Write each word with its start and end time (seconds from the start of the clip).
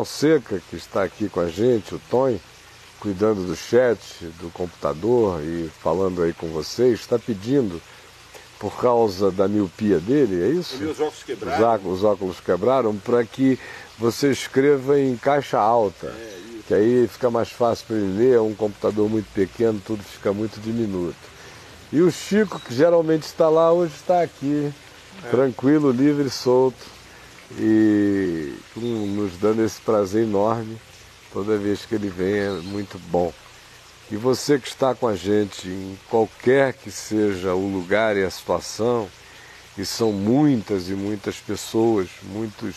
Fonseca, 0.00 0.62
que 0.70 0.76
está 0.76 1.02
aqui 1.02 1.28
com 1.28 1.40
a 1.40 1.48
gente, 1.48 1.94
o 1.94 2.00
Tony, 2.10 2.40
cuidando 2.98 3.46
do 3.46 3.54
chat, 3.54 3.98
do 4.40 4.50
computador 4.50 5.42
e 5.42 5.70
falando 5.82 6.22
aí 6.22 6.32
com 6.32 6.48
vocês, 6.48 7.00
está 7.00 7.18
pedindo, 7.18 7.80
por 8.58 8.80
causa 8.80 9.30
da 9.30 9.46
miopia 9.46 9.98
dele, 9.98 10.42
é 10.42 10.48
isso? 10.48 10.82
E 10.82 10.86
os 10.86 10.98
óculos 10.98 11.22
quebraram. 11.22 11.90
Os 11.90 12.04
óculos 12.04 12.40
quebraram, 12.40 12.96
para 12.96 13.24
que 13.24 13.58
você 13.98 14.30
escreva 14.30 14.98
em 14.98 15.16
caixa 15.16 15.58
alta. 15.58 16.06
É, 16.06 16.40
que 16.66 16.72
aí 16.72 17.06
fica 17.06 17.30
mais 17.30 17.50
fácil 17.50 17.86
para 17.88 17.96
ele 17.96 18.18
ler, 18.18 18.36
é 18.36 18.40
um 18.40 18.54
computador 18.54 19.08
muito 19.08 19.30
pequeno, 19.34 19.82
tudo 19.84 20.02
fica 20.02 20.32
muito 20.32 20.58
diminuto. 20.60 21.16
E 21.92 22.00
o 22.00 22.10
Chico, 22.10 22.58
que 22.58 22.74
geralmente 22.74 23.24
está 23.24 23.50
lá, 23.50 23.70
hoje 23.70 23.92
está 23.96 24.22
aqui, 24.22 24.72
é. 25.24 25.28
tranquilo, 25.28 25.90
livre, 25.90 26.30
solto, 26.30 26.99
e 27.58 28.54
nos 28.76 29.36
dando 29.38 29.64
esse 29.64 29.80
prazer 29.80 30.24
enorme 30.24 30.78
Toda 31.32 31.56
vez 31.56 31.86
que 31.86 31.94
ele 31.94 32.08
vem 32.08 32.34
é 32.34 32.50
muito 32.50 32.98
bom. 32.98 33.32
E 34.10 34.16
você 34.16 34.58
que 34.58 34.66
está 34.66 34.96
com 34.96 35.06
a 35.06 35.14
gente 35.14 35.68
em 35.68 35.96
qualquer 36.08 36.72
que 36.72 36.90
seja 36.90 37.54
o 37.54 37.72
lugar 37.72 38.16
e 38.16 38.24
a 38.24 38.30
situação, 38.30 39.08
e 39.78 39.84
são 39.84 40.10
muitas 40.10 40.88
e 40.88 40.92
muitas 40.92 41.36
pessoas, 41.36 42.08
muitos 42.24 42.74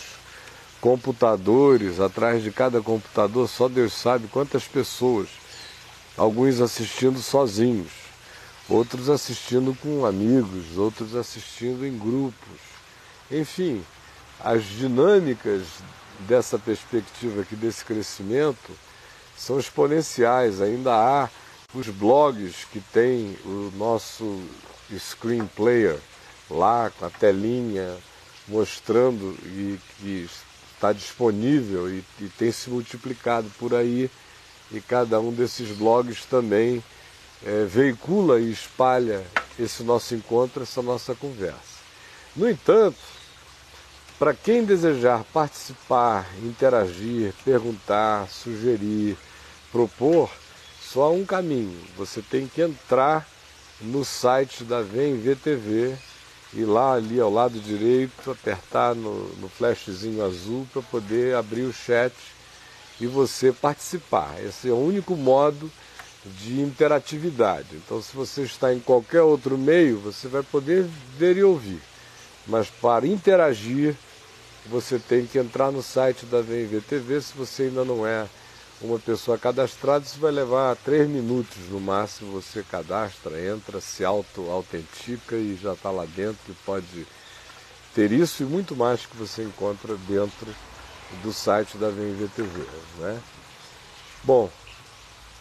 computadores, 0.80 2.00
atrás 2.00 2.44
de 2.44 2.52
cada 2.52 2.80
computador, 2.80 3.50
só 3.50 3.68
Deus 3.68 3.94
sabe 3.94 4.28
quantas 4.28 4.66
pessoas. 4.66 5.30
Alguns 6.16 6.62
assistindo 6.62 7.20
sozinhos, 7.20 7.92
outros 8.70 9.10
assistindo 9.10 9.76
com 9.82 10.06
amigos, 10.06 10.78
outros 10.78 11.16
assistindo 11.16 11.84
em 11.88 11.98
grupos. 11.98 12.60
Enfim, 13.32 13.84
as 14.44 14.64
dinâmicas 14.64 15.64
dessa 16.20 16.60
perspectiva 16.60 17.42
aqui, 17.42 17.56
desse 17.56 17.86
crescimento, 17.86 18.72
são 19.38 19.60
exponenciais. 19.60 20.62
Ainda 20.62 20.94
há 20.94 21.30
os 21.74 21.88
blogs 21.88 22.66
que 22.72 22.80
tem 22.80 23.38
o 23.46 23.72
nosso 23.76 24.44
screen 24.98 25.48
player 25.56 25.98
lá 26.50 26.92
com 27.00 27.06
a 27.06 27.10
telinha 27.10 27.98
mostrando 28.48 29.36
e 29.46 29.80
que 29.98 30.30
está 30.76 30.92
disponível 30.92 31.90
e, 31.90 32.04
e 32.20 32.28
tem 32.38 32.52
se 32.52 32.70
multiplicado 32.70 33.50
por 33.58 33.74
aí 33.74 34.12
e 34.72 34.82
cada 34.82 35.20
um 35.20 35.32
desses 35.32 35.70
blogs 35.70 36.26
também 36.26 36.84
é, 37.46 37.66
veicula 37.66 38.40
e 38.40 38.52
espalha 38.52 39.26
esse 39.58 39.84
nosso 39.84 40.14
encontro, 40.14 40.64
essa 40.64 40.82
nossa 40.82 41.16
conversa. 41.16 41.82
No 42.36 42.50
entanto, 42.50 42.98
para 44.24 44.34
quem 44.34 44.64
desejar 44.64 45.22
participar, 45.34 46.26
interagir, 46.42 47.34
perguntar, 47.44 48.30
sugerir, 48.30 49.18
propor, 49.70 50.32
só 50.82 51.08
há 51.08 51.10
um 51.10 51.26
caminho. 51.26 51.78
Você 51.98 52.22
tem 52.22 52.48
que 52.48 52.62
entrar 52.62 53.28
no 53.82 54.06
site 54.06 54.64
da 54.64 54.82
Vem 54.82 55.20
VTV 55.20 55.98
e 56.54 56.64
lá 56.64 56.94
ali 56.94 57.20
ao 57.20 57.30
lado 57.30 57.60
direito 57.60 58.32
apertar 58.32 58.96
no, 58.96 59.28
no 59.40 59.50
flashzinho 59.50 60.24
azul 60.24 60.66
para 60.72 60.82
poder 60.84 61.36
abrir 61.36 61.64
o 61.64 61.74
chat 61.74 62.14
e 63.02 63.06
você 63.06 63.52
participar. 63.52 64.42
Esse 64.42 64.70
é 64.70 64.72
o 64.72 64.78
único 64.78 65.18
modo 65.18 65.70
de 66.24 66.62
interatividade. 66.62 67.68
Então, 67.74 68.02
se 68.02 68.16
você 68.16 68.44
está 68.44 68.74
em 68.74 68.80
qualquer 68.80 69.24
outro 69.24 69.58
meio, 69.58 70.00
você 70.00 70.30
vai 70.30 70.44
poder 70.44 70.86
ver 71.18 71.36
e 71.36 71.44
ouvir. 71.44 71.82
Mas 72.48 72.70
para 72.70 73.06
interagir, 73.06 73.98
você 74.66 74.98
tem 75.00 75.26
que 75.26 75.38
entrar 75.38 75.72
no 75.72 75.82
site 75.82 76.26
da 76.26 76.42
VMVTV. 76.42 77.22
Se 77.22 77.34
você 77.34 77.64
ainda 77.64 77.84
não 77.84 78.06
é 78.06 78.28
uma 78.82 79.00
pessoa 79.00 79.38
cadastrada, 79.38 80.06
isso 80.06 80.20
vai 80.20 80.32
levar 80.32 80.76
três 80.78 81.08
minutos 81.08 81.58
no 81.70 81.80
máximo. 81.80 82.42
Você 82.42 82.64
cadastra, 82.64 83.40
entra, 83.40 83.80
se 83.82 84.04
auto-autentica 84.04 85.36
e 85.36 85.58
já 85.62 85.74
está 85.74 85.92
lá 85.92 86.06
dentro 86.06 86.52
e 86.52 86.54
pode 86.66 87.08
ter 87.94 88.12
isso 88.12 88.44
e 88.44 88.46
muito 88.46 88.76
mais 88.76 89.06
que 89.06 89.16
você 89.16 89.44
encontra 89.44 89.96
dentro 90.08 90.48
do 91.22 91.32
site 91.32 91.78
da 91.78 91.90
VMVTV. 91.90 92.66
Né? 93.00 93.22
Bom, 94.24 94.50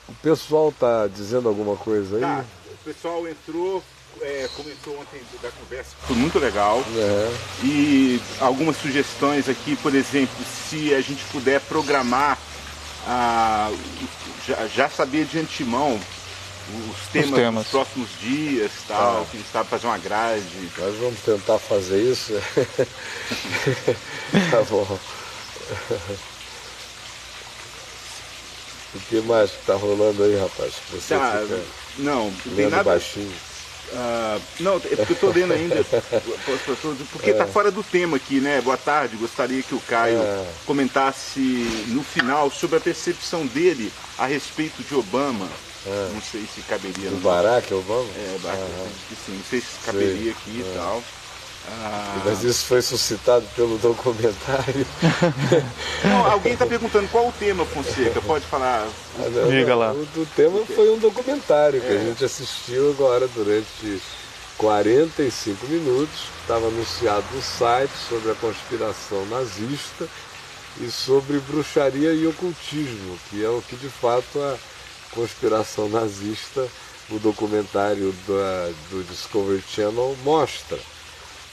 o 0.09 0.15
pessoal 0.15 0.69
está 0.69 1.07
dizendo 1.07 1.49
alguma 1.49 1.77
coisa 1.77 2.17
aí? 2.17 2.21
Tá, 2.21 2.45
o 2.73 2.85
pessoal 2.85 3.27
entrou, 3.29 3.83
é, 4.21 4.49
comentou 4.57 4.99
ontem 5.01 5.21
da 5.43 5.51
conversa, 5.51 5.91
foi 6.07 6.17
muito 6.17 6.39
legal. 6.39 6.83
É. 6.97 7.35
E 7.65 8.21
algumas 8.41 8.77
sugestões 8.77 9.49
aqui, 9.49 9.77
por 9.77 9.95
exemplo, 9.95 10.37
se 10.69 10.95
a 10.95 11.01
gente 11.01 11.25
puder 11.27 11.61
programar, 11.63 12.39
ah, 13.07 13.73
já, 14.47 14.67
já 14.69 14.89
saber 14.89 15.25
de 15.25 15.39
antemão 15.39 15.99
os 16.69 17.09
temas, 17.13 17.31
os 17.31 17.37
temas. 17.37 17.63
dos 17.65 17.71
próximos 17.71 18.09
dias, 18.21 18.71
tal, 18.87 19.23
ah. 19.23 19.27
quem 19.31 19.41
sabe 19.53 19.69
fazer 19.69 19.87
uma 19.87 19.99
grade. 19.99 20.71
Nós 20.79 20.97
vamos 20.97 21.21
tentar 21.21 21.59
fazer 21.59 22.01
isso. 22.01 22.33
tá 24.51 24.63
bom. 24.69 24.99
O 28.95 29.01
que 29.09 29.21
mais 29.23 29.51
que 29.51 29.67
tá 29.67 29.75
rolando 29.75 30.23
aí, 30.23 30.39
rapaz? 30.39 30.75
Você 30.91 31.15
tá, 31.15 31.43
não, 31.99 32.33
tem 32.55 32.69
nada, 32.69 32.85
baixinho. 32.85 33.33
Uh, 33.91 34.41
não, 34.61 34.77
é 34.77 34.81
porque 34.81 35.13
eu 35.13 35.15
estou 35.15 35.33
lendo 35.33 35.53
ainda, 35.53 35.85
porque 37.13 37.31
está 37.31 37.45
é. 37.45 37.47
fora 37.47 37.71
do 37.71 37.83
tema 37.83 38.17
aqui, 38.17 38.41
né? 38.41 38.61
Boa 38.63 38.77
tarde, 38.77 39.17
gostaria 39.17 39.63
que 39.63 39.75
o 39.75 39.81
Caio 39.81 40.19
é. 40.19 40.47
comentasse 40.65 41.41
no 41.89 42.03
final 42.03 42.51
sobre 42.51 42.77
a 42.79 42.81
percepção 42.81 43.47
dele 43.47 43.93
a 44.17 44.27
respeito 44.27 44.83
de 44.83 44.95
Obama. 44.95 45.47
É. 45.85 46.11
Não 46.15 46.23
sei 46.23 46.47
se 46.55 46.63
caberia. 46.63 47.11
Do 47.11 47.17
Barack 47.17 47.75
Obama? 47.75 48.09
É, 48.17 48.39
Barack, 48.41 48.63
sim, 49.27 49.33
não 49.33 49.45
sei 49.45 49.61
se 49.61 49.85
caberia 49.85 50.31
aqui 50.31 50.51
e 50.51 50.61
é. 50.61 50.75
tal. 50.75 51.03
Ah. 51.69 52.23
Mas 52.25 52.43
isso 52.43 52.67
foi 52.67 52.83
suscitado 52.83 53.47
pelo 53.55 53.79
documentário. 53.79 54.87
Não, 56.05 56.27
alguém 56.27 56.55
está 56.55 56.67
perguntando 56.67 57.09
qual 57.09 57.29
o 57.29 57.33
tema, 57.33 57.65
Fonseca? 57.65 58.21
Pode 58.21 58.45
falar? 58.47 58.89
Ah, 59.19 59.29
não, 59.29 59.49
Diga 59.49 59.75
lá. 59.75 59.93
O, 59.93 60.03
o, 60.03 60.27
tema 60.35 60.65
foi 60.67 60.91
um 60.91 60.99
documentário 60.99 61.81
que 61.81 61.87
é. 61.87 61.97
a 61.97 61.99
gente 61.99 62.25
assistiu 62.25 62.91
agora 62.91 63.29
durante 63.29 64.03
45 64.59 65.67
minutos, 65.67 66.15
que 66.15 66.41
estava 66.43 66.67
anunciado 66.67 67.25
no 67.33 67.43
site 67.43 67.93
sobre 68.09 68.33
a 68.33 68.35
conspiração 68.35 69.25
nazista 69.27 70.09
e 70.81 70.91
sobre 70.91 71.39
bruxaria 71.39 72.13
e 72.13 72.27
ocultismo, 72.27 73.19
que 73.31 73.45
é 73.45 73.49
o 73.49 73.63
que 73.63 73.77
de 73.77 73.89
fato 73.89 74.41
a 74.41 74.57
conspiração 75.13 75.89
nazista, 75.89 76.67
o 77.11 77.19
documentário 77.19 78.13
da, 78.27 78.73
do 78.91 79.05
Discovery 79.05 79.63
Channel 79.69 80.17
mostra 80.25 80.79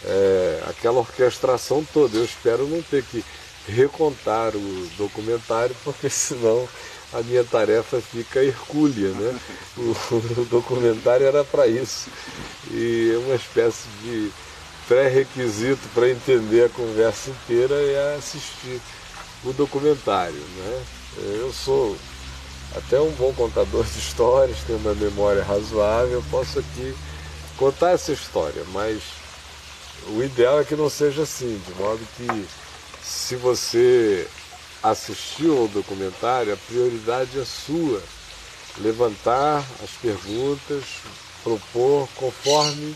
é, 0.05 0.63
aquela 0.69 0.99
orquestração 0.99 1.85
toda. 1.93 2.17
Eu 2.17 2.25
espero 2.25 2.67
não 2.67 2.81
ter 2.81 3.03
que 3.03 3.23
recontar 3.67 4.55
o 4.55 4.89
documentário, 4.97 5.75
porque 5.83 6.09
senão 6.09 6.67
a 7.13 7.21
minha 7.21 7.43
tarefa 7.43 7.99
fica 8.01 8.43
hercúlea, 8.43 9.09
né? 9.09 9.39
O, 9.77 9.95
o 10.41 10.45
documentário 10.49 11.25
era 11.25 11.43
para 11.43 11.67
isso. 11.67 12.09
E 12.71 13.11
é 13.13 13.17
uma 13.17 13.35
espécie 13.35 13.87
de 14.03 14.31
pré-requisito 14.87 15.87
para 15.93 16.09
entender 16.09 16.65
a 16.65 16.69
conversa 16.69 17.29
inteira 17.29 17.75
é 17.75 18.15
assistir 18.17 18.81
o 19.43 19.53
documentário, 19.53 20.41
né? 20.57 20.83
Eu 21.17 21.53
sou 21.53 21.95
até 22.75 22.99
um 22.99 23.11
bom 23.11 23.33
contador 23.33 23.83
de 23.83 23.99
histórias, 23.99 24.57
tenho 24.65 24.79
uma 24.79 24.93
memória 24.93 25.43
razoável, 25.43 26.23
posso 26.29 26.59
aqui 26.59 26.95
contar 27.57 27.91
essa 27.91 28.11
história, 28.11 28.63
mas 28.71 29.01
o 30.07 30.23
ideal 30.23 30.59
é 30.59 30.63
que 30.63 30.75
não 30.75 30.89
seja 30.89 31.23
assim, 31.23 31.61
de 31.67 31.73
modo 31.75 31.99
que 32.17 32.47
se 33.03 33.35
você 33.35 34.27
assistiu 34.81 35.57
ao 35.57 35.67
documentário, 35.67 36.53
a 36.53 36.57
prioridade 36.57 37.39
é 37.39 37.45
sua. 37.45 38.01
Levantar 38.77 39.63
as 39.83 39.89
perguntas, 40.01 40.83
propor 41.43 42.07
conforme 42.15 42.95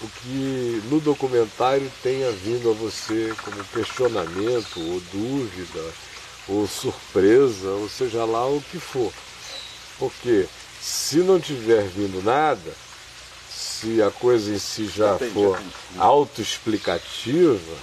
o 0.00 0.08
que 0.08 0.82
no 0.90 1.00
documentário 1.00 1.90
tenha 2.02 2.30
vindo 2.30 2.70
a 2.70 2.74
você 2.74 3.34
como 3.42 3.64
questionamento, 3.64 4.78
ou 4.78 5.00
dúvida, 5.12 5.92
ou 6.48 6.66
surpresa, 6.66 7.68
ou 7.70 7.88
seja 7.88 8.24
lá 8.24 8.46
o 8.46 8.62
que 8.70 8.78
for. 8.78 9.12
Porque 9.98 10.46
se 10.80 11.18
não 11.18 11.40
tiver 11.40 11.88
vindo 11.88 12.22
nada, 12.22 12.72
se 13.80 14.02
a 14.02 14.10
coisa 14.10 14.50
em 14.50 14.58
si 14.58 14.86
já 14.86 15.18
for 15.18 15.60
autoexplicativa, 15.98 17.76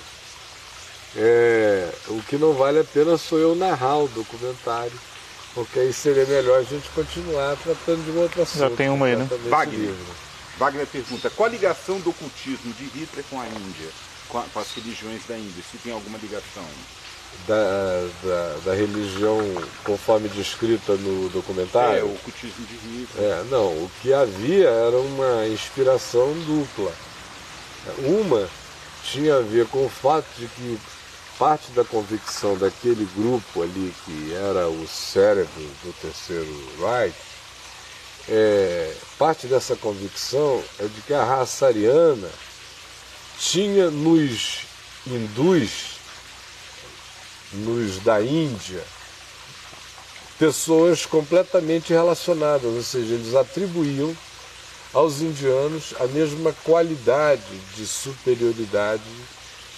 é, 1.16 1.90
o 2.08 2.22
que 2.24 2.38
não 2.38 2.54
vale 2.54 2.80
a 2.80 2.84
pena 2.84 3.18
sou 3.18 3.38
eu 3.38 3.54
narrar 3.54 3.98
o 3.98 4.08
documentário, 4.08 5.00
porque 5.54 5.80
aí 5.80 5.94
seria 5.94 6.26
melhor 6.26 6.60
a 6.60 6.64
gente 6.64 6.90
continuar 6.90 7.56
tratando 7.58 8.04
de 8.04 8.12
um 8.12 8.22
outro 8.22 8.42
assunto. 8.42 8.60
Já 8.60 8.70
tem 8.72 8.90
uma 8.90 9.06
aí, 9.06 9.16
né? 9.16 9.30
Wagner. 9.50 9.94
Wagner 10.58 10.88
pergunta, 10.88 11.30
qual 11.30 11.48
a 11.48 11.52
ligação 11.52 12.00
do 12.00 12.10
ocultismo 12.10 12.74
de 12.74 12.86
Hitler 12.86 13.26
com 13.30 13.40
a 13.40 13.48
Índia, 13.48 13.90
com, 14.30 14.40
a, 14.40 14.44
com 14.44 14.60
as 14.60 14.72
religiões 14.72 15.22
da 15.28 15.38
Índia, 15.38 15.64
se 15.70 15.78
tem 15.78 15.94
alguma 15.94 16.18
ligação? 16.18 16.66
Da, 17.48 18.10
da, 18.24 18.58
da, 18.66 18.74
religião 18.74 19.40
conforme 19.84 20.30
descrita 20.30 20.94
no 20.94 21.30
documentário. 21.30 22.00
É, 22.00 22.04
o 22.04 22.16
cultismo 22.20 22.66
de 22.66 22.76
rico. 22.76 23.12
É, 23.18 23.44
não, 23.50 23.68
o 23.68 23.92
que 24.02 24.14
havia 24.14 24.70
era 24.70 24.98
uma 24.98 25.48
inspiração 25.48 26.34
dupla. 26.46 26.92
Uma 28.00 28.50
tinha 29.04 29.36
a 29.38 29.42
ver 29.42 29.68
com 29.68 29.86
o 29.86 29.90
fato 29.90 30.26
de 30.38 30.48
que 30.48 30.80
parte 31.38 31.72
da 31.72 31.84
convicção 31.84 32.58
daquele 32.58 33.08
grupo 33.16 33.62
ali, 33.62 33.94
que 34.06 34.34
era 34.34 34.68
o 34.70 34.88
cérebro 34.88 35.70
do 35.84 35.94
terceiro 36.02 36.70
Reich, 36.80 37.16
é, 38.30 38.94
parte 39.20 39.48
dessa 39.48 39.76
convicção 39.76 40.64
é 40.80 40.86
de 40.86 41.02
que 41.02 41.14
a 41.14 41.24
raça 41.24 41.68
ariana 41.68 42.30
tinha 43.38 43.92
nos 43.92 44.66
hindus, 45.06 45.93
nos 47.54 48.00
da 48.00 48.22
Índia, 48.22 48.84
pessoas 50.40 51.06
completamente 51.06 51.94
relacionadas, 51.94 52.66
ou 52.66 52.84
seja, 52.84 53.14
eles 53.14 53.36
atribuíam 53.36 54.16
aos 54.94 55.22
indianos 55.22 55.94
a 56.00 56.08
mesma 56.08 56.54
qualidade 56.64 57.42
de 57.76 57.86
superioridade 57.86 59.02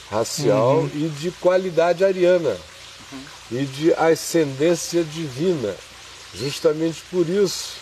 racial 0.09 0.79
uhum. 0.79 0.91
e 0.93 1.09
de 1.09 1.31
qualidade 1.31 2.03
ariana 2.03 2.57
uhum. 3.11 3.23
e 3.51 3.65
de 3.65 3.93
ascendência 3.93 5.03
divina. 5.03 5.73
Justamente 6.33 7.01
por 7.09 7.27
isso, 7.29 7.75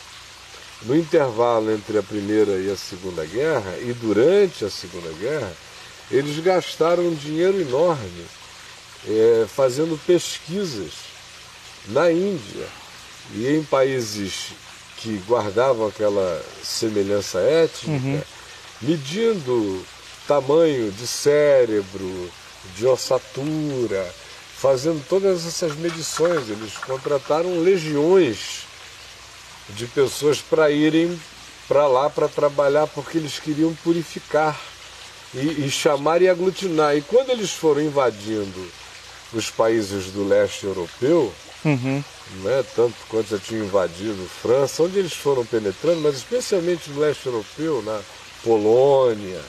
no 0.83 0.95
intervalo 0.95 1.71
entre 1.71 1.97
a 1.97 2.03
Primeira 2.03 2.57
e 2.59 2.69
a 2.69 2.77
Segunda 2.77 3.25
Guerra 3.25 3.77
e 3.79 3.93
durante 3.93 4.63
a 4.63 4.69
Segunda 4.69 5.11
Guerra, 5.13 5.51
eles 6.11 6.37
gastaram 6.39 7.03
um 7.07 7.15
dinheiro 7.15 7.59
enorme 7.59 8.25
é, 9.07 9.45
fazendo 9.47 9.99
pesquisas 10.05 10.91
na 11.87 12.11
Índia 12.11 12.67
e 13.33 13.47
em 13.47 13.63
países 13.63 14.53
que 14.97 15.21
guardavam 15.27 15.87
aquela 15.87 16.43
semelhança 16.63 17.39
étnica, 17.39 17.91
uhum. 17.91 18.21
medindo 18.81 19.85
tamanho 20.27 20.91
de 20.91 21.05
cérebro, 21.05 22.31
de 22.75 22.85
ossatura, 22.85 24.13
fazendo 24.57 25.05
todas 25.07 25.45
essas 25.45 25.75
medições. 25.75 26.49
Eles 26.49 26.77
contrataram 26.77 27.59
legiões 27.59 28.63
de 29.69 29.85
pessoas 29.87 30.39
para 30.39 30.71
irem 30.71 31.19
para 31.67 31.87
lá 31.87 32.09
para 32.09 32.27
trabalhar 32.27 32.87
porque 32.87 33.17
eles 33.17 33.39
queriam 33.39 33.73
purificar 33.83 34.59
e, 35.33 35.65
e, 35.65 35.71
chamar 35.71 36.21
e 36.21 36.29
aglutinar. 36.29 36.95
E 36.95 37.01
quando 37.01 37.29
eles 37.29 37.51
foram 37.51 37.81
invadindo 37.81 38.71
os 39.37 39.49
países 39.49 40.07
do 40.07 40.27
leste 40.27 40.65
europeu, 40.65 41.33
uhum. 41.65 42.03
né, 42.43 42.63
tanto 42.75 42.95
quanto 43.09 43.29
já 43.29 43.39
tinham 43.39 43.65
invadido 43.65 44.29
França, 44.41 44.83
onde 44.83 44.99
eles 44.99 45.13
foram 45.13 45.45
penetrando, 45.45 46.01
mas 46.01 46.15
especialmente 46.15 46.89
no 46.89 46.99
leste 46.99 47.25
europeu, 47.25 47.81
na 47.81 47.99
Polônia, 48.43 49.41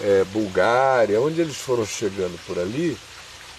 é, 0.00 0.24
Bulgária, 0.32 1.20
onde 1.20 1.40
eles 1.40 1.56
foram 1.56 1.84
chegando 1.84 2.38
por 2.46 2.58
ali, 2.58 2.96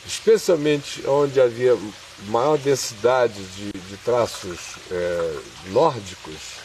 especialmente 0.05 1.03
onde 1.07 1.39
havia 1.39 1.77
maior 2.27 2.57
densidade 2.57 3.41
de, 3.55 3.71
de 3.71 3.97
traços 4.03 4.59
é, 4.89 5.35
nórdicos, 5.67 6.61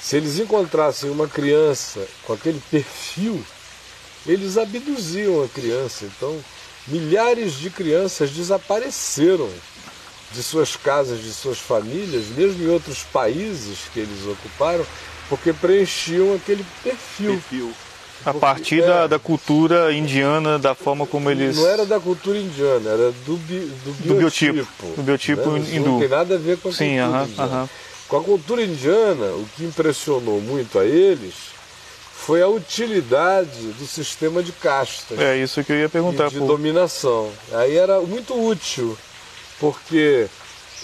se 0.00 0.16
eles 0.16 0.38
encontrassem 0.38 1.10
uma 1.10 1.28
criança 1.28 2.06
com 2.24 2.32
aquele 2.32 2.60
perfil, 2.70 3.44
eles 4.26 4.56
abduziam 4.56 5.44
a 5.44 5.48
criança. 5.48 6.06
Então, 6.06 6.42
milhares 6.86 7.54
de 7.54 7.70
crianças 7.70 8.30
desapareceram 8.30 9.48
de 10.32 10.42
suas 10.42 10.76
casas, 10.76 11.20
de 11.22 11.32
suas 11.32 11.58
famílias, 11.58 12.26
mesmo 12.36 12.62
em 12.62 12.68
outros 12.68 13.02
países 13.12 13.78
que 13.92 14.00
eles 14.00 14.26
ocuparam, 14.26 14.86
porque 15.28 15.52
preenchiam 15.52 16.34
aquele 16.34 16.64
perfil. 16.82 17.32
perfil. 17.32 17.72
A 18.24 18.34
partir 18.34 18.82
da, 18.82 19.04
é, 19.04 19.08
da, 19.08 19.18
cultura 19.18 19.92
indiana, 19.94 20.58
da 20.58 20.74
forma 20.74 21.06
como 21.06 21.30
eles. 21.30 21.56
Não 21.56 21.66
era 21.66 21.86
da 21.86 21.98
cultura 21.98 22.38
indiana, 22.38 22.90
era 22.90 23.12
do, 23.24 23.36
bi, 23.36 23.60
do, 23.60 24.08
do 24.08 24.14
biotipo. 24.14 24.66
Do 24.94 25.02
biotipo 25.02 25.50
né? 25.52 25.66
hindu. 25.72 25.92
Não 25.92 26.00
tem 26.00 26.08
nada 26.08 26.34
a 26.34 26.38
ver 26.38 26.58
com 26.58 26.68
a 26.68 26.72
Sim, 26.72 26.98
cultura 26.98 27.08
uh 27.08 27.14
-huh, 27.14 27.28
indiana. 27.30 27.62
Uh 27.62 27.64
-huh. 27.64 27.68
Com 28.08 28.16
a 28.18 28.24
cultura 28.24 28.62
indiana, 28.62 29.26
o 29.26 29.46
que 29.56 29.64
impressionou 29.64 30.40
muito 30.40 30.78
a 30.78 30.84
eles 30.84 31.49
foi 32.24 32.42
a 32.42 32.48
utilidade 32.48 33.72
do 33.72 33.86
sistema 33.86 34.42
de 34.42 34.52
castas. 34.52 35.18
É 35.18 35.36
isso 35.38 35.64
que 35.64 35.72
eu 35.72 35.76
ia 35.76 35.88
perguntar. 35.88 36.28
de 36.28 36.38
dominação. 36.38 37.32
Aí 37.52 37.76
era 37.76 38.00
muito 38.00 38.34
útil, 38.34 38.96
porque 39.58 40.28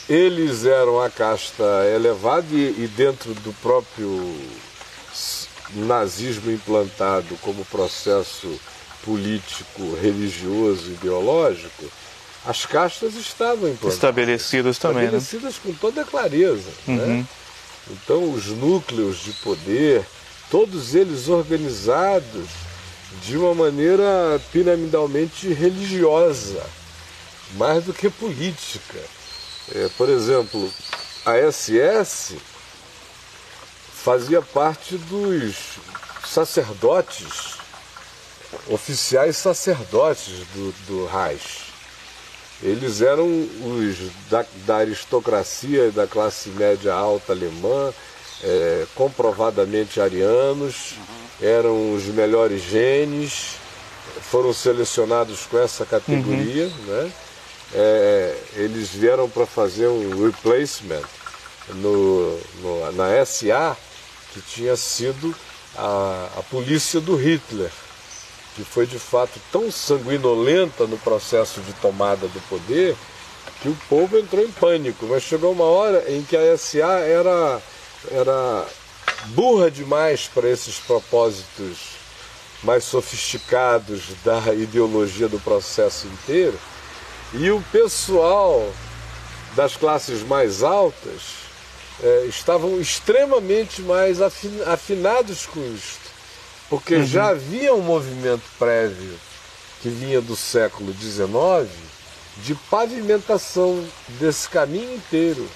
eles 0.09 0.65
eram 0.65 1.01
a 1.01 1.11
casta 1.11 1.63
elevada 1.95 2.47
e, 2.53 2.85
e 2.85 2.91
dentro 2.97 3.35
do 3.35 3.53
próprio 3.61 4.35
nazismo 5.75 6.51
implantado 6.51 7.37
como 7.43 7.65
processo 7.67 8.59
político, 9.05 9.95
religioso, 10.01 10.91
ideológico, 10.93 11.85
as 12.47 12.65
castas 12.65 13.15
estavam 13.15 13.69
implantadas. 13.69 13.95
Estabelecidas 13.95 14.79
também, 14.79 15.11
né? 15.11 15.19
Estabelecidas 15.19 15.55
né? 15.55 15.61
com 15.63 15.73
toda 15.75 16.05
clareza. 16.05 16.71
Né? 16.87 16.95
Uhum. 16.95 17.19
Né? 17.19 17.27
Então, 17.91 18.33
os 18.33 18.47
núcleos 18.47 19.19
de 19.19 19.33
poder, 19.35 20.05
todos 20.51 20.95
eles 20.95 21.29
organizados 21.29 22.49
de 23.23 23.37
uma 23.37 23.55
maneira 23.55 24.41
piramidalmente 24.53 25.53
religiosa, 25.53 26.65
mais 27.55 27.85
do 27.85 27.93
que 27.93 28.11
política. 28.11 28.99
É, 29.75 29.89
por 29.97 30.09
exemplo, 30.09 30.71
a 31.25 31.37
SS 31.51 32.37
fazia 34.05 34.41
parte 34.41 34.97
dos 34.97 35.57
sacerdotes, 36.25 37.57
oficiais 38.69 39.37
sacerdotes 39.37 40.47
do, 40.55 40.73
do 40.87 41.07
Reich. 41.07 41.67
Eles 42.63 43.03
eram 43.03 43.27
os 43.27 44.31
da, 44.31 44.47
da 44.65 44.77
aristocracia 44.77 45.89
e 45.89 45.91
da 45.91 46.07
classe 46.07 46.49
média 46.51 46.95
alta 46.95 47.33
alemã, 47.33 47.93
é, 48.43 48.87
comprovadamente 48.95 50.01
arianos, 50.01 50.95
eram 51.41 51.95
os 51.95 52.05
melhores 52.05 52.63
genes, 52.63 53.57
foram 54.31 54.53
selecionados 54.53 55.47
com 55.47 55.59
essa 55.59 55.85
categoria. 55.85 56.65
Uhum. 56.65 56.85
Né? 56.87 57.13
É, 57.75 58.37
eles 58.55 58.91
vieram 58.91 59.29
para 59.29 59.47
fazer 59.47 59.89
um 59.89 60.25
replacement 60.25 61.03
no, 61.75 62.39
no, 62.63 62.93
na 62.93 63.25
SA 63.25 63.77
que 64.33 64.41
tinha 64.41 64.77
sido 64.77 65.35
a, 65.77 66.29
a 66.39 66.43
polícia 66.43 67.01
do 67.01 67.17
Hitler, 67.17 67.71
que 68.55 68.65
foi 68.65 68.87
de 68.87 68.99
fato 68.99 69.41
tão 69.51 69.71
sanguinolenta 69.71 70.87
no 70.87 70.97
processo 70.99 71.61
de 71.61 71.73
tomada 71.75 72.29
do 72.29 72.41
poder 72.49 72.97
que 73.61 73.69
o 73.69 73.77
povo 73.89 74.19
entrou 74.19 74.45
em 74.45 74.51
pânico. 74.51 75.07
Mas 75.07 75.23
chegou 75.23 75.53
uma 75.53 75.65
hora 75.65 76.05
em 76.11 76.23
que 76.23 76.37
a 76.37 76.57
SA 76.57 77.01
era, 77.01 77.61
era 78.11 78.67
burra 79.27 79.71
demais 79.71 80.29
para 80.33 80.49
esses 80.49 80.79
propósitos 80.79 81.97
mais 82.63 82.85
sofisticados 82.85 84.15
da 84.25 84.55
ideologia 84.55 85.29
do 85.29 85.39
processo 85.39 86.07
inteiro, 86.07 86.59
e 87.33 87.51
o 87.51 87.63
pessoal 87.73 88.73
das 89.55 89.77
classes 89.77 90.23
mais 90.23 90.63
altas 90.63 91.47
é, 92.03 92.27
estavam 92.27 92.81
extremamente 92.81 93.83
mais 93.83 94.21
afin, 94.21 94.61
afinados 94.67 95.47
com 95.47 95.61
isto, 95.75 96.11
porque 96.69 96.97
uhum. 96.97 97.07
já 97.07 97.29
havia 97.29 97.75
um 97.75 97.83
movimento 97.83 98.45
prévio 98.59 99.19
que 99.81 99.89
vinha 99.89 100.21
do 100.21 100.37
século 100.37 100.93
XIX 100.93 101.71
de 102.39 102.55
pavimentação 102.71 103.87
desse 104.21 104.49
caminho 104.49 104.95
inteiro 104.95 105.49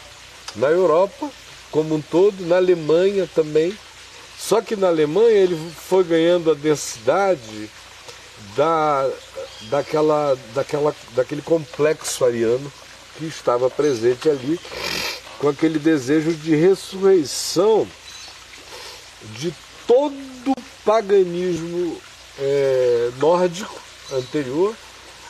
na 0.56 0.68
Europa 0.68 1.30
como 1.70 1.94
um 1.94 2.00
todo, 2.00 2.46
na 2.46 2.56
Alemanha 2.56 3.28
também. 3.34 3.76
Só 4.38 4.60
que 4.60 4.74
na 4.74 4.88
Alemanha 4.88 5.36
ele 5.36 5.72
foi 5.88 6.02
ganhando 6.02 6.50
a 6.50 6.54
densidade 6.54 7.70
da, 8.56 9.08
daquela, 9.70 10.36
daquela, 10.54 10.94
daquele 11.14 11.42
complexo 11.42 12.24
ariano 12.24 12.72
que 13.16 13.26
estava 13.26 13.68
presente 13.68 14.28
ali 14.28 14.58
com 15.38 15.48
aquele 15.48 15.78
desejo 15.78 16.32
de 16.32 16.54
ressurreição 16.54 17.86
de 19.38 19.52
todo 19.86 20.14
o 20.46 20.54
paganismo 20.84 22.00
é, 22.38 23.10
nórdico 23.18 23.78
anterior, 24.12 24.74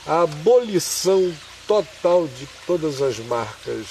a 0.06 0.22
abolição 0.22 1.32
total 1.66 2.26
de 2.26 2.48
todas 2.66 3.02
as 3.02 3.18
marcas 3.18 3.86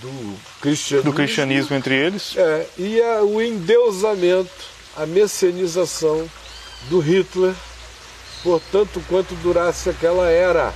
do 0.00 0.36
cristianismo, 0.60 1.10
do 1.10 1.16
cristianismo 1.16 1.76
entre 1.76 1.94
eles, 1.94 2.34
é, 2.36 2.66
e 2.78 3.00
a, 3.00 3.22
o 3.22 3.40
endeusamento, 3.40 4.50
a 4.96 5.06
messianização 5.06 6.28
do 6.88 6.98
Hitler, 6.98 7.54
por 8.42 8.60
tanto 8.72 9.00
quanto 9.08 9.34
durasse 9.36 9.88
aquela 9.90 10.28
era. 10.30 10.72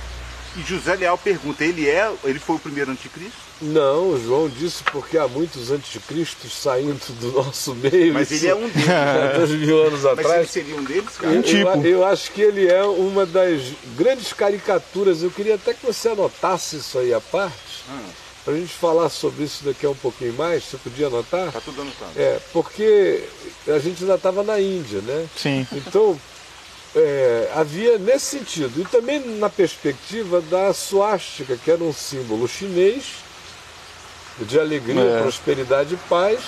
E 0.55 0.61
José 0.61 0.95
Leal 0.95 1.17
pergunta, 1.17 1.63
ele 1.63 1.87
é, 1.87 2.11
ele 2.23 2.39
foi 2.39 2.55
o 2.55 2.59
primeiro 2.59 2.89
anticristo? 2.91 3.47
Não, 3.61 4.11
o 4.11 4.23
João 4.23 4.47
disse 4.47 4.83
porque 4.83 5.17
há 5.17 5.27
muitos 5.27 5.71
anticristos 5.71 6.53
saindo 6.53 6.99
do 7.19 7.31
nosso 7.31 7.73
meio. 7.75 8.13
Mas 8.13 8.31
ele 8.31 8.47
é 8.47 8.55
um 8.55 8.67
deles. 8.69 8.89
Há 8.89 9.37
dois 9.37 9.49
mil 9.51 9.83
anos 9.83 10.03
Mas 10.03 10.19
atrás. 10.19 10.35
ele 10.35 10.47
seria 10.47 10.75
um 10.75 10.83
deles, 10.83 11.17
cara? 11.17 11.33
Eu, 11.33 11.43
tipo. 11.43 11.67
eu, 11.69 11.85
eu 11.85 12.05
acho 12.05 12.31
que 12.31 12.41
ele 12.41 12.67
é 12.67 12.83
uma 12.83 13.25
das 13.25 13.61
grandes 13.95 14.31
caricaturas. 14.31 15.21
Eu 15.23 15.31
queria 15.31 15.55
até 15.55 15.73
que 15.73 15.83
você 15.85 16.09
anotasse 16.09 16.77
isso 16.77 16.99
aí 16.99 17.11
à 17.13 17.19
parte, 17.19 17.83
Ah, 17.89 17.99
para 18.47 18.55
a 18.55 18.59
gente 18.59 18.73
falar 18.73 19.09
sobre 19.09 19.43
isso 19.43 19.65
daqui 19.65 19.85
a 19.85 19.89
um 19.89 19.95
pouquinho 19.95 20.31
mais. 20.35 20.63
Você 20.63 20.77
podia 20.77 21.07
anotar? 21.07 21.51
tá 21.51 21.59
tudo 21.59 21.81
anotado. 21.81 22.11
É, 22.15 22.39
porque 22.53 23.21
a 23.67 23.77
gente 23.77 24.03
ainda 24.03 24.15
estava 24.15 24.41
na 24.41 24.57
Índia, 24.57 25.01
né? 25.01 25.27
Sim. 25.35 25.67
Então, 25.73 26.17
é, 26.95 27.51
havia 27.53 27.97
nesse 27.97 28.37
sentido. 28.37 28.79
E 28.79 28.85
também 28.85 29.19
na 29.37 29.49
perspectiva 29.49 30.39
da 30.39 30.73
suástica, 30.73 31.57
que 31.57 31.69
era 31.69 31.83
um 31.83 31.91
símbolo 31.91 32.47
chinês 32.47 33.15
de 34.39 34.57
alegria, 34.57 35.01
É. 35.01 35.21
prosperidade 35.23 35.95
e 35.95 35.97
paz. 36.09 36.39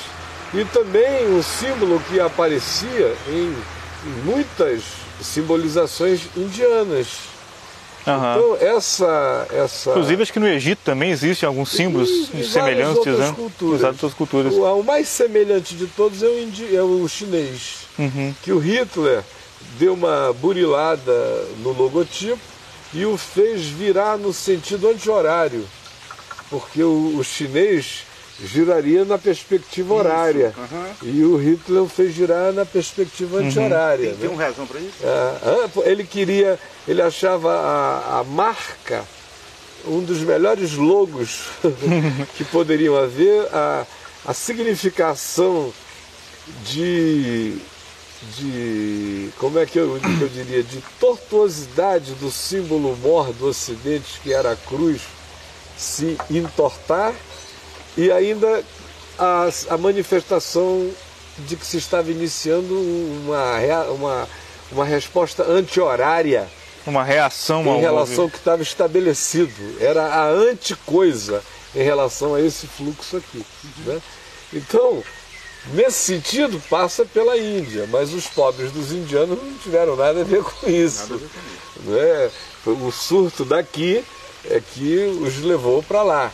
E 0.53 0.63
também 0.63 1.27
um 1.27 1.44
símbolo 1.44 2.01
que 2.10 2.18
aparecia 2.18 3.13
em, 3.27 3.53
em 4.08 4.24
muitas 4.24 4.84
simbolizações 5.22 6.22
indianas. 6.38 7.08
Aham. 8.08 8.36
Então, 8.38 8.58
essa. 8.75 9.48
essa 9.51 9.89
Inclusive, 9.91 10.24
acho 10.24 10.34
que 10.34 10.39
no 10.39 10.48
Egito 10.48 10.79
também 10.84 11.12
existem 11.12 11.46
alguns 11.48 11.70
símbolos 11.72 12.10
E- 12.34 12.41
e 12.41 12.44
semelhantes, 12.48 12.98
outras 12.98 13.20
né? 13.20 13.34
culturas. 13.36 13.84
Outras 13.84 14.13
culturas. 14.13 14.53
o, 14.53 14.63
o 14.79 14.84
mais 14.84 15.08
semelhante 15.08 15.75
de 15.75 15.86
todos 15.88 16.24
é 16.24 16.27
o, 16.27 16.39
indi- 16.39 16.75
é 16.75 16.82
o 16.82 17.08
chinês. 17.08 17.79
Uhum. 18.00 18.34
que 18.41 18.51
o 18.53 18.60
Hitler 18.60 19.22
deu 19.77 19.94
uma 19.94 20.32
burilada 20.34 21.12
no 21.62 21.74
logotipo 21.74 22.39
e 22.94 23.06
o 23.06 23.18
fez 23.18 23.65
virar 23.68 24.18
no 24.18 24.32
sentido 24.32 24.88
anti-horário, 24.89 25.65
porque 26.50 26.82
o, 26.82 27.18
o 27.18 27.24
chinês 27.24 28.03
giraria 28.46 29.03
na 29.05 29.17
perspectiva 29.17 29.93
horária 29.93 30.53
aham. 30.58 30.89
e 31.03 31.24
o 31.24 31.36
Hitler 31.38 31.86
fez 31.86 32.13
girar 32.13 32.53
na 32.53 32.65
perspectiva 32.65 33.39
anti-horária. 33.39 34.12
Tem, 34.12 34.17
tem 34.17 34.29
né? 34.29 34.36
um 34.36 34.38
razão 34.38 34.65
para 34.65 34.79
isso? 34.79 34.93
Ah, 35.03 35.69
ele 35.84 36.03
queria, 36.03 36.58
ele 36.88 37.01
achava 37.01 37.51
a, 37.51 38.19
a 38.19 38.24
marca 38.24 39.03
um 39.86 40.01
dos 40.01 40.19
melhores 40.19 40.74
logos 40.74 41.46
que 42.36 42.43
poderiam 42.43 42.96
haver, 42.96 43.48
a, 43.53 43.86
a 44.25 44.34
significação 44.34 45.74
de, 46.65 47.58
de 48.38 49.29
como 49.38 49.60
é 49.60 49.65
que 49.65 49.79
eu, 49.79 50.00
que 50.00 50.22
eu 50.22 50.29
diria, 50.29 50.63
de 50.63 50.84
tortuosidade 51.00 52.13
do 52.15 52.31
símbolo 52.31 52.96
mor 52.98 53.31
do 53.34 53.48
Ocidente, 53.48 54.19
que 54.22 54.34
era 54.34 54.51
a 54.51 54.55
cruz, 54.55 55.01
se 55.77 56.17
entortar, 56.29 57.13
e 57.98 58.12
ainda 58.12 58.63
a, 59.17 59.50
a 59.69 59.77
manifestação 59.77 60.89
de 61.39 61.55
que 61.55 61.65
se 61.65 61.77
estava 61.77 62.12
iniciando 62.12 62.74
uma, 62.74 63.58
uma, 63.91 64.27
uma 64.72 64.86
resposta 64.86 65.43
anti-horária 65.43 66.48
Uma 66.86 67.03
reação 67.03 67.63
em 67.65 67.69
ao 67.69 67.79
relação 67.79 68.25
ao 68.25 68.29
que 68.29 68.38
estava 68.38 68.62
estabelecido. 68.62 69.77
Era 69.79 70.05
a 70.05 70.29
anticoisa 70.29 71.43
em 71.75 71.84
relação 71.84 72.36
a 72.36 72.41
esse 72.41 72.67
fluxo 72.67 73.17
aqui. 73.17 73.46
né? 73.86 74.01
Então, 74.53 75.03
nesse 75.74 76.00
sentido, 76.00 76.62
passa 76.69 77.05
pela 77.05 77.38
Índia, 77.38 77.88
mas 77.91 78.13
os 78.13 78.27
pobres 78.27 78.72
dos 78.72 78.91
indianos 78.91 79.38
não 79.41 79.53
tiveram 79.60 79.96
nada 79.96 80.22
a 80.22 80.24
ver 80.24 80.43
com 80.43 80.69
isso. 80.69 81.22
né? 81.84 82.31
O 82.65 82.91
surto 82.91 83.46
daqui 83.46 84.03
é 84.50 84.60
que 84.60 85.05
os 85.22 85.38
levou 85.43 85.84
para 85.84 86.01
lá. 86.01 86.31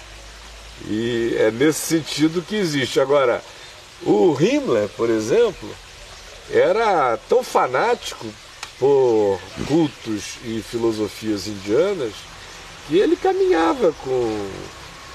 E 0.87 1.35
é 1.37 1.51
nesse 1.51 1.79
sentido 1.79 2.41
que 2.41 2.55
existe. 2.55 2.99
Agora, 2.99 3.43
o 4.03 4.35
Himmler, 4.39 4.89
por 4.89 5.09
exemplo, 5.09 5.69
era 6.51 7.17
tão 7.29 7.43
fanático 7.43 8.25
por 8.77 9.39
cultos 9.67 10.35
e 10.43 10.61
filosofias 10.61 11.47
indianas 11.47 12.13
que 12.87 12.97
ele 12.97 13.15
caminhava 13.15 13.93
com 14.03 14.49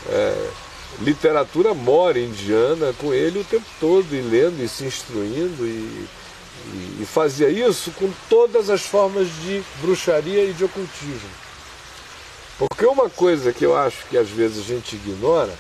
é, 0.09 0.49
literatura 1.03 1.73
mora 1.75 2.19
indiana 2.19 2.93
com 2.99 3.13
ele 3.13 3.41
o 3.41 3.45
tempo 3.45 3.67
todo, 3.79 4.07
e 4.13 4.21
lendo 4.21 4.63
e 4.63 4.69
se 4.69 4.85
instruindo, 4.85 5.65
e, 5.67 6.09
e- 6.73 7.03
e 7.03 7.07
fazia 7.07 7.49
isso 7.49 7.91
com 7.93 8.11
todas 8.29 8.69
as 8.71 8.83
formas 8.83 9.29
de 9.43 9.63
bruxaria 9.81 10.45
e 10.45 10.53
de 10.53 10.65
ocultismo. 10.65 11.40
Porque 12.69 12.85
uma 12.85 13.09
coisa 13.09 13.55
que 13.55 13.65
eu 13.65 13.75
acho 13.75 14.05
que 14.11 14.19
às 14.19 14.29
vezes 14.29 14.59
a 14.59 14.63
gente 14.75 14.95
ignora 14.97 15.53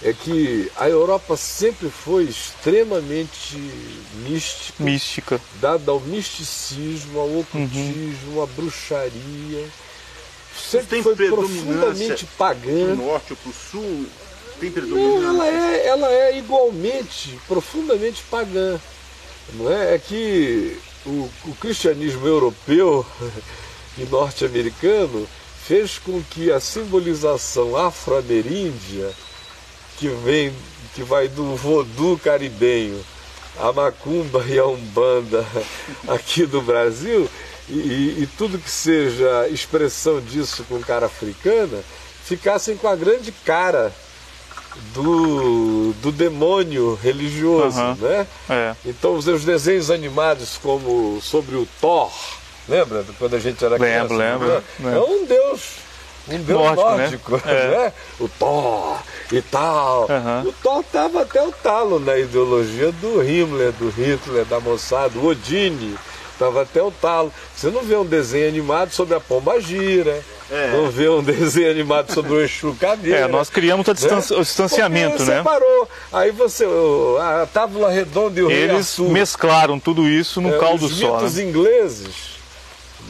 é 0.00 0.12
que 0.12 0.70
a 0.76 0.88
Europa 0.88 1.36
sempre 1.36 1.88
foi 1.90 2.24
extremamente 2.24 3.56
mística, 4.28 4.84
mística. 4.84 5.40
dada 5.60 5.90
ao 5.90 5.98
misticismo, 5.98 7.18
ao 7.18 7.38
ocultismo, 7.40 8.42
à 8.42 8.46
bruxaria. 8.46 9.68
Sempre 10.56 10.86
Tem 10.86 11.02
foi 11.02 11.16
profundamente 11.16 12.26
Pro 12.26 12.36
pagã. 12.38 12.94
norte 12.94 13.32
ou 13.32 13.36
pro 13.36 13.52
sul, 13.52 14.06
tem 14.60 14.70
Não, 14.70 14.74
predominância? 14.74 15.26
ela 15.26 15.46
é, 15.48 15.86
ela 15.88 16.12
é 16.12 16.38
igualmente, 16.38 17.36
profundamente 17.48 18.22
pagã. 18.30 18.78
Não 19.54 19.72
é? 19.72 19.94
É 19.96 19.98
que 19.98 20.78
o, 21.04 21.28
o 21.46 21.56
cristianismo 21.60 22.24
europeu 22.24 23.04
e 23.98 24.04
norte-americano 24.04 25.26
fez 25.66 25.98
com 25.98 26.22
que 26.30 26.50
a 26.52 26.60
simbolização 26.60 27.76
afro-ameríndia, 27.76 29.10
que 29.96 30.08
vem, 30.08 30.52
que 30.94 31.02
vai 31.02 31.28
do 31.28 31.54
vodu 31.56 32.20
caribenho, 32.22 33.02
a 33.58 33.72
macumba 33.72 34.44
e 34.48 34.58
a 34.58 34.66
umbanda 34.66 35.46
aqui 36.08 36.44
do 36.44 36.60
Brasil, 36.60 37.28
e, 37.68 37.72
e- 38.22 38.28
tudo 38.36 38.58
que 38.58 38.70
seja 38.70 39.48
expressão 39.48 40.20
disso 40.20 40.64
com 40.68 40.78
cara 40.80 41.06
africana, 41.06 41.82
ficassem 42.24 42.76
com 42.76 42.88
a 42.88 42.96
grande 42.96 43.32
cara 43.32 43.90
do, 44.92 45.94
do 46.02 46.12
demônio 46.12 46.98
religioso, 47.02 47.78
Aham. 47.80 47.96
né? 48.00 48.26
É. 48.50 48.74
Então 48.84 49.14
os 49.14 49.26
os 49.26 49.44
desenhos 49.44 49.90
animados 49.90 50.58
como 50.62 51.20
sobre 51.22 51.54
o 51.54 51.66
Thor, 51.80 52.12
lembra 52.68 53.04
quando 53.18 53.36
a 53.36 53.38
gente 53.38 53.64
era 53.64 53.78
criança? 53.78 54.14
Lembro, 54.14 54.16
lembro, 54.16 54.48
né? 54.48 54.62
lembro. 54.80 54.98
É 54.98 55.02
um 55.04 55.24
deus, 55.24 55.60
um 56.28 56.38
deus 56.38 56.58
Nórdico, 56.60 56.90
né? 56.90 56.96
nórdico, 56.98 57.42
É. 57.48 57.68
né? 57.84 57.92
O 58.20 58.28
Thor 58.28 58.98
e 59.32 59.42
tal. 59.42 60.06
Aham. 60.10 60.44
O 60.46 60.52
Thor 60.52 60.80
estava 60.80 61.22
até 61.22 61.42
o 61.42 61.52
talo 61.52 61.98
na 62.00 62.16
ideologia 62.18 62.92
do 62.92 63.22
Himmler, 63.22 63.72
do 63.72 63.88
Hitler, 63.90 64.44
da 64.44 64.60
moçada, 64.60 65.18
o 65.18 65.26
Odine. 65.26 65.96
Estava 66.32 66.62
até 66.62 66.82
o 66.82 66.90
talo. 66.90 67.32
Você 67.54 67.70
não 67.70 67.82
vê 67.82 67.94
um 67.94 68.04
desenho 68.04 68.48
animado 68.48 68.90
sobre 68.90 69.14
a 69.14 69.20
pomba 69.20 69.60
gira, 69.60 70.20
É. 70.50 70.72
não 70.72 70.90
vê 70.90 71.08
um 71.08 71.22
desenho 71.22 71.70
animado 71.70 72.12
sobre 72.12 72.32
o 72.32 72.40
Exu 72.40 72.74
Cadeira. 72.80 73.18
É, 73.20 73.28
nós 73.28 73.48
criamos 73.48 73.86
o 73.86 73.94
distan- 73.94 74.34
o 74.36 74.40
distanciamento, 74.42 75.18
Porque 75.18 75.30
né? 75.30 75.36
Separou. 75.38 75.88
Aí 76.12 76.32
você, 76.32 76.66
o- 76.66 77.18
a 77.20 77.46
tábula 77.46 77.88
redonda 77.88 78.40
e 78.40 78.42
o 78.42 78.48
rei 78.48 78.62
Eles 78.64 78.98
mesclaram 78.98 79.78
tudo 79.78 80.08
isso 80.08 80.40
num 80.40 80.52
É, 80.56 80.58
caldo 80.58 80.86
os 80.86 80.98
só. 80.98 81.18
mitos 81.18 81.36
Né? 81.36 81.44
ingleses, 81.44 82.33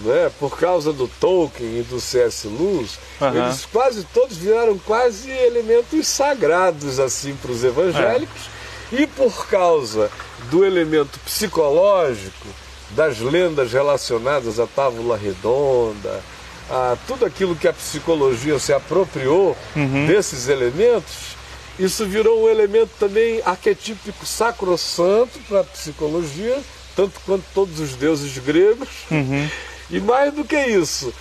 né, 0.02 0.30
por 0.40 0.58
causa 0.58 0.92
do 0.92 1.06
Tolkien 1.06 1.80
e 1.80 1.82
do 1.82 2.00
C.S. 2.00 2.46
Lewis, 2.48 2.98
Aham. 3.20 3.44
eles 3.46 3.64
quase 3.66 4.04
todos 4.12 4.36
viraram 4.36 4.78
quase 4.78 5.30
elementos 5.30 6.06
sagrados 6.06 6.98
assim 6.98 7.34
para 7.36 7.50
os 7.52 7.62
evangélicos 7.62 8.42
É. 8.92 9.02
e 9.02 9.06
por 9.06 9.46
causa 9.46 10.10
do 10.50 10.64
elemento 10.64 11.18
psicológico 11.20 12.46
das 12.90 13.18
lendas 13.18 13.72
relacionadas 13.72 14.60
à 14.60 14.66
tábula 14.66 15.16
redonda, 15.16 16.20
a 16.70 16.96
tudo 17.06 17.24
aquilo 17.26 17.56
que 17.56 17.66
a 17.68 17.72
psicologia 17.72 18.58
se 18.58 18.72
apropriou 18.72 19.56
Uhum. 19.74 20.06
desses 20.06 20.48
elementos, 20.48 21.34
isso 21.78 22.06
virou 22.06 22.44
um 22.44 22.48
elemento 22.48 22.90
também 23.00 23.40
arquetípico 23.44 24.24
sacrossanto 24.24 25.38
para 25.48 25.60
a 25.60 25.64
psicologia, 25.64 26.56
tanto 26.94 27.18
quanto 27.26 27.42
todos 27.52 27.80
os 27.80 27.94
deuses 27.96 28.38
gregos. 28.38 28.88
Uhum. 29.10 29.48
E 29.90 30.00
mais 30.00 30.32
do 30.32 30.44
que 30.44 30.58
isso, 30.58 31.12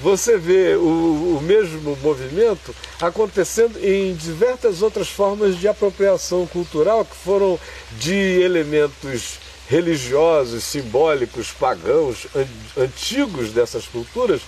você 0.00 0.36
vê 0.36 0.74
o, 0.76 1.38
o 1.38 1.40
mesmo 1.42 1.96
movimento 2.02 2.74
acontecendo 3.00 3.78
em 3.82 4.14
diversas 4.14 4.82
outras 4.82 5.08
formas 5.08 5.58
de 5.58 5.66
apropriação 5.68 6.46
cultural 6.46 7.04
que 7.04 7.16
foram 7.16 7.58
de 7.92 8.14
elementos 8.14 9.38
religiosos, 9.68 10.64
simbólicos, 10.64 11.50
pagãos, 11.52 12.26
an- 12.34 12.82
antigos 12.84 13.52
dessas 13.52 13.86
culturas, 13.86 14.40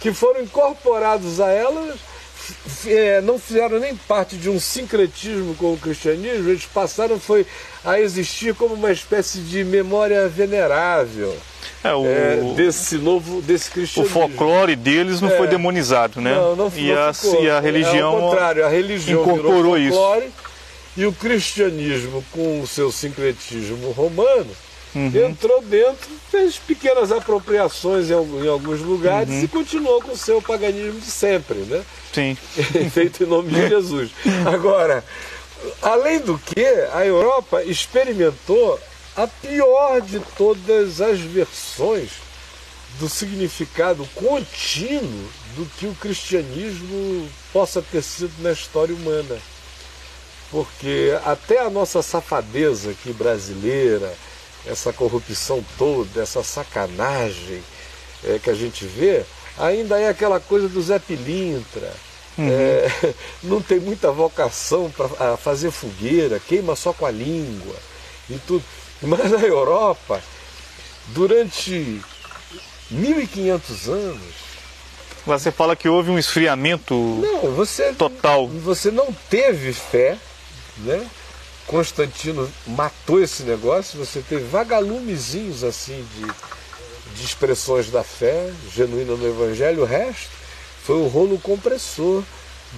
que 0.00 0.12
foram 0.12 0.42
incorporados 0.42 1.40
a 1.40 1.50
elas, 1.50 1.96
é, 2.86 3.20
não 3.20 3.38
fizeram 3.38 3.78
nem 3.78 3.94
parte 3.94 4.36
de 4.36 4.48
um 4.48 4.58
sincretismo 4.58 5.54
com 5.54 5.74
o 5.74 5.78
cristianismo, 5.78 6.48
eles 6.48 6.64
passaram 6.66 7.20
foi 7.20 7.46
a 7.84 8.00
existir 8.00 8.54
como 8.54 8.74
uma 8.74 8.90
espécie 8.90 9.38
de 9.38 9.62
memória 9.62 10.28
venerável. 10.28 11.36
É, 11.84 11.94
o, 11.94 12.06
é, 12.06 12.54
desse 12.54 12.96
novo, 12.96 13.42
desse 13.42 13.70
cristianismo. 13.70 14.16
O 14.16 14.20
folclore 14.20 14.76
deles 14.76 15.20
não 15.20 15.30
é, 15.30 15.36
foi 15.36 15.48
demonizado, 15.48 16.20
né? 16.20 16.34
Não, 16.34 16.56
não, 16.56 16.72
e, 16.76 16.92
a, 16.92 17.12
e 17.40 17.50
a 17.50 17.60
religião. 17.60 18.12
É, 18.12 18.14
ao 18.14 18.30
contrário, 18.30 18.66
a 18.66 18.68
religião 18.68 19.22
incorporou 19.22 19.76
folclore, 19.76 20.26
isso. 20.26 20.32
E 20.96 21.06
o 21.06 21.12
cristianismo, 21.12 22.24
com 22.32 22.60
o 22.60 22.66
seu 22.66 22.92
sincretismo 22.92 23.90
romano, 23.92 24.50
uhum. 24.94 25.10
entrou 25.14 25.62
dentro, 25.62 26.10
fez 26.30 26.58
pequenas 26.58 27.10
apropriações 27.10 28.10
em, 28.10 28.12
em 28.12 28.48
alguns 28.48 28.80
lugares 28.80 29.30
uhum. 29.30 29.44
e 29.44 29.48
continuou 29.48 30.02
com 30.02 30.12
o 30.12 30.16
seu 30.16 30.40
paganismo 30.42 31.00
de 31.00 31.10
sempre, 31.10 31.58
né? 31.60 31.82
Sim. 32.12 32.36
Feito 32.92 33.24
em 33.24 33.26
nome 33.26 33.50
de 33.50 33.68
Jesus. 33.68 34.10
Agora, 34.46 35.02
além 35.80 36.20
do 36.20 36.38
que, 36.38 36.66
a 36.92 37.04
Europa 37.06 37.62
experimentou 37.64 38.78
a 39.16 39.26
pior 39.26 40.00
de 40.00 40.20
todas 40.36 41.00
as 41.00 41.20
versões 41.20 42.10
do 42.98 43.08
significado 43.08 44.06
contínuo 44.14 45.28
do 45.56 45.66
que 45.76 45.86
o 45.86 45.94
cristianismo 45.94 47.28
possa 47.52 47.82
ter 47.82 48.02
sido 48.02 48.32
na 48.42 48.52
história 48.52 48.94
humana. 48.94 49.38
Porque 50.50 51.18
até 51.24 51.60
a 51.60 51.70
nossa 51.70 52.02
safadeza 52.02 52.90
aqui 52.90 53.12
brasileira, 53.12 54.14
essa 54.66 54.92
corrupção 54.92 55.64
toda, 55.78 56.22
essa 56.22 56.42
sacanagem 56.42 57.62
é, 58.24 58.38
que 58.38 58.50
a 58.50 58.54
gente 58.54 58.84
vê, 58.84 59.24
ainda 59.58 59.98
é 59.98 60.08
aquela 60.08 60.38
coisa 60.38 60.68
do 60.68 60.82
Zé 60.82 60.98
Pilintra. 60.98 61.92
Uhum. 62.36 62.48
É, 62.50 63.14
não 63.42 63.60
tem 63.60 63.80
muita 63.80 64.10
vocação 64.10 64.90
para 64.90 65.36
fazer 65.36 65.70
fogueira, 65.70 66.38
queima 66.38 66.76
só 66.76 66.92
com 66.92 67.06
a 67.06 67.10
língua 67.10 67.76
e 68.28 68.38
tudo. 68.46 68.64
Mas 69.02 69.30
na 69.30 69.38
Europa, 69.40 70.22
durante 71.08 72.00
1500 72.90 73.88
anos. 73.88 74.42
Você 75.26 75.52
fala 75.52 75.76
que 75.76 75.88
houve 75.88 76.10
um 76.10 76.18
esfriamento 76.18 76.94
não, 76.94 77.52
você, 77.52 77.92
total. 77.92 78.48
Você 78.48 78.90
não 78.90 79.12
teve 79.30 79.72
fé, 79.72 80.18
né? 80.78 81.08
Constantino 81.66 82.50
matou 82.66 83.22
esse 83.22 83.44
negócio, 83.44 83.98
você 83.98 84.20
teve 84.20 84.44
vagalumezinhos 84.44 85.62
assim 85.62 86.04
de, 86.16 87.14
de 87.14 87.24
expressões 87.24 87.88
da 87.88 88.02
fé 88.02 88.52
genuína 88.74 89.14
no 89.14 89.26
Evangelho, 89.26 89.82
o 89.82 89.86
resto 89.86 90.30
foi 90.84 90.96
o 90.96 91.06
rolo 91.06 91.38
compressor 91.38 92.24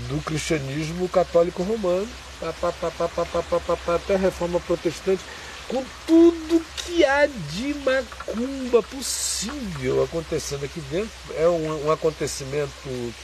do 0.08 0.22
cristianismo 0.22 1.08
católico 1.08 1.62
romano, 1.62 2.06
pá, 2.40 2.52
pá, 2.52 2.72
pá, 2.82 3.94
até 3.94 4.16
a 4.16 4.18
reforma 4.18 4.60
protestante 4.60 5.22
com 5.68 5.84
tudo 6.06 6.62
que 6.76 7.04
há 7.04 7.26
de 7.26 7.74
macumba 7.84 8.82
possível 8.82 10.04
acontecendo 10.04 10.64
aqui 10.64 10.80
dentro. 10.90 11.10
É 11.36 11.48
um, 11.48 11.86
um 11.86 11.90
acontecimento 11.90 12.72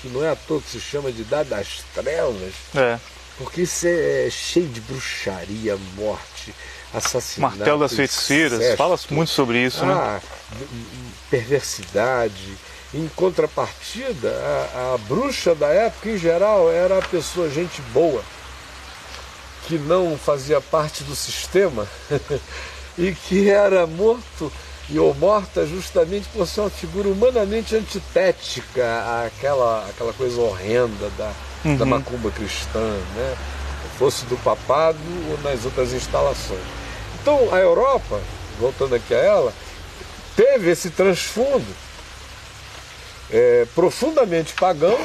que 0.01 0.09
não 0.09 0.25
é 0.25 0.31
à 0.31 0.37
toa 0.37 0.61
que 0.61 0.71
se 0.71 0.81
chama 0.81 1.13
de 1.13 1.23
Idade 1.23 1.51
das 1.51 1.83
Trevas, 1.95 2.55
é. 2.75 2.99
porque 3.39 3.63
isso 3.63 3.87
é 3.87 4.29
cheio 4.31 4.69
de 4.69 4.81
bruxaria, 4.81 5.77
morte, 5.97 6.55
assassinato. 6.95 7.57
Martelo 7.57 7.81
das 7.81 7.95
feiticeiras, 7.95 8.77
fala 8.77 8.99
muito 9.11 9.31
sobre 9.31 9.59
isso, 9.65 9.85
né? 9.85 9.93
ah, 9.93 10.21
né? 10.53 10.67
Perversidade. 11.31 12.57
Em 12.93 13.07
contrapartida, 13.15 14.31
a, 14.75 14.95
a 14.95 14.99
bruxa 14.99 15.55
da 15.55 15.69
época, 15.69 16.11
em 16.11 16.19
geral, 16.19 16.73
era 16.73 16.99
a 16.99 17.03
pessoa, 17.03 17.49
gente 17.49 17.81
boa 17.93 18.21
que 19.71 19.79
não 19.79 20.19
fazia 20.19 20.61
parte 20.61 21.05
do 21.05 21.15
sistema 21.15 21.87
e 22.99 23.13
que 23.13 23.49
era 23.49 23.87
morto 23.87 24.51
e 24.89 24.99
ou 24.99 25.15
morta 25.15 25.65
justamente 25.65 26.29
por 26.31 26.45
ser 26.45 26.63
uma 26.63 26.71
figura 26.71 27.09
humanamente 27.09 27.77
antitética 27.77 29.25
àquela, 29.25 29.87
àquela 29.89 30.13
coisa 30.13 30.41
horrenda 30.41 31.09
da, 31.17 31.33
uhum. 31.65 31.77
da 31.77 31.87
macumba 31.87 32.33
cristã, 32.33 32.81
né? 33.15 33.37
fosse 33.97 34.25
do 34.25 34.37
papado 34.39 34.99
ou 35.31 35.39
nas 35.49 35.65
outras 35.65 35.93
instalações. 35.93 36.59
Então 37.23 37.55
a 37.55 37.59
Europa, 37.59 38.21
voltando 38.59 38.97
aqui 38.97 39.15
a 39.15 39.19
ela, 39.19 39.53
teve 40.35 40.71
esse 40.71 40.91
transfundo 40.91 41.73
é, 43.31 43.69
profundamente 43.73 44.53
pagão, 44.55 44.99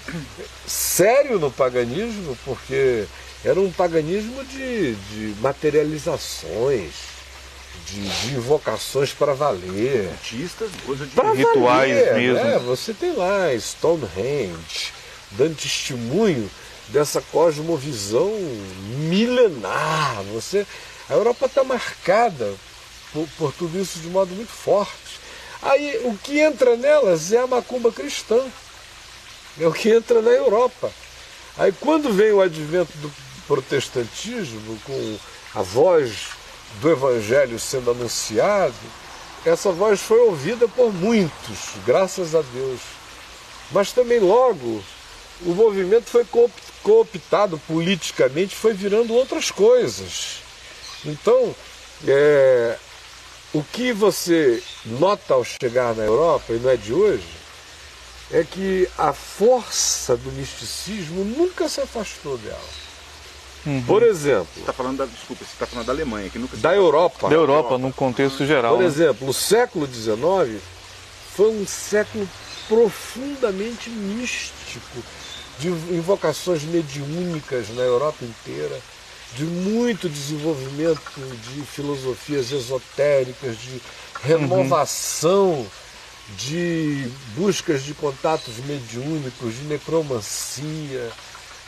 sério 0.66 1.38
no 1.38 1.50
paganismo, 1.50 2.38
porque 2.42 3.06
era 3.44 3.60
um 3.60 3.72
paganismo 3.72 4.44
de, 4.44 4.94
de 4.94 5.34
materializações, 5.40 6.92
de, 7.86 8.00
de, 8.00 8.34
invocações 8.34 9.12
para 9.12 9.34
valer. 9.34 10.10
Artistas, 10.10 10.70
coisa 10.86 11.04
de 11.04 11.12
rituais 11.12 12.06
valer, 12.06 12.14
mesmo. 12.14 12.44
Né? 12.44 12.58
Você 12.60 12.94
tem 12.94 13.12
lá 13.14 13.52
Stonehenge, 13.58 14.92
dando 15.32 15.56
testemunho 15.56 16.48
dessa 16.88 17.20
cosmovisão 17.20 18.32
milenar. 19.08 20.22
Você, 20.32 20.64
a 21.10 21.14
Europa 21.14 21.46
está 21.46 21.64
marcada 21.64 22.54
por, 23.12 23.28
por 23.36 23.52
tudo 23.52 23.80
isso 23.80 23.98
de 23.98 24.08
modo 24.08 24.32
muito 24.34 24.52
forte. 24.52 25.20
Aí 25.60 26.00
o 26.04 26.16
que 26.16 26.38
entra 26.38 26.76
nelas 26.76 27.32
é 27.32 27.38
a 27.38 27.46
macumba 27.46 27.90
cristã. 27.90 28.40
É 29.60 29.66
o 29.66 29.72
que 29.72 29.90
entra 29.90 30.22
na 30.22 30.30
Europa. 30.30 30.90
Aí 31.58 31.72
quando 31.72 32.12
vem 32.12 32.32
o 32.32 32.40
advento 32.40 32.96
do, 32.98 33.12
protestantismo, 33.46 34.78
com 34.84 35.18
a 35.54 35.62
voz 35.62 36.30
do 36.80 36.90
Evangelho 36.90 37.58
sendo 37.58 37.90
anunciado, 37.90 38.74
essa 39.44 39.72
voz 39.72 40.00
foi 40.00 40.20
ouvida 40.20 40.68
por 40.68 40.92
muitos, 40.92 41.58
graças 41.84 42.34
a 42.34 42.42
Deus. 42.42 42.80
Mas 43.70 43.92
também 43.92 44.20
logo 44.20 44.82
o 45.44 45.54
movimento 45.54 46.08
foi 46.08 46.24
cooptado 46.82 47.58
politicamente, 47.66 48.54
foi 48.54 48.72
virando 48.72 49.14
outras 49.14 49.50
coisas. 49.50 50.36
Então, 51.04 51.54
é, 52.06 52.76
o 53.52 53.62
que 53.62 53.92
você 53.92 54.62
nota 54.84 55.34
ao 55.34 55.44
chegar 55.44 55.94
na 55.94 56.04
Europa, 56.04 56.52
e 56.52 56.58
não 56.58 56.70
é 56.70 56.76
de 56.76 56.92
hoje, 56.92 57.42
é 58.30 58.44
que 58.44 58.88
a 58.96 59.12
força 59.12 60.16
do 60.16 60.30
misticismo 60.32 61.24
nunca 61.24 61.68
se 61.68 61.80
afastou 61.80 62.38
dela. 62.38 62.81
Uhum. 63.64 63.82
Por 63.82 64.02
exemplo. 64.02 64.48
Você 64.54 64.60
está 64.60 64.72
falando 64.72 64.98
da. 64.98 65.06
Desculpa, 65.06 65.44
você 65.44 65.52
está 65.52 65.66
falando 65.66 65.86
da 65.86 65.92
Alemanha, 65.92 66.28
que 66.28 66.38
nunca. 66.38 66.56
Da 66.56 66.74
Europa. 66.74 67.28
Da 67.28 67.34
Europa, 67.34 67.78
num 67.78 67.92
contexto 67.92 68.44
geral. 68.44 68.74
Por 68.74 68.82
né? 68.82 68.86
exemplo, 68.86 69.28
o 69.28 69.32
século 69.32 69.86
XIX 69.86 70.60
foi 71.34 71.50
um 71.50 71.66
século 71.66 72.28
profundamente 72.68 73.88
místico, 73.90 75.02
de 75.58 75.68
invocações 75.68 76.62
mediúnicas 76.64 77.68
na 77.70 77.82
Europa 77.82 78.24
inteira, 78.24 78.80
de 79.36 79.44
muito 79.44 80.08
desenvolvimento 80.08 81.20
de 81.54 81.62
filosofias 81.62 82.50
esotéricas, 82.50 83.56
de 83.58 83.80
renovação 84.22 85.50
uhum. 85.50 85.66
de 86.36 87.08
buscas 87.36 87.82
de 87.84 87.94
contatos 87.94 88.56
mediúnicos, 88.66 89.54
de 89.54 89.64
necromancia. 89.64 91.10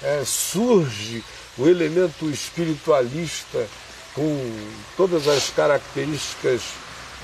É, 0.02 0.22
surge 0.26 1.22
o 1.56 1.68
elemento 1.68 2.28
espiritualista 2.30 3.66
com 4.14 4.68
todas 4.96 5.26
as 5.26 5.50
características 5.50 6.62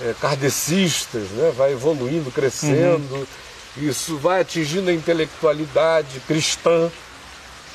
é, 0.03 0.15
kardecistas, 0.21 1.29
né? 1.31 1.53
vai 1.57 1.73
evoluindo, 1.73 2.31
crescendo, 2.31 3.15
uhum. 3.15 3.27
isso 3.77 4.17
vai 4.19 4.41
atingindo 4.41 4.91
a 4.91 4.93
intelectualidade 4.93 6.21
cristã, 6.27 6.91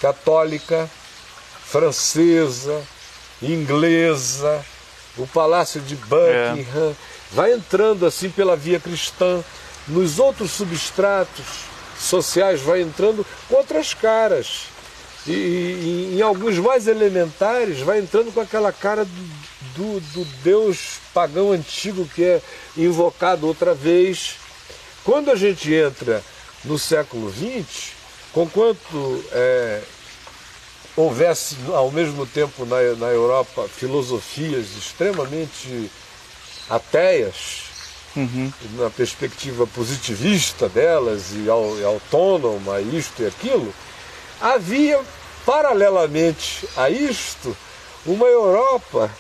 católica, 0.01 0.89
francesa, 1.65 2.81
inglesa, 3.41 4.63
o 5.17 5.25
Palácio 5.27 5.79
de 5.81 5.95
Buckingham, 5.95 6.91
é. 6.91 6.95
vai 7.31 7.53
entrando 7.53 8.05
assim 8.05 8.29
pela 8.29 8.55
via 8.55 8.79
cristã, 8.79 9.43
nos 9.87 10.19
outros 10.19 10.51
substratos 10.51 11.45
sociais 11.97 12.61
vai 12.61 12.81
entrando 12.81 13.25
com 13.47 13.55
outras 13.55 13.93
caras 13.93 14.74
e, 15.27 15.31
e, 15.31 16.17
em 16.17 16.21
alguns 16.21 16.57
mais 16.59 16.87
elementares 16.87 17.79
vai 17.79 17.99
entrando 17.99 18.31
com 18.31 18.39
aquela 18.39 18.71
cara 18.71 19.05
do, 19.05 19.11
do, 19.75 19.99
do, 19.99 20.25
Deus 20.43 20.99
pagão 21.13 21.51
antigo 21.51 22.07
que 22.13 22.23
é 22.23 22.41
invocado 22.77 23.47
outra 23.47 23.73
vez. 23.73 24.35
Quando 25.03 25.31
a 25.31 25.35
gente 25.35 25.73
entra 25.73 26.23
no 26.63 26.77
século 26.77 27.31
XX, 27.31 27.91
conquanto 28.31 29.23
é, 29.31 29.81
houvesse 30.95 31.57
ao 31.73 31.91
mesmo 31.91 32.25
tempo 32.25 32.65
na, 32.65 32.81
na 32.95 33.07
Europa 33.07 33.67
filosofias 33.67 34.75
extremamente 34.77 35.89
ateias, 36.69 37.63
uhum. 38.15 38.51
na 38.73 38.89
perspectiva 38.89 39.65
positivista 39.67 40.69
delas 40.69 41.31
e, 41.31 41.45
e 41.45 41.83
autônoma, 41.83 42.79
isto 42.79 43.23
e 43.23 43.27
aquilo, 43.27 43.73
Havia, 44.39 44.99
paralelamente 45.45 46.67
a 46.75 46.89
isto, 46.89 47.55
uma 48.05 48.25
Europa 48.25 49.11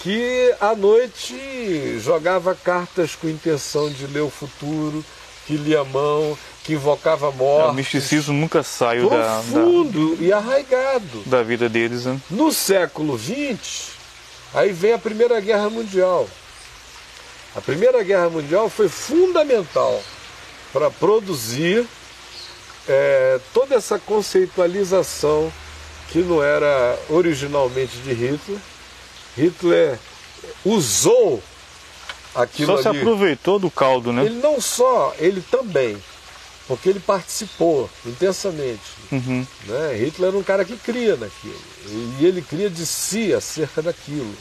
que 0.00 0.54
à 0.60 0.74
noite 0.74 1.98
jogava 1.98 2.54
cartas 2.54 3.14
com 3.14 3.28
intenção 3.28 3.90
de 3.90 4.06
ler 4.06 4.20
o 4.20 4.30
futuro, 4.30 5.04
que 5.46 5.56
lia 5.56 5.84
mão, 5.84 6.36
que 6.62 6.74
invocava 6.74 7.30
morte. 7.30 7.68
É, 7.68 7.70
o 7.70 7.74
misticismo 7.74 8.34
nunca 8.34 8.62
saiu 8.62 9.08
profundo 9.08 10.10
da, 10.10 10.16
da, 10.16 10.24
e 10.24 10.32
arraigado 10.32 11.22
da 11.26 11.42
vida 11.42 11.68
deles. 11.68 12.04
Né? 12.04 12.18
No 12.30 12.52
século 12.52 13.18
XX, 13.18 13.90
aí 14.54 14.72
vem 14.72 14.92
a 14.92 14.98
Primeira 14.98 15.40
Guerra 15.40 15.68
Mundial. 15.68 16.28
A 17.54 17.60
Primeira 17.60 18.02
Guerra 18.02 18.30
Mundial 18.30 18.70
foi 18.70 18.88
fundamental 18.88 20.00
para 20.72 20.90
produzir 20.90 21.86
é, 22.88 23.40
toda 23.52 23.74
essa 23.74 23.98
conceitualização 23.98 25.52
que 26.10 26.18
não 26.18 26.42
era 26.42 26.98
originalmente 27.08 27.96
de 27.98 28.12
Hitler, 28.12 28.58
Hitler 29.36 29.98
usou 30.64 31.42
aquilo 32.34 32.76
Só 32.76 32.82
se 32.82 32.88
aproveitou 32.88 33.58
do 33.58 33.70
caldo, 33.70 34.12
né? 34.12 34.24
Ele 34.24 34.40
não 34.40 34.60
só, 34.60 35.14
ele 35.18 35.42
também, 35.50 35.96
porque 36.66 36.88
ele 36.88 37.00
participou 37.00 37.88
intensamente. 38.04 38.80
Uhum. 39.12 39.46
Né? 39.66 39.94
Hitler 39.94 40.28
era 40.30 40.38
um 40.38 40.42
cara 40.42 40.64
que 40.64 40.76
cria 40.76 41.16
naquilo, 41.16 41.60
e 42.18 42.26
ele 42.26 42.42
cria 42.42 42.68
de 42.68 42.84
si 42.84 43.32
acerca 43.32 43.80
daquilo. 43.80 44.34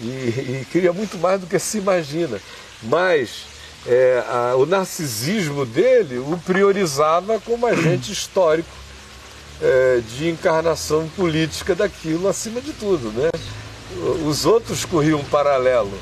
E, 0.00 0.04
e 0.04 0.66
cria 0.70 0.92
muito 0.92 1.16
mais 1.16 1.40
do 1.40 1.46
que 1.46 1.58
se 1.58 1.78
imagina. 1.78 2.38
Mas 2.82 3.46
é, 3.86 4.22
a, 4.28 4.54
o 4.56 4.66
narcisismo 4.66 5.64
dele 5.64 6.18
o 6.18 6.38
priorizava 6.44 7.40
como 7.40 7.66
agente 7.66 8.12
histórico 8.12 8.68
é, 9.60 10.00
de 10.16 10.28
encarnação 10.28 11.08
política 11.16 11.74
daquilo 11.74 12.28
acima 12.28 12.60
de 12.60 12.72
tudo. 12.72 13.10
Né? 13.10 13.30
os 14.26 14.44
outros 14.44 14.84
corriam 14.84 15.22
paralelo 15.24 15.98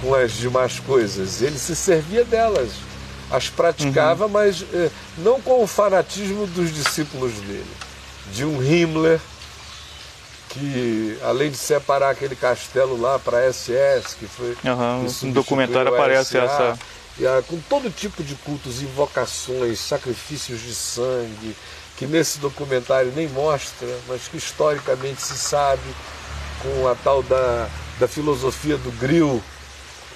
com 0.00 0.14
as 0.14 0.32
demais 0.32 0.78
coisas, 0.78 1.42
ele 1.42 1.58
se 1.58 1.74
servia 1.74 2.24
delas, 2.24 2.70
as 3.30 3.48
praticava, 3.48 4.26
uhum. 4.26 4.30
mas 4.30 4.64
eh, 4.72 4.90
não 5.18 5.40
com 5.40 5.62
o 5.62 5.66
fanatismo 5.66 6.46
dos 6.46 6.72
discípulos 6.72 7.32
dele, 7.32 7.66
de 8.32 8.44
um 8.44 8.62
Himmler 8.62 9.20
que 10.50 11.18
além 11.22 11.50
de 11.50 11.56
separar 11.56 12.10
aquele 12.10 12.36
castelo 12.36 13.00
lá 13.00 13.18
para 13.18 13.38
a 13.38 13.52
SS, 13.52 14.16
que 14.18 14.26
foi 14.26 14.56
uhum, 14.64 15.06
um 15.24 15.32
documentário 15.32 15.92
aparece 15.92 16.38
essa 16.38 16.78
com 17.48 17.58
todo 17.68 17.90
tipo 17.90 18.22
de 18.22 18.34
cultos, 18.34 18.82
invocações, 18.82 19.80
sacrifícios 19.80 20.60
de 20.60 20.74
sangue, 20.74 21.56
que 21.96 22.06
nesse 22.06 22.38
documentário 22.38 23.12
nem 23.16 23.28
mostra, 23.28 23.88
mas 24.06 24.28
que 24.28 24.36
historicamente 24.36 25.22
se 25.22 25.36
sabe 25.36 25.82
com 26.62 26.88
a 26.88 26.94
tal 26.94 27.22
da, 27.22 27.68
da 27.98 28.06
filosofia 28.06 28.76
do 28.76 28.90
grill, 28.92 29.42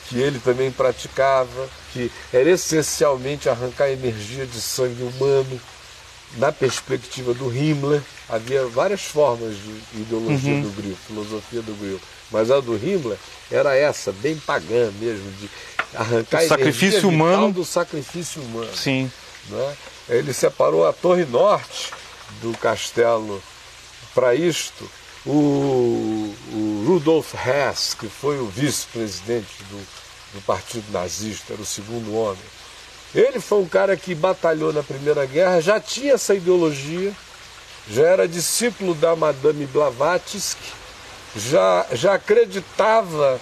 que 0.09 0.19
ele 0.19 0.39
também 0.39 0.71
praticava, 0.71 1.69
que 1.93 2.11
era 2.33 2.51
essencialmente 2.51 3.49
arrancar 3.49 3.91
energia 3.91 4.47
de 4.47 4.61
sangue 4.61 5.03
humano. 5.03 5.61
Na 6.37 6.53
perspectiva 6.53 7.35
do 7.35 7.53
Himmler, 7.53 8.01
havia 8.29 8.65
várias 8.67 9.03
formas 9.03 9.57
de 9.57 10.01
ideologia 10.01 10.55
uhum. 10.55 10.63
do 10.63 10.71
grill, 10.71 10.97
filosofia 11.05 11.61
do 11.61 11.75
grill. 11.75 12.01
Mas 12.31 12.53
a 12.53 12.61
do 12.61 12.77
Himmler 12.77 13.19
era 13.51 13.75
essa, 13.75 14.13
bem 14.13 14.37
pagã 14.37 14.93
mesmo, 15.01 15.29
de 15.33 15.51
arrancar 15.93 16.45
o 16.45 16.49
sacrifício 16.49 17.09
humano 17.09 17.53
do 17.53 17.65
sacrifício 17.65 18.41
humano. 18.43 18.71
Sim. 18.73 19.11
Né? 19.49 19.77
Ele 20.11 20.33
separou 20.33 20.87
a 20.87 20.93
torre 20.93 21.25
norte 21.25 21.93
do 22.43 22.57
castelo. 22.59 23.43
Para 24.15 24.35
isto 24.35 24.91
o, 25.25 26.35
o 26.53 26.85
Rudolf 26.87 27.35
Hess, 27.35 27.95
que 27.95 28.09
foi 28.09 28.39
o 28.39 28.47
vice-presidente 28.47 29.63
do, 29.71 29.87
do 30.35 30.41
Partido 30.43 30.91
Nazista, 30.91 31.53
era 31.53 31.63
o 31.63 31.67
segundo 31.67 32.15
homem, 32.15 32.43
ele 33.15 33.41
foi 33.41 33.59
um 33.59 33.69
cara 33.69 33.97
que 33.97 34.15
batalhou 34.15 34.73
na 34.73 34.83
Primeira 34.83 35.27
Guerra, 35.27 35.61
já 35.61 35.81
tinha 35.81 36.15
essa 36.15 36.35
ideologia, 36.35 37.13
já 37.89 38.03
era 38.03 38.29
discípulo 38.29 38.95
da 38.95 39.15
Madame 39.17 39.67
Blavatsky, 39.67 40.73
já, 41.37 41.87
já 41.93 42.15
acreditava 42.15 43.41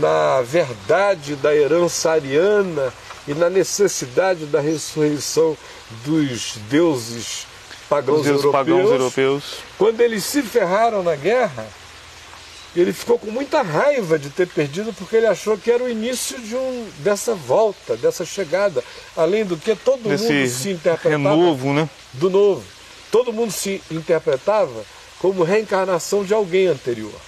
na 0.00 0.42
verdade 0.42 1.36
da 1.36 1.54
herança 1.54 2.10
ariana 2.10 2.92
e 3.26 3.34
na 3.34 3.48
necessidade 3.48 4.46
da 4.46 4.60
ressurreição 4.60 5.56
dos 6.04 6.56
deuses 6.68 7.46
pagãos, 7.88 8.26
europeus, 8.26 8.52
pagãos 8.52 8.90
europeus. 8.90 9.44
Quando 9.76 10.00
eles 10.00 10.24
se 10.24 10.42
ferraram 10.42 11.02
na 11.02 11.16
guerra, 11.16 11.66
ele 12.76 12.92
ficou 12.92 13.18
com 13.18 13.30
muita 13.30 13.62
raiva 13.62 14.18
de 14.18 14.30
ter 14.30 14.46
perdido 14.46 14.92
porque 14.92 15.16
ele 15.16 15.26
achou 15.26 15.56
que 15.56 15.70
era 15.70 15.82
o 15.82 15.88
início 15.88 16.38
de 16.38 16.54
um, 16.54 16.88
dessa 16.98 17.34
volta, 17.34 17.96
dessa 17.96 18.24
chegada. 18.24 18.84
Além 19.16 19.44
do 19.44 19.56
que 19.56 19.74
todo 19.74 20.08
Desse 20.08 20.32
mundo 20.32 20.48
se 20.48 20.70
interpretava 20.70 21.34
renovo, 21.34 21.72
né? 21.72 21.88
do 22.12 22.30
novo. 22.30 22.64
Todo 23.10 23.32
mundo 23.32 23.50
se 23.50 23.82
interpretava 23.90 24.84
como 25.18 25.42
reencarnação 25.42 26.24
de 26.24 26.34
alguém 26.34 26.66
anterior. 26.66 27.27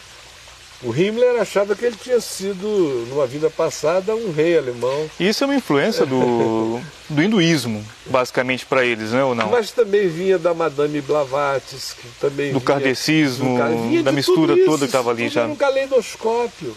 O 0.82 0.94
Himmler 0.94 1.38
achava 1.40 1.76
que 1.76 1.84
ele 1.84 1.96
tinha 1.96 2.20
sido, 2.20 2.66
numa 3.10 3.26
vida 3.26 3.50
passada, 3.50 4.16
um 4.16 4.32
rei 4.32 4.56
alemão. 4.56 5.10
Isso 5.20 5.44
é 5.44 5.46
uma 5.46 5.54
influência 5.54 6.06
do, 6.06 6.80
do 7.10 7.22
hinduísmo, 7.22 7.84
basicamente, 8.06 8.64
para 8.64 8.84
eles, 8.84 9.10
né, 9.10 9.22
ou 9.22 9.34
não? 9.34 9.50
Mas 9.50 9.72
também 9.72 10.08
vinha 10.08 10.38
da 10.38 10.54
Madame 10.54 11.02
Blavatsky, 11.02 12.06
também 12.18 12.52
do 12.52 12.60
kardecismo, 12.62 13.58
da 14.02 14.10
mistura 14.10 14.56
toda 14.64 14.78
que 14.78 14.84
estava 14.86 15.10
ali 15.10 15.28
já. 15.28 15.42
Era 15.42 15.50
um 15.50 15.56
caleidoscópio. 15.56 16.74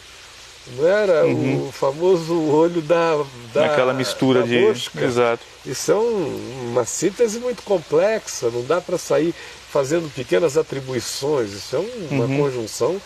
Não 0.78 0.88
era 0.88 1.26
uhum. 1.26 1.68
o 1.68 1.72
famoso 1.72 2.34
olho 2.50 2.82
da, 2.82 3.22
da 3.54 3.66
aquela 3.66 3.94
mistura 3.94 4.42
da 4.42 4.48
de 4.48 4.60
mosca. 4.60 5.04
exato. 5.04 5.44
Isso 5.66 5.92
é 5.92 5.96
um, 5.96 6.72
uma 6.72 6.86
síntese 6.86 7.40
muito 7.40 7.64
complexa, 7.64 8.50
não 8.50 8.64
dá 8.64 8.80
para 8.80 8.98
sair 8.98 9.34
fazendo 9.70 10.14
pequenas 10.14 10.58
atribuições, 10.58 11.52
isso 11.52 11.76
é 11.76 11.80
uma 12.12 12.26
uhum. 12.26 12.38
conjunção 12.38 13.02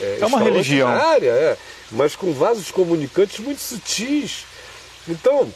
é, 0.00 0.18
é 0.20 0.26
uma 0.26 0.40
religião. 0.40 0.88
É, 0.90 1.56
mas 1.90 2.16
com 2.16 2.32
vasos 2.32 2.70
comunicantes 2.70 3.38
muito 3.38 3.60
sutis. 3.60 4.44
Então, 5.08 5.52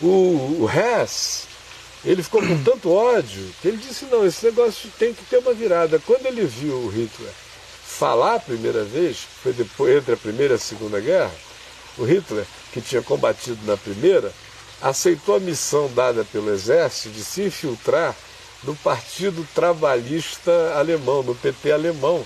o, 0.00 0.62
o 0.62 0.70
Hess, 0.70 1.46
ele 2.04 2.22
ficou 2.22 2.40
com 2.40 2.62
tanto 2.64 2.92
ódio 2.92 3.52
que 3.60 3.68
ele 3.68 3.76
disse, 3.76 4.06
não, 4.06 4.26
esse 4.26 4.44
negócio 4.46 4.90
tem 4.98 5.12
que 5.12 5.24
ter 5.24 5.38
uma 5.38 5.52
virada. 5.52 6.00
Quando 6.06 6.26
ele 6.26 6.44
viu 6.44 6.74
o 6.74 6.88
Hitler 6.88 7.32
falar 7.84 8.36
a 8.36 8.40
primeira 8.40 8.84
vez, 8.84 9.18
foi 9.42 9.52
depois 9.52 9.96
entre 9.96 10.14
a 10.14 10.16
primeira 10.16 10.54
e 10.54 10.56
a 10.56 10.58
segunda 10.58 11.00
guerra, 11.00 11.32
o 11.98 12.04
Hitler, 12.04 12.46
que 12.72 12.80
tinha 12.80 13.02
combatido 13.02 13.58
na 13.64 13.76
primeira, 13.76 14.32
aceitou 14.80 15.36
a 15.36 15.40
missão 15.40 15.90
dada 15.94 16.24
pelo 16.24 16.50
exército 16.50 17.10
de 17.10 17.22
se 17.22 17.42
infiltrar 17.42 18.16
no 18.64 18.74
Partido 18.76 19.46
Trabalhista 19.54 20.74
Alemão, 20.76 21.22
no 21.22 21.34
PT 21.34 21.72
alemão, 21.72 22.24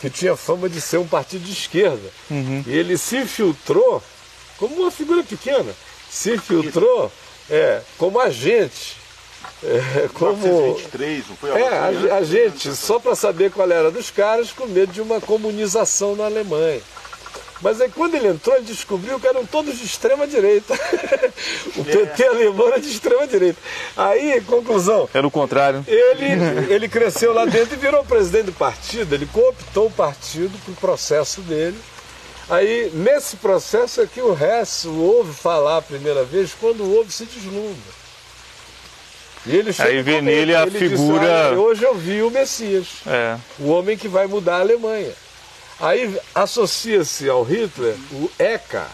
que 0.00 0.08
tinha 0.08 0.36
fama 0.36 0.68
de 0.68 0.80
ser 0.80 0.98
um 0.98 1.06
partido 1.06 1.44
de 1.44 1.52
esquerda. 1.52 2.08
Uhum. 2.30 2.62
E 2.66 2.76
ele 2.76 2.96
se 2.96 3.16
infiltrou 3.16 4.02
como 4.58 4.74
uma 4.76 4.90
figura 4.90 5.22
pequena, 5.22 5.72
se 6.10 6.34
infiltrou 6.34 7.10
é, 7.50 7.82
como 7.96 8.20
agente. 8.20 8.96
É, 9.62 10.08
como 10.14 10.36
1923, 10.36 11.28
não 11.28 11.36
foi 11.36 11.50
é, 11.50 11.68
a, 11.68 12.16
agente, 12.16 12.74
só 12.74 12.98
para 12.98 13.14
saber 13.14 13.50
qual 13.50 13.70
era 13.70 13.90
dos 13.90 14.10
caras, 14.10 14.52
com 14.52 14.66
medo 14.66 14.92
de 14.92 15.00
uma 15.00 15.20
comunização 15.20 16.14
na 16.14 16.26
Alemanha. 16.26 16.80
Mas 17.60 17.80
aí 17.80 17.90
quando 17.90 18.14
ele 18.14 18.28
entrou, 18.28 18.54
ele 18.56 18.64
descobriu 18.64 19.18
que 19.18 19.26
eram 19.26 19.44
todos 19.44 19.78
de 19.78 19.84
extrema 19.84 20.26
direita. 20.26 20.74
o 21.76 21.84
PT 21.84 22.22
é. 22.22 22.28
alemão 22.28 22.68
era 22.68 22.80
de 22.80 22.88
extrema 22.88 23.26
direita. 23.26 23.58
Aí, 23.96 24.40
conclusão. 24.42 25.08
Era 25.12 25.26
o 25.26 25.30
contrário. 25.30 25.84
Ele, 25.86 26.72
ele 26.72 26.88
cresceu 26.88 27.32
lá 27.32 27.44
dentro 27.44 27.74
e 27.74 27.78
virou 27.78 28.04
presidente 28.04 28.46
do 28.46 28.52
partido, 28.52 29.14
ele 29.14 29.26
cooptou 29.26 29.86
o 29.86 29.90
partido 29.90 30.56
para 30.64 30.72
o 30.72 30.76
processo 30.76 31.40
dele. 31.42 31.78
Aí, 32.48 32.90
nesse 32.94 33.36
processo 33.36 34.00
é 34.00 34.06
que 34.06 34.22
o 34.22 34.32
Hess 34.32 34.86
ouve 34.86 35.34
falar 35.34 35.78
a 35.78 35.82
primeira 35.82 36.24
vez, 36.24 36.54
quando 36.58 36.82
o 36.82 36.96
ouve 36.96 37.12
se 37.12 37.26
deslumbra. 37.26 37.98
E 39.46 39.56
ele 39.56 39.74
Aí 39.78 40.02
vê 40.02 40.20
nele 40.22 40.54
a 40.54 40.66
figura. 40.66 41.48
Disse, 41.48 41.56
hoje 41.56 41.82
eu 41.82 41.94
vi 41.94 42.22
o 42.22 42.30
Messias, 42.30 42.86
é. 43.06 43.36
o 43.58 43.68
homem 43.68 43.96
que 43.96 44.08
vai 44.08 44.26
mudar 44.26 44.56
a 44.56 44.60
Alemanha. 44.60 45.12
Aí 45.80 46.18
associa-se 46.34 47.28
ao 47.28 47.44
Hitler 47.44 47.94
o 48.12 48.30
Eckhart, 48.38 48.90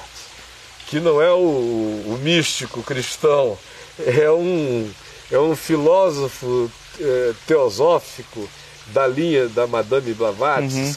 que 0.86 1.00
não 1.00 1.20
é 1.20 1.32
o, 1.32 1.38
o 1.38 2.18
místico 2.22 2.82
cristão, 2.82 3.58
é 3.98 4.30
um, 4.30 4.90
é 5.30 5.38
um 5.38 5.56
filósofo 5.56 6.70
é, 7.00 7.32
teosófico 7.46 8.48
da 8.88 9.06
linha 9.06 9.48
da 9.48 9.66
Madame 9.66 10.12
Blavatsky, 10.12 10.78
uhum. 10.78 10.94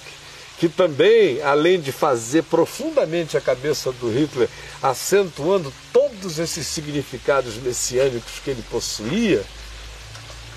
que 0.58 0.68
também, 0.68 1.42
além 1.42 1.80
de 1.80 1.94
fazer 1.94 2.44
profundamente 2.44 3.38
a 3.38 3.42
cabeça 3.42 3.90
do 3.94 4.10
Hitler, 4.12 4.50
acentuando 4.84 5.74
todos 5.94 6.38
esses 6.38 6.68
significados 6.68 7.56
messiânicos 7.56 8.40
que 8.44 8.50
ele 8.50 8.64
possuía, 8.70 9.42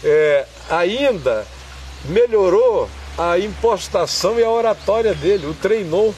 é, 0.02 0.44
ainda 0.68 1.46
melhorou 2.06 2.90
a 3.18 3.38
impostação 3.38 4.38
e 4.38 4.44
a 4.44 4.50
oratória 4.50 5.14
dele, 5.14 5.46
o 5.46 5.54
treinou. 5.54 6.14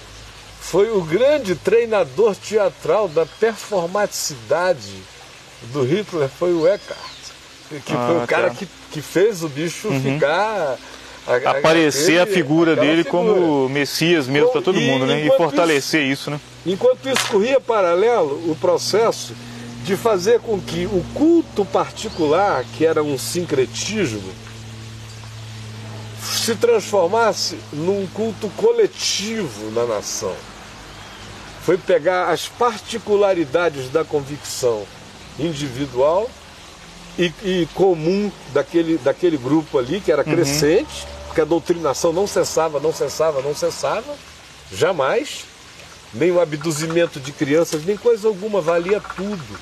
Foi 0.61 0.90
o 0.90 1.02
grande 1.02 1.57
treinador 1.57 2.37
teatral 2.37 3.09
da 3.09 3.26
performaticidade 3.26 4.94
do 5.72 5.83
Hitler, 5.83 6.28
foi 6.28 6.52
o 6.52 6.66
Eckhart, 6.66 7.00
que 7.85 7.92
ah, 7.92 8.07
foi 8.07 8.24
o 8.24 8.26
cara 8.26 8.48
tá. 8.50 8.55
que, 8.55 8.68
que 8.92 9.02
fez 9.02 9.42
o 9.42 9.48
bicho 9.48 9.88
uhum. 9.88 10.00
ficar 10.00 10.78
a, 11.26 11.50
aparecer 11.50 12.20
a, 12.20 12.24
a 12.24 12.26
figura 12.26 12.74
dele 12.76 13.05
figura. 13.05 13.35
como 13.35 13.68
Messias 13.68 14.26
mesmo 14.26 14.50
para 14.50 14.62
todo 14.62 14.78
e, 14.78 14.87
mundo, 14.87 15.07
né? 15.07 15.24
E 15.24 15.37
fortalecer 15.37 16.02
isso, 16.02 16.12
isso, 16.12 16.31
né? 16.31 16.40
Enquanto 16.66 17.09
isso 17.09 17.26
corria 17.28 17.61
paralelo 17.61 18.50
o 18.50 18.57
processo 18.61 19.35
de 19.85 19.96
fazer 19.96 20.40
com 20.40 20.61
que 20.61 20.87
o 20.87 21.05
culto 21.14 21.64
particular, 21.64 22.64
que 22.76 22.87
era 22.87 23.02
um 23.02 23.18
sincretismo, 23.18 24.22
se 26.22 26.54
transformasse 26.54 27.58
num 27.72 28.06
culto 28.06 28.48
coletivo 28.50 29.70
na 29.72 29.85
nação. 29.85 30.35
Foi 31.64 31.76
pegar 31.76 32.30
as 32.30 32.46
particularidades 32.46 33.88
da 33.90 34.04
convicção 34.04 34.85
individual 35.38 36.30
e, 37.18 37.32
e 37.44 37.68
comum 37.74 38.30
daquele, 38.52 38.98
daquele 38.98 39.37
grupo 39.37 39.78
ali, 39.78 40.00
que 40.00 40.11
era 40.11 40.24
uhum. 40.24 40.32
crescente, 40.32 41.06
porque 41.26 41.40
a 41.40 41.44
doutrinação 41.44 42.12
não 42.12 42.26
cessava, 42.26 42.80
não 42.80 42.92
cessava, 42.92 43.42
não 43.42 43.54
cessava, 43.54 44.14
jamais. 44.72 45.44
Nem 46.14 46.30
o 46.30 46.40
abduzimento 46.40 47.18
de 47.18 47.32
crianças, 47.32 47.85
nem 47.85 47.96
coisa 47.96 48.28
alguma, 48.28 48.61
valia 48.61 49.00
tudo. 49.16 49.58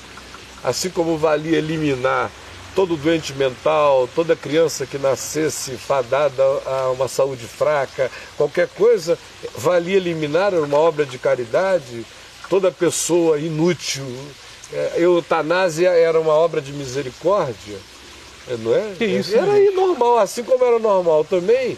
Assim 0.63 0.89
como 0.89 1.17
valia 1.17 1.57
eliminar 1.57 2.29
todo 2.75 2.95
doente 2.95 3.33
mental, 3.33 4.07
toda 4.15 4.35
criança 4.35 4.85
que 4.85 4.97
nascesse 4.97 5.71
fadada 5.71 6.43
a 6.65 6.91
uma 6.91 7.07
saúde 7.07 7.45
fraca, 7.45 8.09
qualquer 8.37 8.67
coisa, 8.69 9.17
valia 9.55 9.97
eliminar, 9.97 10.53
uma 10.53 10.77
obra 10.77 11.05
de 11.05 11.17
caridade, 11.17 12.05
toda 12.49 12.71
pessoa 12.71 13.39
inútil. 13.39 14.05
É, 14.73 14.93
eutanásia 14.97 15.89
era 15.89 16.17
uma 16.19 16.31
obra 16.31 16.61
de 16.61 16.71
misericórdia 16.71 17.77
é, 18.47 18.57
não 18.57 18.73
é? 18.73 18.93
Que 18.97 19.05
isso, 19.05 19.35
era 19.35 19.53
né? 19.53 19.69
normal, 19.71 20.17
assim 20.17 20.43
como 20.43 20.63
era 20.63 20.79
normal 20.79 21.23
também 21.23 21.77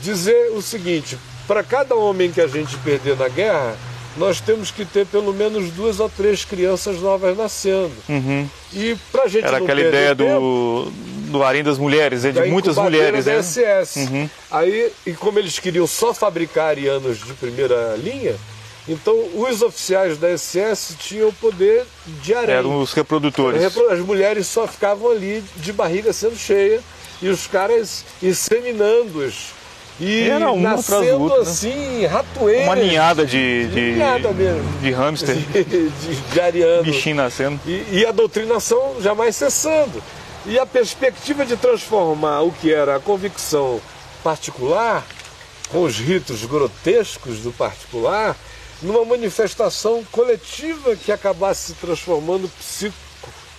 dizer 0.00 0.50
o 0.52 0.62
seguinte: 0.62 1.18
para 1.46 1.62
cada 1.62 1.94
homem 1.94 2.30
que 2.30 2.40
a 2.40 2.46
gente 2.46 2.76
perder 2.78 3.16
na 3.16 3.28
guerra, 3.28 3.76
nós 4.16 4.40
temos 4.40 4.70
que 4.70 4.84
ter 4.84 5.06
pelo 5.06 5.32
menos 5.32 5.70
duas 5.70 6.00
ou 6.00 6.08
três 6.08 6.44
crianças 6.44 7.00
novas 7.00 7.36
nascendo. 7.36 7.92
Uhum. 8.08 8.48
E 8.72 8.96
para 9.12 9.28
gente 9.28 9.44
Era 9.44 9.58
aquela 9.58 9.80
ideia 9.80 10.14
do, 10.14 10.90
do 11.30 11.42
harim 11.42 11.62
das 11.62 11.78
mulheres, 11.78 12.24
é 12.24 12.32
de 12.32 12.42
muitas 12.42 12.76
mulheres, 12.76 13.26
né? 13.26 13.42
SS. 13.42 13.98
Uhum. 13.98 14.30
Aí, 14.50 14.92
e 15.06 15.12
como 15.12 15.38
eles 15.38 15.58
queriam 15.58 15.86
só 15.86 16.14
fabricar 16.14 16.68
arianos 16.68 17.18
de 17.18 17.32
primeira 17.34 17.96
linha, 17.96 18.34
então, 18.88 19.14
os 19.34 19.62
oficiais 19.62 20.16
da 20.16 20.36
SS 20.36 20.94
tinham 20.96 21.28
o 21.28 21.32
poder 21.32 21.84
de 22.22 22.32
harém. 22.32 22.54
Eram 22.54 22.80
os 22.80 22.92
reprodutores. 22.92 23.60
As 23.90 23.98
mulheres 23.98 24.46
só 24.46 24.66
ficavam 24.66 25.10
ali 25.10 25.42
de 25.56 25.72
barriga 25.72 26.12
sendo 26.12 26.36
cheia 26.36 26.80
e 27.20 27.28
os 27.28 27.46
caras 27.46 28.04
inseminando-os. 28.22 29.56
E 29.98 30.28
Era 30.28 30.54
nascendo 30.54 31.22
outra, 31.22 31.42
né? 31.42 31.50
assim, 31.50 32.06
ratoeiras. 32.06 32.64
Uma 32.64 32.76
ninhada 32.76 33.24
de, 33.24 33.66
de, 33.68 33.80
ninhada 33.92 34.30
mesmo. 34.32 34.78
de 34.80 34.90
hamster. 34.90 35.36
De, 35.52 35.64
de, 35.64 36.16
de 36.16 36.40
ariano. 36.40 36.82
Bichinho 36.82 37.16
nascendo. 37.16 37.58
E, 37.66 37.86
e 37.92 38.06
a 38.06 38.12
doutrinação 38.12 38.96
jamais 39.00 39.34
cessando. 39.36 40.02
E 40.44 40.58
a 40.58 40.66
perspectiva 40.66 41.46
de 41.46 41.56
transformar 41.56 42.42
o 42.42 42.52
que 42.52 42.72
era 42.72 42.96
a 42.96 43.00
convicção 43.00 43.80
particular, 44.22 45.04
com 45.70 45.82
os 45.82 45.98
ritos 45.98 46.44
grotescos 46.44 47.38
do 47.40 47.50
particular, 47.50 48.36
numa 48.82 49.04
manifestação 49.04 50.04
coletiva 50.12 50.94
que 50.94 51.10
acabasse 51.10 51.72
se 51.72 51.74
transformando 51.74 52.48
psico 52.58 52.94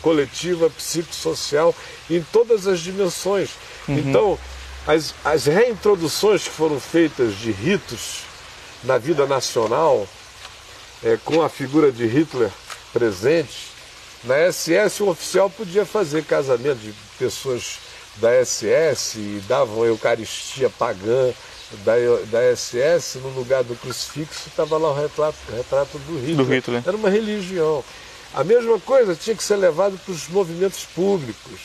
coletiva, 0.02 0.70
psicossocial, 0.70 1.76
em 2.10 2.22
todas 2.32 2.68
as 2.68 2.80
dimensões. 2.80 3.50
Uhum. 3.88 3.98
Então, 3.98 4.40
as, 4.88 5.14
as 5.24 5.46
reintroduções 5.46 6.44
que 6.44 6.50
foram 6.50 6.80
feitas 6.80 7.36
de 7.36 7.52
ritos 7.52 8.22
na 8.84 8.98
vida 8.98 9.26
nacional, 9.28 10.08
é, 11.04 11.18
com 11.24 11.42
a 11.42 11.50
figura 11.50 11.92
de 11.92 12.06
Hitler 12.08 12.50
presente, 12.94 13.68
na 14.24 14.52
SS 14.52 15.04
um 15.04 15.10
oficial 15.10 15.50
podia 15.50 15.86
fazer 15.86 16.24
casamento 16.24 16.80
de 16.80 16.94
pessoas 17.20 17.80
da 18.16 18.44
SS 18.44 19.18
e 19.20 19.44
davam 19.48 19.86
eucaristia 19.86 20.70
pagã 20.70 21.32
da, 21.84 21.94
da 22.32 22.56
SS, 22.56 23.20
no 23.20 23.30
lugar 23.30 23.64
do 23.64 23.76
crucifixo, 23.76 24.48
estava 24.48 24.78
lá 24.78 24.90
o 24.90 24.96
retrato, 24.96 25.38
retrato 25.54 26.00
do 26.00 26.18
Hitler. 26.18 26.36
do 26.38 26.44
Hitler. 26.44 26.84
Era 26.86 26.98
uma 26.98 27.10
religião. 27.10 27.84
A 28.34 28.44
mesma 28.44 28.80
coisa 28.80 29.16
tinha 29.16 29.36
que 29.36 29.44
ser 29.44 29.58
levado 29.58 30.00
para 30.00 30.12
os 30.14 30.28
movimentos 30.30 30.86
públicos. 30.86 31.60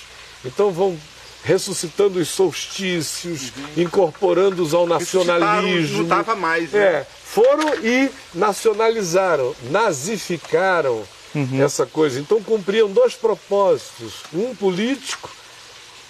Então 0.45 0.73
vão 0.73 0.99
ressuscitando 1.43 2.19
os 2.19 2.29
solstícios, 2.29 3.53
uhum. 3.57 3.83
incorporando-os 3.83 4.73
ao 4.75 4.87
nacionalismo. 4.87 6.05
Não 6.05 6.37
mais, 6.37 6.73
né? 6.73 6.81
É, 6.81 7.07
foram 7.25 7.75
e 7.83 8.11
nacionalizaram, 8.35 9.55
nazificaram 9.71 11.03
uhum. 11.35 11.63
essa 11.63 11.85
coisa. 11.85 12.21
Então 12.21 12.43
cumpriam 12.43 12.89
dois 12.91 13.15
propósitos: 13.15 14.23
um 14.33 14.55
político 14.55 15.31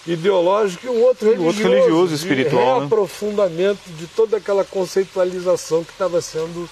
ideológico 0.06 0.86
e 0.86 0.90
um 0.90 1.02
outro 1.02 1.30
religioso, 1.30 1.46
outro 1.46 1.70
religioso 1.70 2.14
espiritual, 2.14 2.74
de 2.74 2.80
reaprofundamento 2.80 3.80
né? 3.88 3.96
de 3.98 4.06
toda 4.08 4.36
aquela 4.36 4.64
conceitualização 4.64 5.84
que 5.84 5.92
estava 5.92 6.20
sendo 6.20 6.68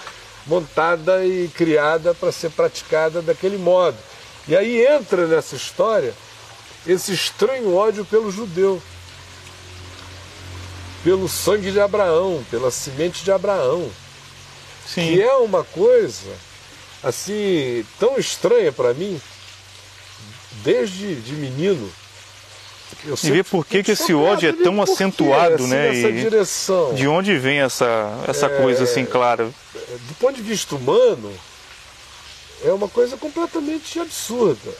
montada 0.46 1.25
e 1.25 1.49
criada 1.49 2.12
para 2.12 2.33
ser 2.33 2.51
praticada 2.51 3.23
daquele 3.23 3.57
modo. 3.57 3.96
E 4.49 4.57
aí 4.57 4.85
entra 4.85 5.27
nessa 5.27 5.55
história 5.55 6.12
esse 6.86 7.12
estranho 7.12 7.74
ódio 7.74 8.04
pelo 8.04 8.30
judeu, 8.30 8.82
pelo 11.04 11.28
sangue 11.28 11.70
de 11.70 11.80
Abraão, 11.80 12.44
pela 12.50 12.70
semente 12.70 13.24
de 13.24 13.32
Abraão, 13.32 13.90
Sim. 14.86 15.02
que 15.02 15.22
é 15.22 15.34
uma 15.34 15.64
coisa 15.64 16.30
assim 17.02 17.84
tão 17.98 18.18
estranha 18.18 18.70
para 18.72 18.92
mim 18.92 19.20
desde 20.62 21.14
de 21.16 21.32
menino 21.32 21.90
e 23.22 23.30
ver 23.30 23.44
por 23.44 23.64
que, 23.64 23.82
que 23.82 23.92
esse 23.92 24.12
ódio 24.12 24.48
é 24.48 24.52
tão 24.52 24.82
acentuado, 24.82 25.54
assim, 25.54 25.68
né? 25.68 25.94
E 25.94 26.12
direção. 26.22 26.92
De 26.94 27.06
onde 27.06 27.38
vem 27.38 27.60
essa, 27.60 28.24
essa 28.26 28.46
é, 28.46 28.60
coisa 28.60 28.84
assim 28.84 29.04
clara? 29.04 29.44
Do 29.44 30.14
ponto 30.18 30.34
de 30.34 30.42
vista 30.42 30.74
humano, 30.74 31.32
é 32.64 32.72
uma 32.72 32.88
coisa 32.88 33.16
completamente 33.16 33.98
absurda. 33.98 34.70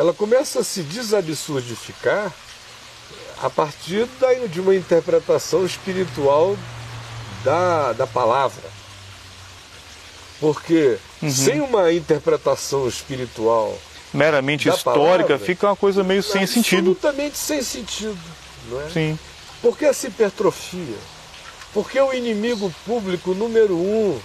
Ela 0.00 0.14
começa 0.14 0.60
a 0.60 0.64
se 0.64 0.82
desabsurdificar 0.82 2.32
a 3.42 3.50
partir 3.50 4.08
de 4.48 4.58
uma 4.58 4.74
interpretação 4.74 5.62
espiritual 5.66 6.56
da, 7.44 7.92
da 7.92 8.06
palavra. 8.06 8.64
Porque 10.40 10.96
uhum. 11.20 11.30
sem 11.30 11.60
uma 11.60 11.92
interpretação 11.92 12.88
espiritual 12.88 13.78
meramente 14.10 14.70
histórica, 14.70 15.26
palavra, 15.26 15.38
fica 15.38 15.66
uma 15.66 15.76
coisa 15.76 16.02
meio 16.02 16.22
sem 16.22 16.46
sentido. 16.46 16.92
Absolutamente 16.92 17.36
sem 17.36 17.62
sentido, 17.62 18.18
não 18.70 18.80
é? 18.80 18.88
Sim. 18.88 19.18
Por 19.60 19.76
que 19.76 19.84
essa 19.84 20.06
hipertrofia? 20.06 20.96
Porque 21.74 22.00
o 22.00 22.14
inimigo 22.14 22.72
público 22.86 23.34
número 23.34 23.76
um 23.76 24.18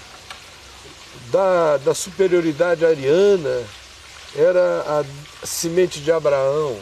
da, 1.29 1.75
da 1.79 1.93
superioridade 1.93 2.85
ariana 2.85 3.61
era 4.35 5.03
a 5.41 5.45
semente 5.45 5.99
de 5.99 6.11
Abraão. 6.11 6.77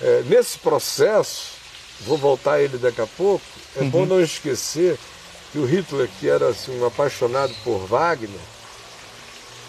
É, 0.00 0.22
nesse 0.26 0.58
processo, 0.58 1.52
vou 2.00 2.18
voltar 2.18 2.54
a 2.54 2.62
ele 2.62 2.76
daqui 2.78 3.00
a 3.00 3.06
pouco, 3.06 3.44
é 3.76 3.80
uhum. 3.80 3.90
bom 3.90 4.06
não 4.06 4.20
esquecer 4.20 4.98
que 5.52 5.58
o 5.58 5.64
Hitler, 5.64 6.08
que 6.20 6.28
era 6.28 6.48
assim, 6.48 6.78
um 6.78 6.86
apaixonado 6.86 7.54
por 7.64 7.78
Wagner, 7.86 8.40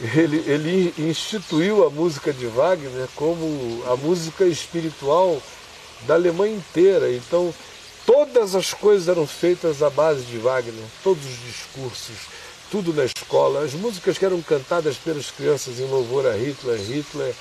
ele, 0.01 0.43
ele 0.45 0.93
instituiu 0.97 1.85
a 1.85 1.89
música 1.89 2.31
de 2.31 2.45
Wagner 2.47 3.07
como 3.15 3.83
a 3.87 3.95
música 3.95 4.45
espiritual 4.45 5.41
da 6.05 6.13
Alemanha 6.13 6.55
inteira. 6.55 7.11
Então, 7.11 7.53
todas 8.05 8.53
as 8.53 8.73
coisas 8.73 9.07
eram 9.07 9.25
feitas 9.25 9.81
à 9.81 9.89
base 9.89 10.21
de 10.23 10.37
Wagner, 10.37 10.83
todos 11.03 11.25
os 11.25 11.39
discursos, 11.39 12.17
tudo 12.71 12.93
na 12.93 13.05
escola, 13.05 13.63
as 13.63 13.73
músicas 13.73 14.17
que 14.17 14.25
eram 14.25 14.41
cantadas 14.41 14.97
pelas 14.97 15.31
crianças 15.31 15.79
em 15.79 15.85
louvor 15.85 16.25
a 16.27 16.35
Hitler, 16.35 16.79
Hitler, 16.79 17.33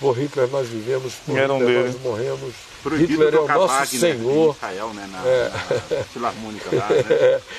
por 0.00 0.16
Hitler 0.16 0.48
nós 0.48 0.68
vivemos, 0.68 1.14
por 1.26 1.36
Hitler 1.36 1.58
dele. 1.58 1.88
nós 1.88 2.00
morremos. 2.02 2.54
Proibido 2.82 3.12
Hitler 3.12 3.34
é 3.34 3.40
o 3.40 3.48
nosso 3.48 3.74
Wagner 3.74 4.00
Senhor. 4.00 4.54
Israel, 4.54 4.94
né, 4.94 5.08
na, 5.10 5.28
é. 5.28 5.50
na 5.98 6.04
Filarmônica 6.04 6.76
lá, 6.76 6.88
né? 6.88 7.40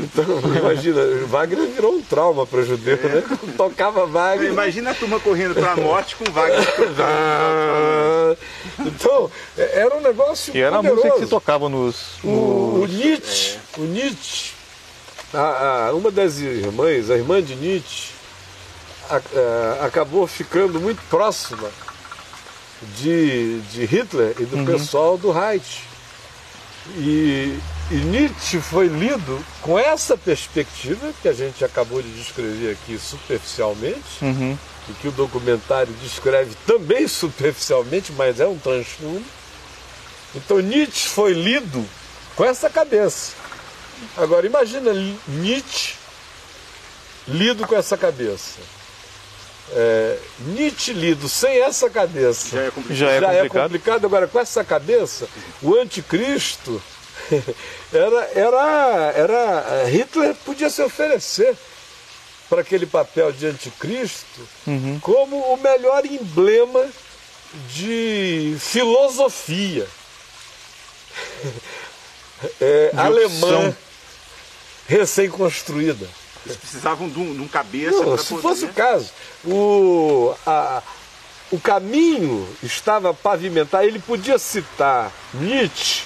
Então, 0.00 0.24
imagina, 0.56 1.00
Wagner 1.26 1.66
virou 1.70 1.94
um 1.94 2.00
trauma 2.00 2.46
para 2.46 2.60
o 2.60 2.64
judeu, 2.64 2.96
é. 3.02 3.08
né? 3.08 3.22
Tocava 3.58 4.06
Wagner. 4.06 4.52
Imagina 4.52 4.92
a 4.92 4.94
turma 4.94 5.18
correndo 5.18 5.54
para 5.54 5.72
a 5.72 5.76
morte 5.76 6.14
com 6.14 6.24
Wagner. 6.30 6.64
Então, 8.78 9.28
é, 9.56 9.80
era 9.80 9.96
um 9.96 10.00
negócio 10.00 10.56
E 10.56 10.60
era 10.60 10.76
poderoso. 10.76 11.00
a 11.00 11.02
música 11.02 11.18
que 11.18 11.24
se 11.24 11.30
tocava 11.30 11.68
nos... 11.68 12.22
O, 12.22 12.28
nos... 12.28 12.82
o 12.84 12.86
Nietzsche, 12.86 13.58
o 13.76 13.80
Nietzsche 13.80 14.52
a, 15.32 15.88
a, 15.88 15.94
uma 15.94 16.10
das 16.10 16.38
irmãs, 16.38 17.10
a 17.10 17.16
irmã 17.16 17.42
de 17.42 17.54
Nietzsche, 17.54 18.12
a, 19.10 19.86
acabou 19.86 20.26
ficando 20.26 20.80
muito 20.80 21.00
próxima 21.08 21.70
de, 22.96 23.60
de 23.72 23.84
Hitler 23.84 24.34
e 24.38 24.44
do 24.44 24.56
uhum. 24.58 24.64
pessoal 24.64 25.18
do 25.18 25.30
Reich. 25.30 25.82
E, 26.96 27.58
e, 27.90 27.94
Nietzsche 27.94 28.60
foi 28.60 28.86
lido 28.86 29.44
com 29.60 29.78
essa 29.78 30.16
perspectiva 30.16 31.12
que 31.20 31.28
a 31.28 31.32
gente 31.34 31.62
acabou 31.64 32.00
de 32.00 32.10
descrever 32.12 32.72
aqui 32.72 32.98
superficialmente, 32.98 34.22
uhum. 34.22 34.56
e 34.88 34.92
que 34.94 35.08
o 35.08 35.12
documentário 35.12 35.92
descreve 36.02 36.56
também 36.66 37.06
superficialmente, 37.06 38.12
mas 38.12 38.40
é 38.40 38.46
um 38.46 38.58
transfundo. 38.58 39.24
Então 40.34 40.60
Nietzsche 40.60 41.08
foi 41.08 41.32
lido 41.34 41.84
com 42.36 42.44
essa 42.44 42.70
cabeça. 42.70 43.32
Agora 44.16 44.46
imagina 44.46 44.92
Nietzsche 45.26 45.94
lido 47.26 47.66
com 47.66 47.76
essa 47.76 47.96
cabeça. 47.96 48.60
É, 49.70 50.18
Nietzsche 50.38 50.92
lido 50.92 51.28
sem 51.28 51.60
essa 51.60 51.90
cabeça 51.90 52.56
já 52.56 52.62
é 52.62 52.70
complicado. 52.70 52.96
Já 52.96 53.10
é, 53.10 53.20
já 53.20 53.26
complicado. 53.26 53.44
é 53.44 53.62
complicado. 53.62 54.04
Agora 54.06 54.26
com 54.26 54.40
essa 54.40 54.64
cabeça, 54.64 55.28
o 55.62 55.74
anticristo 55.74 56.82
era, 57.92 58.30
era, 58.34 59.12
era 59.14 59.84
Hitler 59.84 60.34
podia 60.44 60.70
se 60.70 60.82
oferecer 60.82 61.56
para 62.48 62.62
aquele 62.62 62.86
papel 62.86 63.30
de 63.30 63.46
anticristo 63.46 64.48
uhum. 64.66 64.98
como 65.00 65.36
o 65.36 65.56
melhor 65.58 66.06
emblema 66.06 66.86
de 67.74 68.56
filosofia 68.58 69.86
é, 72.60 72.90
alemã 72.96 73.76
recém-construída. 74.88 76.08
Eles 76.44 76.56
precisavam 76.56 77.08
de 77.08 77.18
um, 77.18 77.34
de 77.34 77.42
um 77.42 77.48
cabeça. 77.48 78.02
Não, 78.02 78.16
se 78.16 78.36
fosse 78.38 78.64
o 78.64 78.72
caso, 78.72 79.10
o, 79.44 80.34
a, 80.46 80.82
o 81.52 81.60
caminho 81.60 82.48
estava 82.62 83.12
pavimentado. 83.12 83.84
Ele 83.84 83.98
podia 83.98 84.38
citar 84.38 85.12
Nietzsche 85.34 86.04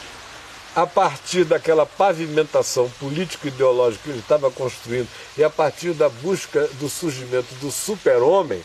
a 0.75 0.87
partir 0.87 1.45
daquela 1.45 1.85
pavimentação 1.87 2.91
político-ideológica 2.99 4.05
que 4.05 4.11
ele 4.11 4.19
estava 4.19 4.51
construindo 4.51 5.09
e 5.37 5.45
a 5.45 5.51
partir 5.51 5.93
da 5.93 6.09
busca 6.09 6.67
do 6.81 6.89
surgimento 6.89 7.55
do 7.57 7.71
super-homem, 7.71 8.63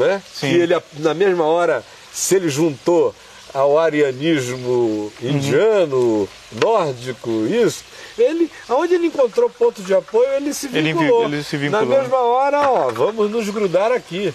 é? 0.00 0.20
Sim. 0.20 0.50
que 0.50 0.56
ele, 0.56 0.80
na 0.98 1.14
mesma 1.14 1.44
hora, 1.44 1.84
se 2.12 2.36
ele 2.36 2.48
juntou 2.48 3.14
ao 3.52 3.78
arianismo 3.78 5.12
indiano, 5.20 5.96
uhum. 5.96 6.28
nórdico, 6.52 7.30
isso, 7.46 7.82
ele, 8.18 8.50
aonde 8.68 8.94
ele 8.94 9.06
encontrou 9.06 9.48
ponto 9.50 9.82
de 9.82 9.94
apoio, 9.94 10.28
ele 10.34 10.52
se 10.52 10.68
vinculou. 10.68 11.24
Ele, 11.24 11.36
ele 11.36 11.44
se 11.44 11.56
vinculou. 11.56 11.86
Na 11.86 12.00
mesma 12.00 12.18
hora, 12.18 12.70
ó, 12.70 12.90
vamos 12.90 13.30
nos 13.30 13.48
grudar 13.48 13.92
aqui. 13.92 14.34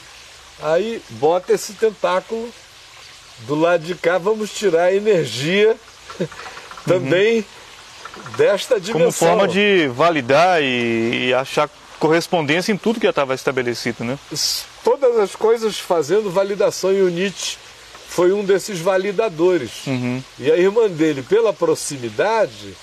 Aí 0.61 1.01
bota 1.09 1.53
esse 1.53 1.73
tentáculo 1.73 2.49
do 3.39 3.55
lado 3.55 3.83
de 3.83 3.95
cá, 3.95 4.17
vamos 4.17 4.51
tirar 4.53 4.85
a 4.85 4.93
energia 4.93 5.75
também 6.85 7.39
uhum. 7.39 8.23
desta 8.37 8.79
dimensão. 8.79 8.93
Como 8.99 9.11
forma 9.11 9.47
de 9.47 9.87
validar 9.87 10.61
e, 10.61 11.27
e 11.27 11.33
achar 11.33 11.69
correspondência 11.99 12.71
em 12.71 12.77
tudo 12.77 12.99
que 12.99 13.05
já 13.05 13.11
estava 13.11 13.33
estabelecido, 13.33 14.03
né? 14.03 14.17
Todas 14.83 15.17
as 15.17 15.35
coisas 15.35 15.79
fazendo 15.79 16.29
validação 16.29 16.91
e 16.91 17.01
o 17.01 17.09
Nietzsche 17.09 17.57
foi 18.09 18.31
um 18.31 18.43
desses 18.43 18.79
validadores. 18.79 19.87
Uhum. 19.87 20.21
E 20.37 20.51
a 20.51 20.57
irmã 20.57 20.87
dele, 20.87 21.23
pela 21.23 21.51
proximidade, 21.51 22.75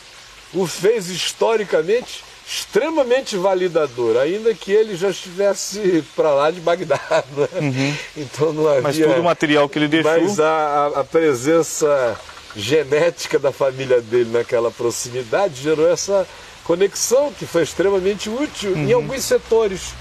o 0.52 0.66
fez 0.66 1.08
historicamente 1.08 2.24
extremamente 2.46 3.36
validador, 3.36 4.16
ainda 4.16 4.52
que 4.52 4.72
ele 4.72 4.96
já 4.96 5.10
estivesse 5.10 6.04
para 6.16 6.32
lá 6.32 6.50
de 6.50 6.60
Bagdá. 6.60 6.98
Né? 7.36 7.48
Uhum. 7.60 7.96
Então 8.16 8.52
não 8.52 8.66
havia. 8.66 8.82
Mas 8.82 8.98
todo 8.98 9.20
o 9.20 9.24
material 9.24 9.68
que 9.68 9.78
ele 9.78 9.88
deixou. 9.88 10.20
Mas 10.20 10.40
a, 10.40 10.86
a 10.96 11.04
presença 11.04 12.18
genética 12.56 13.38
da 13.38 13.52
família 13.52 14.00
dele 14.00 14.30
naquela 14.30 14.70
proximidade 14.70 15.62
gerou 15.62 15.88
essa 15.88 16.26
conexão 16.64 17.32
que 17.32 17.46
foi 17.46 17.62
extremamente 17.62 18.28
útil 18.28 18.72
uhum. 18.72 18.88
em 18.88 18.92
alguns 18.92 19.22
setores. 19.22 19.94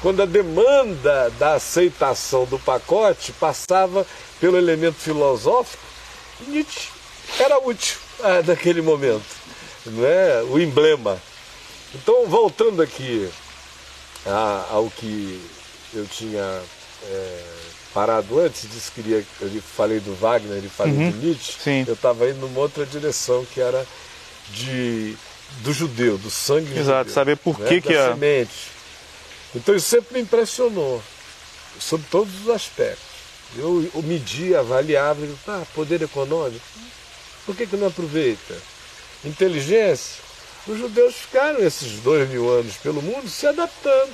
Quando 0.00 0.22
a 0.22 0.26
demanda 0.26 1.30
da 1.38 1.54
aceitação 1.54 2.44
do 2.44 2.58
pacote 2.58 3.32
passava 3.32 4.06
pelo 4.40 4.56
elemento 4.56 4.96
filosófico, 4.96 5.82
Nietzsche 6.46 6.90
era 7.40 7.58
útil 7.58 7.96
ah, 8.22 8.42
naquele 8.46 8.82
momento, 8.82 9.24
não 9.90 10.06
é? 10.06 10.42
O 10.44 10.58
emblema. 10.58 11.20
Então, 11.94 12.26
voltando 12.26 12.82
aqui 12.82 13.28
a, 14.26 14.66
ao 14.70 14.90
que 14.90 15.40
eu 15.94 16.06
tinha 16.06 16.60
é, 17.04 17.42
parado 17.94 18.38
antes, 18.40 18.68
disse 18.70 18.90
que 18.90 19.02
queria, 19.02 19.24
eu 19.40 19.62
falei 19.62 20.00
do 20.00 20.14
Wagner 20.14 20.62
e 20.64 20.68
falei 20.68 20.92
Uhum. 20.94 21.10
do 21.10 21.16
Nietzsche, 21.18 21.54
Sim. 21.62 21.84
eu 21.86 21.94
estava 21.94 22.28
indo 22.28 22.40
numa 22.40 22.60
outra 22.60 22.84
direção 22.84 23.44
que 23.46 23.60
era 23.60 23.86
de 24.50 25.16
do 25.60 25.72
judeu, 25.72 26.18
do 26.18 26.28
sangue 26.30 26.72
Exato, 26.76 26.98
judeu, 27.08 27.14
saber 27.14 27.36
por 27.36 27.58
né? 27.60 27.68
que 27.68 27.80
que 27.80 27.94
a- 27.96 28.08
semente. 28.12 28.50
Então 29.54 29.74
isso 29.74 29.88
sempre 29.88 30.14
me 30.14 30.20
impressionou, 30.22 31.00
sob 31.78 32.04
todos 32.10 32.42
os 32.42 32.50
aspectos. 32.50 33.04
Eu, 33.56 33.88
eu 33.94 34.02
media, 34.02 34.58
avaliava, 34.58 35.24
e, 35.24 35.34
ah, 35.46 35.62
poder 35.72 36.02
econômico, 36.02 36.64
por 37.46 37.54
que, 37.56 37.64
que 37.66 37.76
não 37.76 37.86
aproveita? 37.86 38.54
Inteligência, 39.26 40.16
os 40.66 40.78
judeus 40.78 41.14
ficaram 41.14 41.58
esses 41.60 42.00
dois 42.00 42.28
mil 42.28 42.48
anos 42.50 42.74
pelo 42.76 43.02
mundo 43.02 43.28
se 43.28 43.46
adaptando. 43.46 44.10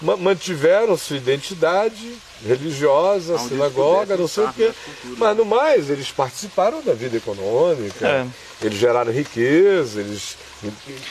Ma- 0.00 0.16
Mantiveram 0.16 0.94
sua 0.96 1.16
identidade 1.16 2.14
religiosa, 2.46 3.36
Onde 3.36 3.48
sinagoga, 3.48 4.14
não 4.16 4.28
sei 4.28 4.44
o 4.44 4.52
quê. 4.52 4.70
Mas 5.16 5.36
no 5.36 5.44
mais, 5.46 5.88
eles 5.88 6.10
participaram 6.10 6.82
da 6.82 6.92
vida 6.92 7.16
econômica, 7.16 8.06
É. 8.06 8.26
eles 8.60 8.78
geraram 8.78 9.10
riqueza, 9.10 10.00
eles 10.00 10.36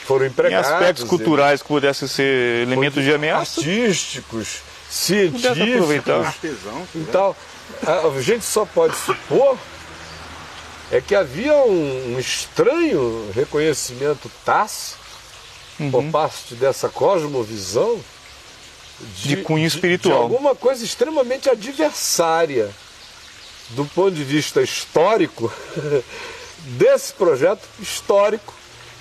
foram 0.06 0.26
Em 0.26 0.30
empregados. 0.30 0.70
aspectos 0.72 1.02
eles- 1.02 1.10
culturais 1.10 1.62
que 1.63 1.68
pudessem 1.68 2.08
ser 2.08 2.62
elementos 2.62 3.04
de 3.04 3.12
ameaça. 3.12 3.60
artísticos, 3.60 4.58
científicos 4.88 5.89
Artesão. 6.08 6.88
e 6.94 7.00
tal. 7.12 7.36
A, 7.88 8.08
a 8.08 8.22
gente 8.22 8.46
só 8.46 8.65
pode 8.65 8.96
supor 8.96 9.58
é 10.91 11.02
que 11.02 11.15
havia 11.15 11.54
um, 11.56 12.15
um 12.15 12.19
estranho 12.19 13.32
reconhecimento 13.34 14.30
tácito 14.43 15.04
por 15.91 16.04
Uhum. 16.04 16.12
parte 16.12 16.56
dessa 16.56 16.88
cosmovisão 16.88 18.00
De 19.24 19.38
cunho 19.38 19.67
espiritual. 19.67 20.15
de 20.15 20.24
alguma 20.36 20.56
coisa 20.56 20.86
extremamente 20.86 21.50
adversária 21.50 22.69
do 23.71 23.84
ponto 23.86 24.12
de 24.12 24.24
vista 24.24 24.62
histórico 24.62 25.52
desse 26.78 27.12
projeto 27.13 27.67
histórico 27.80 28.54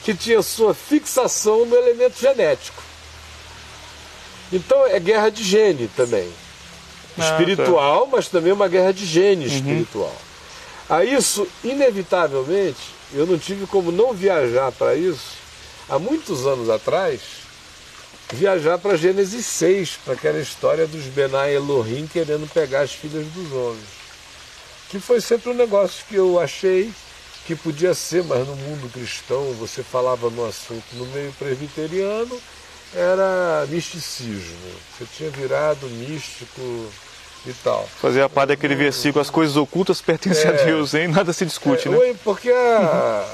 que 0.04 0.14
tinha 0.14 0.42
sua 0.42 0.74
fixação 0.74 1.64
no 1.64 1.76
elemento 1.76 2.20
genético. 2.20 2.82
Então 4.52 4.84
é 4.86 4.98
guerra 4.98 5.30
de 5.30 5.42
gene 5.44 5.88
também. 5.96 6.28
Ah, 7.16 7.22
espiritual, 7.30 8.08
mas 8.10 8.26
também 8.28 8.52
uma 8.52 8.66
guerra 8.68 8.92
de 8.92 9.06
gene 9.06 9.46
espiritual. 9.46 10.14
A 10.88 11.02
isso, 11.02 11.46
inevitavelmente, 11.62 12.94
eu 13.12 13.26
não 13.26 13.38
tive 13.38 13.66
como 13.66 13.90
não 13.90 14.12
viajar 14.12 14.70
para 14.72 14.94
isso, 14.94 15.38
há 15.88 15.98
muitos 15.98 16.46
anos 16.46 16.68
atrás, 16.68 17.20
viajar 18.32 18.76
para 18.78 18.96
Gênesis 18.96 19.46
6, 19.46 19.98
para 20.04 20.14
aquela 20.14 20.38
história 20.38 20.86
dos 20.86 21.04
Benai 21.04 21.54
Elohim 21.54 22.06
querendo 22.06 22.46
pegar 22.52 22.82
as 22.82 22.92
filhas 22.92 23.26
dos 23.28 23.50
homens. 23.52 24.04
Que 24.90 24.98
foi 24.98 25.20
sempre 25.20 25.50
um 25.50 25.54
negócio 25.54 26.04
que 26.06 26.16
eu 26.16 26.38
achei 26.38 26.92
que 27.46 27.54
podia 27.54 27.94
ser, 27.94 28.22
mas 28.24 28.46
no 28.46 28.54
mundo 28.54 28.92
cristão, 28.92 29.52
você 29.54 29.82
falava 29.82 30.28
no 30.28 30.46
assunto 30.46 30.84
no 30.92 31.06
meio 31.06 31.32
presbiteriano, 31.38 32.40
era 32.94 33.66
misticismo. 33.68 34.70
Você 34.98 35.06
tinha 35.16 35.30
virado 35.30 35.86
místico 35.88 36.90
e 37.46 37.52
tal. 37.52 37.88
Fazer 38.00 38.22
a 38.22 38.28
parte 38.28 38.48
daquele 38.48 38.74
versículo, 38.74 39.20
as 39.20 39.30
coisas 39.30 39.56
ocultas 39.56 40.00
pertencem 40.00 40.50
a 40.50 40.54
É. 40.54 40.64
Deus, 40.64 40.94
hein? 40.94 41.08
Nada 41.08 41.32
se 41.32 41.44
discute, 41.44 41.88
É, 41.88 41.90
né? 41.90 42.14
Porque 42.24 42.50
a, 42.50 43.24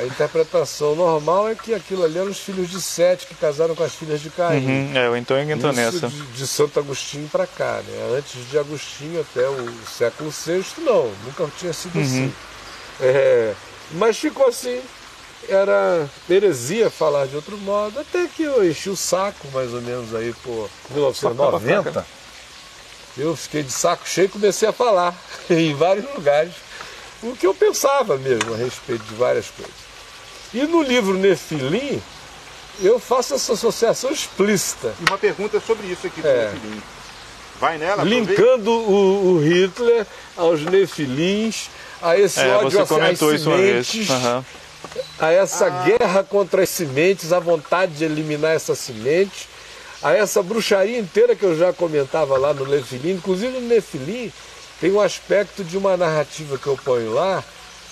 a 0.00 0.06
interpretação 0.06 0.94
normal 0.94 1.48
é 1.48 1.54
que 1.54 1.72
aquilo 1.74 2.04
ali 2.04 2.18
eram 2.18 2.30
os 2.30 2.38
filhos 2.38 2.68
de 2.70 2.80
Sete 2.80 3.26
que 3.26 3.34
casaram 3.34 3.74
com 3.74 3.82
as 3.84 3.94
filhas 3.94 4.20
de 4.20 4.30
Caim. 4.30 4.64
Uhum, 4.64 4.92
é, 4.94 5.18
então 5.18 5.38
entra 5.38 5.72
nessa. 5.72 6.08
De, 6.08 6.22
de 6.22 6.46
Santo 6.46 6.78
Agostinho 6.78 7.28
para 7.28 7.46
cá, 7.46 7.80
né? 7.86 8.16
Antes 8.18 8.48
de 8.50 8.58
Agostinho 8.58 9.20
até 9.20 9.48
o 9.48 9.72
século 9.86 10.30
VI, 10.30 10.64
não, 10.78 11.10
nunca 11.24 11.46
tinha 11.58 11.72
sido 11.72 11.96
Uhum. 11.96 12.02
assim. 12.04 12.34
É, 13.00 13.54
mas 13.92 14.18
ficou 14.18 14.48
assim. 14.48 14.80
Era 15.46 16.08
heresia 16.30 16.88
falar 16.88 17.26
de 17.26 17.36
outro 17.36 17.58
modo, 17.58 18.00
até 18.00 18.26
que 18.26 18.42
eu 18.44 18.66
enchi 18.66 18.88
o 18.88 18.96
saco 18.96 19.46
mais 19.52 19.74
ou 19.74 19.82
menos 19.82 20.14
aí 20.14 20.32
por 20.42 20.70
1990. 20.90 22.06
Eu 23.16 23.36
fiquei 23.36 23.62
de 23.62 23.72
saco 23.72 24.08
cheio 24.08 24.26
e 24.26 24.28
comecei 24.28 24.68
a 24.68 24.72
falar 24.72 25.14
em 25.48 25.74
vários 25.74 26.12
lugares 26.14 26.54
o 27.22 27.34
que 27.34 27.46
eu 27.46 27.54
pensava 27.54 28.16
mesmo 28.18 28.52
a 28.52 28.56
respeito 28.56 29.04
de 29.04 29.14
várias 29.14 29.46
coisas. 29.50 29.74
E 30.52 30.62
no 30.66 30.82
livro 30.82 31.14
Nefilim, 31.14 32.00
eu 32.80 32.98
faço 32.98 33.34
essa 33.34 33.54
associação 33.54 34.10
explícita. 34.10 34.94
E 35.00 35.08
uma 35.08 35.18
pergunta 35.18 35.58
sobre 35.60 35.86
isso 35.86 36.06
aqui 36.06 36.20
do 36.20 36.28
é. 36.28 36.52
Nefilim. 36.52 36.82
Vai 37.60 37.78
nela? 37.78 38.02
Linkando 38.02 38.70
o, 38.70 39.32
o, 39.32 39.38
Hitler 39.38 40.06
aos 40.36 40.60
Nefilins, 40.62 41.70
a 42.02 42.18
esse 42.18 42.40
é, 42.40 42.48
ódio 42.56 42.80
às 42.80 42.88
sementes, 42.88 44.08
uhum. 44.10 44.44
a 45.18 45.30
essa 45.30 45.66
ah. 45.66 45.84
guerra 45.84 46.24
contra 46.24 46.62
as 46.62 46.68
sementes, 46.68 47.32
a 47.32 47.38
vontade 47.38 47.92
de 47.94 48.04
eliminar 48.04 48.54
essas 48.54 48.78
sementes, 48.78 49.48
a 50.04 50.12
essa 50.12 50.42
bruxaria 50.42 50.98
inteira 50.98 51.34
que 51.34 51.42
eu 51.42 51.56
já 51.56 51.72
comentava 51.72 52.36
lá 52.36 52.52
no 52.52 52.66
Nefilim. 52.66 53.12
Inclusive 53.12 53.58
no 53.58 53.66
Nefilim 53.66 54.30
tem 54.78 54.92
um 54.92 55.00
aspecto 55.00 55.64
de 55.64 55.78
uma 55.78 55.96
narrativa 55.96 56.58
que 56.58 56.66
eu 56.66 56.76
ponho 56.76 57.14
lá, 57.14 57.42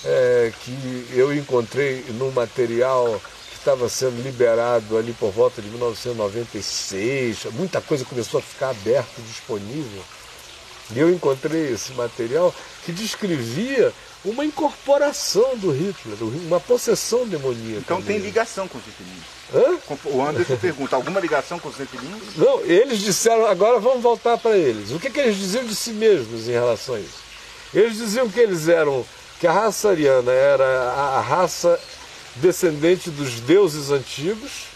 é, 0.04 0.52
que 0.60 1.06
eu 1.14 1.32
encontrei 1.32 2.04
no 2.10 2.30
material 2.30 3.18
que 3.48 3.56
estava 3.56 3.88
sendo 3.88 4.22
liberado 4.22 4.98
ali 4.98 5.14
por 5.14 5.30
volta 5.30 5.62
de 5.62 5.68
1996. 5.70 7.46
Muita 7.54 7.80
coisa 7.80 8.04
começou 8.04 8.40
a 8.40 8.42
ficar 8.42 8.68
aberta, 8.68 9.22
disponível. 9.22 10.02
E 10.90 10.98
eu 10.98 11.10
encontrei 11.10 11.72
esse 11.72 11.92
material 11.92 12.54
que 12.84 12.92
descrevia 12.92 13.92
uma 14.24 14.44
incorporação 14.44 15.56
do 15.56 15.70
Hitler, 15.70 16.16
uma 16.46 16.60
possessão 16.60 17.26
demoníaca. 17.26 17.80
Então 17.80 18.02
tem 18.02 18.18
ligação 18.18 18.68
com 18.68 18.78
os 18.78 18.84
Zeppelins. 18.84 20.04
O 20.04 20.22
Anderson 20.22 20.56
pergunta, 20.56 20.96
alguma 20.96 21.20
ligação 21.20 21.58
com 21.58 21.68
os 21.68 21.76
Zeppelins? 21.76 22.36
Não, 22.36 22.60
eles 22.60 23.00
disseram, 23.00 23.46
agora 23.46 23.78
vamos 23.80 24.02
voltar 24.02 24.38
para 24.38 24.56
eles. 24.56 24.92
O 24.92 24.98
que, 24.98 25.10
que 25.10 25.20
eles 25.20 25.36
diziam 25.36 25.64
de 25.64 25.74
si 25.74 25.92
mesmos 25.92 26.48
em 26.48 26.52
relação 26.52 26.94
a 26.94 27.00
isso? 27.00 27.22
Eles 27.74 27.96
diziam 27.96 28.28
que 28.28 28.38
eles 28.38 28.68
eram 28.68 29.04
que 29.40 29.46
a 29.46 29.52
raça 29.52 29.90
ariana 29.90 30.30
era 30.30 30.64
a, 30.92 31.20
raça 31.20 31.78
descendente 32.36 33.10
dos 33.10 33.40
deuses 33.40 33.90
antigos, 33.90 34.66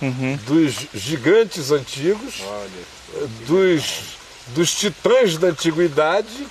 uhum. 0.00 0.38
dos 0.46 0.74
gigantes 0.94 1.70
antigos, 1.70 2.40
Olha. 2.40 3.28
dos, 3.46 4.16
dos 4.48 4.74
titãs 4.74 5.36
da 5.36 5.48
antiguidade. 5.48 6.46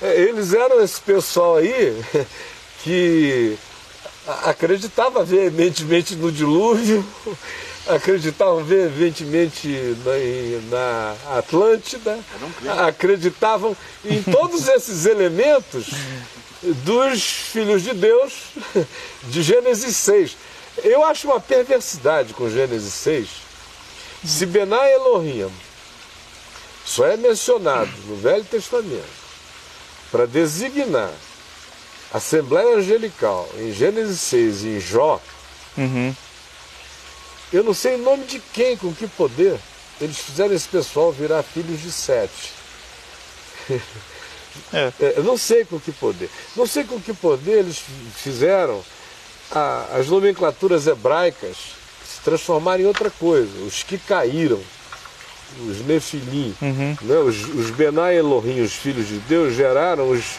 É, 0.00 0.20
eles 0.20 0.52
eram 0.52 0.82
esse 0.82 1.00
pessoal 1.00 1.56
aí 1.56 1.96
que 2.82 3.58
acreditava 4.44 5.24
veementemente 5.24 6.14
no 6.14 6.30
dilúvio, 6.30 7.04
acreditavam 7.88 8.62
veementemente 8.62 9.68
na, 10.70 11.16
na 11.26 11.38
Atlântida, 11.38 12.18
acreditavam 12.86 13.76
em 14.04 14.22
todos 14.22 14.68
esses 14.68 15.06
elementos 15.06 15.86
dos 16.84 17.22
filhos 17.22 17.82
de 17.82 17.94
Deus 17.94 18.32
de 19.24 19.42
Gênesis 19.42 19.96
6. 19.96 20.36
Eu 20.84 21.04
acho 21.04 21.26
uma 21.26 21.40
perversidade 21.40 22.34
com 22.34 22.50
Gênesis 22.50 22.92
6. 22.94 23.28
Se 24.24 24.46
Benai 24.46 24.92
Elohim 24.94 25.50
só 26.88 27.06
é 27.06 27.18
mencionado 27.18 27.90
no 28.06 28.16
Velho 28.16 28.44
Testamento 28.44 29.04
para 30.10 30.26
designar 30.26 31.12
a 32.10 32.16
Assembleia 32.16 32.76
Angelical 32.76 33.46
em 33.58 33.72
Gênesis 33.74 34.18
6 34.22 34.62
e 34.62 34.68
em 34.68 34.80
Jó, 34.80 35.20
uhum. 35.76 36.16
eu 37.52 37.62
não 37.62 37.74
sei 37.74 37.96
em 37.96 38.02
nome 38.02 38.24
de 38.24 38.40
quem, 38.54 38.74
com 38.78 38.94
que 38.94 39.06
poder, 39.06 39.60
eles 40.00 40.16
fizeram 40.16 40.54
esse 40.54 40.66
pessoal 40.66 41.12
virar 41.12 41.42
filhos 41.42 41.82
de 41.82 41.92
Sete. 41.92 42.52
É. 44.72 44.92
é. 45.04 45.14
Eu 45.16 45.24
não 45.24 45.36
sei 45.36 45.66
com 45.66 45.78
que 45.78 45.92
poder. 45.92 46.30
Não 46.56 46.66
sei 46.66 46.84
com 46.84 46.98
que 46.98 47.12
poder 47.12 47.58
eles 47.58 47.82
fizeram 48.16 48.82
a, 49.50 49.96
as 49.98 50.06
nomenclaturas 50.06 50.86
hebraicas 50.86 51.56
se 52.06 52.20
transformarem 52.24 52.86
em 52.86 52.88
outra 52.88 53.10
coisa. 53.10 53.52
Os 53.66 53.82
que 53.82 53.98
caíram, 53.98 54.62
os 55.66 55.84
Nefilim, 55.86 56.54
uhum. 56.60 56.96
né? 57.02 57.16
os, 57.18 57.44
os 57.48 57.70
Benai 57.70 58.16
Elohim, 58.16 58.60
os 58.60 58.72
filhos 58.72 59.08
de 59.08 59.18
Deus, 59.20 59.54
geraram 59.54 60.10
os, 60.10 60.36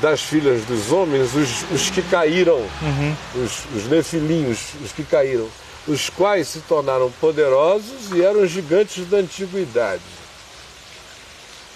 das 0.00 0.22
filhas 0.22 0.64
dos 0.64 0.90
homens 0.90 1.34
os, 1.34 1.70
os 1.70 1.90
que 1.90 2.02
caíram, 2.02 2.58
uhum. 2.58 3.16
os, 3.36 3.64
os 3.74 3.88
Nefilim, 3.88 4.50
os, 4.50 4.60
os 4.82 4.92
que 4.92 5.04
caíram, 5.04 5.48
os 5.86 6.08
quais 6.08 6.48
se 6.48 6.60
tornaram 6.60 7.10
poderosos 7.20 8.12
e 8.12 8.22
eram 8.22 8.46
gigantes 8.46 9.06
da 9.06 9.18
antiguidade. 9.18 10.02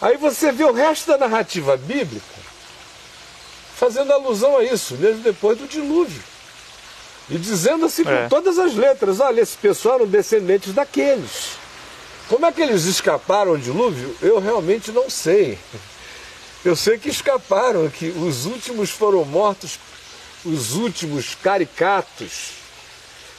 Aí 0.00 0.16
você 0.16 0.52
vê 0.52 0.64
o 0.64 0.72
resto 0.72 1.08
da 1.08 1.18
narrativa 1.18 1.76
bíblica 1.76 2.38
fazendo 3.78 4.12
alusão 4.12 4.56
a 4.56 4.64
isso, 4.64 4.96
mesmo 4.96 5.22
depois 5.22 5.56
do 5.56 5.66
dilúvio. 5.66 6.22
E 7.30 7.38
dizendo 7.38 7.86
assim 7.86 8.02
com 8.02 8.10
é. 8.10 8.28
todas 8.28 8.58
as 8.58 8.74
letras: 8.74 9.20
olha, 9.20 9.40
esse 9.40 9.56
pessoal 9.56 9.96
eram 9.96 10.06
descendentes 10.06 10.72
daqueles. 10.72 11.58
Como 12.28 12.44
é 12.44 12.52
que 12.52 12.60
eles 12.60 12.84
escaparam 12.84 13.52
do 13.52 13.58
dilúvio? 13.58 14.14
Eu 14.20 14.38
realmente 14.38 14.92
não 14.92 15.08
sei. 15.08 15.58
Eu 16.64 16.76
sei 16.76 16.98
que 16.98 17.08
escaparam, 17.08 17.88
que 17.88 18.08
os 18.08 18.44
últimos 18.44 18.90
foram 18.90 19.24
mortos, 19.24 19.78
os 20.44 20.74
últimos 20.74 21.34
caricatos 21.34 22.58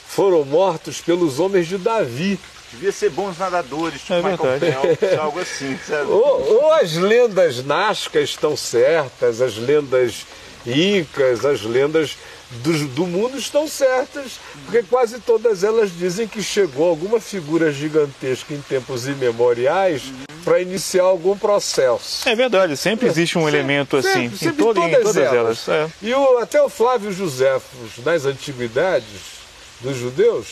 foram 0.07 0.43
mortos 0.43 0.99
pelos 1.01 1.39
homens 1.39 1.67
de 1.67 1.77
Davi. 1.77 2.39
Devia 2.71 2.91
ser 2.91 3.09
bons 3.09 3.37
nadadores, 3.37 4.01
tipo 4.01 4.13
é 4.13 4.21
Michael 4.21 4.59
Phelps, 4.59 5.17
algo 5.19 5.39
assim, 5.39 5.77
sabe? 5.87 6.09
Ou, 6.09 6.63
ou, 6.63 6.73
as 6.73 6.93
lendas 6.93 7.63
nascas 7.63 8.29
estão 8.29 8.55
certas, 8.55 9.41
as 9.41 9.57
lendas 9.57 10.25
incas, 10.65 11.45
as 11.45 11.61
lendas 11.61 12.17
do, 12.50 12.88
do, 12.88 13.06
mundo 13.06 13.38
estão 13.38 13.68
certas, 13.68 14.39
porque 14.66 14.82
quase 14.84 15.20
todas 15.20 15.64
elas 15.64 15.91
dizem 15.95 16.28
que 16.28 16.41
chegou 16.41 16.89
alguma 16.89 17.20
figura 17.20 17.72
gigantesca 17.72 18.54
em 18.56 18.62
tempos 18.62 19.08
imemoriais 19.08 20.06
uhum. 20.06 20.41
para 20.43 20.60
iniciar 20.60 21.04
algum 21.04 21.38
processo. 21.38 22.28
É 22.28 22.36
verdade, 22.36 22.76
sempre 22.76 23.08
existe 23.08 23.38
um 23.38 23.43
sempre, 23.43 23.58
elemento 23.58 23.97
assim, 23.97 24.10
sempre, 24.10 24.38
sempre 24.38 24.62
em, 24.62 24.66
todo, 24.66 24.76
todas 24.82 25.00
em, 25.00 25.04
todas 25.04 25.18
elas. 25.18 25.68
elas. 25.68 25.91
É. 26.02 26.08
E 26.08 26.14
o, 26.14 26.38
até 26.39 26.62
o 26.62 26.70
Flávio 26.70 27.12
José, 27.12 27.62
nas 28.04 28.26
antiguidades 28.26 29.39
dos 29.82 29.95
judeus, 29.95 30.47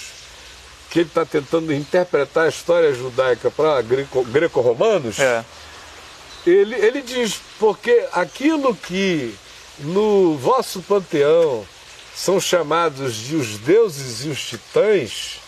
que 0.91 0.99
ele 0.99 1.07
está 1.07 1.25
tentando 1.25 1.73
interpretar 1.73 2.45
a 2.45 2.49
história 2.49 2.93
judaica 2.93 3.49
para 3.49 3.81
greco-romanos, 3.81 5.19
é. 5.19 5.43
ele, 6.45 6.75
ele 6.75 7.01
diz, 7.01 7.39
porque 7.59 8.05
aquilo 8.13 8.75
que 8.75 9.33
no 9.79 10.37
vosso 10.37 10.81
panteão 10.83 11.65
são 12.17 12.41
chamados 12.41 13.15
de 13.15 13.35
os 13.35 13.59
deuses 13.59 14.25
e 14.25 14.29
os 14.29 14.41
titãs, 14.41 15.39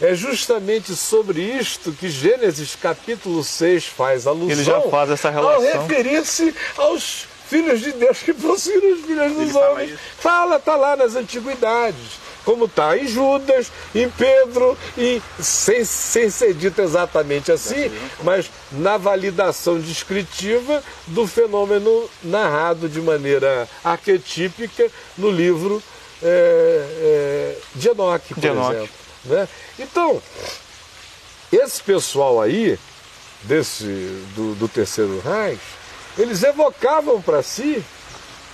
é 0.00 0.12
justamente 0.12 0.96
sobre 0.96 1.40
isto 1.40 1.92
que 1.92 2.10
Gênesis 2.10 2.74
capítulo 2.74 3.44
6 3.44 3.86
faz 3.86 4.26
alusão. 4.26 4.50
Ele 4.50 4.64
já 4.64 4.80
faz 4.80 5.10
essa 5.10 5.30
relação. 5.30 5.64
Ao 5.64 5.86
referir-se 5.86 6.52
aos 6.76 7.26
filhos 7.48 7.80
de 7.80 7.92
Deus 7.92 8.18
que 8.18 8.34
possuíram 8.34 8.92
os 8.92 9.04
filhos 9.04 9.32
dos 9.34 9.40
Ele 9.40 9.58
homens. 9.58 10.00
Fala, 10.18 10.56
está 10.56 10.74
lá 10.74 10.96
nas 10.96 11.14
antiguidades 11.14 12.18
como 12.44 12.64
está 12.64 12.96
em 12.96 13.06
Judas, 13.06 13.70
em 13.94 14.08
Pedro, 14.08 14.76
e 14.96 15.20
sem, 15.38 15.84
sem 15.84 16.30
ser 16.30 16.54
dito 16.54 16.80
exatamente 16.80 17.52
assim, 17.52 17.90
mas 18.22 18.50
na 18.72 18.96
validação 18.96 19.78
descritiva 19.78 20.82
do 21.06 21.26
fenômeno 21.26 22.08
narrado 22.22 22.88
de 22.88 23.00
maneira 23.00 23.68
arquetípica 23.84 24.90
no 25.16 25.30
livro 25.30 25.82
é, 26.22 27.56
é, 27.56 27.58
de 27.74 27.88
Enoque, 27.88 28.34
por 28.34 28.40
de 28.40 28.46
exemplo. 28.46 28.88
Né? 29.24 29.48
Então, 29.78 30.22
esse 31.52 31.82
pessoal 31.82 32.40
aí, 32.40 32.78
desse, 33.42 33.84
do, 34.34 34.54
do 34.54 34.68
terceiro 34.68 35.20
Reich, 35.20 35.60
eles 36.18 36.42
evocavam 36.42 37.20
para 37.20 37.42
si 37.42 37.82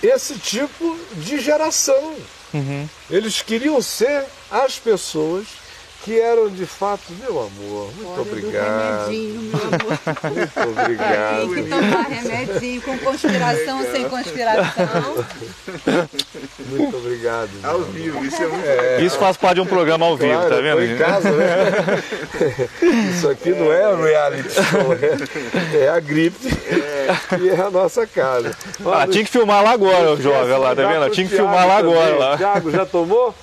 esse 0.01 0.37
tipo 0.39 0.97
de 1.13 1.39
geração. 1.39 2.15
Uhum. 2.53 2.87
Eles 3.09 3.41
queriam 3.41 3.81
ser 3.81 4.25
as 4.49 4.79
pessoas 4.79 5.47
que 6.07 6.17
eram 6.17 6.47
de 6.47 6.65
fato, 6.65 7.11
meu 7.19 7.31
amor, 7.31 7.91
muito 7.97 8.11
Olha 8.11 8.21
obrigado. 8.21 9.09
remedinho, 9.09 9.41
meu 9.41 9.59
amor. 9.59 9.99
Muito 10.37 10.79
obrigado. 10.79 11.53
Tem 11.53 11.63
que 11.63 11.69
tomar 11.69 12.07
remedinho 12.07 12.81
com 12.81 12.97
conspiração 12.99 13.79
ou 13.79 13.91
sem 13.91 14.07
conspiração. 14.07 15.25
Muito 16.69 16.97
obrigado. 16.97 17.49
Ao 17.61 17.81
vivo, 17.81 18.23
isso 18.23 18.41
é 18.41 18.47
muito 18.47 18.65
é, 18.65 19.01
Isso 19.01 19.17
faz 19.17 19.35
parte 19.35 19.55
de 19.55 19.61
um 19.61 19.65
programa 19.65 20.05
ao 20.05 20.15
vivo, 20.15 20.31
claro, 20.31 20.49
tá 20.49 20.61
vendo? 20.61 20.81
em 20.81 20.97
casa, 20.97 21.31
né? 21.31 21.71
Isso 23.11 23.27
aqui 23.27 23.49
não 23.49 23.73
é 23.73 23.93
reality 23.93 24.49
show, 24.49 24.93
é, 24.93 25.83
é 25.83 25.89
a 25.89 25.99
gripe 25.99 26.47
é. 26.47 27.37
e 27.41 27.49
é 27.49 27.59
a 27.59 27.69
nossa 27.69 28.07
casa. 28.07 28.55
ah, 28.85 29.05
tinha 29.07 29.25
que 29.25 29.31
filmar 29.31 29.61
lá 29.61 29.71
agora, 29.71 30.13
o 30.13 30.21
jovem 30.21 30.57
lá, 30.57 30.73
tá 30.73 30.87
vendo? 30.87 31.09
Tinha 31.09 31.27
que 31.27 31.35
filmar 31.35 31.67
lá 31.67 31.77
agora. 31.77 32.15
Lá. 32.15 32.37
Tiago, 32.37 32.71
já 32.71 32.85
tomou? 32.85 33.35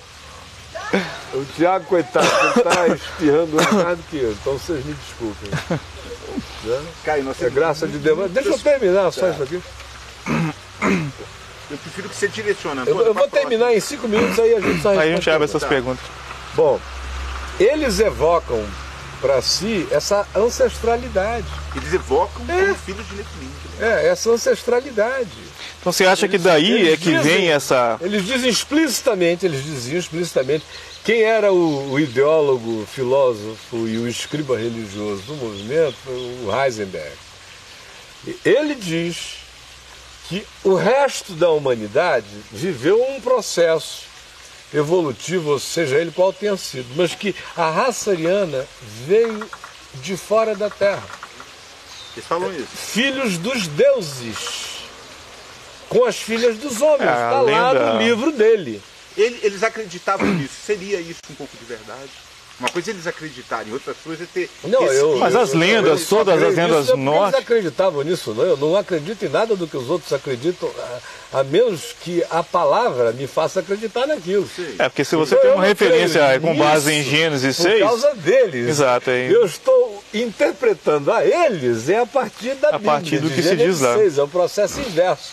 O 1.33 1.45
Tiago, 1.57 1.85
coitado, 1.87 2.27
está 2.57 2.87
espirrando 2.95 3.57
mais 3.57 3.99
do 3.99 4.03
que 4.05 4.17
eu, 4.19 4.33
então 4.33 4.53
vocês 4.59 4.85
me 4.85 4.93
desculpem. 4.95 5.51
Né? 6.65 6.83
Caio, 7.05 7.35
É 7.41 7.51
graça 7.51 7.87
de 7.87 7.99
Deus. 7.99 8.31
Deixa 8.31 8.49
eu 8.51 8.59
terminar 8.59 9.11
só 9.13 9.29
isso 9.31 9.43
aqui. 9.43 9.63
Eu 11.71 11.79
prefiro 11.79 12.09
que 12.09 12.15
você 12.17 12.29
direcione. 12.29 12.83
Eu, 12.87 13.01
eu 13.01 13.15
vou 13.15 13.29
terminar 13.29 13.75
em 13.75 13.81
cinco 13.81 14.07
minutos, 14.07 14.39
aí 14.39 14.55
a 14.55 14.61
gente 14.61 14.83
só 14.83 14.91
Aí 14.91 15.13
a 15.13 15.17
gente 15.17 15.29
abre 15.31 15.45
essas 15.45 15.63
Tá. 15.63 15.69
perguntas. 15.69 16.05
Bom, 16.55 16.79
eles 17.59 17.99
evocam 18.01 18.65
para 19.21 19.41
si 19.41 19.89
essa 19.91 20.27
ancestralidade. 20.37 21.47
Eles 21.75 21.93
evocam 21.95 22.43
É. 22.49 22.61
como 22.63 22.75
filhos 22.77 23.07
de 23.09 23.17
Nefilim. 23.17 23.51
É, 23.81 24.09
essa 24.09 24.31
ancestralidade. 24.31 25.44
Então 25.85 25.93
você 25.93 26.07
acha 26.07 26.26
que 26.26 26.39
daí 26.39 26.70
Eles 26.72 26.93
é 26.95 26.97
que 26.97 27.11
dizem- 27.14 27.22
vem 27.22 27.51
essa. 27.51 27.99
Eles 28.01 28.24
dizem 28.24 28.49
explicitamente, 28.49 29.45
eles 29.45 29.62
diziam 29.62 29.99
explicitamente, 29.99 30.64
quem 31.05 31.20
era 31.20 31.53
o, 31.53 31.91
o 31.93 32.01
ideólogo, 32.01 32.87
filósofo 32.91 33.87
e 33.87 33.99
o 33.99 34.09
escriba 34.09 34.57
religioso 34.57 35.20
do 35.24 35.35
movimento 35.35 35.95
foi 36.03 36.14
o 36.14 36.49
Heisenberg. 36.64 37.12
Ele 38.43 38.74
diz 38.74 39.35
que 40.26 40.47
o 40.64 40.74
resto 40.74 41.35
da 41.35 41.51
humanidade 41.51 42.24
viveu 42.51 43.03
um 43.11 43.20
processo 43.20 44.05
evolutivo, 44.72 45.51
ou 45.51 45.59
seja, 45.61 45.97
ele 45.97 46.11
qual 46.12 46.32
tenha 46.32 46.57
sido, 46.57 46.87
mas 46.97 47.14
que 47.14 47.37
a 47.55 47.70
raça 47.70 48.12
ariana 48.12 48.66
veio 49.07 49.47
de 50.03 50.16
fora 50.16 50.57
da 50.57 50.70
Terra 50.70 51.05
Eles 52.16 52.26
falam 52.26 52.51
isso. 52.51 52.66
filhos 52.74 53.37
dos 53.37 53.66
deuses 53.68 54.74
com 55.89 56.05
as 56.05 56.16
filhas 56.16 56.57
dos 56.59 56.80
homens. 56.80 57.03
É, 57.03 57.12
a 57.12 57.14
Está 57.14 57.41
lá 57.41 57.70
lenda- 57.72 57.93
no 57.95 57.99
livro 58.03 58.32
dele. 58.32 58.82
Ele- 59.16 59.39
eles 59.43 59.62
acreditavam 59.62 60.26
nisso. 60.26 60.55
Seria 60.66 61.01
isso 61.01 61.20
um 61.30 61.35
pouco 61.35 61.57
de 61.57 61.64
verdade? 61.64 62.11
Uma 62.61 62.68
coisa 62.68 62.91
é 62.91 62.95
eles 62.95 63.05
acreditarem, 63.09 63.72
outra 63.72 63.93
coisa 64.05 64.22
é 64.22 64.26
ter. 64.32 64.49
Não, 64.62 64.85
eu, 64.85 65.16
Mas 65.16 65.35
as 65.35 65.53
lendas, 65.53 66.03
eu 66.03 66.07
todas 66.07 66.41
as 66.41 66.55
lendas 66.55 66.80
nisso, 66.82 66.93
é 66.93 66.97
norte- 66.97 67.35
Eles 67.35 67.45
acreditavam 67.47 68.03
nisso, 68.05 68.32
não. 68.32 68.45
Eu 68.45 68.57
não 68.57 68.76
acredito 68.76 69.24
em 69.24 69.28
nada 69.28 69.57
do 69.57 69.66
que 69.66 69.76
os 69.76 69.91
outros 69.91 70.12
acreditam, 70.12 70.70
a, 71.32 71.41
a 71.41 71.45
menos 71.45 71.97
que 72.01 72.22
a 72.30 72.45
palavra 72.45 73.11
me 73.11 73.26
faça 73.26 73.59
acreditar 73.59 74.07
naquilo. 74.07 74.49
É, 74.78 74.89
porque 74.89 75.05
se 75.05 75.16
você 75.16 75.35
Então, 75.35 75.49
tem 75.49 75.57
uma 75.59 75.66
referência 75.66 76.20
com 76.41 76.57
base 76.57 76.93
em 76.93 77.03
Gênesis 77.03 77.57
Por 77.57 77.62
6, 77.64 77.80
causa 77.80 78.14
deles. 78.14 78.68
Exato, 78.68 79.11
é. 79.11 79.32
Eu 79.35 79.45
estou 79.45 80.05
interpretando 80.14 81.11
a 81.12 81.24
eles 81.24 81.89
é 81.89 81.99
a 81.99 82.07
partir 82.07 82.55
da 82.55 82.68
A 82.68 82.72
Bíblia. 82.78 82.93
partir 82.93 83.18
do 83.18 83.28
de 83.28 83.35
que 83.35 83.43
se 83.43 83.49
Gênesis 83.49 83.66
diz 83.78 83.80
lá. 83.80 83.95
Uhum. 83.95 83.99
6, 83.99 84.18
é 84.18 84.22
o 84.22 84.28
processo 84.28 84.78
inverso. 84.80 85.32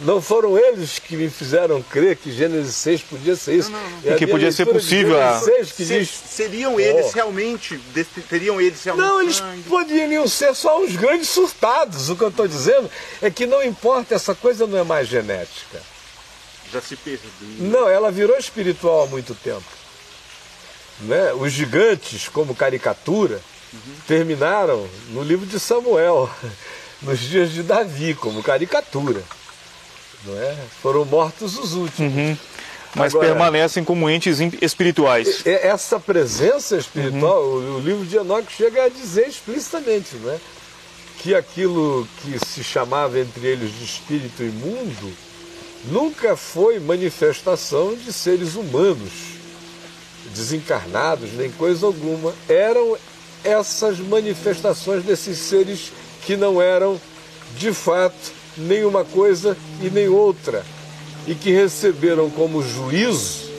Não 0.00 0.22
foram 0.22 0.58
eles 0.58 0.98
que 0.98 1.16
me 1.16 1.28
fizeram 1.28 1.82
crer 1.82 2.16
que 2.16 2.32
Gênesis 2.32 2.74
6 2.76 3.02
podia 3.02 3.36
ser 3.36 3.56
isso. 3.56 3.70
É 4.04 4.12
a 4.12 4.14
E 4.14 4.18
que 4.18 4.26
podia 4.26 4.50
ser 4.50 4.66
possível 4.66 5.20
a- 5.20 5.32
Gênesis 5.40 5.44
6 5.44 5.72
que 5.72 5.84
Se- 5.84 5.98
diz 5.98 6.08
seriam 6.10 6.80
eles 6.80 7.06
Oh. 7.06 7.10
realmente. 7.10 7.78
Teriam 8.28 8.60
eles 8.60 8.82
realmente. 8.82 9.06
Não, 9.06 9.20
eles 9.22 9.42
poderiam 9.68 10.26
ser 10.26 10.54
só 10.54 10.82
uns 10.82 10.96
grandes 10.96 11.28
surtados. 11.28 12.08
O 12.10 12.16
que 12.16 12.22
eu 12.22 12.28
estou 12.28 12.48
dizendo 12.48 12.90
é 13.20 13.30
que 13.30 13.46
não 13.46 13.62
importa, 13.62 14.14
essa 14.14 14.34
coisa 14.34 14.66
não 14.66 14.78
é 14.78 14.84
mais 14.84 15.08
genética. 15.08 15.80
Já 16.72 16.80
se 16.80 16.96
perdeu. 16.96 17.30
Não, 17.58 17.88
ela 17.88 18.10
virou 18.10 18.36
espiritual 18.38 19.04
há 19.04 19.06
muito 19.06 19.34
tempo. 19.34 19.62
Né? 21.00 21.32
Os 21.34 21.52
gigantes, 21.52 22.28
como 22.28 22.54
caricatura, 22.54 23.40
terminaram 24.06 24.88
no 25.10 25.22
livro 25.22 25.44
de 25.46 25.58
Samuel, 25.60 26.30
nos 27.04 27.20
dias 27.20 27.50
de 27.52 27.62
Davi, 27.62 28.14
como 28.14 28.42
caricatura. 28.42 29.22
Não 30.24 30.36
é? 30.42 30.56
Foram 30.82 31.04
mortos 31.04 31.58
os 31.58 31.74
últimos. 31.74 32.38
mas 32.94 33.14
Agora- 33.14 33.28
permanecem 33.28 33.84
como 33.84 34.08
entes 34.08 34.38
espirituais. 34.62 35.42
Essa 35.46 36.00
presença 36.00 36.76
espiritual, 36.76 37.42
o, 37.42 37.76
o 37.76 37.80
livro 37.80 38.04
de 38.06 38.16
Enoque 38.16 38.52
chega 38.52 38.84
a 38.84 38.88
dizer 38.88 39.28
explicitamente, 39.28 40.16
não 40.16 40.32
é? 40.32 40.38
que 41.18 41.34
aquilo 41.34 42.06
que 42.20 42.38
se 42.46 42.62
chamava 42.62 43.18
entre 43.18 43.46
eles 43.46 43.72
de 43.78 43.84
espírito 43.84 44.42
imundo 44.42 45.12
nunca 45.86 46.36
foi 46.36 46.78
manifestação 46.78 47.94
de 47.94 48.12
seres 48.12 48.56
humanos, 48.56 49.10
desencarnados, 50.34 51.32
nem 51.32 51.50
coisa 51.52 51.86
alguma. 51.86 52.34
Eram 52.48 52.96
essas 53.42 53.98
manifestações 54.00 55.02
desses 55.04 55.38
seres 55.38 55.92
que 56.26 56.36
não 56.36 56.60
eram, 56.60 57.00
de 57.56 57.72
fato, 57.72 58.32
nenhuma 58.56 59.04
coisa 59.04 59.56
e 59.82 59.90
nem 59.90 60.08
outra, 60.08 60.64
e 61.26 61.34
que 61.34 61.50
receberam 61.50 62.30
como 62.30 62.62
juízo 62.62 63.52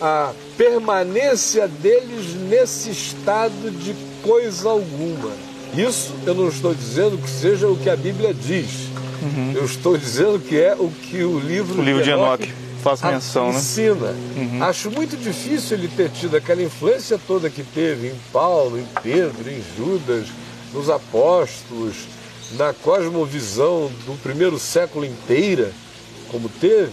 a 0.00 0.32
permanência 0.56 1.66
deles 1.68 2.34
nesse 2.48 2.90
estado 2.90 3.70
de 3.70 3.94
coisa 4.22 4.68
alguma. 4.70 5.30
Isso 5.76 6.14
eu 6.26 6.34
não 6.34 6.48
estou 6.48 6.74
dizendo 6.74 7.18
que 7.18 7.28
seja 7.28 7.68
o 7.68 7.76
que 7.76 7.90
a 7.90 7.96
Bíblia 7.96 8.32
diz. 8.32 8.88
Eu 9.54 9.64
estou 9.64 9.96
dizendo 9.96 10.38
que 10.38 10.56
é 10.58 10.74
o 10.74 10.90
que 10.90 11.22
o 11.22 11.38
livro, 11.38 11.74
Uhum. 11.76 11.80
O 11.80 11.84
livro 11.84 12.02
de 12.02 12.10
Enoque 12.10 12.44
Enoque 12.44 12.64
faz 12.82 13.00
menção, 13.00 13.50
né? 13.50 13.58
ensina. 13.58 14.14
Acho 14.60 14.90
muito 14.90 15.16
difícil 15.16 15.78
ele 15.78 15.88
ter 15.88 16.10
tido 16.10 16.36
aquela 16.36 16.62
influência 16.62 17.18
toda 17.26 17.48
que 17.48 17.62
teve 17.62 18.08
em 18.08 18.14
Paulo, 18.30 18.78
em 18.78 18.86
Pedro, 19.02 19.50
em 19.50 19.62
Judas, 19.76 20.26
nos 20.74 20.90
apóstolos, 20.90 21.94
na 22.58 22.72
cosmovisão 22.74 23.90
do 24.04 24.20
primeiro 24.22 24.58
século 24.58 25.04
inteira, 25.06 25.72
como 26.30 26.48
teve. 26.48 26.92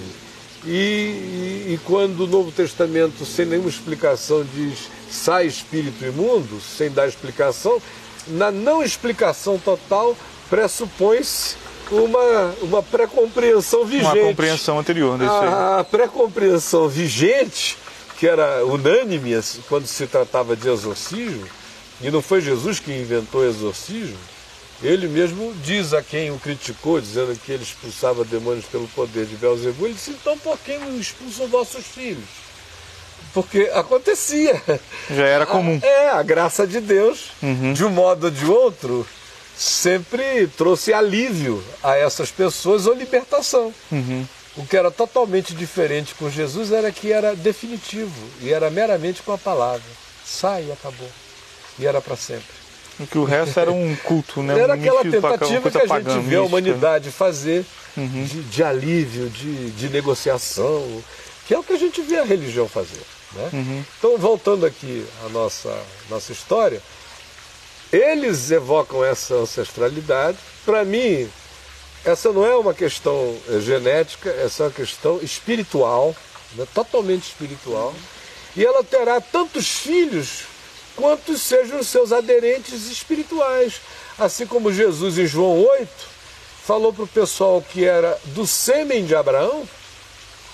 E, 0.63 0.69
e- 0.69 1.73
e 1.73 1.79
quando 1.85 2.21
o 2.25 2.27
Novo 2.27 2.51
Testamento, 2.51 3.25
sem 3.25 3.45
nenhuma 3.45 3.69
explicação, 3.69 4.45
diz 4.53 4.89
sai 5.09 5.45
espírito 5.47 6.05
imundo, 6.05 6.61
sem 6.61 6.89
dar 6.89 7.07
explicação, 7.07 7.81
na 8.27 8.49
não 8.51 8.81
explicação 8.83 9.57
total 9.57 10.15
pressupõe-se 10.49 11.55
uma, 11.91 12.53
uma 12.61 12.83
pré-compreensão 12.83 13.83
vigente. 13.83 14.05
Uma 14.19 14.27
compreensão 14.27 14.79
anterior 14.79 15.17
desse 15.17 15.29
aí. 15.31 15.47
A, 15.47 15.79
a 15.79 15.83
pré-compreensão 15.83 16.87
vigente, 16.87 17.77
que 18.17 18.27
era 18.27 18.63
unânime 18.65 19.31
quando 19.67 19.87
se 19.87 20.05
tratava 20.07 20.55
de 20.55 20.69
exorcismo, 20.69 21.45
e 22.03 22.09
não 22.09 22.21
foi 22.21 22.41
Jesus 22.41 22.79
que 22.79 22.91
inventou 22.91 23.41
o 23.41 23.47
exorcismo, 23.47 24.17
ele 24.81 25.07
mesmo 25.07 25.53
diz 25.63 25.93
a 25.93 26.01
quem 26.01 26.31
o 26.31 26.39
criticou, 26.39 26.99
dizendo 26.99 27.37
que 27.39 27.51
ele 27.51 27.63
expulsava 27.63 28.25
demônios 28.25 28.65
pelo 28.65 28.87
poder 28.89 29.25
de 29.25 29.35
Belzebu, 29.35 29.85
ele 29.85 29.93
disse, 29.93 30.11
então 30.11 30.37
por 30.39 30.57
que 30.57 30.77
não 30.77 30.99
expulsam 30.99 31.47
vossos 31.47 31.85
filhos? 31.85 32.25
Porque 33.33 33.69
acontecia. 33.73 34.61
Já 35.09 35.25
era 35.25 35.45
comum. 35.47 35.79
É, 35.81 36.09
a 36.09 36.23
graça 36.23 36.65
de 36.65 36.81
Deus, 36.81 37.31
de 37.73 37.85
um 37.85 37.89
modo 37.89 38.25
ou 38.25 38.31
de 38.31 38.45
outro, 38.45 39.07
sempre 39.55 40.47
trouxe 40.47 40.91
alívio 40.91 41.63
a 41.83 41.95
essas 41.95 42.31
pessoas 42.31 42.87
ou 42.87 42.93
libertação. 42.93 43.71
O 44.57 44.65
que 44.65 44.75
era 44.75 44.91
totalmente 44.91 45.53
diferente 45.53 46.13
com 46.15 46.29
Jesus 46.29 46.71
era 46.71 46.91
que 46.91 47.11
era 47.11 47.35
definitivo 47.35 48.11
e 48.41 48.51
era 48.51 48.69
meramente 48.69 49.21
com 49.21 49.31
a 49.31 49.37
palavra. 49.37 49.83
Sai 50.25 50.65
e 50.67 50.71
acabou. 50.71 51.07
E 51.81 51.85
era 51.87 51.99
para 51.99 52.15
sempre. 52.15 52.61
O 52.99 53.07
que 53.07 53.17
o 53.17 53.23
resto 53.23 53.59
era 53.59 53.71
um 53.71 53.95
culto, 53.95 54.43
né? 54.43 54.53
Era 54.59 54.75
Um 54.75 54.79
aquela 54.79 55.01
tentativa 55.01 55.71
que 55.71 55.77
a 55.77 55.87
pagã, 55.87 56.13
gente 56.13 56.23
vê 56.27 56.35
a 56.35 56.39
mística. 56.39 56.41
humanidade 56.43 57.11
fazer 57.11 57.65
de, 57.97 58.43
de 58.43 58.63
alívio, 58.63 59.27
de, 59.29 59.71
de 59.71 59.89
negociação, 59.89 61.01
que 61.47 61.53
é 61.53 61.57
o 61.57 61.63
que 61.63 61.73
a 61.73 61.77
gente 61.77 62.01
vê 62.01 62.19
a 62.19 62.23
religião 62.23 62.67
fazer. 62.67 63.01
Né? 63.33 63.83
Então, 63.97 64.17
voltando 64.17 64.65
aqui 64.65 65.05
à 65.25 65.29
nossa, 65.29 65.75
nossa 66.09 66.31
história, 66.31 66.81
eles 67.91 68.51
evocam 68.51 69.03
essa 69.03 69.33
ancestralidade. 69.35 70.37
Para 70.63 70.85
mim, 70.85 71.27
essa 72.05 72.31
não 72.31 72.45
é 72.45 72.55
uma 72.55 72.73
questão 72.73 73.35
eh, 73.49 73.59
genética, 73.61 74.29
essa 74.29 74.63
é 74.63 74.65
uma 74.67 74.71
questão 74.71 75.19
espiritual, 75.21 76.15
né? 76.55 76.67
totalmente 76.73 77.23
espiritual. 77.23 77.93
E 78.55 78.65
ela 78.65 78.83
terá 78.83 79.19
tantos 79.19 79.67
filhos 79.67 80.43
quantos 80.95 81.41
sejam 81.41 81.79
os 81.79 81.87
seus 81.87 82.11
aderentes 82.11 82.89
espirituais. 82.89 83.81
Assim 84.19 84.45
como 84.45 84.71
Jesus, 84.73 85.17
em 85.17 85.25
João 85.25 85.63
8, 85.63 85.89
falou 86.65 86.93
para 86.93 87.03
o 87.03 87.07
pessoal 87.07 87.61
que 87.61 87.83
era 87.85 88.19
do 88.25 88.45
sêmen 88.45 89.05
de 89.05 89.15
Abraão, 89.15 89.67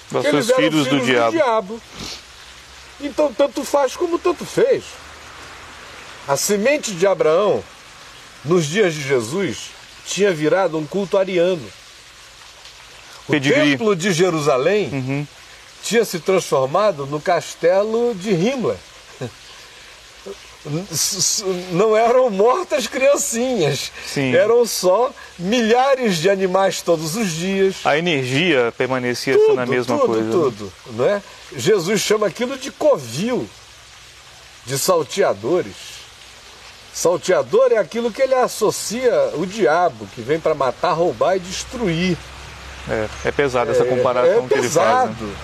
Dos 0.09 0.21
que 0.21 0.27
eles 0.29 0.45
seus 0.45 0.57
eram 0.59 0.71
filhos 0.71 0.87
do 0.87 0.99
diabo. 1.05 1.31
diabo. 1.31 1.81
Então, 3.01 3.33
tanto 3.33 3.63
faz 3.63 3.95
como 3.95 4.17
tanto 4.17 4.45
fez. 4.45 4.83
A 6.27 6.35
semente 6.37 6.91
de 6.93 7.05
Abraão, 7.05 7.63
nos 8.43 8.65
dias 8.65 8.93
de 8.93 9.01
Jesus, 9.01 9.71
tinha 10.05 10.31
virado 10.33 10.77
um 10.77 10.85
culto 10.87 11.17
ariano. 11.17 11.69
O 13.27 13.33
templo 13.39 13.95
de 13.95 14.13
Jerusalém 14.13 14.89
Uhum. 14.91 15.27
tinha 15.83 16.05
se 16.05 16.19
transformado 16.19 17.05
no 17.05 17.19
castelo 17.19 18.15
de 18.15 18.31
Himmler. 18.31 18.77
Não 21.71 21.95
eram 21.95 22.29
mortas 22.29 22.87
criancinhas, 22.87 23.91
Sim. 24.05 24.35
eram 24.35 24.65
só 24.65 25.11
milhares 25.37 26.17
de 26.17 26.29
animais 26.29 26.81
todos 26.81 27.15
os 27.15 27.31
dias. 27.31 27.77
A 27.85 27.97
energia 27.97 28.73
permanecia 28.77 29.37
tudo, 29.37 29.55
na 29.55 29.65
mesma 29.65 29.97
tudo, 29.97 30.07
coisa. 30.07 30.23
Né? 30.23 30.31
Tudo, 30.31 30.51
tudo, 30.51 30.97
não 30.97 31.05
é? 31.05 31.21
Jesus 31.55 32.01
chama 32.01 32.27
aquilo 32.27 32.57
de 32.57 32.71
covil, 32.71 33.47
de 34.65 34.77
salteadores. 34.77 35.97
Salteador 36.93 37.71
é 37.71 37.77
aquilo 37.77 38.11
que 38.11 38.21
ele 38.21 38.33
associa 38.33 39.31
o 39.35 39.45
diabo, 39.45 40.07
que 40.15 40.21
vem 40.21 40.39
para 40.39 40.55
matar, 40.55 40.93
roubar 40.93 41.35
e 41.35 41.39
destruir. 41.39 42.17
É, 42.89 43.07
é 43.25 43.31
pesada 43.31 43.71
essa 43.71 43.85
comparação 43.85 44.45
é 44.45 44.47
que 44.47 44.53
ele 44.55 44.69
faz. 44.69 45.11
Né? 45.11 45.35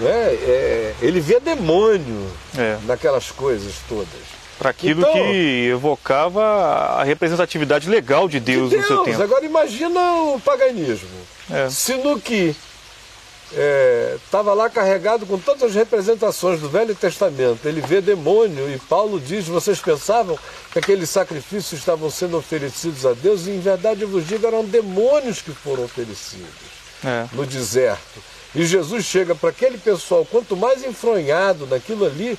Né? 0.00 0.10
É, 0.10 0.94
ele 1.02 1.20
vê 1.20 1.38
demônio 1.38 2.26
é. 2.56 2.78
naquelas 2.84 3.30
coisas 3.30 3.74
todas. 3.88 4.23
Para 4.58 4.70
aquilo 4.70 5.00
então, 5.00 5.12
que 5.12 5.68
evocava 5.72 6.42
a 6.42 7.04
representatividade 7.04 7.88
legal 7.88 8.28
de 8.28 8.38
Deus, 8.38 8.70
de 8.70 8.76
Deus. 8.76 8.88
no 8.88 8.96
seu 8.96 9.04
tempo. 9.04 9.22
Agora 9.22 9.44
imagina 9.44 10.00
o 10.22 10.40
paganismo. 10.40 11.08
É. 11.50 11.68
Que 12.22 12.56
estava 14.24 14.50
é, 14.50 14.54
lá 14.54 14.70
carregado 14.70 15.26
com 15.26 15.38
todas 15.38 15.62
as 15.62 15.74
representações 15.74 16.60
do 16.60 16.68
Velho 16.68 16.94
Testamento. 16.94 17.66
Ele 17.66 17.80
vê 17.80 18.00
demônio 18.00 18.72
e 18.72 18.78
Paulo 18.78 19.20
diz: 19.20 19.46
vocês 19.46 19.80
pensavam 19.80 20.38
que 20.72 20.78
aqueles 20.78 21.10
sacrifícios 21.10 21.80
estavam 21.80 22.10
sendo 22.10 22.36
oferecidos 22.36 23.04
a 23.04 23.12
Deus 23.12 23.46
e 23.46 23.50
em 23.50 23.60
verdade 23.60 24.02
eu 24.02 24.08
vos 24.08 24.26
digo 24.26 24.46
eram 24.46 24.64
demônios 24.64 25.40
que 25.42 25.52
foram 25.52 25.84
oferecidos 25.84 26.48
é. 27.04 27.26
no 27.32 27.44
deserto. 27.46 28.22
E 28.54 28.64
Jesus 28.64 29.04
chega 29.04 29.34
para 29.34 29.50
aquele 29.50 29.78
pessoal, 29.78 30.24
quanto 30.24 30.56
mais 30.56 30.84
enfronhado 30.84 31.66
naquilo 31.66 32.06
ali, 32.06 32.38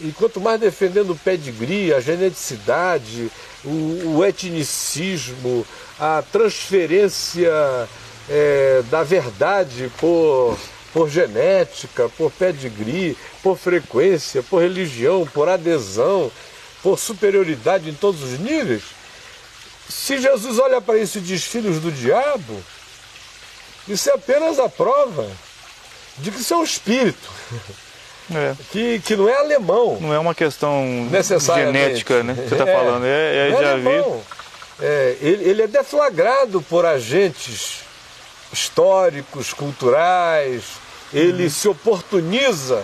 e 0.00 0.12
quanto 0.12 0.40
mais 0.40 0.60
defendendo 0.60 1.10
o 1.10 1.18
pedigree, 1.18 1.92
a 1.92 2.00
geneticidade, 2.00 3.30
o, 3.64 4.16
o 4.16 4.24
etnicismo, 4.24 5.66
a 5.98 6.22
transferência 6.32 7.88
é, 8.28 8.82
da 8.90 9.02
verdade 9.02 9.90
por, 9.98 10.58
por 10.92 11.08
genética, 11.08 12.08
por 12.16 12.30
pedigree, 12.32 13.16
por 13.42 13.56
frequência, 13.56 14.42
por 14.42 14.62
religião, 14.62 15.26
por 15.26 15.48
adesão, 15.48 16.30
por 16.82 16.98
superioridade 16.98 17.88
em 17.88 17.94
todos 17.94 18.22
os 18.22 18.38
níveis. 18.38 18.82
Se 19.88 20.18
Jesus 20.18 20.58
olha 20.58 20.80
para 20.80 20.98
isso 20.98 21.18
e 21.18 21.20
diz 21.20 21.44
filhos 21.44 21.78
do 21.78 21.92
diabo, 21.92 22.62
isso 23.86 24.08
é 24.10 24.14
apenas 24.14 24.58
a 24.58 24.68
prova 24.68 25.30
de 26.18 26.30
que 26.30 26.40
isso 26.40 26.54
é 26.54 26.56
um 26.56 26.64
espírito. 26.64 27.30
É. 28.34 28.54
Que, 28.70 29.00
que 29.00 29.16
não 29.16 29.28
é 29.28 29.36
alemão. 29.36 29.98
Não 30.00 30.12
é 30.12 30.18
uma 30.18 30.34
questão 30.34 31.08
genética, 31.54 32.22
né? 32.22 32.34
Que 32.34 32.48
você 32.48 32.54
está 32.54 32.64
é, 32.70 32.74
falando. 32.74 33.04
É, 33.04 33.08
é, 33.08 33.48
é 33.48 33.60
já 33.60 33.76
vi. 33.76 34.22
É, 34.80 35.16
ele, 35.20 35.44
ele 35.44 35.62
é 35.62 35.66
deflagrado 35.66 36.60
por 36.62 36.84
agentes 36.84 37.82
históricos, 38.52 39.52
culturais, 39.52 40.64
ele 41.12 41.44
uhum. 41.44 41.50
se 41.50 41.68
oportuniza, 41.68 42.82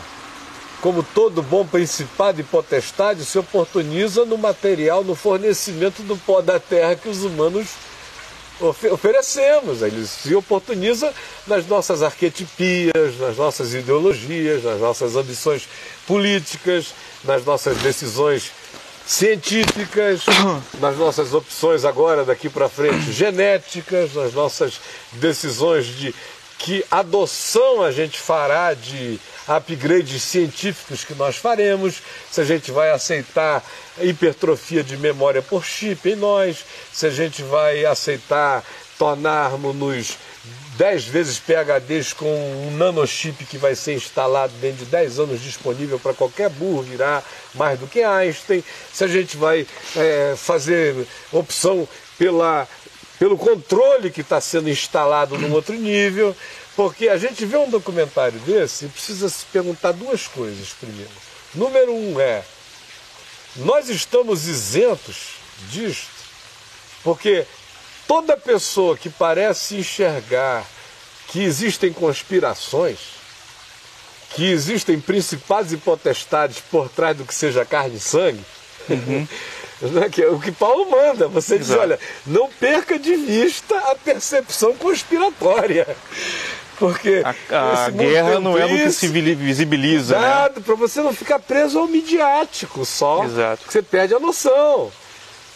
como 0.81 1.03
todo 1.03 1.43
bom 1.43 1.67
principado 1.67 2.41
e 2.41 2.45
potestade, 2.45 3.25
se 3.25 3.39
oportuniza 3.39 4.25
no 4.25 4.39
material, 4.39 5.05
no 5.05 5.15
fornecimento 5.15 6.03
do 6.03 6.17
pó 6.17 6.41
da 6.41 6.59
terra 6.59 6.95
que 6.95 7.09
os 7.09 7.25
humanos 7.25 7.69
oferecemos. 8.61 9.83
Ele 9.83 10.07
se 10.07 10.35
oportuniza 10.35 11.13
nas 11.47 11.67
nossas 11.67 12.03
arquetipias, 12.03 13.19
nas 13.19 13.37
nossas 13.37 13.75
ideologias, 13.75 14.65
nas 14.65 14.81
nossas 14.81 15.17
ambições 15.17 15.69
políticas, 16.07 16.95
nas 17.25 17.45
nossas 17.45 17.77
decisões 17.79 18.51
científicas, 19.07 20.23
nas 20.81 20.97
nossas 20.97 21.33
opções 21.33 21.85
agora 21.85 22.25
daqui 22.25 22.49
para 22.49 22.69
frente 22.69 23.11
genéticas, 23.11 24.15
nas 24.15 24.35
nossas 24.35 24.81
decisões 25.13 25.87
de 25.87 26.15
que 26.59 26.85
adoção 26.91 27.83
a 27.83 27.93
gente 27.93 28.19
fará 28.19 28.75
de 28.75 29.19
upgrades 29.49 30.23
científicos 30.23 31.05
que 31.05 31.15
nós 31.15 31.37
faremos, 31.37 32.03
se 32.31 32.41
a 32.41 32.45
gente 32.45 32.71
vai 32.71 32.91
aceitar 32.91 33.65
hipertrofia 34.01 34.85
de 34.85 34.97
memória 34.97 35.41
por 35.41 35.65
chip 35.65 36.11
em 36.11 36.17
nós, 36.17 36.65
se 36.93 37.07
a 37.07 37.11
gente 37.11 37.43
vai 37.43 37.85
aceitar 37.85 38.63
tornarmos-nos 38.99 40.19
10 40.77 41.05
vezes 41.07 41.41
PHDs 41.41 42.13
com 42.13 42.27
um 42.27 42.77
nanochip 42.77 43.45
que 43.45 43.59
vai 43.59 43.75
ser 43.75 43.95
instalado 43.95 44.53
dentro 44.61 44.85
de 44.85 44.91
10 44.91 45.19
anos 45.19 45.41
disponível 45.41 45.99
para 45.99 46.15
qualquer 46.15 46.49
burro 46.51 46.83
virar 46.83 47.25
mais 47.55 47.79
do 47.81 47.87
que 47.87 48.03
Einstein, 48.03 48.63
se 48.93 49.03
a 49.03 49.09
gente 49.09 49.37
vai 49.37 49.67
é, 49.97 50.35
fazer 50.37 50.95
opção 51.33 51.89
pela, 52.17 52.69
pelo 53.19 53.37
controle 53.37 54.11
que 54.11 54.21
está 54.21 54.41
sendo 54.41 54.71
instalado 54.71 55.37
num 55.37 55.53
outro 55.53 55.75
nível, 55.75 56.35
porque 56.79 57.09
a 57.09 57.19
gente 57.19 57.45
vê 57.45 57.57
um 57.57 57.69
documentário 57.69 58.39
desse 58.39 58.85
e 58.85 58.89
precisa 58.89 59.29
se 59.29 59.45
perguntar 59.47 59.91
duas 59.91 60.29
coisas 60.29 60.69
primeiro. 60.69 61.11
Número 61.53 61.93
um 61.93 62.21
é, 62.21 62.45
nós 63.57 63.89
estamos 63.89 64.47
isentos 64.47 65.41
disto, 65.73 66.09
porque 67.03 67.45
toda 68.07 68.37
pessoa 68.37 68.97
que 68.97 69.11
parece 69.11 69.75
enxergar 69.75 70.65
que 71.27 71.43
existem 71.43 71.93
conspirações, 71.93 73.01
que 74.37 74.49
existem 74.49 75.01
principados 75.01 75.73
e 75.73 75.77
potestades 75.77 76.61
por 76.71 76.89
trás 76.89 77.17
do 77.17 77.25
que 77.25 77.35
seja 77.35 77.65
carne 77.65 77.97
e 77.97 78.01
sangue, 78.01 78.45
uhum. 78.89 79.27
Né, 79.81 80.11
é 80.19 80.27
o 80.27 80.41
que 80.41 80.51
Paulo 80.51 80.91
manda, 80.91 81.29
você 81.29 81.55
Exato. 81.55 81.71
diz, 81.71 81.79
olha, 81.81 82.01
não 82.27 82.49
perca 82.49 82.99
de 82.99 83.15
vista 83.15 83.79
a 83.79 83.95
percepção 83.95 84.75
conspiratória. 84.75 85.87
Porque 86.79 87.23
a, 87.51 87.87
a 87.87 87.91
guerra 87.91 88.39
não 88.41 88.57
é 88.57 88.65
o 88.65 88.69
que 88.69 88.93
se 88.93 89.09
visibiliza. 89.09 90.19
Né? 90.19 90.27
Nada, 90.27 90.55
né? 90.57 90.63
para 90.65 90.75
você 90.75 91.01
não 91.01 91.13
ficar 91.13 91.39
preso 91.39 91.79
ao 91.79 91.89
midiático 91.89 92.85
só. 92.85 93.25
Exato. 93.25 93.65
Você 93.69 93.83
perde 93.83 94.15
a 94.15 94.21
noção. 94.21 94.93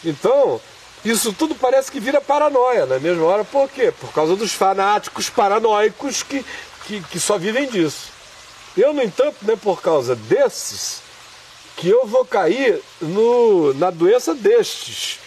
Então, 0.03 0.59
isso 1.05 1.31
tudo 1.33 1.55
parece 1.55 1.91
que 1.91 1.99
vira 1.99 2.19
paranoia 2.19 2.85
na 2.85 2.99
mesma 2.99 3.25
hora. 3.25 3.43
Por 3.43 3.69
quê? 3.69 3.93
Por 3.99 4.11
causa 4.11 4.35
dos 4.35 4.53
fanáticos 4.53 5.29
paranoicos 5.29 6.23
que, 6.23 6.45
que, 6.85 7.01
que 7.01 7.19
só 7.19 7.37
vivem 7.37 7.67
disso. 7.67 8.11
Eu, 8.75 8.93
no 8.93 9.01
entanto, 9.01 9.37
não 9.43 9.53
é 9.53 9.57
por 9.57 9.81
causa 9.81 10.15
desses 10.15 11.01
que 11.75 11.89
eu 11.89 12.05
vou 12.05 12.25
cair 12.25 12.81
no, 13.01 13.73
na 13.73 13.89
doença 13.89 14.33
destes, 14.33 15.19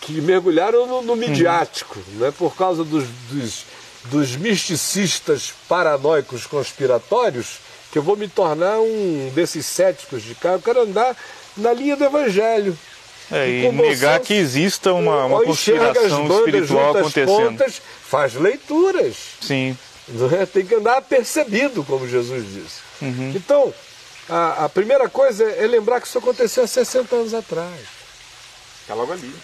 que 0.00 0.20
mergulharam 0.20 0.86
no, 0.86 1.02
no 1.02 1.16
midiático. 1.16 1.98
Uhum. 1.98 2.18
Não 2.20 2.26
é 2.26 2.30
por 2.30 2.56
causa 2.56 2.84
dos, 2.84 3.04
dos, 3.30 3.64
dos 4.10 4.36
misticistas 4.36 5.52
paranoicos 5.68 6.46
conspiratórios 6.46 7.58
que 7.90 7.98
eu 7.98 8.02
vou 8.02 8.16
me 8.16 8.28
tornar 8.28 8.78
um 8.78 9.30
desses 9.34 9.64
céticos 9.66 10.22
de 10.22 10.34
cá. 10.34 10.50
Eu 10.50 10.62
quero 10.62 10.82
andar 10.82 11.16
na 11.56 11.72
linha 11.72 11.96
do 11.96 12.04
evangelho 12.04 12.76
é, 13.30 13.48
e 13.48 13.72
negar 13.72 14.20
que 14.20 14.34
exista 14.34 14.92
uma, 14.92 15.26
uma 15.26 15.42
conspiração 15.42 16.26
espiritual 16.38 16.96
acontecendo. 16.96 17.26
Pontas, 17.26 17.82
faz 18.02 18.34
leituras. 18.34 19.16
Sim. 19.40 19.76
É? 20.40 20.46
Tem 20.46 20.64
que 20.64 20.74
andar 20.74 21.02
percebido, 21.02 21.84
como 21.84 22.08
Jesus 22.08 22.44
disse. 22.46 22.80
Uhum. 23.02 23.32
Então, 23.36 23.74
a, 24.28 24.64
a, 24.64 24.68
primeira 24.68 25.08
coisa 25.08 25.44
é 25.44 25.66
lembrar 25.66 26.00
que 26.00 26.06
isso 26.06 26.18
aconteceu 26.18 26.64
há 26.64 26.66
60 26.66 27.14
anos 27.14 27.34
atrás. 27.34 27.80
Está 28.80 28.94
logo 28.94 29.12
ali. 29.12 29.34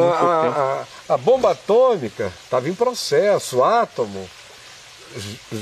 A, 0.00 0.84
a, 1.08 1.14
a, 1.14 1.16
bomba 1.16 1.52
atômica 1.52 2.32
estava 2.44 2.68
em 2.68 2.74
processo, 2.74 3.58
o 3.58 3.64
átomo 3.64 4.28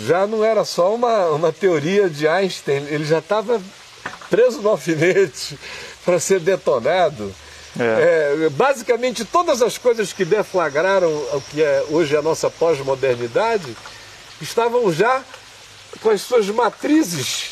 já 0.06 0.26
não 0.26 0.44
era 0.44 0.64
só 0.64 0.94
uma, 0.94 1.26
uma 1.30 1.52
teoria 1.52 2.08
de 2.08 2.28
Einstein, 2.28 2.86
ele 2.88 3.04
já 3.04 3.18
estava 3.18 3.60
preso 4.28 4.60
no 4.62 4.68
alfinete 4.68 5.58
para 6.04 6.20
ser 6.20 6.40
detonado. 6.40 7.34
É. 7.78 8.44
É, 8.44 8.48
basicamente, 8.50 9.24
todas 9.24 9.62
as 9.62 9.78
coisas 9.78 10.12
que 10.12 10.24
deflagraram 10.24 11.08
o 11.08 11.42
que 11.50 11.62
é 11.62 11.84
hoje 11.90 12.16
a 12.16 12.22
nossa 12.22 12.50
pós-modernidade 12.50 13.76
estavam 14.40 14.92
já 14.92 15.22
com 16.02 16.10
as 16.10 16.20
suas 16.20 16.46
matrizes. 16.46 17.50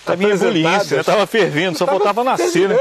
Estava 0.00 0.22
em 0.22 0.30
ebuliência, 0.30 1.00
estava 1.00 1.26
fervendo, 1.26 1.78
só 1.78 1.86
faltava 1.86 2.24
nascer. 2.24 2.68
Né? 2.68 2.76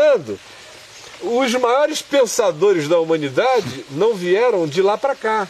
Os 1.22 1.54
maiores 1.56 2.02
pensadores 2.02 2.88
da 2.88 3.00
humanidade 3.00 3.86
não 3.92 4.14
vieram 4.14 4.68
de 4.68 4.82
lá 4.82 4.98
para 4.98 5.16
cá. 5.16 5.48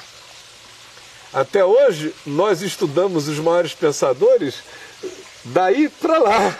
Até 1.33 1.63
hoje, 1.63 2.13
nós 2.25 2.61
estudamos 2.61 3.27
os 3.27 3.37
maiores 3.39 3.73
pensadores 3.73 4.55
daí 5.43 5.89
para 5.89 6.17
lá. 6.17 6.57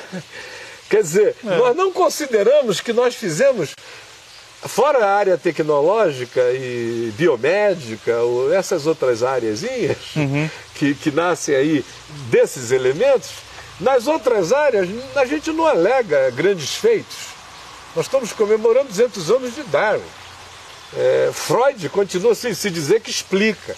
Quer 0.89 1.01
dizer, 1.01 1.36
é. 1.45 1.58
nós 1.58 1.76
não 1.76 1.91
consideramos 1.91 2.80
que 2.82 2.93
nós 2.93 3.16
fizemos 3.16 3.74
Fora 4.68 5.05
a 5.05 5.16
área 5.16 5.38
tecnológica 5.38 6.41
e 6.51 7.14
biomédica, 7.16 8.14
essas 8.55 8.88
outras 8.88 9.22
áreas 9.22 9.62
uhum. 10.16 10.49
que, 10.74 10.95
que 10.95 11.12
nascem 11.12 11.55
aí 11.55 11.86
desses 12.30 12.72
elementos, 12.72 13.30
nas 13.80 14.08
outras 14.08 14.51
áreas 14.51 14.89
a 15.16 15.26
gente 15.26 15.51
não 15.51 15.66
alega 15.66 16.32
grandes 16.32 16.76
feitos. 16.76 17.36
Nós 17.98 18.06
estamos 18.06 18.32
comemorando 18.32 18.89
200 18.89 19.32
anos 19.32 19.56
de 19.56 19.64
Darwin. 19.64 20.04
É, 20.95 21.32
Freud 21.34 21.89
continua 21.89 22.36
sem 22.36 22.54
se 22.54 22.70
dizer 22.70 23.02
que 23.02 23.10
explica. 23.10 23.76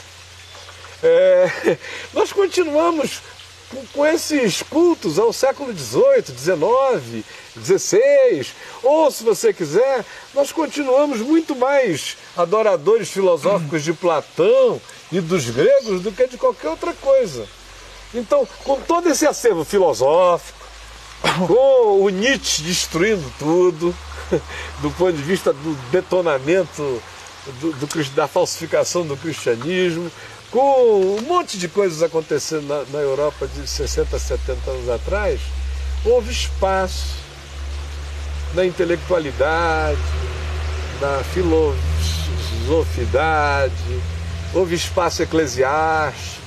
É, 1.02 1.78
nós 2.14 2.34
continuamos 2.34 3.22
com, 3.70 3.86
com, 3.94 4.06
esses 4.06 4.62
cultos 4.62 5.18
ao 5.18 5.32
século 5.32 5.72
XVIII, 5.72 6.38
XIX, 6.38 7.24
XVI, 7.64 8.46
ou 8.84 9.10
se 9.10 9.24
você 9.24 9.54
quiser, 9.54 10.04
nós 10.34 10.52
continuamos 10.52 11.20
muito 11.20 11.56
mais 11.56 12.18
adoradores 12.36 13.10
filosóficos 13.10 13.86
de 13.86 13.94
Platão 13.94 14.82
e 15.14 15.22
dos 15.22 15.50
gregos 15.50 16.02
do 16.02 16.12
que 16.12 16.28
de 16.28 16.38
qualquer 16.38 16.68
outra 16.68 16.92
coisa. 16.92 17.48
Então, 18.14 18.46
com 18.66 18.82
todo 18.82 19.10
esse 19.10 19.26
acervo 19.26 19.64
filosófico, 19.64 20.60
com 21.48 22.02
o 22.04 22.10
Nietzsche 22.10 22.64
destruindo 22.64 23.34
tudo, 23.40 23.96
do 24.82 24.92
ponto 24.92 25.14
de 25.14 25.24
vista 25.24 25.54
do 25.54 25.76
detonamento 25.92 27.02
do, 27.60 27.74
do, 27.74 28.04
da 28.12 28.28
falsificação 28.28 29.06
do 29.06 29.18
cristianismo, 29.18 30.10
com 30.52 31.18
um 31.20 31.22
monte 31.22 31.58
de 31.58 31.68
coisas 31.68 32.04
acontecendo 32.04 32.68
na, 32.68 32.84
na 32.92 33.00
Europa 33.00 33.48
de 33.48 33.68
60, 33.68 34.18
70 34.18 34.72
anos 34.72 34.90
atrás, 34.90 35.42
houve 36.04 36.32
espaço 36.32 37.20
na 38.54 38.66
intelectualidade, 38.66 40.00
na 41.00 41.24
filosofidade, 41.24 43.74
houve 44.54 44.76
espaço 44.76 45.22
eclesiástico, 45.22 46.40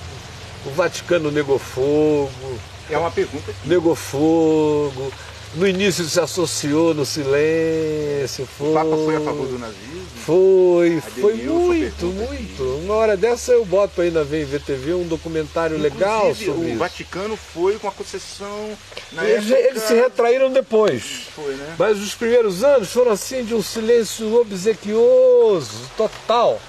o 0.67 0.71
Vaticano 0.71 1.31
negou 1.31 1.59
fogo. 1.59 2.59
É 2.91 2.99
uma 2.99 3.11
pergunta. 3.11 3.55
Negou 3.65 3.95
fogo, 3.95 5.11
no 5.55 5.67
início 5.67 6.05
se 6.05 6.19
associou 6.19 6.95
no 6.95 7.05
silêncio. 7.05 8.47
Foi, 8.47 8.71
o 8.71 8.73
Papa 8.73 8.97
foi 8.97 9.17
a 9.17 9.21
favor 9.21 9.47
do 9.47 9.59
nazismo? 9.59 10.03
Foi, 10.25 11.01
foi 11.01 11.35
muito, 11.35 12.07
muito. 12.07 12.63
Uma 12.85 12.95
hora 12.95 13.17
dessa 13.17 13.53
eu 13.53 13.65
boto 13.65 14.01
aí 14.01 14.11
na 14.11 14.23
VTV 14.23 14.95
um 14.95 15.07
documentário 15.07 15.77
Inclusive, 15.77 15.99
legal 15.99 16.35
sobre 16.35 16.67
o 16.67 16.69
isso. 16.69 16.79
Vaticano 16.79 17.37
foi 17.37 17.77
com 17.79 17.89
a 17.89 17.93
concessão 17.93 18.79
na 19.11 19.25
eles, 19.25 19.51
época... 19.51 19.69
eles 19.69 19.83
se 19.83 19.95
retraíram 19.95 20.53
depois. 20.53 21.27
Foi, 21.35 21.55
né? 21.55 21.75
Mas 21.77 21.99
os 21.99 22.15
primeiros 22.15 22.63
anos 22.63 22.93
foram 22.93 23.11
assim 23.11 23.45
de 23.45 23.53
um 23.53 23.63
silêncio 23.63 24.41
obsequioso, 24.41 25.91
total. 25.97 26.61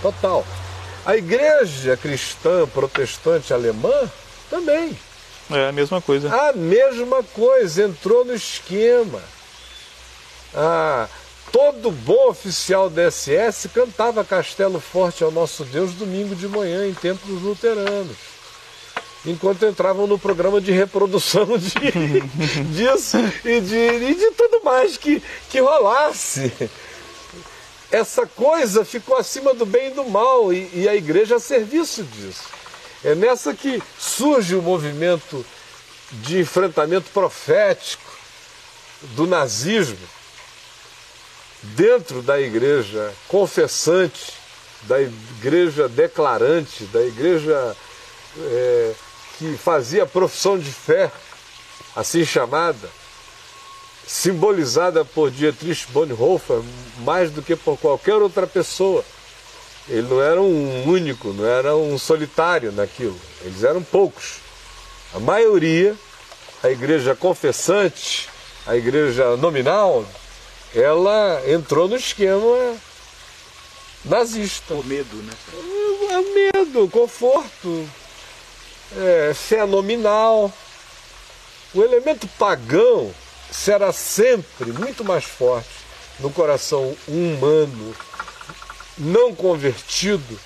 Total. 0.00 0.46
A 1.04 1.16
igreja 1.16 1.96
cristã 1.96 2.66
protestante 2.66 3.52
alemã 3.52 3.92
também. 4.48 4.96
É 5.50 5.68
a 5.68 5.72
mesma 5.72 6.00
coisa. 6.00 6.32
A 6.32 6.52
mesma 6.52 7.22
coisa, 7.22 7.84
entrou 7.84 8.24
no 8.24 8.34
esquema. 8.34 9.20
Ah, 10.54 11.08
todo 11.50 11.90
bom 11.90 12.28
oficial 12.28 12.88
da 12.88 13.10
SS 13.10 13.68
cantava 13.74 14.24
Castelo 14.24 14.80
Forte 14.80 15.24
ao 15.24 15.30
Nosso 15.30 15.64
Deus 15.64 15.92
domingo 15.92 16.34
de 16.34 16.46
manhã 16.46 16.86
em 16.86 16.94
templos 16.94 17.42
luteranos. 17.42 18.16
Enquanto 19.26 19.66
entravam 19.66 20.06
no 20.06 20.18
programa 20.18 20.60
de 20.60 20.72
reprodução 20.72 21.46
de, 21.58 21.74
disso 22.72 23.18
e 23.44 23.60
de, 23.60 23.76
e 23.76 24.14
de 24.14 24.30
tudo 24.30 24.62
mais 24.64 24.96
que, 24.96 25.22
que 25.50 25.60
rolasse. 25.60 26.52
Essa 27.90 28.24
coisa 28.24 28.84
ficou 28.84 29.16
acima 29.16 29.52
do 29.52 29.66
bem 29.66 29.88
e 29.88 29.94
do 29.94 30.04
mal 30.04 30.52
e, 30.52 30.70
e 30.72 30.88
a 30.88 30.94
igreja 30.94 31.36
a 31.36 31.40
serviço 31.40 32.04
disso. 32.04 32.59
É 33.04 33.14
nessa 33.14 33.54
que 33.54 33.82
surge 33.98 34.54
o 34.54 34.62
movimento 34.62 35.44
de 36.12 36.40
enfrentamento 36.40 37.10
profético 37.10 38.10
do 39.14 39.26
nazismo 39.26 39.98
dentro 41.62 42.22
da 42.22 42.40
igreja 42.40 43.12
confessante, 43.28 44.32
da 44.82 45.00
igreja 45.00 45.88
declarante, 45.88 46.84
da 46.84 47.02
igreja 47.02 47.76
é, 48.38 48.92
que 49.38 49.56
fazia 49.56 50.04
profissão 50.06 50.58
de 50.58 50.70
fé, 50.70 51.10
assim 51.96 52.24
chamada, 52.24 52.90
simbolizada 54.06 55.04
por 55.04 55.30
Dietrich 55.30 55.86
Bonhoeffer 55.90 56.60
mais 56.98 57.30
do 57.30 57.40
que 57.40 57.56
por 57.56 57.78
qualquer 57.78 58.16
outra 58.16 58.46
pessoa. 58.46 59.04
Ele 59.88 60.02
não 60.02 60.22
era 60.22 60.40
um 60.40 60.88
único, 60.88 61.32
não 61.32 61.44
era 61.44 61.74
um 61.74 61.98
solitário 61.98 62.70
naquilo. 62.72 63.18
Eles 63.42 63.64
eram 63.64 63.82
poucos. 63.82 64.36
A 65.14 65.18
maioria, 65.18 65.96
a 66.62 66.70
igreja 66.70 67.16
confessante, 67.16 68.28
a 68.66 68.76
igreja 68.76 69.36
nominal, 69.36 70.04
ela 70.74 71.42
entrou 71.48 71.88
no 71.88 71.96
esquema 71.96 72.76
nazista. 74.04 74.74
O 74.74 74.84
medo, 74.84 75.16
né? 75.16 75.32
É 76.10 76.58
medo, 76.58 76.88
conforto, 76.88 77.88
é, 78.96 79.32
fé 79.34 79.66
nominal. 79.66 80.52
O 81.74 81.82
elemento 81.82 82.28
pagão 82.38 83.12
será 83.50 83.92
sempre 83.92 84.72
muito 84.72 85.04
mais 85.04 85.24
forte 85.24 85.68
no 86.20 86.30
coração 86.30 86.96
humano 87.08 87.94
não 89.00 89.34
convertido, 89.34 90.38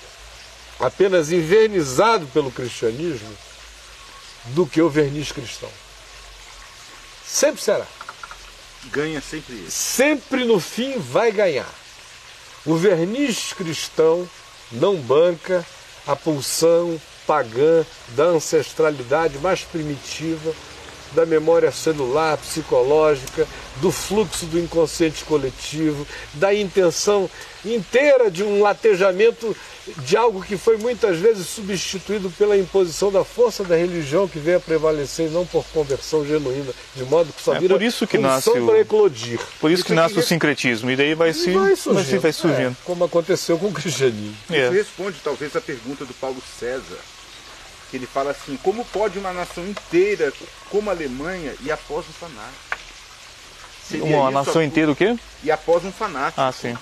apenas 0.79 1.31
invernizado 1.31 2.25
pelo 2.27 2.51
cristianismo, 2.51 3.35
do 4.45 4.65
que 4.65 4.81
o 4.81 4.89
verniz 4.89 5.31
cristão. 5.31 5.69
Sempre 7.25 7.61
será. 7.61 7.85
Ganha 8.85 9.19
sempre 9.19 9.55
isso. 9.55 9.71
Sempre 9.71 10.45
no 10.45 10.59
fim 10.59 10.97
vai 10.99 11.31
ganhar. 11.31 11.69
O 12.65 12.75
verniz 12.75 13.53
cristão 13.53 14.29
não 14.71 14.95
banca 14.95 15.65
a 16.07 16.15
pulsão 16.15 16.99
pagã 17.25 17.85
da 18.09 18.25
ancestralidade 18.25 19.37
mais 19.39 19.61
primitiva, 19.61 20.53
da 21.15 21.25
memória 21.25 21.71
celular, 21.71 22.37
psicológica, 22.37 23.47
do 23.77 23.91
fluxo 23.91 24.45
do 24.45 24.59
inconsciente 24.59 25.23
coletivo, 25.23 26.05
da 26.33 26.53
intenção 26.53 27.29
inteira 27.63 28.29
de 28.29 28.43
um 28.43 28.61
latejamento 28.61 29.55
de 29.99 30.15
algo 30.17 30.41
que 30.43 30.55
foi 30.57 30.77
muitas 30.77 31.17
vezes 31.17 31.47
substituído 31.47 32.29
pela 32.31 32.57
imposição 32.57 33.11
da 33.11 33.23
força 33.23 33.63
da 33.63 33.75
religião 33.75 34.27
que 34.27 34.37
veio 34.39 34.57
a 34.57 34.59
prevalecer, 34.59 35.29
não 35.31 35.45
por 35.45 35.63
conversão 35.73 36.25
genuína, 36.25 36.71
de 36.95 37.03
modo 37.05 37.31
que 37.33 37.41
só 37.41 37.55
É 37.55 37.59
vira 37.59 37.75
por 37.75 37.81
isso 37.83 38.05
que 38.05 38.17
nasce 38.17 38.49
o- 38.49 38.65
para 38.65 38.79
eclodir. 38.79 39.39
Por 39.59 39.71
isso 39.71 39.83
que 39.83 39.91
Isso 39.91 39.95
nasce 40.01 40.19
o 40.19 40.23
sincretismo. 40.23 40.91
E 40.91 40.95
daí 40.95 41.15
vai 41.15 41.33
se 41.33 41.49
E 41.49 41.53
vai 41.53 41.75
surgindo, 41.75 42.09
vai, 42.11 42.19
vai 42.19 42.33
surgindo. 42.33 42.71
é, 42.71 42.75
como 42.85 43.03
aconteceu 43.03 43.57
com 43.57 43.67
o 43.67 43.71
cristianismo. 43.71 44.35
É. 44.51 44.63
Isso 44.65 44.71
responde 44.73 45.17
talvez 45.23 45.55
a 45.55 45.61
pergunta 45.61 46.05
do 46.05 46.13
Paulo 46.15 46.41
César, 46.59 46.97
que 47.89 47.97
ele 47.97 48.07
fala 48.07 48.31
assim, 48.31 48.57
como 48.63 48.83
pode 48.85 49.17
uma 49.19 49.31
nação 49.33 49.65
inteira 49.67 50.31
como 50.69 50.89
a 50.89 50.93
Alemanha 50.93 51.53
ir 51.61 51.71
após 51.71 52.05
um 52.09 52.13
fanático? 52.13 52.75
Seria 53.87 54.03
Uma 54.05 54.31
nação 54.31 54.61
a- 54.61 54.65
inteira 54.65 54.91
o 54.91 54.95
quê? 54.95 55.15
E 55.43 55.51
após 55.51 55.85
um 55.85 55.91
fanático. 55.91 56.41
Ah, 56.41 56.51
sim. 56.51 56.75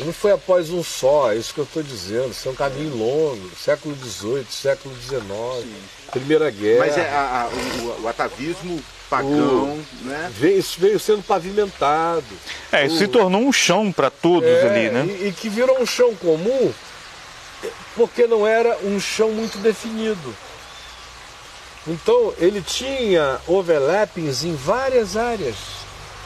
Não 0.00 0.12
foi 0.12 0.32
após 0.32 0.70
um 0.70 0.82
só, 0.82 1.30
é 1.32 1.36
isso 1.36 1.54
que 1.54 1.60
eu 1.60 1.64
estou 1.64 1.82
dizendo. 1.84 2.30
Isso 2.32 2.48
é 2.48 2.50
um 2.50 2.54
caminho 2.56 2.96
longo, 2.96 3.48
século 3.56 3.94
XVIII, 3.94 4.44
século 4.50 4.92
XIX, 5.00 5.22
Primeira 6.10 6.50
Guerra. 6.50 6.80
Mas 6.86 6.98
é 6.98 7.08
a- 7.08 7.42
a- 7.44 7.48
o, 7.48 8.02
o 8.02 8.08
atavismo 8.08 8.82
pagão, 9.08 9.80
né? 10.02 10.32
Veio- 10.34 10.58
isso 10.58 10.80
veio 10.80 10.98
sendo 10.98 11.22
pavimentado. 11.22 12.24
É, 12.72 12.86
isso 12.86 12.98
se 12.98 13.06
tornou 13.06 13.40
um 13.40 13.52
chão 13.52 13.92
para 13.92 14.10
todos 14.10 14.48
É, 14.48 14.68
ali, 14.68 14.90
né? 14.90 15.06
e, 15.06 15.28
e 15.28 15.32
que 15.32 15.48
virou 15.48 15.80
um 15.80 15.86
chão 15.86 16.12
comum 16.16 16.72
porque 17.94 18.26
não 18.26 18.44
era 18.46 18.76
um 18.84 18.98
chão 19.00 19.30
muito 19.30 19.58
definido. 19.58 20.34
Então 21.88 22.32
ele 22.38 22.60
tinha 22.60 23.38
overlappings 23.46 24.44
em 24.44 24.54
várias 24.54 25.16
áreas. 25.16 25.56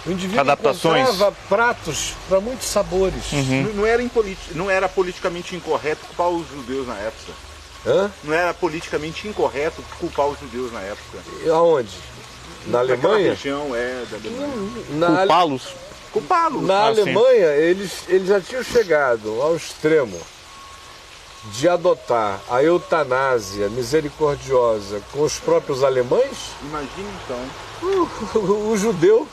O 0.04 0.10
indivíduo 0.10 0.40
Adaptações. 0.40 1.02
encontrava 1.08 1.32
pratos 1.48 2.14
para 2.28 2.40
muitos 2.40 2.66
sabores. 2.66 3.30
Uhum. 3.32 3.62
Não, 3.62 3.72
não 3.74 3.86
era 3.86 4.02
não 4.52 4.70
era 4.70 4.88
politicamente 4.88 5.54
incorreto 5.54 6.04
culpar 6.06 6.28
os 6.28 6.48
judeus 6.48 6.86
na 6.88 6.96
época. 6.98 7.32
Hã? 7.86 8.10
Não 8.24 8.34
era 8.34 8.52
politicamente 8.52 9.28
incorreto 9.28 9.82
culpar 10.00 10.26
os 10.26 10.40
judeus 10.40 10.72
na 10.72 10.80
época. 10.80 11.18
E 11.44 11.48
Aonde? 11.48 11.96
Na 12.66 12.78
Naquela 12.84 12.98
Alemanha? 13.14 13.30
região 13.30 13.74
é 13.74 14.04
da 14.10 14.16
Alemanha. 14.16 15.16
Culpá-los. 15.18 15.62
Culpá-los. 16.12 16.62
na 16.62 16.88
Ah, 16.88 16.94
sim. 16.94 17.00
Alemanha, 17.02 17.46
eles, 17.56 17.90
eles 18.08 18.28
já 18.28 18.40
tinham 18.40 18.62
chegado 18.62 19.40
ao 19.40 19.56
extremo 19.56 20.18
de 21.44 21.68
adotar 21.68 22.40
a 22.48 22.62
eutanásia 22.62 23.68
misericordiosa 23.68 25.02
com 25.12 25.22
os 25.22 25.38
próprios 25.40 25.82
alemães. 25.82 26.52
Imagina 26.62 27.10
então. 27.24 27.50
O, 27.82 28.70
o 28.70 28.76
judeu, 28.76 29.26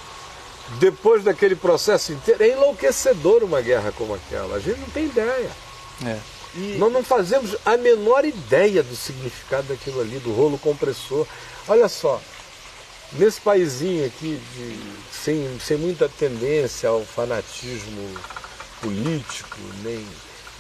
depois 0.80 1.24
daquele 1.24 1.56
processo 1.56 2.12
inteiro, 2.12 2.44
é 2.44 2.50
enlouquecedor 2.50 3.44
uma 3.44 3.62
guerra 3.62 3.92
como 3.92 4.16
aquela. 4.16 4.56
A 4.56 4.60
gente 4.60 4.80
não 4.80 4.90
tem 4.90 5.06
ideia. 5.06 5.52
É. 6.06 6.18
E 6.56 6.78
Nós 6.80 6.92
não 6.92 7.04
fazemos 7.04 7.56
a 7.64 7.78
menor 7.78 8.26
ideia 8.26 8.82
do 8.82 8.96
significado 8.96 9.68
daquilo 9.68 10.02
ali, 10.02 10.18
do 10.18 10.34
rolo 10.34 10.58
compressor. 10.58 11.28
Olha 11.68 11.88
só, 11.88 12.20
nesse 13.14 13.40
paísinho 13.40 14.06
aqui, 14.08 14.42
de, 14.56 14.80
sem, 15.12 15.60
sem 15.60 15.78
muita 15.78 16.10
tendência 16.10 16.90
ao 16.90 17.06
fanatismo 17.06 18.16
político, 18.82 19.58
nem, 19.84 20.04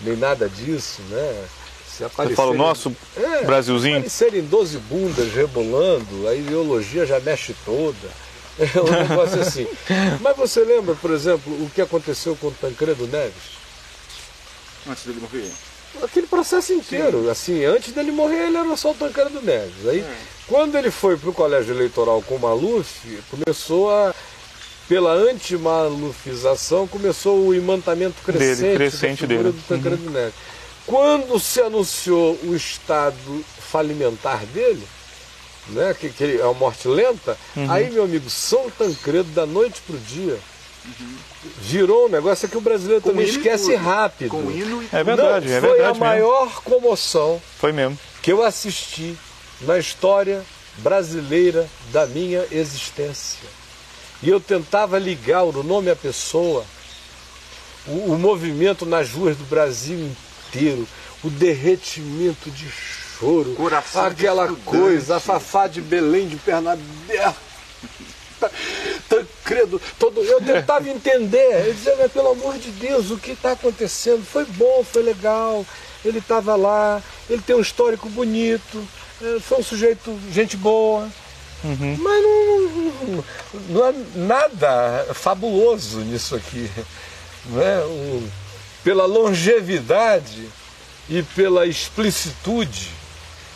nem 0.01 0.15
nada 0.15 0.49
disso, 0.49 1.01
né? 1.09 1.45
Se 1.87 2.03
Você 2.03 2.35
fala 2.35 2.51
o 2.51 2.53
nosso 2.53 2.95
é, 3.17 3.43
Brasilzinho? 3.43 3.97
Aparecerem 3.97 4.41
12 4.41 4.77
bundas 4.77 5.33
rebolando, 5.33 6.27
a 6.29 6.35
ideologia 6.35 7.05
já 7.05 7.19
mexe 7.19 7.53
toda. 7.65 7.97
É 8.59 8.81
um 8.81 9.07
negócio 9.07 9.39
assim. 9.39 9.65
Mas 10.19 10.35
você 10.35 10.59
lembra, 10.65 10.93
por 10.93 11.11
exemplo, 11.11 11.49
o 11.63 11.69
que 11.73 11.81
aconteceu 11.81 12.35
com 12.35 12.47
o 12.47 12.51
Tancredo 12.51 13.07
Neves? 13.07 13.57
Antes 14.85 15.05
dele 15.05 15.21
morrer? 15.21 15.49
Aquele 16.03 16.27
processo 16.27 16.73
inteiro. 16.73 17.23
Sim. 17.23 17.29
Assim, 17.29 17.65
antes 17.65 17.93
dele 17.93 18.11
morrer, 18.11 18.47
ele 18.47 18.57
era 18.57 18.75
só 18.77 18.91
o 18.91 18.95
Tancredo 18.95 19.41
Neves. 19.41 19.87
Aí, 19.87 20.01
é. 20.01 20.17
quando 20.47 20.77
ele 20.77 20.91
foi 20.91 21.17
para 21.17 21.29
o 21.29 21.33
colégio 21.33 21.73
eleitoral 21.73 22.21
com 22.21 22.35
o 22.35 22.39
Maluf, 22.39 23.19
começou 23.31 23.91
a. 23.91 24.13
Pela 24.89 25.13
anti-malufização, 25.13 26.87
começou 26.87 27.45
o 27.45 27.53
imantamento 27.53 28.15
crescente, 28.23 28.61
dele, 28.61 28.75
crescente 28.75 29.21
da 29.21 29.27
dele. 29.27 29.43
do 29.51 29.61
Tancredo 29.67 30.03
uhum. 30.03 30.11
Neves. 30.11 30.33
Quando 30.87 31.39
se 31.39 31.61
anunciou 31.61 32.39
o 32.43 32.55
estado 32.55 33.45
falimentar 33.71 34.43
dele, 34.47 34.83
né, 35.67 35.93
que, 35.93 36.09
que 36.09 36.39
é 36.39 36.43
uma 36.43 36.55
morte 36.55 36.87
lenta, 36.87 37.37
uhum. 37.55 37.71
aí, 37.71 37.91
meu 37.91 38.03
amigo, 38.03 38.27
São 38.31 38.67
Tancredo, 38.71 39.29
da 39.29 39.45
noite 39.45 39.79
para 39.85 39.95
o 39.95 39.99
dia, 39.99 40.39
uhum. 40.83 41.15
virou 41.61 42.07
um 42.07 42.09
negócio 42.09 42.49
que 42.49 42.57
o 42.57 42.61
brasileiro 42.61 43.03
com 43.03 43.11
também 43.11 43.27
esquece 43.27 43.75
rápido. 43.75 44.31
Com 44.31 44.49
hino 44.49 44.81
e... 44.81 44.89
É 44.91 45.03
verdade, 45.03 45.49
Não, 45.49 45.55
é 45.55 45.61
foi 45.61 45.69
verdade. 45.69 45.99
Foi 45.99 46.07
a 46.07 46.09
maior 46.09 46.63
comoção 46.63 47.39
foi 47.59 47.71
mesmo. 47.71 47.95
que 48.23 48.31
eu 48.31 48.41
assisti 48.43 49.15
na 49.61 49.77
história 49.77 50.43
brasileira 50.79 51.69
da 51.91 52.07
minha 52.07 52.43
existência. 52.51 53.58
E 54.21 54.29
eu 54.29 54.39
tentava 54.39 54.99
ligar 54.99 55.43
o 55.43 55.63
nome 55.63 55.89
à 55.89 55.95
pessoa, 55.95 56.65
o, 57.87 58.13
o 58.13 58.17
movimento 58.17 58.85
nas 58.85 59.11
ruas 59.11 59.37
do 59.37 59.45
Brasil 59.45 59.97
inteiro, 60.49 60.87
o 61.23 61.29
derretimento 61.29 62.51
de 62.51 62.69
choro, 62.69 63.53
Coração 63.55 64.05
aquela 64.05 64.47
coisa, 64.65 65.17
a 65.17 65.19
Fafá 65.19 65.67
de 65.67 65.81
Belém 65.81 66.27
de 66.27 66.35
perna 66.35 66.73
aberta. 66.73 67.49
Tancredo, 69.09 69.81
todo, 69.97 70.21
eu 70.21 70.39
tentava 70.39 70.87
entender, 70.89 71.67
eu 71.67 71.73
dizia, 71.73 71.95
mas 71.97 72.11
pelo 72.11 72.31
amor 72.31 72.57
de 72.57 72.71
Deus, 72.71 73.11
o 73.11 73.17
que 73.17 73.31
está 73.31 73.51
acontecendo? 73.51 74.23
Foi 74.23 74.45
bom, 74.45 74.83
foi 74.83 75.03
legal, 75.03 75.65
ele 76.05 76.19
estava 76.19 76.55
lá, 76.55 77.01
ele 77.29 77.41
tem 77.41 77.55
um 77.55 77.61
histórico 77.61 78.07
bonito, 78.09 78.87
é, 79.21 79.39
foi 79.39 79.59
um 79.59 79.63
sujeito, 79.63 80.17
gente 80.31 80.55
boa, 80.55 81.09
uhum. 81.63 81.97
mas 81.99 82.23
não, 82.23 83.15
não, 83.15 83.25
não 83.69 83.83
há 83.83 83.93
nada 84.15 85.13
fabuloso 85.13 85.99
nisso 85.99 86.35
aqui. 86.35 86.69
Não 87.45 87.61
é? 87.61 87.85
Um, 87.85 88.29
pela 88.83 89.05
longevidade 89.05 90.49
e 91.09 91.23
pela 91.23 91.65
explicitude 91.65 92.89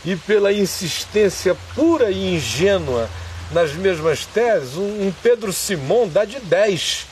e 0.06 0.16
pela 0.16 0.52
insistência 0.52 1.56
pura 1.76 2.12
e 2.12 2.36
ingênua 2.36 3.10
nas 3.52 3.74
mesmas 3.74 4.26
teses, 4.26 4.76
um, 4.76 5.08
um 5.08 5.14
Pedro 5.22 5.54
Simon 5.54 6.08
dá 6.08 6.26
de 6.26 6.40
10. 6.40 7.08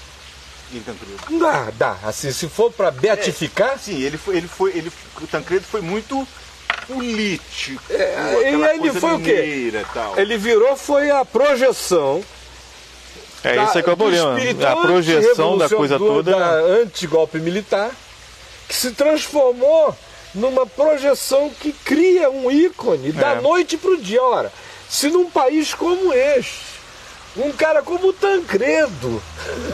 Dá, 1.39 1.69
dá. 1.77 1.97
Assim, 2.03 2.31
se 2.31 2.47
for 2.47 2.71
para 2.71 2.89
beatificar. 2.91 3.73
É, 3.73 3.77
sim, 3.77 4.01
ele 4.01 4.17
foi, 4.17 4.37
ele 4.37 4.47
foi, 4.47 4.71
ele, 4.71 4.91
o 5.21 5.27
Tancredo 5.27 5.65
foi 5.65 5.81
muito 5.81 6.27
político. 6.93 7.81
É, 7.89 8.51
e 8.51 8.79
ele 8.79 8.99
foi 8.99 9.13
o 9.15 9.19
quê? 9.19 9.73
Tal. 9.93 10.19
Ele 10.19 10.37
virou 10.37 10.75
foi 10.75 11.09
a 11.09 11.23
projeção. 11.25 12.23
É 13.43 13.55
da, 13.55 13.63
isso 13.63 13.83
que 13.83 13.89
é 13.89 13.93
o 13.93 13.97
problema. 13.97 14.37
A 14.69 14.75
projeção 14.75 15.57
da 15.57 15.69
coisa 15.69 15.97
toda. 15.97 16.31
Da 16.31 16.53
anti-golpe 16.53 17.39
militar, 17.39 17.91
que 18.67 18.75
se 18.75 18.91
transformou 18.91 19.95
numa 20.33 20.65
projeção 20.65 21.49
que 21.49 21.73
cria 21.73 22.29
um 22.29 22.49
ícone 22.49 23.09
é. 23.09 23.11
da 23.13 23.35
noite 23.35 23.77
para 23.77 23.91
o 23.91 23.97
dia. 23.97 24.21
Ora, 24.21 24.51
se 24.89 25.09
num 25.09 25.29
país 25.29 25.73
como 25.73 26.13
este, 26.13 26.61
um 27.37 27.51
cara 27.51 27.81
como 27.81 28.09
o 28.09 28.13
Tancredo, 28.13 29.21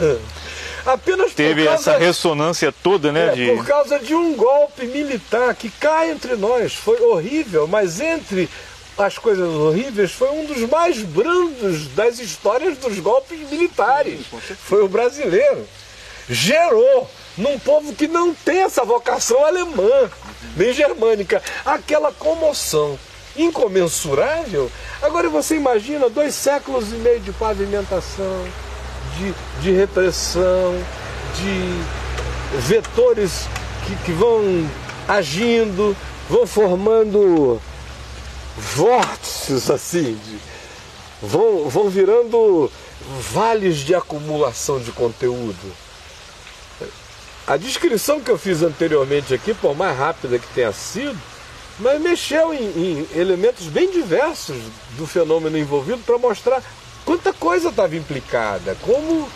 apenas 0.92 1.32
teve 1.32 1.64
causa, 1.64 1.90
essa 1.90 1.98
ressonância 1.98 2.72
toda, 2.82 3.12
né? 3.12 3.28
É, 3.28 3.32
de... 3.32 3.46
Por 3.56 3.66
causa 3.66 3.98
de 3.98 4.14
um 4.14 4.34
golpe 4.34 4.86
militar 4.86 5.54
que 5.54 5.70
cai 5.70 6.10
entre 6.10 6.36
nós, 6.36 6.74
foi 6.74 7.00
horrível, 7.00 7.66
mas 7.66 8.00
entre 8.00 8.48
as 8.96 9.16
coisas 9.16 9.48
horríveis 9.48 10.10
foi 10.10 10.30
um 10.30 10.44
dos 10.44 10.68
mais 10.68 10.98
brandos 11.02 11.88
das 11.88 12.18
histórias 12.18 12.76
dos 12.78 12.98
golpes 12.98 13.38
militares. 13.50 14.20
Foi 14.64 14.82
o 14.82 14.88
brasileiro. 14.88 15.66
Gerou 16.28 17.08
num 17.36 17.58
povo 17.58 17.94
que 17.94 18.08
não 18.08 18.34
tem 18.34 18.62
essa 18.62 18.84
vocação 18.84 19.44
alemã, 19.44 20.10
nem 20.56 20.72
germânica, 20.72 21.40
aquela 21.64 22.12
comoção 22.12 22.98
incomensurável. 23.36 24.70
Agora 25.00 25.28
você 25.28 25.54
imagina 25.54 26.10
dois 26.10 26.34
séculos 26.34 26.92
e 26.92 26.96
meio 26.96 27.20
de 27.20 27.32
pavimentação, 27.32 28.46
de, 29.18 29.34
de 29.62 29.72
repressão, 29.72 30.74
de 31.36 32.60
vetores 32.60 33.46
que, 33.86 33.96
que 34.04 34.12
vão 34.12 34.68
agindo, 35.06 35.96
vão 36.28 36.46
formando 36.46 37.60
vórtices 38.56 39.70
assim, 39.70 40.14
de, 40.14 40.38
vão, 41.22 41.68
vão 41.68 41.88
virando 41.88 42.70
vales 43.32 43.78
de 43.78 43.94
acumulação 43.94 44.80
de 44.80 44.92
conteúdo. 44.92 45.72
A 47.46 47.56
descrição 47.56 48.20
que 48.20 48.30
eu 48.30 48.36
fiz 48.36 48.62
anteriormente 48.62 49.32
aqui, 49.32 49.54
por 49.54 49.74
mais 49.74 49.96
rápida 49.96 50.38
que 50.38 50.46
tenha 50.54 50.72
sido, 50.72 51.18
mas 51.78 52.00
mexeu 52.00 52.52
em, 52.52 52.58
em 52.58 53.08
elementos 53.14 53.66
bem 53.66 53.90
diversos 53.90 54.56
do 54.98 55.06
fenômeno 55.06 55.56
envolvido 55.56 56.02
para 56.04 56.18
mostrar 56.18 56.62
quanta 57.08 57.32
coisa 57.32 57.70
estava 57.70 57.96
implicada, 57.96 58.76
como 58.82 59.26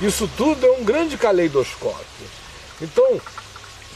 isso 0.00 0.28
tudo 0.36 0.66
é 0.66 0.72
um 0.72 0.82
grande 0.82 1.16
caleidoscópio. 1.16 2.26
Então, 2.80 3.20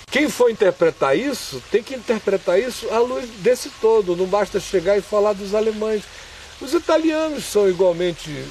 quem 0.08 0.28
for 0.28 0.48
interpretar 0.48 1.18
isso, 1.18 1.60
tem 1.68 1.82
que 1.82 1.96
interpretar 1.96 2.56
isso 2.56 2.88
à 2.88 3.00
luz 3.00 3.28
desse 3.38 3.68
todo. 3.80 4.14
Não 4.14 4.26
basta 4.26 4.60
chegar 4.60 4.96
e 4.96 5.00
falar 5.02 5.32
dos 5.32 5.56
alemães. 5.56 6.04
Os 6.60 6.72
italianos 6.72 7.44
são 7.46 7.68
igualmente 7.68 8.44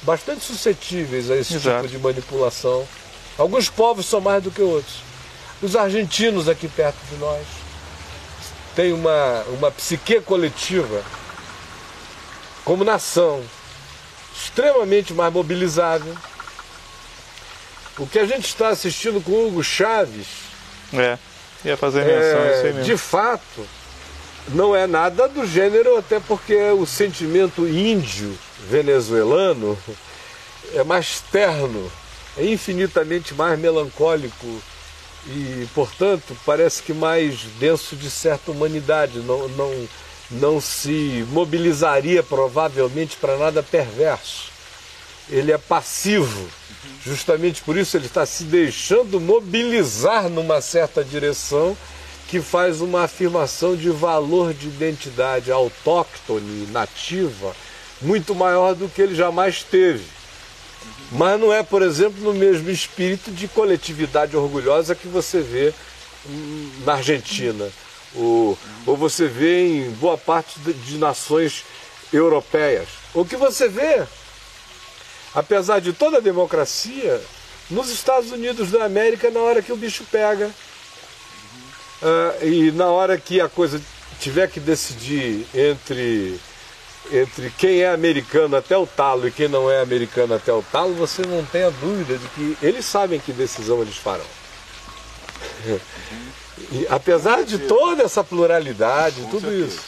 bastante 0.00 0.42
suscetíveis 0.42 1.30
a 1.30 1.36
esse 1.36 1.56
Exato. 1.56 1.82
tipo 1.82 1.98
de 1.98 2.02
manipulação. 2.02 2.88
Alguns 3.36 3.68
povos 3.68 4.06
são 4.06 4.22
mais 4.22 4.42
do 4.42 4.50
que 4.50 4.62
outros. 4.62 5.02
Os 5.60 5.76
argentinos 5.76 6.48
aqui 6.48 6.68
perto 6.68 6.96
de 7.10 7.16
nós 7.16 7.46
têm 8.74 8.94
uma, 8.94 9.42
uma 9.58 9.70
psique 9.70 10.22
coletiva, 10.22 11.04
como 12.64 12.82
nação, 12.82 13.44
extremamente 14.40 15.12
mais 15.14 15.32
mobilizável. 15.32 16.14
O 17.98 18.06
que 18.06 18.18
a 18.18 18.26
gente 18.26 18.46
está 18.46 18.68
assistindo 18.68 19.22
com 19.22 19.32
o 19.32 19.48
Hugo 19.48 19.62
Chaves. 19.62 20.26
É, 20.92 21.18
ia 21.64 21.76
fazer 21.76 22.04
menção 22.04 22.40
é, 22.40 22.52
isso 22.52 22.66
aí 22.66 22.72
mesmo. 22.74 22.84
De 22.84 22.96
fato, 22.96 23.66
não 24.48 24.76
é 24.76 24.86
nada 24.86 25.26
do 25.28 25.46
gênero, 25.46 25.96
até 25.96 26.20
porque 26.20 26.56
o 26.72 26.84
sentimento 26.86 27.66
índio 27.66 28.38
venezuelano 28.68 29.78
é 30.74 30.84
mais 30.84 31.20
terno 31.32 31.90
é 32.36 32.44
infinitamente 32.44 33.34
mais 33.34 33.58
melancólico 33.58 34.46
e, 35.26 35.66
portanto, 35.74 36.36
parece 36.44 36.82
que 36.82 36.92
mais 36.92 37.40
denso 37.58 37.96
de 37.96 38.10
certa 38.10 38.50
humanidade. 38.50 39.18
Não, 39.20 39.48
não, 39.48 39.88
não 40.30 40.60
se 40.60 41.24
mobilizaria 41.30 42.22
provavelmente 42.22 43.16
para 43.16 43.36
nada 43.36 43.62
perverso. 43.62 44.50
Ele 45.28 45.52
é 45.52 45.58
passivo. 45.58 46.48
Justamente 47.04 47.62
por 47.62 47.76
isso 47.76 47.96
ele 47.96 48.06
está 48.06 48.26
se 48.26 48.44
deixando 48.44 49.20
mobilizar 49.20 50.28
numa 50.28 50.60
certa 50.60 51.04
direção 51.04 51.76
que 52.28 52.40
faz 52.40 52.80
uma 52.80 53.04
afirmação 53.04 53.76
de 53.76 53.88
valor 53.90 54.52
de 54.52 54.66
identidade 54.66 55.52
autóctone, 55.52 56.66
nativa, 56.72 57.54
muito 58.02 58.34
maior 58.34 58.74
do 58.74 58.88
que 58.88 59.00
ele 59.00 59.14
jamais 59.14 59.62
teve. 59.62 60.04
Mas 61.12 61.40
não 61.40 61.52
é, 61.52 61.62
por 61.62 61.82
exemplo, 61.82 62.20
no 62.20 62.34
mesmo 62.34 62.68
espírito 62.68 63.30
de 63.30 63.46
coletividade 63.46 64.36
orgulhosa 64.36 64.94
que 64.94 65.06
você 65.06 65.40
vê 65.40 65.72
na 66.84 66.94
Argentina, 66.94 67.68
ou, 68.16 68.58
ou 68.86 68.96
você 68.96 69.26
vê 69.26 69.66
em 69.66 69.90
boa 69.92 70.16
parte 70.16 70.58
de, 70.60 70.72
de 70.72 70.98
nações 70.98 71.64
europeias. 72.12 72.88
O 73.14 73.24
que 73.24 73.36
você 73.36 73.68
vê, 73.68 74.04
apesar 75.34 75.80
de 75.80 75.92
toda 75.92 76.18
a 76.18 76.20
democracia, 76.20 77.20
nos 77.70 77.90
Estados 77.90 78.30
Unidos 78.30 78.70
da 78.70 78.84
América, 78.84 79.30
na 79.30 79.40
hora 79.40 79.62
que 79.62 79.72
o 79.72 79.76
bicho 79.76 80.04
pega, 80.10 80.50
uh, 82.02 82.46
e 82.46 82.70
na 82.72 82.86
hora 82.86 83.18
que 83.18 83.40
a 83.40 83.48
coisa 83.48 83.80
tiver 84.18 84.48
que 84.48 84.60
decidir 84.60 85.46
entre 85.54 86.40
entre 87.12 87.50
quem 87.50 87.82
é 87.82 87.88
americano 87.92 88.56
até 88.56 88.76
o 88.76 88.84
talo 88.84 89.28
e 89.28 89.30
quem 89.30 89.46
não 89.46 89.70
é 89.70 89.80
americano 89.80 90.34
até 90.34 90.52
o 90.52 90.60
talo, 90.60 90.92
você 90.94 91.22
não 91.22 91.44
tem 91.44 91.62
a 91.62 91.70
dúvida 91.70 92.18
de 92.18 92.28
que 92.30 92.58
eles 92.60 92.84
sabem 92.84 93.20
que 93.20 93.32
decisão 93.32 93.80
eles 93.80 93.96
farão. 93.96 94.24
E, 96.72 96.86
apesar 96.88 97.44
de 97.44 97.58
toda 97.58 98.02
essa 98.02 98.24
pluralidade, 98.24 99.20
Com 99.22 99.30
tudo 99.30 99.48
certeza, 99.48 99.66
isso. 99.66 99.82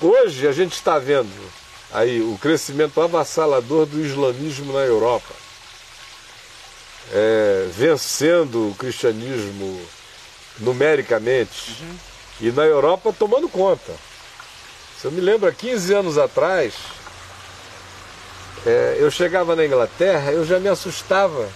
Hoje 0.00 0.46
a 0.46 0.52
gente 0.52 0.72
está 0.72 0.98
vendo 0.98 1.30
aí 1.92 2.20
o 2.20 2.38
crescimento 2.38 3.00
avassalador 3.00 3.86
do 3.86 4.04
islamismo 4.04 4.72
na 4.72 4.80
Europa, 4.80 5.34
é, 7.12 7.66
vencendo 7.70 8.70
o 8.70 8.74
cristianismo 8.74 9.80
numericamente 10.58 11.82
e 12.40 12.50
na 12.50 12.64
Europa 12.64 13.14
tomando 13.16 13.48
conta. 13.48 13.92
Se 15.00 15.06
eu 15.06 15.12
me 15.12 15.20
lembro, 15.20 15.48
há 15.48 15.52
15 15.52 15.94
anos 15.94 16.18
atrás, 16.18 16.74
é, 18.66 18.96
eu 18.98 19.10
chegava 19.10 19.54
na 19.54 19.64
Inglaterra, 19.64 20.32
eu 20.32 20.44
já 20.44 20.58
me 20.58 20.68
assustava, 20.68 21.48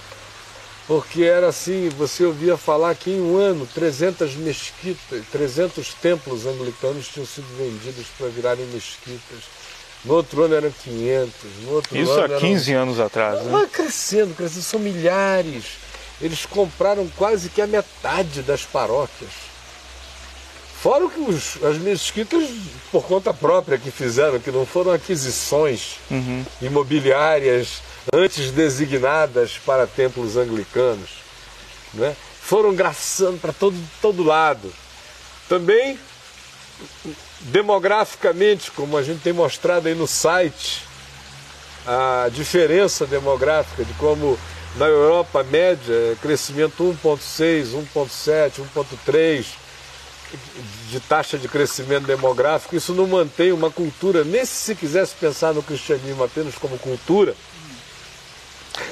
porque 0.87 1.22
era 1.22 1.49
assim, 1.49 1.89
você 1.91 2.24
ouvia 2.24 2.57
falar 2.57 2.95
que 2.95 3.11
em 3.11 3.20
um 3.20 3.37
ano 3.37 3.66
300 3.72 4.35
mesquitas, 4.37 5.22
300 5.30 5.95
templos 5.95 6.45
anglicanos 6.47 7.09
tinham 7.09 7.26
sido 7.26 7.47
vendidos 7.57 8.07
para 8.18 8.28
virarem 8.28 8.66
mesquitas. 8.66 9.39
No 10.05 10.14
outro 10.14 10.43
ano 10.43 10.55
eram 10.57 10.70
500, 10.83 11.33
no 11.62 11.72
outro 11.74 11.97
Isso 11.97 12.11
ano 12.11 12.20
há 12.22 12.24
eram 12.24 12.41
15 12.41 12.72
anos 12.72 12.99
atrás, 13.01 13.43
né? 13.45 13.53
Vai 13.53 13.66
crescendo, 13.68 14.35
crescendo, 14.35 14.62
são 14.64 14.80
milhares. 14.80 15.64
Eles 16.20 16.45
compraram 16.45 17.09
quase 17.16 17.49
que 17.49 17.62
a 17.62 17.66
metade 17.66 18.43
das 18.43 18.62
paróquias. 18.62 19.30
Fora 20.80 21.09
que 21.09 21.20
os, 21.20 21.62
as 21.62 21.78
mesquitas, 21.78 22.49
por 22.91 23.05
conta 23.05 23.33
própria, 23.33 23.78
que 23.78 23.93
fizeram, 23.93 24.41
que 24.41 24.51
não 24.51 24.66
foram 24.66 24.91
aquisições 24.91 25.99
Uhum. 26.11 26.45
imobiliárias 26.61 27.80
antes 28.12 28.50
designadas 28.50 29.59
para 29.59 29.86
templos 29.86 30.36
anglicanos. 30.36 31.11
Né? 31.94 32.16
Foram 32.40 32.74
graçando 32.74 33.38
para 33.38 33.53
todo, 33.53 33.76
todo 34.00 34.22
lado. 34.22 34.72
Também, 35.48 35.98
demograficamente, 37.40 38.70
como 38.70 38.96
a 38.96 39.03
gente 39.03 39.20
tem 39.20 39.32
mostrado 39.32 39.88
aí 39.88 39.94
no 39.94 40.07
site, 40.07 40.84
a 41.86 42.28
diferença 42.32 43.07
demográfica 43.07 43.84
de 43.84 43.92
como 43.94 44.38
na 44.76 44.86
Europa 44.86 45.42
média 45.42 46.16
crescimento 46.22 46.96
1,6, 47.05 47.86
1,7, 47.94 48.62
1,3 48.74 49.46
de 50.90 51.00
taxa 51.00 51.36
de 51.36 51.46
crescimento 51.46 52.07
demográfico, 52.07 52.74
isso 52.74 52.94
não 52.94 53.07
mantém 53.07 53.53
uma 53.53 53.70
cultura, 53.70 54.24
nem 54.24 54.44
se 54.46 54.74
quisesse 54.74 55.14
pensar 55.14 55.53
no 55.53 55.62
cristianismo 55.62 56.24
apenas 56.24 56.55
como 56.55 56.78
cultura, 56.78 57.34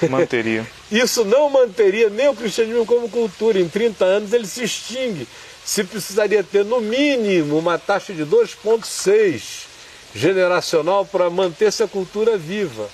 Manteria. 0.08 0.66
isso 0.90 1.24
não 1.24 1.48
manteria 1.50 2.10
nem 2.10 2.28
o 2.28 2.34
cristianismo 2.34 2.84
como 2.86 3.08
cultura. 3.08 3.58
Em 3.58 3.68
30 3.68 4.04
anos 4.04 4.32
ele 4.32 4.46
se 4.46 4.62
extingue. 4.64 5.26
Se 5.64 5.84
precisaria 5.84 6.42
ter 6.42 6.64
no 6.64 6.80
mínimo 6.80 7.58
uma 7.58 7.78
taxa 7.78 8.12
de 8.12 8.24
2,6 8.24 9.66
generacional 10.14 11.04
para 11.06 11.30
manter-se 11.30 11.82
a 11.82 11.88
cultura 11.88 12.36
viva. 12.36 12.88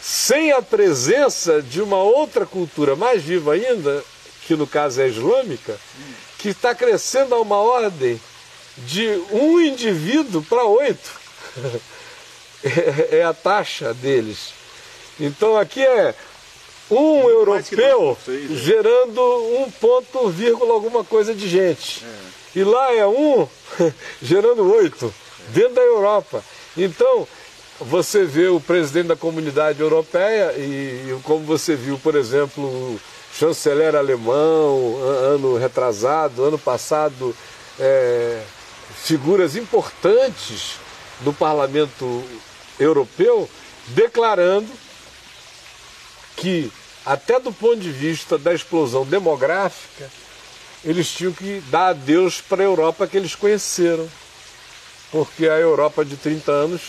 Sem 0.00 0.52
a 0.52 0.62
presença 0.62 1.60
de 1.60 1.82
uma 1.82 1.98
outra 2.02 2.46
cultura 2.46 2.96
mais 2.96 3.22
viva 3.22 3.52
ainda, 3.54 4.02
que 4.46 4.54
no 4.56 4.66
caso 4.66 5.00
é 5.00 5.04
a 5.04 5.08
islâmica, 5.08 5.76
que 6.38 6.50
está 6.50 6.74
crescendo 6.74 7.34
a 7.34 7.40
uma 7.40 7.56
ordem 7.58 8.18
de 8.78 9.06
um 9.32 9.60
indivíduo 9.60 10.42
para 10.42 10.64
oito. 10.64 11.10
É- 12.64 13.18
é 13.18 13.22
a 13.22 13.32
taxa 13.32 13.94
deles. 13.94 14.52
Então 15.20 15.56
aqui 15.56 15.82
é 15.84 16.14
um 16.90 17.22
Muito 17.22 17.30
europeu 17.30 18.16
2,6, 18.26 18.48
né? 18.50 18.56
gerando 18.56 19.20
um 19.22 19.70
ponto 19.70 20.28
vírgula 20.30 20.72
alguma 20.72 21.04
coisa 21.04 21.34
de 21.34 21.48
gente. 21.48 22.04
E 22.54 22.64
lá 22.64 22.94
é 22.94 23.06
um 23.06 23.46
gerando 24.22 24.72
oito, 24.74 25.12
dentro 25.48 25.74
da 25.74 25.82
Europa. 25.82 26.42
Então, 26.76 27.26
você 27.80 28.24
vê 28.24 28.48
o 28.48 28.60
presidente 28.60 29.08
da 29.08 29.16
comunidade 29.16 29.80
europeia 29.80 30.52
e, 30.56 31.10
e 31.14 31.20
como 31.24 31.44
você 31.44 31.74
viu, 31.76 31.98
por 31.98 32.14
exemplo, 32.16 32.64
o 32.64 33.00
chanceler 33.34 33.94
alemão, 33.94 34.98
an- 35.02 35.34
ano 35.34 35.56
retrasado, 35.56 36.42
ano 36.44 36.58
passado, 36.58 37.36
é, 37.78 38.40
figuras 39.04 39.54
importantes 39.56 40.76
do 41.20 41.32
parlamento 41.32 42.24
europeu 42.80 43.48
declarando 43.88 44.68
que, 46.40 46.70
até 47.04 47.38
do 47.40 47.52
ponto 47.52 47.78
de 47.78 47.90
vista 47.90 48.36
da 48.38 48.52
explosão 48.54 49.04
demográfica, 49.04 50.10
eles 50.84 51.08
tinham 51.10 51.32
que 51.32 51.60
dar 51.68 51.88
adeus 51.88 52.40
para 52.40 52.62
a 52.62 52.66
Europa 52.66 53.06
que 53.06 53.16
eles 53.16 53.34
conheceram. 53.34 54.08
Porque 55.10 55.48
a 55.48 55.58
Europa 55.58 56.04
de 56.04 56.16
30 56.16 56.50
anos, 56.52 56.80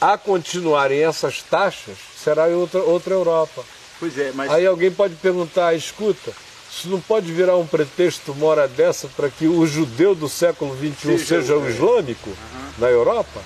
a 0.00 0.16
continuarem 0.16 1.02
essas 1.04 1.42
taxas, 1.42 1.96
será 2.22 2.44
outra, 2.46 2.80
outra 2.82 3.14
Europa. 3.14 3.64
Pois 3.98 4.16
é, 4.18 4.32
mas 4.34 4.50
Aí 4.50 4.66
alguém 4.66 4.90
pode 4.90 5.14
perguntar, 5.16 5.74
escuta, 5.74 6.32
isso 6.70 6.88
não 6.88 7.00
pode 7.00 7.32
virar 7.32 7.56
um 7.56 7.66
pretexto 7.66 8.32
uma 8.32 8.46
hora 8.46 8.68
dessa 8.68 9.08
para 9.08 9.28
que 9.28 9.46
o 9.46 9.66
judeu 9.66 10.14
do 10.14 10.28
século 10.28 10.76
XXI 10.76 10.94
Seja 11.18 11.24
seja, 11.26 11.56
o- 11.56 11.62
o 11.64 11.68
islâmico 11.68 12.30
na 12.78 12.88
Europa? 12.88 13.40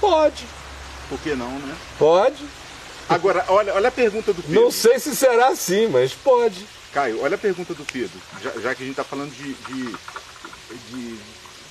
Pode, 0.00 0.44
por 1.08 1.18
que 1.20 1.34
não, 1.34 1.50
né? 1.58 1.74
pode. 1.98 2.44
Agora, 3.08 3.44
olha, 3.48 3.74
olha 3.74 3.88
a 3.88 3.92
pergunta 3.92 4.32
do 4.32 4.42
Pedro. 4.42 4.60
Não 4.60 4.70
sei 4.70 4.98
se 4.98 5.14
será 5.14 5.48
assim, 5.48 5.86
mas 5.88 6.12
pode. 6.12 6.66
Caio, 6.92 7.22
olha 7.22 7.34
a 7.36 7.38
pergunta 7.38 7.72
do 7.74 7.84
Pedro, 7.84 8.20
já, 8.42 8.50
já 8.52 8.74
que 8.74 8.82
a 8.82 8.86
gente 8.86 8.90
está 8.92 9.04
falando 9.04 9.32
de, 9.34 9.54
de- 9.54 9.96
de- 10.90 11.18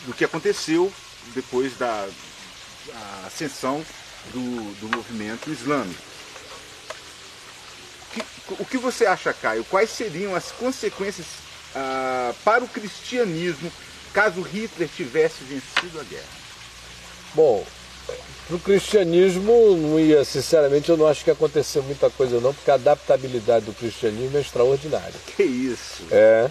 do 0.07 0.13
que 0.15 0.25
aconteceu 0.25 0.91
depois 1.35 1.77
da, 1.77 2.07
ascensão 3.27 3.85
do, 4.33 4.73
do 4.79 4.95
movimento 4.95 5.49
islâmico. 5.49 6.01
Que- 8.13 8.23
o 8.59 8.65
que 8.65 8.77
você 8.77 9.05
acha, 9.05 9.33
Caio? 9.33 9.63
Quais 9.65 9.89
seriam 9.89 10.35
as 10.35 10.51
consequências 10.51 11.27
ah, 11.75 12.33
para 12.43 12.63
o 12.63 12.67
cristianismo 12.67 13.71
caso 14.13 14.41
Hitler 14.41 14.89
tivesse 14.89 15.43
vencido 15.43 15.99
a 15.99 16.03
guerra? 16.03 16.41
Bom, 17.33 17.65
pro 18.51 18.59
cristianismo 18.59 19.75
não 19.77 19.99
ia, 19.99 20.23
sinceramente, 20.25 20.89
eu 20.89 20.97
não 20.97 21.07
acho 21.07 21.23
que 21.23 21.29
ia 21.29 21.33
acontecer 21.33 21.81
muita 21.81 22.09
coisa 22.09 22.39
não, 22.41 22.53
porque 22.53 22.69
a 22.69 22.73
adaptabilidade 22.73 23.65
do 23.65 23.71
cristianismo 23.73 24.37
é 24.37 24.41
extraordinária. 24.41 25.13
Que 25.35 25.43
isso? 25.43 26.03
É. 26.11 26.49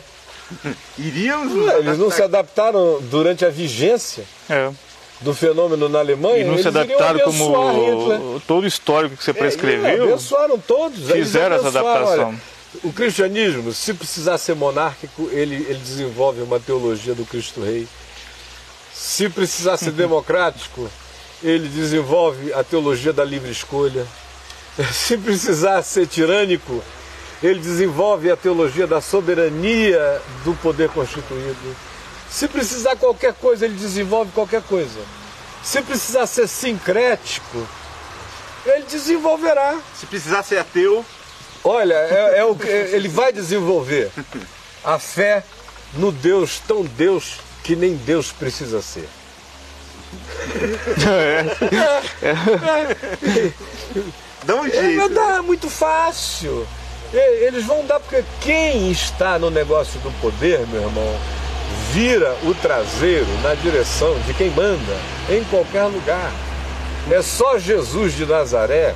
Iríamos 0.99 1.53
nos 1.55 1.75
Eles 1.75 1.99
não 1.99 2.11
se 2.11 2.23
adaptar- 2.23 2.69
adaptaram 2.71 3.01
durante 3.11 3.45
a 3.45 3.51
vigência 3.51 4.25
É. 4.49 4.71
do 5.21 5.35
fenômeno 5.35 5.89
na 5.89 5.99
Alemanha. 5.99 6.39
E 6.39 6.45
não 6.45 6.53
eles 6.55 6.63
se 6.63 6.69
adaptaram 6.69 7.21
abençoar 7.21 7.75
Hitler. 7.75 8.19
como 8.19 8.41
todo 8.41 8.65
o 8.65 8.67
histórico 8.67 9.17
que 9.17 9.23
você 9.25 9.31
É, 9.31 9.35
prescreveu. 9.35 10.05
abençoaram 10.05 10.59
todos. 10.59 11.11
eles 11.11 11.27
Fizeram 11.27 11.57
essa 11.57 11.69
adaptação. 11.69 12.29
Olha, 12.29 12.41
o 12.83 12.93
cristianismo, 12.93 13.73
se 13.73 13.93
precisar 13.93 14.39
ser 14.39 14.55
monárquico, 14.55 15.29
ele, 15.33 15.57
ele 15.57 15.79
desenvolve 15.79 16.41
uma 16.41 16.59
teologia 16.59 17.15
do 17.15 17.25
Cristo 17.27 17.61
Rei. 17.63 17.87
Se 18.95 19.29
precisar 19.29 19.77
ser 19.77 19.91
democrático, 19.93 20.89
ele 21.43 21.69
desenvolve 21.69 22.53
a 22.53 22.63
teologia 22.63 23.13
da 23.13 23.25
livre 23.25 23.51
escolha. 23.51 24.07
Se 24.93 25.17
precisar 25.17 25.83
ser 25.83 26.07
tirânico, 26.07 26.83
ele 27.43 27.61
desenvolve 27.61 28.31
a 28.31 28.37
teologia 28.37 28.87
da 28.87 29.01
soberania 29.01 30.21
do 30.45 30.55
poder 30.55 30.89
constituído. 30.91 31.77
Se 32.31 32.47
precisar 32.47 32.97
qualquer 32.97 33.35
coisa, 33.35 33.65
ele 33.65 33.75
desenvolve 33.75 34.31
qualquer 34.33 34.63
coisa. 34.63 35.01
Se 35.63 35.83
precisar 35.83 36.27
ser 36.27 36.47
sincrético, 36.47 37.67
ele 38.65 38.85
desenvolverá. 38.89 39.79
Se 39.99 40.07
precisar 40.07 40.43
ser 40.43 40.59
ateu, 40.59 41.05
Olha, 41.63 41.95
é, 41.95 42.39
é 42.39 42.45
o 42.45 42.55
que 42.55 42.67
ele 42.67 43.09
vai 43.09 43.33
desenvolver 43.33 44.11
a 44.83 44.99
fé 44.99 45.45
no 45.95 46.11
Deus 46.11 46.61
tão 46.67 46.83
Deus 46.83 47.39
que 47.63 47.77
nem 47.77 47.95
Deus 47.97 48.33
precisa 48.33 48.81
ser. 48.81 49.09
dá 54.45 54.57
um 54.57 54.67
Ele 54.67 54.81
jeito. 54.81 54.99
vai 54.99 55.09
dar 55.09 55.43
muito 55.43 55.71
fácil. 55.71 56.67
Eles 57.13 57.65
vão 57.65 57.85
dar 57.87 57.99
porque 57.99 58.23
quem 58.41 58.91
está 58.91 59.39
no 59.39 59.51
negócio 59.51 59.99
do 60.01 60.11
poder, 60.21 60.67
meu 60.69 60.83
irmão, 60.83 61.19
vira 61.93 62.37
o 62.45 62.55
traseiro 62.55 63.27
na 63.43 63.55
direção 63.55 64.17
de 64.21 64.33
quem 64.35 64.51
manda 64.51 64.97
em 65.29 65.43
qualquer 65.45 65.85
lugar. 65.85 66.33
É 67.11 67.23
só 67.23 67.59
Jesus 67.59 68.15
de 68.15 68.27
Nazaré 68.27 68.95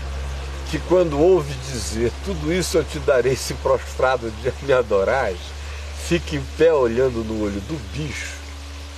que 0.71 0.79
quando 0.89 1.21
ouve 1.21 1.53
dizer 1.71 2.13
tudo 2.25 2.53
isso 2.53 2.79
eu 2.79 2.85
te 2.85 2.99
darei 3.01 3.37
se 3.37 3.55
prostrado 3.55 4.31
de 4.31 4.53
me 4.63 4.73
adorais, 4.73 5.39
fica 6.07 6.37
em 6.37 6.43
pé 6.57 6.73
olhando 6.73 7.25
no 7.25 7.45
olho 7.45 7.61
do 7.63 7.75
bicho 7.93 8.33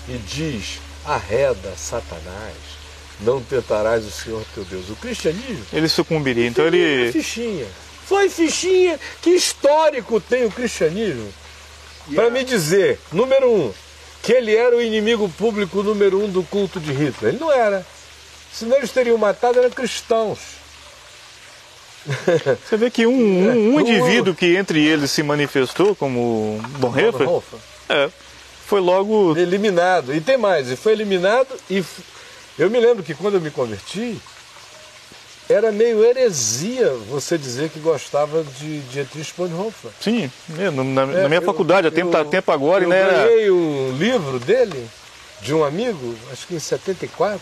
e 0.09 0.19
diz 0.19 0.79
arreda 1.07 1.73
Satanás. 1.77 2.55
não 3.21 3.41
tentarás 3.41 4.05
o 4.05 4.11
Senhor 4.11 4.45
teu 4.55 4.65
Deus. 4.65 4.91
O 4.91 4.97
cristianismo. 4.97 5.65
Ele 5.73 5.89
sucumbiria, 5.89 6.47
então 6.47 6.67
ele. 6.67 7.11
Fichinha. 7.13 7.67
Foi 8.05 8.29
fichinha. 8.29 9.01
Que 9.23 9.31
histórico 9.31 10.21
tem 10.21 10.45
o 10.45 10.51
cristianismo? 10.51 11.33
Para 12.15 12.31
me 12.31 12.45
dizer, 12.45 13.01
número 13.11 13.51
um, 13.51 13.73
que 14.23 14.33
ele 14.33 14.55
era 14.55 14.77
o 14.77 14.83
inimigo 14.83 15.29
público 15.31 15.83
número 15.83 16.23
um 16.23 16.29
do 16.29 16.43
culto 16.45 16.79
de 16.79 16.93
Hitler. 16.93 17.33
Ele 17.33 17.41
não 17.41 17.51
era. 17.51 17.85
Senão 18.53 18.77
eles 18.77 18.91
teriam 18.91 19.19
matado 19.19 19.59
eram 19.59 19.71
cristãos. 19.71 20.39
Você 22.65 22.77
vê 22.77 22.91
que 22.91 23.07
um, 23.07 23.13
um, 23.13 23.75
um 23.75 23.81
indivíduo 23.81 24.35
que 24.35 24.57
entre 24.57 24.85
eles 24.85 25.11
se 25.11 25.23
manifestou 25.23 25.95
como 25.95 26.61
Bonhoeffer, 26.79 27.29
é, 27.89 28.09
foi 28.67 28.81
logo 28.81 29.37
eliminado. 29.37 30.15
E 30.15 30.21
tem 30.21 30.37
mais, 30.37 30.71
e 30.71 30.77
foi 30.77 30.93
eliminado 30.93 31.49
e 31.71 31.85
eu 32.59 32.71
me 32.71 32.81
lembro 32.81 33.03
que 33.03 33.15
quando 33.15 33.35
eu 33.35 33.41
me 33.41 33.51
converti, 33.51 34.19
era 35.49 35.71
meio 35.71 36.03
heresia 36.05 36.91
você 37.09 37.37
dizer 37.37 37.69
que 37.69 37.79
gostava 37.79 38.43
de 38.43 38.81
Dietrich 38.81 39.33
Bonhoeffer. 39.37 39.91
Sim, 40.01 40.31
é, 40.59 40.71
na, 40.71 40.83
na 40.83 41.03
é, 41.03 41.29
minha 41.29 41.41
eu, 41.41 41.45
faculdade, 41.45 41.87
há 41.87 41.91
tempo, 41.91 42.11
tá 42.11 42.25
tempo 42.25 42.51
agora. 42.51 42.85
Eu 42.85 42.89
né, 42.89 43.03
ganhei 43.05 43.45
era... 43.45 43.53
um 43.55 43.97
livro 43.97 44.41
dele, 44.41 44.89
de 45.43 45.55
um 45.55 45.63
amigo, 45.63 46.17
acho 46.33 46.47
que 46.47 46.55
em 46.55 46.59
74, 46.59 47.41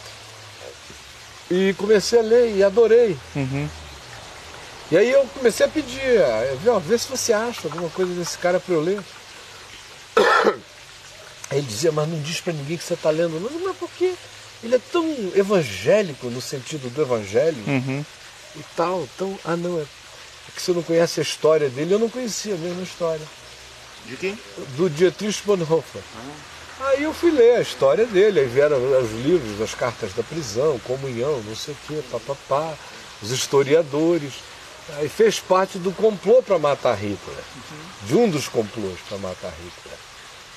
e 1.50 1.74
comecei 1.78 2.18
a 2.18 2.22
ler 2.22 2.56
e 2.56 2.64
adorei. 2.64 3.16
Uhum. 3.36 3.68
E 4.90 4.98
aí 4.98 5.10
eu 5.10 5.26
comecei 5.32 5.64
a 5.64 5.68
pedir, 5.68 6.20
ó, 6.66 6.78
vê 6.78 6.98
se 6.98 7.08
você 7.08 7.32
acha 7.32 7.68
alguma 7.68 7.88
coisa 7.88 8.12
desse 8.14 8.36
cara 8.36 8.60
para 8.60 8.74
eu 8.74 8.82
ler. 8.82 9.00
Aí 11.54 11.60
ele 11.60 11.68
dizia, 11.68 11.92
mas 11.92 12.08
não 12.08 12.20
diz 12.20 12.40
para 12.40 12.52
ninguém 12.52 12.76
que 12.76 12.82
você 12.82 12.94
está 12.94 13.10
lendo. 13.10 13.38
Não, 13.38 13.60
mas 13.60 13.76
por 13.76 13.88
quê? 13.90 14.12
Ele 14.60 14.74
é 14.74 14.80
tão 14.90 15.06
evangélico 15.36 16.26
no 16.28 16.40
sentido 16.40 16.92
do 16.92 17.00
evangelho 17.00 17.62
uhum. 17.64 18.04
e 18.56 18.64
tal. 18.74 19.08
Tão, 19.16 19.38
ah, 19.44 19.56
não, 19.56 19.78
é, 19.78 19.82
é 19.82 20.52
que 20.52 20.60
você 20.60 20.72
não 20.72 20.82
conhece 20.82 21.20
a 21.20 21.22
história 21.22 21.68
dele. 21.68 21.94
Eu 21.94 22.00
não 22.00 22.08
conhecia 22.08 22.54
a 22.54 22.58
mesma 22.58 22.82
história. 22.82 23.24
De 24.06 24.16
quem? 24.16 24.36
Do 24.76 24.90
Dietrich 24.90 25.42
Bonhoeffer. 25.46 26.02
Ah. 26.16 26.86
Aí 26.88 27.04
eu 27.04 27.14
fui 27.14 27.30
ler 27.30 27.58
a 27.58 27.60
história 27.60 28.04
dele, 28.04 28.40
aí 28.40 28.46
vieram 28.48 28.78
os 29.00 29.12
livros, 29.12 29.60
as 29.60 29.74
cartas 29.76 30.12
da 30.12 30.24
prisão, 30.24 30.76
comunhão, 30.80 31.40
não 31.46 31.54
sei 31.54 31.72
o 31.72 31.76
quê, 31.86 32.02
papapá, 32.10 32.74
os 33.22 33.30
historiadores. 33.30 34.32
Aí 34.96 35.08
fez 35.08 35.38
parte 35.38 35.78
do 35.78 35.92
complô 35.92 36.42
para 36.42 36.58
matar 36.58 36.96
Hitler, 36.96 37.36
uhum. 37.38 38.06
de 38.08 38.16
um 38.16 38.28
dos 38.28 38.48
complôs 38.48 38.98
para 39.08 39.18
matar 39.18 39.52
Hitler. 39.52 39.98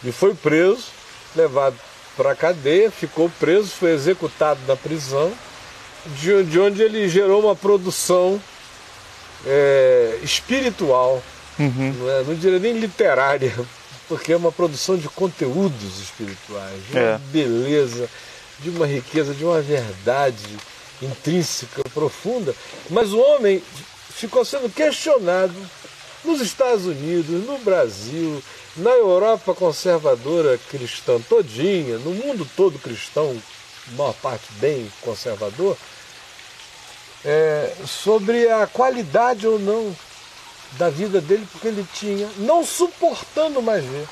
E 0.04 0.12
foi 0.12 0.34
preso, 0.34 0.86
levado 1.36 1.76
para 2.16 2.32
a 2.32 2.36
cadeia, 2.36 2.90
ficou 2.90 3.30
preso, 3.40 3.68
foi 3.68 3.92
executado 3.92 4.60
na 4.68 4.76
prisão, 4.76 5.32
de, 6.20 6.44
de 6.44 6.60
onde 6.60 6.82
ele 6.82 7.08
gerou 7.08 7.44
uma 7.44 7.56
produção 7.56 8.42
é, 9.46 10.20
espiritual, 10.24 11.22
uhum. 11.60 11.94
não, 12.00 12.10
é, 12.10 12.24
não 12.24 12.36
diria 12.36 12.60
nem 12.60 12.80
literária, 12.80 13.54
porque 14.08 14.34
é 14.34 14.38
uma 14.38 14.52
produção 14.52 14.98
de 14.98 15.08
conteúdos 15.10 16.00
espirituais, 16.00 16.82
de 16.90 16.98
uma 16.98 17.02
é. 17.02 17.18
beleza, 17.32 18.10
de 18.60 18.70
uma 18.70 18.88
riqueza, 18.88 19.34
de 19.34 19.44
uma 19.44 19.62
verdade 19.62 20.58
intrínseca, 21.02 21.84
profunda. 21.94 22.56
Mas 22.90 23.14
o 23.14 23.20
homem 23.20 23.62
ficou 24.10 24.44
sendo 24.44 24.74
questionado 24.74 25.54
nos 26.24 26.42
Estados 26.42 26.86
Unidos, 26.86 27.46
no 27.46 27.58
Brasil, 27.60 28.42
na 28.76 28.92
Europa 28.92 29.54
conservadora 29.54 30.60
cristã 30.70 31.20
todinha, 31.28 31.98
no 32.00 32.12
mundo 32.12 32.48
todo 32.56 32.80
cristão, 32.80 33.36
uma 33.94 34.14
parte 34.14 34.46
bem 34.54 34.92
conservador, 35.02 35.78
é, 37.26 37.74
sobre 37.86 38.50
a 38.50 38.68
qualidade 38.68 39.48
ou 39.48 39.60
não 39.60 39.96
da 40.74 40.90
vida 40.90 41.22
dele, 41.22 41.48
porque 41.52 41.68
ele 41.68 41.86
tinha, 41.94 42.30
não 42.38 42.66
suportando 42.66 43.62
mais 43.62 43.84
ver 43.84 44.08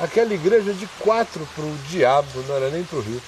aquela 0.00 0.32
igreja 0.34 0.72
de 0.72 0.86
quatro 0.98 1.46
para 1.54 1.64
o 1.64 1.78
diabo, 1.88 2.42
não 2.48 2.56
era 2.56 2.70
nem 2.70 2.82
para 2.82 2.98
o 2.98 3.02
Hitler, 3.02 3.22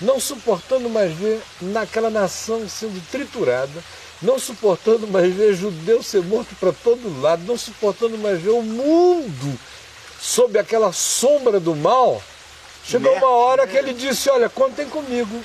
não 0.00 0.20
suportando 0.20 0.88
mais 0.90 1.12
ver 1.12 1.40
naquela 1.60 2.10
nação 2.10 2.68
sendo 2.68 3.00
triturada, 3.10 3.82
não 4.22 4.38
suportando 4.38 5.06
mais 5.06 5.34
ver 5.34 5.54
judeu 5.54 6.02
ser 6.02 6.22
morto 6.22 6.54
para 6.56 6.72
todo 6.72 7.20
lado, 7.20 7.44
não 7.44 7.58
suportando 7.58 8.16
mais 8.18 8.40
ver 8.40 8.50
o 8.50 8.62
mundo 8.62 9.58
sob 10.20 10.56
aquela 10.56 10.92
sombra 10.92 11.58
do 11.58 11.74
mal, 11.74 12.22
chegou 12.84 13.12
uma 13.16 13.28
hora 13.28 13.66
que 13.66 13.76
ele 13.76 13.92
disse: 13.92 14.30
Olha, 14.30 14.48
contem 14.48 14.88
comigo. 14.88 15.42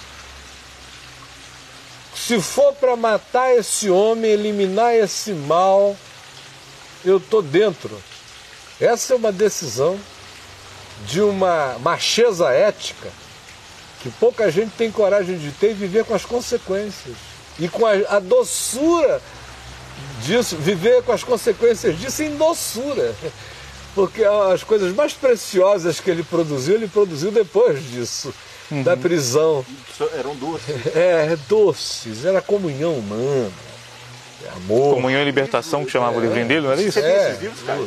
Se 2.15 2.39
for 2.41 2.73
para 2.73 2.95
matar 2.95 3.55
esse 3.55 3.89
homem, 3.89 4.31
eliminar 4.31 4.93
esse 4.93 5.31
mal, 5.31 5.95
eu 7.03 7.17
estou 7.17 7.41
dentro. 7.41 8.01
Essa 8.79 9.13
é 9.13 9.15
uma 9.15 9.31
decisão 9.31 9.99
de 11.05 11.21
uma 11.21 11.77
macheza 11.79 12.51
ética 12.51 13.09
que 14.01 14.09
pouca 14.11 14.51
gente 14.51 14.71
tem 14.75 14.91
coragem 14.91 15.37
de 15.37 15.51
ter 15.51 15.71
e 15.71 15.73
viver 15.73 16.05
com 16.05 16.13
as 16.13 16.25
consequências. 16.25 17.15
E 17.59 17.67
com 17.67 17.85
a, 17.85 17.91
a 18.09 18.19
doçura 18.19 19.21
disso, 20.23 20.55
viver 20.57 21.03
com 21.03 21.11
as 21.11 21.23
consequências 21.23 21.97
disso 21.99 22.23
em 22.23 22.35
doçura 22.35 23.15
porque 23.97 24.23
as 24.23 24.63
coisas 24.63 24.93
mais 24.93 25.13
preciosas 25.13 25.99
que 25.99 26.11
ele 26.11 26.21
produziu, 26.21 26.75
ele 26.75 26.87
produziu 26.87 27.31
depois 27.31 27.83
disso, 27.89 28.31
uhum. 28.69 28.83
da 28.83 28.95
prisão. 28.95 29.65
Eram 30.15 30.35
doces. 30.35 30.95
É, 30.95 31.35
doces, 31.49 32.23
era 32.23 32.39
comunhão 32.39 32.93
humana, 32.93 33.51
amor. 34.55 34.93
Comunhão 34.93 35.19
e 35.19 35.25
libertação, 35.25 35.83
que 35.83 35.89
chamava 35.89 36.13
é, 36.13 36.17
o 36.19 36.21
livrinho 36.21 36.47
dele, 36.47 36.61
não 36.61 36.71
era 36.73 36.79
isso? 36.79 36.91
Você 36.91 37.01
tem 37.01 37.09
é, 37.09 37.29
esses 37.29 37.41
livros, 37.41 37.63
cara? 37.63 37.83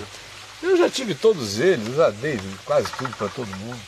Eu 0.60 0.76
já 0.76 0.90
tive 0.90 1.14
todos 1.14 1.60
eles, 1.60 1.94
já 1.94 2.10
dei 2.10 2.40
quase 2.64 2.88
tudo 2.98 3.16
para 3.16 3.28
todo 3.28 3.46
mundo. 3.46 3.78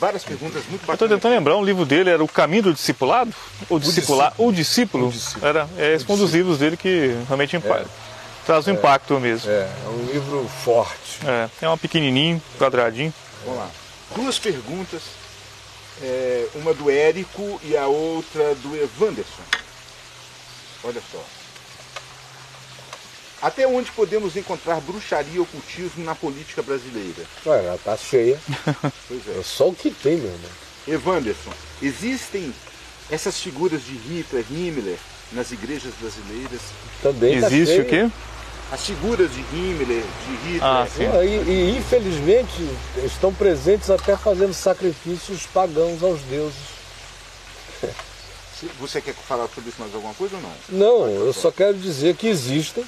Várias 0.00 0.22
perguntas 0.22 0.64
muito 0.68 0.82
bacanas. 0.82 0.94
Estou 0.94 1.08
tentando 1.08 1.32
lembrar, 1.32 1.56
um 1.56 1.64
livro 1.64 1.84
dele 1.84 2.10
era 2.10 2.22
O 2.22 2.28
Caminho 2.28 2.64
do 2.64 2.72
Discipulado? 2.72 3.34
O, 3.68 3.78
discipular, 3.78 4.32
o 4.38 4.52
discípulo? 4.52 5.08
O 5.08 5.12
discípulo. 5.12 5.46
Era, 5.46 5.68
é 5.76 5.94
esse 5.94 6.10
um 6.10 6.16
dos 6.16 6.32
livros 6.32 6.58
dele 6.58 6.76
que 6.76 7.16
realmente 7.28 7.56
impacta. 7.56 7.88
É 8.04 8.08
traz 8.48 8.66
um 8.66 8.70
é, 8.70 8.74
impacto 8.74 9.20
mesmo. 9.20 9.50
É, 9.50 9.70
é 9.84 9.88
um 9.90 10.06
livro 10.06 10.48
forte. 10.64 11.20
É, 11.26 11.66
é 11.66 11.68
um 11.68 11.76
pequenininho, 11.76 12.40
quadradinho. 12.58 13.12
Vamos 13.44 13.58
lá. 13.60 13.70
Duas 14.16 14.38
perguntas, 14.38 15.02
é, 16.00 16.48
uma 16.54 16.72
do 16.72 16.90
Érico 16.90 17.60
e 17.62 17.76
a 17.76 17.86
outra 17.86 18.54
do 18.54 18.74
Evanderson. 18.74 19.42
Olha 20.82 21.02
só. 21.12 21.22
Até 23.40 23.66
onde 23.66 23.90
podemos 23.92 24.36
encontrar 24.36 24.80
bruxaria 24.80 25.36
e 25.36 25.38
ocultismo 25.40 26.04
na 26.04 26.14
política 26.14 26.62
brasileira? 26.62 27.22
Olha, 27.46 27.60
ela 27.60 27.78
tá 27.84 27.96
cheia. 27.96 28.40
pois 29.08 29.28
é. 29.28 29.38
é 29.38 29.42
só 29.42 29.68
o 29.68 29.74
que 29.74 29.90
tem, 29.90 30.16
meu 30.16 30.30
irmão. 30.30 30.50
Evanderson, 30.86 31.52
existem 31.80 32.52
essas 33.10 33.38
figuras 33.40 33.84
de 33.84 33.92
Hitler, 33.92 34.44
Himmler 34.50 34.98
nas 35.32 35.52
igrejas 35.52 35.92
brasileiras? 36.00 36.60
Também 37.02 37.40
tá 37.40 37.46
Existe 37.46 37.76
tá 37.76 37.82
o 37.82 37.84
quê? 37.84 38.10
as 38.70 38.84
figuras 38.84 39.30
de 39.32 39.40
Himmler, 39.40 40.02
de 40.26 40.52
Hitler. 40.52 40.62
Ah, 40.62 40.86
e, 41.24 41.50
e, 41.50 41.78
infelizmente 41.78 42.68
estão 43.04 43.32
presentes 43.32 43.88
até 43.88 44.16
fazendo 44.16 44.52
sacrifícios 44.52 45.46
pagãos 45.46 46.02
aos 46.02 46.20
deuses. 46.22 46.78
Você 48.80 49.00
quer 49.00 49.14
falar 49.14 49.48
sobre 49.48 49.70
isso 49.70 49.80
mais 49.80 49.94
alguma 49.94 50.12
coisa 50.14 50.36
ou 50.36 50.42
não? 50.42 50.52
Não, 50.68 51.08
eu 51.08 51.32
só 51.32 51.50
quero 51.50 51.78
dizer 51.78 52.16
que 52.16 52.26
existem. 52.26 52.84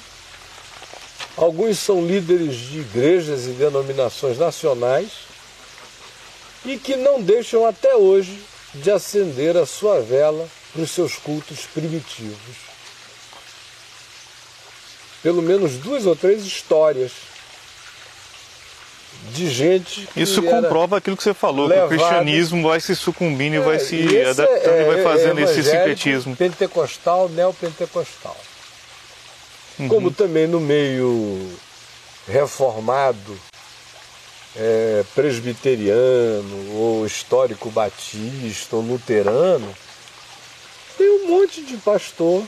Alguns 1.37 1.79
são 1.79 2.05
líderes 2.05 2.55
de 2.55 2.79
igrejas 2.79 3.45
e 3.45 3.51
denominações 3.51 4.37
nacionais 4.37 5.09
e 6.65 6.77
que 6.77 6.95
não 6.95 7.21
deixam 7.21 7.65
até 7.65 7.95
hoje 7.95 8.39
de 8.73 8.91
acender 8.91 9.57
a 9.57 9.65
sua 9.65 10.01
vela 10.01 10.47
para 10.73 10.81
os 10.83 10.91
seus 10.91 11.15
cultos 11.15 11.65
primitivos 11.73 12.71
pelo 15.21 15.41
menos 15.41 15.73
duas 15.77 16.05
ou 16.05 16.15
três 16.15 16.43
histórias 16.43 17.11
de 19.33 19.49
gente 19.49 20.07
que 20.13 20.21
Isso 20.21 20.41
comprova 20.41 20.97
aquilo 20.97 21.15
que 21.15 21.23
você 21.23 21.33
falou, 21.33 21.67
levado... 21.67 21.89
que 21.89 21.95
o 21.95 21.97
cristianismo 21.97 22.67
vai 22.67 22.79
se 22.79 22.95
sucumbindo 22.95 23.55
é, 23.55 23.57
e 23.57 23.59
vai 23.59 23.79
se 23.79 24.21
adaptando 24.21 24.73
é, 24.73 24.81
e 24.81 24.85
vai 24.85 25.03
fazendo 25.03 25.39
é 25.39 25.43
esse 25.43 25.63
sincretismo. 25.63 26.35
Pentecostal, 26.35 27.29
neopentecostal. 27.29 28.35
Uhum. 29.81 29.87
Como 29.87 30.11
também 30.11 30.45
no 30.45 30.59
meio 30.59 31.57
reformado, 32.27 33.39
é, 34.55 35.03
presbiteriano, 35.15 36.75
ou 36.75 37.05
histórico 37.05 37.71
batista, 37.71 38.75
ou 38.75 38.83
luterano, 38.83 39.73
tem 40.97 41.09
um 41.09 41.27
monte 41.29 41.63
de 41.63 41.77
pastor 41.77 42.43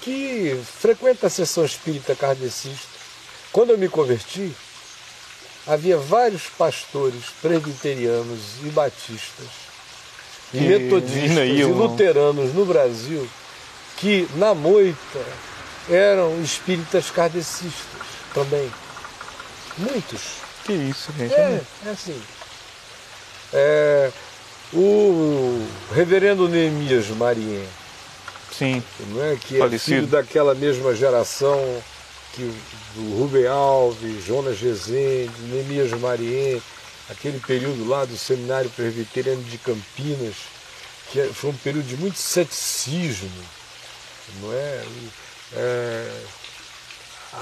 que 0.00 0.60
frequenta 0.80 1.28
a 1.28 1.30
sessão 1.30 1.64
espírita 1.64 2.16
kardecista. 2.16 2.88
Quando 3.52 3.70
eu 3.70 3.78
me 3.78 3.88
converti, 3.88 4.52
havia 5.64 5.96
vários 5.96 6.48
pastores 6.48 7.26
presbiterianos 7.40 8.40
e 8.64 8.68
batistas 8.70 9.46
e 10.52 10.58
metodistas 10.58 11.48
e 11.48 11.64
luteranos 11.64 12.52
no 12.52 12.66
Brasil 12.66 13.28
que, 13.96 14.28
na 14.34 14.54
moita, 14.54 15.24
eram 15.88 16.40
espíritas 16.42 17.10
kardecistas 17.10 17.72
também. 18.32 18.70
Muitos. 19.78 20.20
Que 20.64 20.72
isso, 20.72 21.12
gente. 21.18 21.34
É, 21.34 21.60
é 21.86 21.90
assim. 21.90 22.20
É, 23.52 24.10
o 24.72 25.66
reverendo 25.94 26.48
Neemias 26.48 27.08
Marien, 27.08 27.66
Sim. 28.56 28.82
Não 29.08 29.24
é? 29.24 29.36
Que 29.36 29.58
Falecido. 29.58 29.74
é 29.74 29.78
filho 29.78 30.06
daquela 30.06 30.54
mesma 30.54 30.94
geração 30.94 31.82
que 32.32 32.42
do 32.94 33.18
Rubem 33.18 33.46
Alves, 33.46 34.24
Jonas 34.24 34.60
Rezende, 34.60 35.32
Neemias 35.42 35.90
Marien, 36.00 36.62
aquele 37.10 37.40
período 37.40 37.86
lá 37.88 38.04
do 38.04 38.16
Seminário 38.16 38.70
Presbiteriano 38.70 39.42
de 39.42 39.58
Campinas, 39.58 40.34
que 41.10 41.20
é, 41.20 41.26
foi 41.26 41.50
um 41.50 41.56
período 41.56 41.86
de 41.86 41.96
muito 41.96 42.18
ceticismo, 42.18 43.30
não 44.40 44.52
é? 44.52 44.84
É 45.52 46.24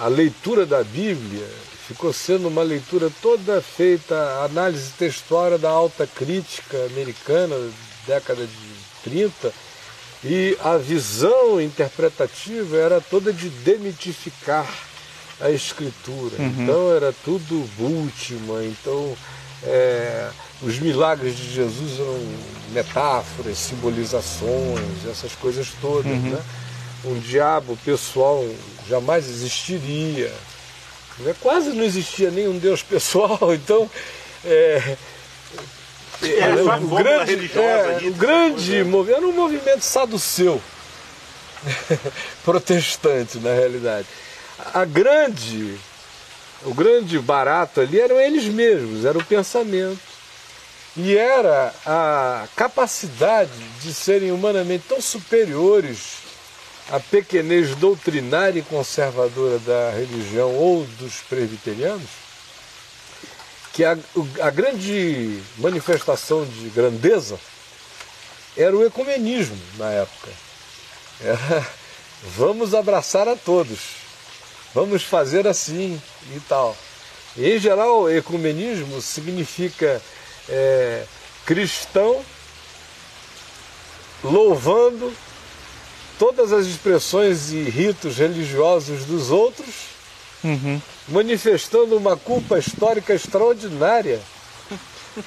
a 0.00 0.08
leitura 0.08 0.64
da 0.64 0.82
Bíblia 0.82 1.46
ficou 1.86 2.12
sendo 2.12 2.48
uma 2.48 2.62
leitura 2.62 3.10
toda 3.20 3.60
feita, 3.60 4.14
análise 4.44 4.92
textual 4.98 5.58
da 5.58 5.68
alta 5.68 6.06
crítica 6.06 6.76
americana, 6.86 7.54
década 8.06 8.46
de 8.46 9.10
30, 9.10 9.52
e 10.24 10.56
a 10.62 10.76
visão 10.76 11.60
interpretativa 11.60 12.76
era 12.76 13.00
toda 13.00 13.32
de 13.32 13.48
demitificar 13.48 14.66
a 15.40 15.50
escritura. 15.50 16.36
Uhum. 16.38 16.54
Então 16.58 16.94
era 16.94 17.12
tudo 17.24 17.68
última, 17.78 18.64
então 18.64 19.16
é, 19.64 20.30
os 20.62 20.78
milagres 20.78 21.36
de 21.36 21.52
Jesus 21.52 21.98
eram 21.98 22.20
metáforas, 22.72 23.58
simbolizações, 23.58 25.06
essas 25.10 25.34
coisas 25.34 25.68
todas. 25.80 26.12
Uhum. 26.12 26.30
Né? 26.30 26.42
Um 27.04 27.18
diabo 27.18 27.76
pessoal 27.84 28.44
jamais 28.88 29.28
existiria. 29.28 30.32
Né? 31.18 31.34
Quase 31.40 31.70
não 31.70 31.84
existia 31.84 32.30
nenhum 32.30 32.58
Deus 32.58 32.82
pessoal, 32.82 33.38
então 33.54 33.90
é, 34.44 34.96
é, 36.22 36.38
é 36.38 36.62
o, 36.62 36.88
grande, 36.88 37.58
é, 37.58 38.08
o 38.08 38.12
grande 38.14 38.84
movimento 38.84 39.16
era 39.16 39.26
um 39.26 39.32
movimento 39.32 39.82
saduceu, 39.82 40.60
protestante 42.44 43.38
na 43.38 43.52
realidade. 43.52 44.06
A 44.72 44.84
grande, 44.84 45.76
o 46.64 46.72
grande 46.72 47.18
barato 47.18 47.80
ali 47.80 48.00
eram 48.00 48.20
eles 48.20 48.44
mesmos, 48.44 49.04
era 49.04 49.18
o 49.18 49.24
pensamento. 49.24 50.12
E 50.94 51.16
era 51.16 51.74
a 51.86 52.46
capacidade 52.54 53.50
de 53.80 53.94
serem 53.94 54.30
humanamente 54.30 54.84
tão 54.86 55.00
superiores 55.00 56.21
à 56.90 57.00
pequenez 57.00 57.74
doutrinária 57.76 58.58
e 58.58 58.62
conservadora 58.62 59.58
da 59.60 59.90
religião 59.90 60.54
ou 60.54 60.84
dos 60.98 61.16
presbiterianos, 61.28 62.08
que 63.72 63.84
a, 63.84 63.96
a 64.40 64.50
grande 64.50 65.40
manifestação 65.58 66.44
de 66.44 66.68
grandeza 66.68 67.38
era 68.56 68.76
o 68.76 68.84
ecumenismo 68.84 69.58
na 69.78 69.90
época. 69.90 70.28
Era, 71.20 71.66
vamos 72.36 72.74
abraçar 72.74 73.26
a 73.28 73.36
todos, 73.36 73.78
vamos 74.74 75.02
fazer 75.02 75.46
assim 75.46 76.00
e 76.34 76.40
tal. 76.40 76.76
Em 77.36 77.58
geral, 77.58 78.10
ecumenismo 78.10 79.00
significa 79.00 80.02
é, 80.48 81.04
cristão 81.46 82.22
louvando 84.22 85.12
todas 86.18 86.52
as 86.52 86.66
expressões 86.66 87.52
e 87.52 87.62
ritos 87.62 88.18
religiosos 88.18 89.04
dos 89.04 89.30
outros 89.30 89.92
uhum. 90.44 90.80
manifestando 91.08 91.96
uma 91.96 92.16
culpa 92.16 92.58
histórica 92.58 93.14
extraordinária 93.14 94.20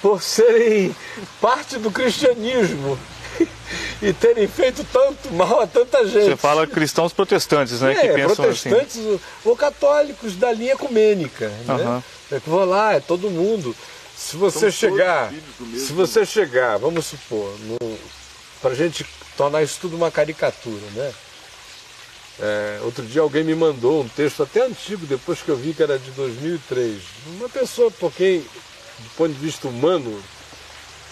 por 0.02 0.22
serem 0.22 0.95
parte 1.40 1.78
do 1.78 1.91
cristianismo 1.91 2.98
e 4.02 4.14
terem 4.14 4.48
feito 4.48 4.86
tanto 4.91 5.32
mal 5.34 5.62
a 5.62 5.68
tanta 5.68 6.06
gente. 6.07 6.26
Você 6.26 6.36
fala 6.36 6.66
cristãos 6.66 7.14
protestantes, 7.14 7.82
né? 7.82 7.94
É, 7.94 7.95
que 7.95 8.07
pensam 8.10 8.45
assim. 8.49 8.70
protestantes 8.70 8.98
assim. 8.98 9.20
ou 9.44 9.56
católicos 9.56 10.36
da 10.36 10.52
linha 10.52 10.74
ecumênica. 10.74 11.52
Uhum. 11.68 11.78
Né? 11.78 12.03
É 12.32 12.40
que 12.40 12.49
vou 12.49 12.66
lá, 12.66 12.94
é 12.94 12.99
todo 12.99 13.30
mundo. 13.30 13.76
Se 14.18 14.38
você 14.38 14.72
Somos 14.72 14.76
chegar, 14.76 15.34
se 15.78 15.91
você 15.91 16.26
chegar, 16.26 16.78
vamos 16.78 17.06
supor, 17.06 17.53
para 18.66 18.74
a 18.74 18.76
gente 18.76 19.06
tornar 19.38 19.62
isso 19.62 19.78
tudo 19.80 19.96
uma 19.96 20.10
caricatura, 20.10 20.82
né? 20.96 21.14
É, 22.40 22.80
outro 22.82 23.06
dia 23.06 23.22
alguém 23.22 23.44
me 23.44 23.54
mandou 23.54 24.02
um 24.02 24.10
texto 24.10 24.42
até 24.42 24.66
antigo, 24.66 25.06
depois 25.06 25.40
que 25.44 25.50
eu 25.50 25.56
vi 25.56 25.72
que 25.72 25.84
era 25.84 26.00
de 26.00 26.10
2003. 26.10 27.00
Uma 27.38 27.48
pessoa 27.48 27.92
por 27.92 28.12
quem, 28.12 28.40
do 28.40 29.10
ponto 29.16 29.32
de 29.32 29.40
vista 29.40 29.68
humano 29.68 30.20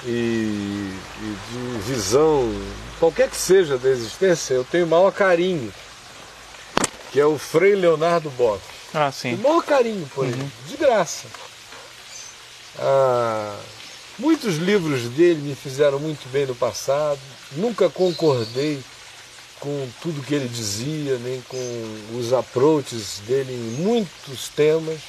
e, 0.04 0.10
e 0.10 1.38
de 1.52 1.80
visão, 1.82 2.52
qualquer 3.00 3.30
que 3.30 3.38
seja 3.38 3.78
da 3.78 3.90
existência, 3.90 4.56
eu 4.56 4.64
tenho 4.64 4.88
o 4.88 4.90
maior 4.90 5.12
carinho, 5.12 5.72
que 7.12 7.20
é 7.20 7.26
o 7.28 7.38
Frei 7.38 7.76
Leonardo 7.76 8.32
Boff. 8.32 8.64
Ah, 8.96 9.12
sim. 9.12 9.36
O 9.36 9.38
maior 9.38 9.64
carinho 9.64 10.10
por 10.16 10.26
uhum. 10.26 10.32
ele, 10.32 10.52
de 10.70 10.76
graça. 10.76 11.28
Ah, 12.80 13.60
muitos 14.18 14.56
livros 14.56 15.04
dele 15.10 15.40
me 15.40 15.56
fizeram 15.56 16.00
muito 16.00 16.28
bem 16.32 16.48
no 16.48 16.56
passado, 16.56 17.20
nunca 17.56 17.90
concordei 17.90 18.80
com 19.60 19.88
tudo 20.02 20.22
que 20.22 20.36
ele 20.36 20.48
dizia, 20.48 21.18
nem 21.20 21.42
com 21.48 22.18
os 22.18 22.34
approaches 22.34 23.22
dele 23.26 23.54
em 23.54 23.82
muitos 23.82 24.50
temas, 24.50 25.00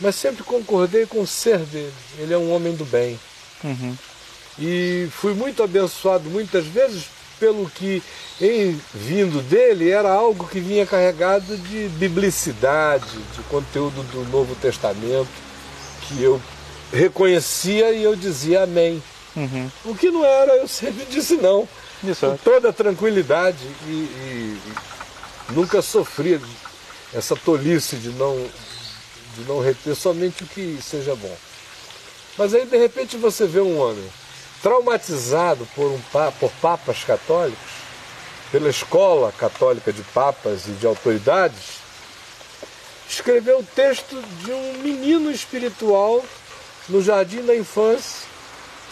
mas 0.00 0.16
sempre 0.16 0.42
concordei 0.42 1.06
com 1.06 1.20
o 1.20 1.26
ser 1.26 1.58
dele. 1.58 1.94
Ele 2.18 2.34
é 2.34 2.38
um 2.38 2.52
homem 2.52 2.74
do 2.74 2.84
bem. 2.84 3.18
Uhum. 3.62 3.96
E 4.58 5.08
fui 5.12 5.34
muito 5.34 5.62
abençoado 5.62 6.28
muitas 6.28 6.66
vezes 6.66 7.04
pelo 7.38 7.68
que, 7.70 8.02
em 8.40 8.80
vindo 8.94 9.42
dele, 9.42 9.90
era 9.90 10.10
algo 10.10 10.48
que 10.48 10.58
vinha 10.58 10.86
carregado 10.86 11.56
de 11.56 11.88
biblicidade, 11.90 13.06
de 13.34 13.42
conteúdo 13.50 14.02
do 14.10 14.24
Novo 14.30 14.54
Testamento, 14.56 15.28
que 16.02 16.22
eu 16.22 16.40
reconhecia 16.92 17.92
e 17.92 18.02
eu 18.02 18.16
dizia 18.16 18.62
amém. 18.62 19.02
Uhum. 19.36 19.70
O 19.84 19.94
que 19.94 20.10
não 20.10 20.24
era, 20.24 20.56
eu 20.56 20.66
sempre 20.66 21.04
disse 21.10 21.36
não. 21.36 21.68
Isso. 22.02 22.26
Com 22.26 22.36
toda 22.38 22.72
tranquilidade 22.72 23.58
e, 23.86 23.90
e, 23.90 24.60
e, 25.50 25.52
nunca 25.52 25.82
sofri 25.82 26.40
essa 27.14 27.36
tolice 27.36 27.96
de 27.96 28.10
não, 28.10 28.36
de 29.36 29.44
não 29.46 29.60
reter 29.60 29.94
somente 29.94 30.42
o 30.42 30.46
que 30.46 30.78
seja 30.82 31.14
bom. 31.14 31.36
Mas 32.36 32.54
aí 32.54 32.66
de 32.66 32.76
repente 32.76 33.16
você 33.16 33.46
vê 33.46 33.60
um 33.60 33.78
homem 33.78 34.06
traumatizado 34.62 35.66
por, 35.74 35.86
um, 35.86 36.00
por 36.38 36.50
papas 36.60 37.04
católicos, 37.04 37.58
pela 38.50 38.68
escola 38.68 39.32
católica 39.32 39.92
de 39.92 40.02
papas 40.02 40.66
e 40.66 40.72
de 40.72 40.86
autoridades, 40.86 41.80
escreveu 43.08 43.60
o 43.60 43.64
texto 43.74 44.22
de 44.44 44.52
um 44.52 44.78
menino 44.78 45.30
espiritual 45.30 46.24
no 46.88 47.02
jardim 47.02 47.44
da 47.44 47.56
infância 47.56 48.25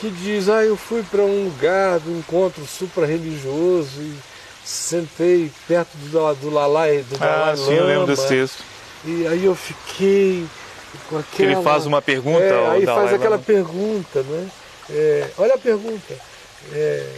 que 0.05 0.11
diz, 0.11 0.51
ah, 0.51 0.63
eu 0.63 0.77
fui 0.77 1.03
para 1.03 1.23
um 1.23 1.45
lugar 1.45 1.99
do 1.99 2.11
encontro 2.11 2.67
supra-religioso 2.67 4.03
e 4.03 4.15
sentei 4.63 5.51
perto 5.67 5.97
do, 5.97 6.35
do 6.35 6.51
Lalai, 6.51 7.03
do 7.09 7.17
Dalai 7.17 7.53
Ah, 7.53 7.57
sim, 7.57 7.73
eu 7.73 7.87
lembro 7.87 8.07
desse 8.07 8.29
texto. 8.29 8.63
E 9.03 9.27
aí 9.27 9.45
eu 9.45 9.55
fiquei 9.55 10.47
com 11.09 11.19
aquela... 11.19 11.37
Que 11.37 11.43
ele 11.43 11.63
faz 11.63 11.87
uma 11.87 12.03
pergunta 12.03 12.43
é, 12.45 12.71
Aí 12.71 12.85
Dalai 12.85 13.03
faz 13.05 13.15
aquela 13.15 13.37
Lama. 13.37 13.45
pergunta, 13.45 14.23
né? 14.23 14.51
É, 14.91 15.31
olha 15.39 15.55
a 15.55 15.59
pergunta. 15.59 16.15
É, 16.73 17.17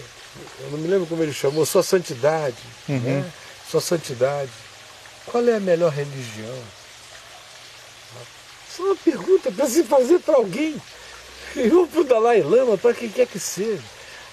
eu 0.60 0.70
não 0.70 0.78
me 0.78 0.86
lembro 0.86 1.06
como 1.06 1.22
ele 1.22 1.32
chamou, 1.32 1.66
sua 1.66 1.82
santidade. 1.82 2.54
Uhum. 2.88 3.00
Né? 3.00 3.24
Sua 3.68 3.80
santidade. 3.80 4.50
Qual 5.26 5.44
é 5.44 5.56
a 5.56 5.60
melhor 5.60 5.90
religião? 5.90 6.58
Isso 8.70 8.82
é 8.82 8.84
uma 8.84 8.96
pergunta 8.96 9.50
para 9.50 9.66
se 9.66 9.82
fazer 9.82 10.20
para 10.20 10.36
alguém. 10.36 10.80
E 11.64 11.68
vou 11.68 11.86
para 11.86 12.00
o 12.00 12.04
Dalai 12.04 12.42
Lama, 12.42 12.76
para 12.76 12.94
quem 12.94 13.08
quer 13.08 13.26
que 13.26 13.38
seja. 13.38 13.82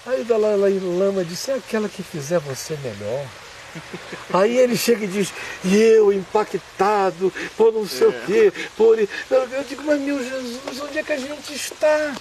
Aí 0.06 0.20
o 0.20 0.24
Dalai 0.24 0.78
Lama 0.78 1.24
disse, 1.24 1.50
é 1.50 1.54
aquela 1.54 1.88
que 1.88 2.02
fizer 2.02 2.38
você 2.38 2.76
melhor. 2.82 3.26
Aí 4.32 4.58
ele 4.58 4.76
chega 4.76 5.04
e 5.04 5.08
diz, 5.08 5.32
e 5.64 5.74
eu 5.74 6.12
impactado 6.12 7.32
por 7.56 7.72
não 7.72 7.86
sei 7.88 8.06
é. 8.06 8.10
o 8.10 8.12
quê, 8.26 8.52
por. 8.76 8.98
Eu 8.98 9.64
digo, 9.68 9.82
mas 9.84 10.00
meu 10.00 10.22
Jesus, 10.22 10.80
onde 10.80 10.98
é 10.98 11.02
que 11.02 11.12
a 11.12 11.18
gente 11.18 11.54
está? 11.54 12.14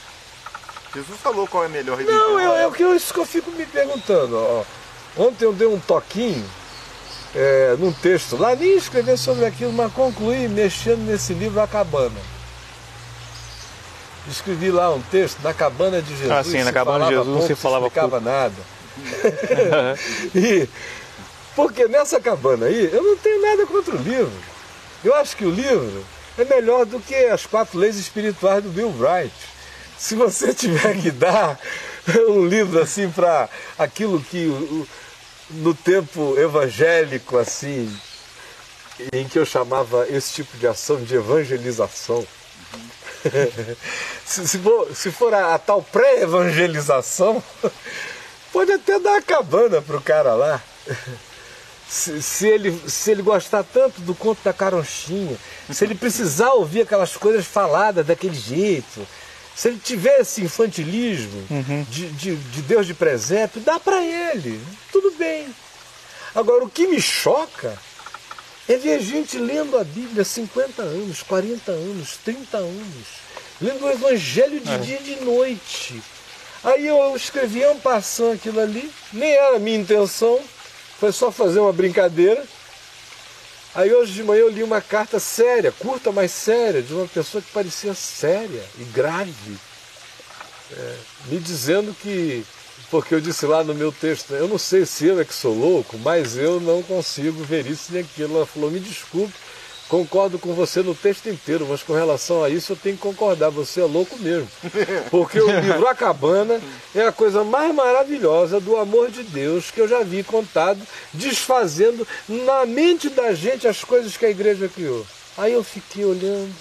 Jesus 0.96 1.20
falou 1.20 1.48
qual 1.48 1.64
é 1.64 1.66
a 1.66 1.70
melhor 1.70 1.98
religião. 1.98 2.30
Não, 2.30 2.40
é, 2.40 2.64
é 2.64 2.68
o 2.68 2.72
que 2.72 2.84
eu, 2.84 2.96
isso 2.96 3.14
que 3.14 3.20
eu 3.20 3.26
fico 3.26 3.52
me 3.52 3.66
perguntando. 3.66 4.38
Ó. 4.38 4.64
Ontem 5.18 5.46
eu 5.46 5.54
dei 5.54 5.68
um 5.68 5.80
toquinho 5.80 6.46
é, 7.36 7.76
num 7.78 7.92
texto 7.92 8.38
lá, 8.38 8.56
nem 8.56 8.78
escrever 8.78 9.18
sobre 9.18 9.46
aquilo, 9.46 9.74
mas 9.74 9.92
concluí 9.92 10.48
mexendo 10.48 11.00
nesse 11.00 11.34
livro 11.34 11.60
A 11.60 11.68
Cabana. 11.68 12.20
Escrevi 14.28 14.72
lá 14.72 14.94
um 14.94 15.02
texto 15.02 15.40
na 15.42 15.54
cabana 15.54 16.02
de 16.02 16.10
Jesus. 16.10 16.32
Ah, 16.32 16.44
sim, 16.44 16.64
na 16.64 16.72
cabana 16.72 17.06
de 17.06 17.12
Jesus 17.12 17.28
pouco, 17.28 17.48
você 17.48 17.56
falava 17.56 17.90
pouco. 17.90 18.20
nada. 18.20 18.56
e, 20.36 20.68
porque 21.56 21.88
nessa 21.88 22.20
cabana 22.20 22.68
aí, 22.68 22.90
eu 22.92 23.04
não 23.04 23.18
tenho 23.18 23.42
nada 23.42 23.66
contra 23.66 23.96
o 23.96 24.02
livro. 24.02 24.32
Eu 25.04 25.14
acho 25.16 25.36
que 25.36 25.46
o 25.46 25.52
livro 25.52 26.06
é 26.38 26.46
melhor 26.46 26.86
do 26.86 27.00
que 27.00 27.16
as 27.16 27.46
quatro 27.46 27.78
leis 27.78 27.98
espirituais 27.98 28.64
do 28.64 28.70
Bill 28.70 28.90
Bright. 28.92 29.34
Se 29.98 30.16
você 30.16 30.54
tiver 30.56 31.02
que 31.02 31.12
dar 31.12 31.60
um 32.28 32.46
livro 32.46 32.82
assim 32.82 33.10
para 33.10 33.50
aquilo 33.78 34.22
que 34.22 34.48
no 35.50 35.74
tempo 35.74 36.36
evangélico 36.38 37.38
assim, 37.38 37.94
em 39.12 39.28
que 39.28 39.38
eu 39.38 39.46
chamava 39.46 40.08
esse 40.10 40.34
tipo 40.34 40.58
de 40.58 40.68
ação 40.68 41.02
de 41.04 41.16
evangelização. 41.16 42.26
se, 44.26 44.48
se 44.48 44.58
for, 44.60 44.96
se 44.96 45.12
for 45.12 45.34
a, 45.34 45.56
a 45.56 45.60
tal 45.60 45.82
pré-evangelização, 45.82 47.44
pode 48.52 48.72
até 48.72 49.00
dar 49.00 49.18
a 49.18 49.22
cabana 49.22 49.82
pro 49.82 50.02
cara 50.02 50.34
lá. 50.34 50.62
Se, 51.86 52.24
se 52.24 52.48
ele, 52.48 52.72
se 52.90 53.12
ele 53.12 53.22
gostar 53.22 53.64
tanto 53.64 54.02
do 54.02 54.16
conto 54.16 54.40
da 54.44 54.52
caronchinha, 54.52 55.38
se 55.70 55.86
ele 55.86 55.94
precisar 55.94 56.52
ouvir 56.54 56.82
aquelas 56.82 57.16
coisas 57.16 57.46
faladas 57.46 58.04
daquele 58.04 58.34
jeito, 58.34 59.06
se 59.56 59.68
ele 59.68 59.78
tiver 59.78 60.22
esse 60.22 60.42
infantilismo 60.42 61.46
de, 61.90 62.10
de, 62.10 62.36
de 62.36 62.62
Deus 62.64 62.88
de 62.88 62.96
presépio, 62.96 63.62
dá 63.62 63.80
para 63.80 64.04
ele, 64.04 64.60
tudo 64.92 65.12
bem. 65.12 65.54
Agora, 66.34 66.64
o 66.64 66.70
que 66.70 66.88
me 66.88 67.00
choca 67.00 67.78
é 68.68 68.78
ver 68.78 69.02
gente 69.02 69.38
lendo 69.38 69.78
a 69.78 69.84
Bíblia 69.84 70.22
há 70.22 70.26
50 70.26 70.82
anos, 70.82 71.22
40 71.24 71.72
anos, 71.72 72.18
30 72.24 72.58
anos, 72.58 73.08
lendo 73.62 73.86
o 73.86 73.92
Evangelho 73.92 74.60
de 74.60 74.78
dia 74.80 75.00
e 75.00 75.04
de 75.04 75.26
noite. 75.26 76.02
Aí 76.64 76.88
eu 76.88 77.16
escrevi 77.16 77.66
um 77.68 77.78
passando 77.78 78.36
aquilo 78.36 78.62
ali, 78.62 78.90
nem 79.12 79.32
era 79.32 79.58
a 79.58 79.60
minha 79.60 79.78
intenção, 79.78 80.40
foi 80.98 81.12
só 81.12 81.30
fazer 81.30 81.60
uma 81.60 81.74
brincadeira. 81.74 82.44
Aí 83.76 83.94
hoje 83.94 84.14
de 84.14 84.24
manhã 84.24 84.42
eu 84.42 84.50
li 84.50 84.64
uma 84.64 84.80
carta 84.80 85.20
séria, 85.20 85.72
curta, 85.72 86.12
mas 86.12 86.32
séria, 86.32 86.82
de 86.82 86.94
uma 86.94 87.08
pessoa 87.08 87.42
que 87.42 87.52
parecia 87.52 87.94
séria 87.94 88.64
e 88.80 88.84
grave, 88.86 89.58
é, 90.72 90.96
me 91.26 91.40
dizendo 91.40 91.94
que, 92.02 92.46
porque 92.94 93.16
eu 93.16 93.20
disse 93.20 93.48
lá 93.48 93.64
no 93.64 93.74
meu 93.74 93.92
texto, 93.92 94.36
eu 94.36 94.48
não 94.48 94.60
sei 94.60 94.86
se 94.86 95.08
eu 95.08 95.20
é 95.20 95.26
que 95.26 95.34
sou 95.34 95.52
louco, 95.52 95.98
mas 95.98 96.38
eu 96.38 96.60
não 96.60 96.84
consigo 96.84 97.44
ver 97.44 97.66
isso 97.66 97.92
nem 97.92 98.04
aquilo. 98.04 98.36
Ela 98.36 98.46
falou, 98.46 98.70
me 98.70 98.80
desculpe, 98.80 99.34
concordo 99.90 100.38
com 100.38 100.54
você 100.54 100.84
no 100.84 100.94
texto 100.94 101.28
inteiro, 101.28 101.66
mas 101.68 101.82
com 101.82 101.94
relação 101.94 102.44
a 102.44 102.52
isso 102.52 102.74
eu 102.74 102.76
tenho 102.76 102.96
que 102.96 103.02
concordar, 103.02 103.50
você 103.50 103.82
é 103.82 103.84
louco 103.84 104.16
mesmo. 104.20 104.48
Porque 105.10 105.42
o 105.42 105.60
livro 105.60 105.88
A 105.88 105.96
Cabana 105.96 106.62
é 106.94 107.08
a 107.08 107.12
coisa 107.12 107.44
mais 107.44 107.74
maravilhosa 107.74 108.60
do 108.60 108.78
amor 108.78 109.10
de 109.10 109.24
Deus 109.24 109.72
que 109.72 109.82
eu 109.82 109.88
já 109.88 110.04
vi 110.04 110.22
contado, 110.22 110.80
desfazendo 111.12 112.08
na 112.30 112.64
mente 112.64 113.10
da 113.10 113.34
gente 113.34 113.68
as 113.68 113.84
coisas 113.84 114.16
que 114.16 114.26
a 114.28 114.30
igreja 114.30 114.70
criou. 114.70 115.04
Aí 115.36 115.54
eu 115.54 115.64
fiquei 115.64 116.06
olhando, 116.06 116.54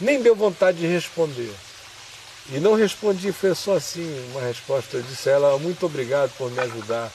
nem 0.00 0.22
deu 0.22 0.36
vontade 0.36 0.78
de 0.78 0.86
responder. 0.86 1.50
E 2.50 2.60
não 2.60 2.74
respondi, 2.74 3.32
foi 3.32 3.54
só 3.54 3.76
assim 3.76 4.30
uma 4.32 4.42
resposta. 4.42 4.96
Eu 4.96 5.02
disse 5.02 5.28
a 5.30 5.32
ela, 5.32 5.58
muito 5.58 5.86
obrigado 5.86 6.30
por 6.36 6.50
me 6.50 6.60
ajudar 6.60 7.10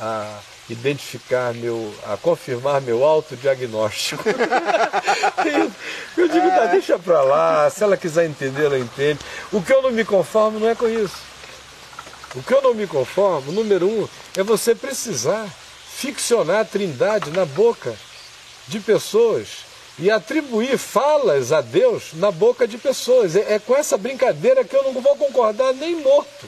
a 0.00 0.40
identificar 0.68 1.52
meu, 1.52 1.92
a 2.06 2.16
confirmar 2.16 2.80
meu 2.80 3.04
autodiagnóstico. 3.04 4.22
eu, 6.16 6.28
digo, 6.28 6.48
tá, 6.48 6.66
deixa 6.66 6.98
pra 6.98 7.22
lá, 7.22 7.68
se 7.68 7.82
ela 7.82 7.96
quiser 7.96 8.26
entender, 8.26 8.66
ela 8.66 8.78
entende. 8.78 9.18
O 9.52 9.60
que 9.60 9.72
eu 9.72 9.82
não 9.82 9.90
me 9.90 10.04
conformo 10.04 10.60
não 10.60 10.68
é 10.68 10.74
com 10.74 10.88
isso. 10.88 11.30
O 12.36 12.42
que 12.42 12.54
eu 12.54 12.62
não 12.62 12.74
me 12.74 12.86
conformo, 12.86 13.50
número 13.50 13.88
um, 13.88 14.08
é 14.36 14.42
você 14.42 14.74
precisar 14.74 15.48
ficcionar 15.96 16.60
a 16.60 16.64
trindade 16.64 17.30
na 17.30 17.44
boca 17.44 17.94
de 18.68 18.78
pessoas 18.78 19.69
e 20.00 20.10
atribuir 20.10 20.78
falas 20.78 21.52
a 21.52 21.60
Deus 21.60 22.12
na 22.14 22.30
boca 22.30 22.66
de 22.66 22.78
pessoas. 22.78 23.36
É, 23.36 23.54
é 23.54 23.58
com 23.58 23.76
essa 23.76 23.96
brincadeira 23.96 24.64
que 24.64 24.74
eu 24.74 24.82
não 24.84 24.92
vou 25.00 25.14
concordar 25.16 25.72
nem 25.74 25.96
morto. 25.96 26.46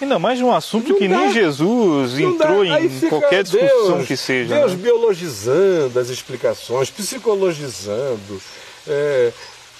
Ainda 0.00 0.18
mais 0.18 0.38
de 0.38 0.44
um 0.44 0.52
assunto 0.52 0.88
Não 0.90 0.98
que 0.98 1.06
dá. 1.06 1.16
nem 1.16 1.32
Jesus 1.32 2.14
Não 2.14 2.36
dá. 2.36 2.46
entrou 2.46 2.62
Aí 2.62 2.86
em 2.86 3.08
qualquer 3.08 3.44
discussão 3.44 3.94
Deus, 3.96 4.06
que 4.08 4.16
seja. 4.16 4.54
Deus 4.56 4.72
né? 4.72 4.78
biologizando 4.78 6.00
as 6.00 6.08
explicações, 6.08 6.90
psicologizando, 6.90 8.42
é, 8.88 9.32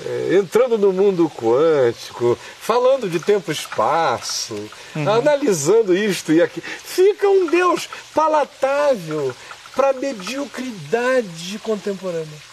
é, 0.05 0.35
entrando 0.39 0.79
no 0.79 0.93
mundo 0.93 1.29
quântico, 1.35 2.39
falando 2.61 3.09
de 3.11 3.19
tempo 3.19 3.51
e 3.51 3.55
espaço, 3.55 4.55
Uhum. 4.95 5.11
analisando 5.11 5.97
isto 5.97 6.33
e 6.33 6.41
aquilo. 6.43 6.67
Fica 6.85 7.29
um 7.29 7.47
Deus 7.47 7.89
palatável 8.15 9.35
para 9.75 9.93
mediocridade 9.95 11.59
contemporânea. 11.65 12.52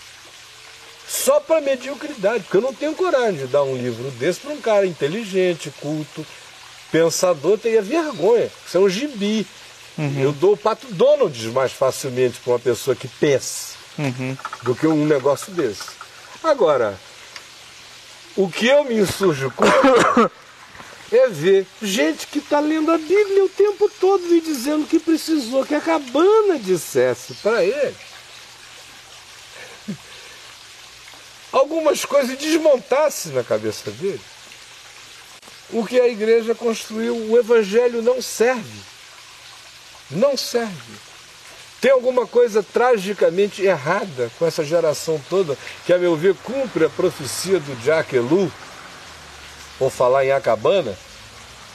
Só 1.09 1.39
para 1.39 1.59
mediocridade, 1.59 2.43
porque 2.43 2.57
eu 2.57 2.61
não 2.61 2.71
tenho 2.71 2.93
coragem 2.93 3.39
de 3.39 3.47
dar 3.47 3.63
um 3.63 3.75
livro 3.75 4.11
desse 4.11 4.41
para 4.41 4.51
um 4.51 4.61
cara 4.61 4.85
inteligente, 4.85 5.73
culto, 5.81 6.23
pensador, 6.91 7.57
teria 7.57 7.81
vergonha. 7.81 8.47
Isso 8.67 8.77
é 8.77 8.79
um 8.79 8.87
gibi. 8.87 9.47
Eu 10.21 10.31
dou 10.31 10.53
o 10.53 10.57
pato 10.57 10.85
Donald 10.93 11.47
mais 11.49 11.71
facilmente 11.71 12.39
para 12.39 12.53
uma 12.53 12.59
pessoa 12.59 12.95
que 12.95 13.07
pensa 13.07 13.73
do 14.61 14.75
que 14.75 14.85
um 14.85 15.03
negócio 15.05 15.51
desse. 15.51 15.89
Agora, 16.43 16.97
o 18.37 18.47
que 18.47 18.67
eu 18.67 18.83
me 18.83 18.99
insurjo 18.99 19.51
contra 19.51 20.31
é 21.11 21.27
ver 21.27 21.65
gente 21.81 22.27
que 22.27 22.37
está 22.37 22.59
lendo 22.59 22.91
a 22.91 22.97
Bíblia 22.99 23.45
o 23.45 23.49
tempo 23.49 23.89
todo 23.99 24.23
e 24.31 24.41
dizendo 24.41 24.85
que 24.85 24.99
precisou 24.99 25.65
que 25.65 25.73
a 25.73 25.81
cabana 25.81 26.59
dissesse 26.59 27.33
para 27.41 27.65
ele 27.65 27.95
algumas 31.51 32.05
coisas 32.05 32.31
e 32.31 32.37
desmontasse 32.37 33.29
na 33.29 33.43
cabeça 33.43 33.91
dele 33.91 34.21
o 35.71 35.85
que 35.85 35.99
a 35.99 36.07
igreja 36.07 36.55
construiu. 36.55 37.15
O 37.15 37.37
evangelho 37.37 38.01
não 38.01 38.21
serve. 38.21 38.79
Não 40.09 40.35
serve. 40.35 40.93
Tem 41.79 41.91
alguma 41.91 42.27
coisa 42.27 42.61
tragicamente 42.61 43.61
errada 43.61 44.29
com 44.37 44.45
essa 44.45 44.65
geração 44.65 45.21
toda, 45.29 45.57
que, 45.85 45.93
a 45.93 45.97
meu 45.97 46.15
ver, 46.15 46.35
cumpre 46.43 46.85
a 46.85 46.89
profecia 46.89 47.59
do 47.59 47.75
Jack 47.81 48.15
Elu, 48.15 48.51
por 49.77 49.89
falar 49.89 50.25
em 50.25 50.31
Acabana, 50.31 50.97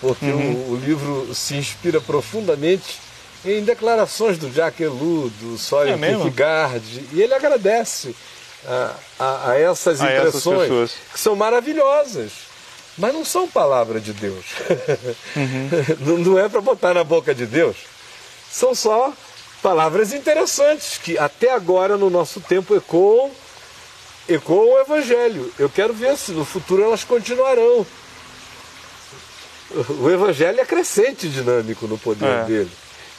porque 0.00 0.26
o, 0.26 0.72
o 0.72 0.76
livro 0.76 1.34
se 1.34 1.54
inspira 1.54 2.02
profundamente 2.02 3.00
em 3.46 3.64
declarações 3.64 4.36
do 4.36 4.50
Jack 4.50 4.82
Elu, 4.82 5.30
do 5.40 5.56
Soren 5.56 5.94
É? 5.94 5.96
Kierkegaard, 5.96 7.08
e 7.12 7.22
ele 7.22 7.32
agradece 7.32 8.14
a, 8.66 8.94
a- 9.18 9.50
a 9.50 9.58
essas 9.60 10.00
A 10.00 10.10
essas 10.10 10.28
impressões, 10.28 10.60
pessoas. 10.62 10.90
que 11.12 11.20
são 11.20 11.34
maravilhosas, 11.36 12.32
mas 12.96 13.12
não 13.12 13.24
são 13.24 13.48
palavra 13.48 14.00
de 14.00 14.12
Deus. 14.12 14.44
não, 16.00 16.18
não 16.18 16.38
é 16.38 16.48
para 16.48 16.60
botar 16.60 16.94
na 16.94 17.04
boca 17.04 17.34
de 17.34 17.46
Deus. 17.46 17.76
São 18.50 18.74
só 18.74 19.12
palavras 19.62 20.12
interessantes 20.12 20.98
que 20.98 21.18
até 21.18 21.50
agora 21.50 21.96
no 21.96 22.08
nosso 22.10 22.40
tempo 22.40 22.74
ecoam, 22.76 23.30
ecoam 24.28 24.74
o 24.74 24.78
Evangelho. 24.80 25.52
Eu 25.58 25.68
quero 25.68 25.92
ver 25.92 26.16
se 26.16 26.32
no 26.32 26.44
futuro 26.44 26.82
elas 26.84 27.02
continuarão. 27.04 27.84
O 30.00 30.08
Evangelho 30.10 30.60
é 30.60 30.64
crescente 30.64 31.28
dinâmico 31.28 31.86
no 31.86 31.98
poder 31.98 32.28
É. 32.28 32.44
dele. 32.44 32.70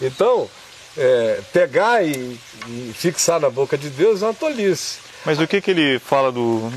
Então, 0.02 0.50
é, 0.98 1.42
pegar 1.52 2.06
e, 2.06 2.40
e 2.68 2.94
fixar 2.96 3.40
na 3.42 3.50
boca 3.50 3.78
de 3.78 3.90
Deus 3.90 4.22
é 4.22 4.26
uma 4.26 4.34
tolice. 4.34 5.00
Mas 5.26 5.40
o 5.40 5.48
que, 5.48 5.60
que 5.62 5.72
ele 5.72 6.00
fala 6.00 6.32
do. 6.32 6.72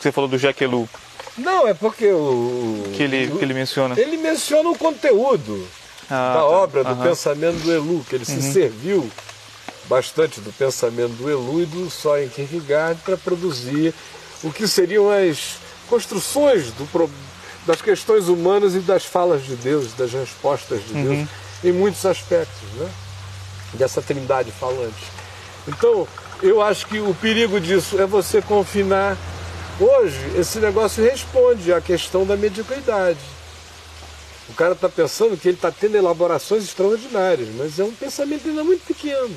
Você 0.00 0.10
falou 0.12 0.28
do 0.28 0.38
Jack 0.38 0.62
Elu, 0.62 0.88
Não, 1.36 1.66
é 1.66 1.74
porque 1.74 2.06
o. 2.10 2.84
que 2.94 3.02
ele, 3.02 3.30
que 3.36 3.44
ele 3.44 3.54
menciona. 3.54 3.98
Ele 3.98 4.16
menciona 4.16 4.68
o 4.70 4.78
conteúdo 4.78 5.66
Ah, 6.10 6.32
da 6.34 6.40
tá. 6.40 6.44
obra, 6.44 6.84
do 6.84 6.96
pensamento 6.96 7.56
do 7.62 7.72
Elu, 7.72 8.04
que 8.08 8.14
ele 8.14 8.24
se 8.24 8.40
serviu 8.40 9.10
bastante 9.88 10.40
do 10.40 10.52
pensamento 10.52 11.12
do 11.12 11.30
Elu 11.30 11.62
e 11.62 11.66
do 11.66 11.90
Soren 11.90 12.28
Kierkegaard 12.28 13.00
para 13.04 13.16
produzir 13.16 13.94
o 14.42 14.50
que 14.50 14.66
seriam 14.66 15.10
as 15.10 15.56
construções 15.88 16.72
do 16.72 16.86
das 17.66 17.82
questões 17.82 18.28
humanas 18.28 18.76
e 18.76 18.78
das 18.78 19.04
falas 19.04 19.44
de 19.44 19.56
Deus, 19.56 19.92
das 19.94 20.12
respostas 20.12 20.86
de 20.86 20.94
Deus, 20.94 21.28
em 21.64 21.72
muitos 21.72 22.06
aspectos, 22.06 22.62
né? 22.76 22.88
dessa 23.74 24.00
trindade 24.00 24.52
falante. 24.52 25.02
Então, 25.66 26.06
eu 26.42 26.62
acho 26.62 26.86
que 26.86 26.98
o 26.98 27.14
perigo 27.14 27.60
disso 27.60 28.00
é 28.00 28.06
você 28.06 28.42
confinar. 28.42 29.16
Hoje, 29.78 30.18
esse 30.38 30.58
negócio 30.58 31.04
responde 31.04 31.72
à 31.72 31.80
questão 31.80 32.24
da 32.24 32.36
mediocridade. 32.36 33.20
O 34.48 34.54
cara 34.54 34.72
está 34.72 34.88
pensando 34.88 35.36
que 35.36 35.48
ele 35.48 35.56
está 35.56 35.70
tendo 35.70 35.96
elaborações 35.96 36.64
extraordinárias, 36.64 37.48
mas 37.56 37.78
é 37.78 37.84
um 37.84 37.92
pensamento 37.92 38.48
ainda 38.48 38.62
muito 38.62 38.86
pequeno. 38.86 39.34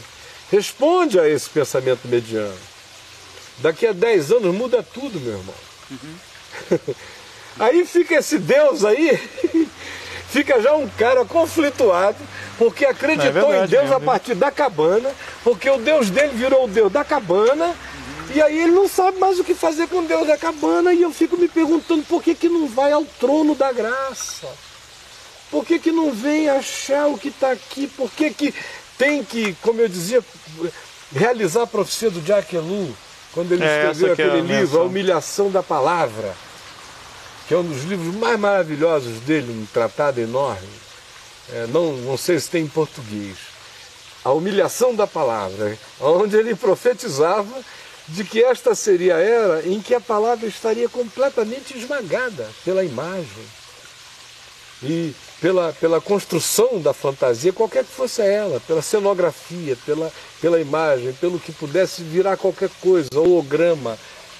Responde 0.52 1.20
a 1.20 1.28
esse 1.28 1.50
pensamento 1.50 2.08
mediano. 2.08 2.58
Daqui 3.58 3.86
a 3.86 3.92
10 3.92 4.32
anos 4.32 4.56
muda 4.56 4.82
tudo, 4.82 5.20
meu 5.20 5.38
irmão. 5.38 5.56
Aí 7.60 7.86
fica 7.86 8.16
esse 8.16 8.40
Deus 8.40 8.86
aí, 8.86 9.20
fica 10.30 10.62
já 10.62 10.76
um 10.76 10.88
cara 10.88 11.26
conflituado, 11.26 12.18
porque 12.58 12.86
acreditou 12.86 13.28
é 13.28 13.32
verdade, 13.32 13.76
em 13.76 13.80
Deus 13.80 13.92
a 13.92 14.00
partir 14.00 14.36
da 14.36 14.52
cabana, 14.52 15.12
porque 15.44 15.70
o 15.70 15.78
Deus 15.78 16.10
dele 16.10 16.34
virou 16.36 16.66
o 16.66 16.68
Deus 16.68 16.92
da 16.92 17.04
cabana, 17.04 17.76
e 18.34 18.42
aí 18.42 18.62
ele 18.62 18.72
não 18.72 18.88
sabe 18.88 19.18
mais 19.18 19.40
o 19.40 19.44
que 19.44 19.56
fazer 19.56 19.88
com 19.88 20.04
Deus 20.04 20.28
da 20.28 20.38
cabana, 20.38 20.94
e 20.94 21.02
eu 21.02 21.12
fico 21.12 21.36
me 21.36 21.48
perguntando 21.48 22.04
por 22.04 22.22
que, 22.22 22.36
que 22.36 22.48
não 22.48 22.68
vai 22.68 22.92
ao 22.92 23.04
trono 23.04 23.56
da 23.56 23.72
graça. 23.72 24.48
Por 25.50 25.66
que, 25.66 25.80
que 25.80 25.92
não 25.92 26.12
vem 26.12 26.48
achar 26.48 27.08
o 27.08 27.18
que 27.18 27.30
está 27.30 27.52
aqui? 27.52 27.88
Por 27.88 28.12
que, 28.12 28.30
que 28.30 28.54
tem 29.00 29.24
que, 29.24 29.56
como 29.64 29.82
eu 29.82 29.88
dizia, 29.88 30.24
realizar 31.12 31.64
a 31.64 31.68
profecia 31.68 32.12
do 32.12 32.22
Jack 32.22 32.56
Elu, 32.56 32.96
quando 33.34 33.54
ele 33.54 33.64
é, 33.64 33.90
escreveu 33.90 34.10
é 34.10 34.12
aquele 34.14 34.38
é 34.38 34.60
livro, 34.60 34.80
A 34.80 34.84
Humilhação 34.84 35.50
da 35.50 35.64
Palavra, 35.64 36.36
que 37.50 37.56
é 37.56 37.58
um 37.58 37.64
dos 37.64 37.84
livros 37.84 38.14
mais 38.14 38.40
maravilhosos 38.40 39.22
dele, 39.22 39.52
um 39.52 39.66
tratado 39.74 40.22
enorme. 40.22 40.70
É, 41.52 41.66
não, 41.66 41.94
não 41.94 42.16
sei 42.16 42.40
se 42.40 42.48
tem 42.48 42.66
em 42.66 42.68
português. 42.68 43.38
A 44.24 44.32
Humilhação 44.32 44.94
da 44.94 45.08
Palavra, 45.08 45.76
onde 46.00 46.38
ele 46.38 46.54
profetizava 46.54 47.60
de 48.08 48.24
que 48.24 48.44
esta 48.44 48.76
seria 48.76 49.16
a 49.16 49.20
era 49.20 49.68
em 49.68 49.82
que 49.82 49.96
a 49.96 50.00
palavra 50.00 50.46
estaria 50.46 50.88
completamente 50.88 51.76
esmagada 51.76 52.48
pela 52.64 52.86
imagem. 52.86 53.44
E 54.84 55.16
pela, 55.42 55.74
pela 55.74 56.00
construção 56.00 56.80
da 56.80 56.94
fantasia, 56.94 57.52
qualquer 57.52 57.84
que 57.84 57.92
fosse 57.92 58.22
ela, 58.22 58.60
pela 58.68 58.84
cenografia, 58.84 59.76
pela, 59.88 60.14
pela 60.40 60.62
imagem, 60.62 61.14
pelo 61.14 61.40
que 61.40 61.52
pudesse 61.52 62.04
virar 62.04 62.38
qualquer 62.38 62.70
coisa, 62.80 63.10
holograma, 63.16 63.98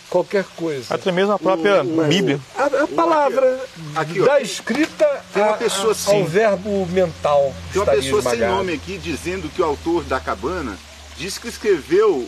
qualquer 0.10 0.44
coisa. 0.56 0.94
Até 0.94 1.12
mesmo 1.12 1.34
a 1.34 1.40
própria 1.40 1.84
o, 1.84 2.08
Bíblia. 2.08 2.40
A, 2.56 2.66
a 2.66 2.88
palavra 2.88 3.60
aqui, 3.96 4.20
da 4.22 4.42
escrita 4.42 5.24
tem 5.34 5.44
uma 5.44 5.58
pessoa 5.58 5.94
a, 5.94 6.12
ao 6.12 6.26
verbo 6.26 6.86
mental. 6.88 7.54
Tem 7.72 7.82
uma 7.82 7.92
pessoa 7.92 8.20
esmagado. 8.20 8.38
sem 8.38 8.48
nome 8.48 8.74
aqui 8.74 8.98
dizendo 8.98 9.50
que 9.50 9.62
o 9.62 9.66
autor 9.66 10.04
da 10.04 10.20
cabana 10.20 10.78
disse 11.18 11.40
que 11.40 11.48
escreveu 11.48 12.28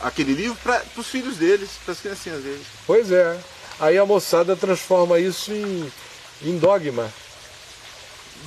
aquele 0.00 0.32
livro 0.32 0.56
para 0.62 0.82
os 0.96 1.06
filhos 1.06 1.36
deles, 1.36 1.70
para 1.84 1.92
as 1.92 2.00
criancinhas 2.00 2.42
deles. 2.42 2.66
Pois 2.86 3.10
é. 3.10 3.36
Aí 3.78 3.98
a 3.98 4.06
moçada 4.06 4.56
transforma 4.56 5.18
isso 5.18 5.52
em, 5.52 5.92
em 6.42 6.58
dogma 6.58 7.10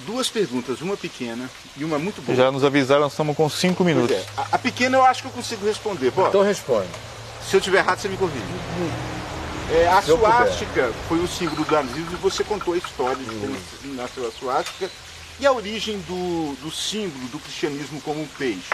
duas 0.06 0.30
perguntas, 0.30 0.82
uma 0.82 0.96
pequena 0.96 1.50
e 1.78 1.84
uma 1.84 2.00
muito 2.00 2.22
boa. 2.22 2.36
Já 2.36 2.52
nos 2.52 2.64
avisaram, 2.64 3.08
estamos 3.08 3.36
com 3.36 3.50
cinco 3.50 3.84
minutos. 3.84 4.16
É. 4.16 4.26
A, 4.38 4.48
a, 4.54 4.58
pequena 4.58 4.98
eu 4.98 5.04
acho 5.04 5.22
que 5.22 5.28
eu 5.28 5.32
consigo 5.32 5.66
responder. 5.66 6.12
Pô, 6.12 6.28
então 6.28 6.42
responde. 6.42 6.88
Se 7.50 7.56
eu 7.56 7.62
tiver 7.62 7.80
errado, 7.80 8.00
você 8.00 8.08
me 8.08 8.16
corrige. 8.16 8.46
É, 9.72 9.88
a 9.88 10.02
suástica 10.04 10.94
foi 11.08 11.18
o 11.18 11.28
símbolo 11.28 11.66
do 11.66 11.72
nazismo 11.72 12.12
e 12.14 12.16
você 12.18 12.44
contou 12.44 12.76
a 12.76 12.78
história 12.78 13.24
de 13.24 13.26
como 13.26 13.56
hum. 13.56 13.96
nasceu 13.96 14.28
a 14.28 14.32
suástica 14.32 14.90
e 15.40 15.48
a 15.48 15.52
origem 15.52 15.98
do, 16.02 16.56
do 16.62 16.70
símbolo 16.70 17.28
do 17.30 17.40
cristianismo 17.40 18.00
como 18.02 18.22
um 18.22 18.28
peixe. 18.28 18.70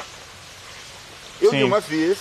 Eu 1.41 1.52
Sim. 1.52 1.57
li 1.57 1.64
uma 1.64 1.80
vez 1.80 2.18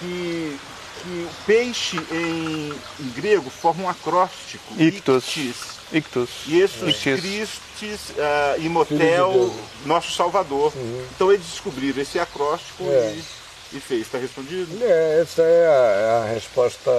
que, 0.00 0.58
que 1.02 1.08
o 1.08 1.30
peixe 1.46 2.00
em, 2.10 2.74
em 2.98 3.10
grego 3.10 3.48
forma 3.48 3.84
um 3.84 3.88
acróstico. 3.88 4.74
Ictus. 4.76 5.36
Ictus. 5.92 6.30
Jesus 6.48 6.96
Christus 6.96 8.10
uh, 8.10 8.60
Imotel, 8.60 9.54
nosso 9.86 10.10
Salvador. 10.12 10.72
Uhum. 10.74 11.06
Então 11.14 11.30
eles 11.30 11.46
descobriram 11.46 12.02
esse 12.02 12.18
acróstico 12.18 12.82
é. 12.84 13.14
e, 13.16 13.39
e, 13.72 13.80
fez. 13.80 14.02
Está 14.02 14.18
respondido? 14.18 14.68
É, 14.82 15.20
essa 15.22 15.42
é 15.42 15.66
a, 15.66 15.70
é 15.70 16.30
a 16.30 16.32
resposta. 16.34 16.90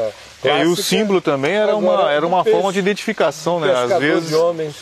É, 0.43 0.63
e 0.63 0.67
o 0.67 0.75
símbolo 0.75 1.21
também 1.21 1.53
era 1.53 1.75
uma, 1.75 2.11
era 2.11 2.25
uma 2.25 2.43
forma 2.43 2.71
de 2.71 2.79
identificação, 2.79 3.59
né? 3.59 3.73
Às 3.73 3.99
vezes. 3.99 4.29
De 4.29 4.35
homens. 4.35 4.75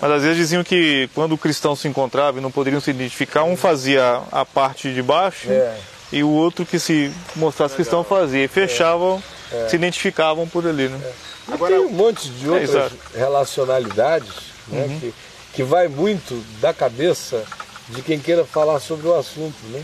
Mas 0.00 0.10
às 0.12 0.22
vezes 0.22 0.36
diziam 0.38 0.64
que 0.64 1.10
quando 1.14 1.32
o 1.32 1.38
cristão 1.38 1.76
se 1.76 1.86
encontrava 1.86 2.38
e 2.38 2.40
não 2.40 2.50
poderiam 2.50 2.80
se 2.80 2.90
identificar, 2.90 3.44
um 3.44 3.56
fazia 3.56 4.22
a 4.32 4.46
parte 4.46 4.92
de 4.94 5.02
baixo 5.02 5.50
é. 5.50 5.76
e 6.10 6.22
o 6.22 6.30
outro 6.30 6.64
que 6.64 6.78
se 6.78 7.12
mostrasse 7.36 7.74
cristão 7.74 8.02
fazia. 8.02 8.44
E 8.44 8.48
fechavam, 8.48 9.22
é. 9.52 9.68
se 9.68 9.76
identificavam 9.76 10.48
por 10.48 10.66
ali, 10.66 10.88
né? 10.88 10.98
É. 11.04 11.30
Agora, 11.52 11.76
tem 11.76 11.84
um 11.84 11.90
monte 11.90 12.28
de 12.30 12.46
é, 12.46 12.50
outras 12.50 12.92
é, 12.92 13.18
relacionalidades 13.18 14.32
né, 14.68 14.84
uhum. 14.84 15.00
que, 15.00 15.14
que 15.52 15.62
vai 15.62 15.88
muito 15.88 16.42
da 16.60 16.72
cabeça 16.72 17.44
de 17.88 18.02
quem 18.02 18.18
queira 18.18 18.44
falar 18.44 18.80
sobre 18.80 19.08
o 19.08 19.14
assunto. 19.14 19.56
Né? 19.64 19.82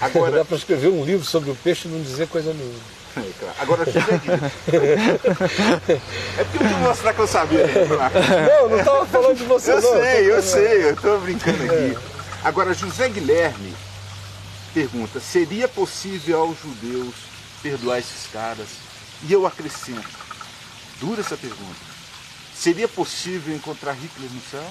Agora... 0.00 0.38
Dá 0.38 0.44
para 0.44 0.56
escrever 0.56 0.88
um 0.88 1.04
livro 1.04 1.24
sobre 1.24 1.50
o 1.50 1.56
peixe 1.56 1.88
e 1.88 1.90
não 1.90 2.02
dizer 2.02 2.28
coisa 2.28 2.52
nenhuma. 2.52 2.96
É, 3.16 3.62
Agora 3.62 3.84
José 3.86 4.00
É 6.38 6.44
porque 6.44 6.64
eu 6.64 6.68
vou 6.68 6.78
mostrar 6.80 7.14
que 7.14 7.20
eu 7.20 7.26
sabia. 7.26 7.66
Não, 7.66 8.68
não 8.68 8.78
estava 8.78 9.06
falando 9.06 9.38
de 9.38 9.44
você 9.44 9.72
eu 9.72 9.80
não. 9.80 9.92
Sei, 9.92 10.30
eu 10.30 10.42
sei, 10.42 10.84
eu 10.84 10.94
estou 10.94 11.18
brincando 11.20 11.62
aqui. 11.64 11.74
É. 11.74 11.96
Agora, 12.44 12.74
José 12.74 13.08
Guilherme 13.08 13.74
pergunta, 14.74 15.18
seria 15.18 15.66
possível 15.66 16.40
aos 16.42 16.60
judeus 16.60 17.14
perdoar 17.62 17.98
esses 17.98 18.26
caras? 18.30 18.68
E 19.26 19.32
eu 19.32 19.46
acrescento, 19.46 20.06
Dura 21.00 21.20
essa 21.20 21.36
pergunta. 21.36 21.80
Seria 22.54 22.86
possível 22.86 23.54
encontrar 23.54 23.92
Hitler 23.92 24.30
no 24.30 24.40
céu? 24.42 24.64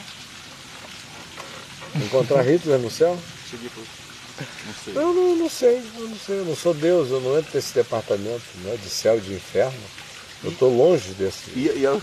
Encontrar 1.95 2.43
Hitler 2.43 2.80
no 2.80 2.91
céu? 2.91 3.18
Seria 3.49 3.69
possível. 3.69 4.05
Não 4.40 4.74
sei. 4.84 4.94
Eu 4.95 5.14
não, 5.14 5.36
não, 5.36 5.49
sei, 5.49 5.82
eu 5.98 6.07
não 6.10 6.18
sei, 6.18 6.40
eu 6.40 6.45
não 6.45 6.56
sou 6.56 6.74
Deus, 6.74 7.10
eu 7.10 7.22
não 7.22 7.38
entro 7.38 7.52
nesse 7.53 7.74
departamento 7.74 8.44
né, 8.64 8.78
de 8.82 8.90
céu 8.90 9.18
e 9.18 9.22
de 9.22 9.34
inferno. 9.34 9.80
Eu 10.44 10.52
estou 10.52 10.76
longe 10.76 11.14
desse. 11.14 11.52
E, 11.56 11.72
e, 11.78 11.86
ao, 11.86 12.02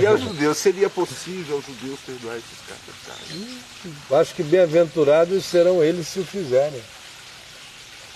e 0.00 0.06
aos 0.06 0.20
judeus, 0.20 0.58
seria 0.58 0.90
possível 0.90 1.56
aos 1.56 1.66
judeus 1.66 2.00
perdoar 2.04 2.36
esses 2.36 2.58
caras? 2.66 4.20
Acho 4.20 4.34
que 4.34 4.42
bem-aventurados 4.42 5.44
serão 5.44 5.82
eles 5.82 6.08
se 6.08 6.20
o 6.20 6.24
fizerem. 6.24 6.82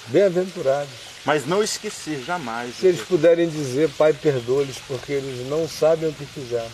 Bem-aventurados. 0.08 1.08
Mas 1.24 1.46
não 1.46 1.62
esquecer 1.62 2.22
jamais. 2.24 2.74
Se 2.76 2.86
eles 2.86 3.02
puderem 3.02 3.48
dizer, 3.48 3.90
Pai, 3.90 4.12
perdoa-lhes, 4.12 4.78
porque 4.86 5.12
eles 5.12 5.46
não 5.48 5.68
sabem 5.68 6.08
o 6.08 6.12
que 6.12 6.24
fizeram. 6.24 6.70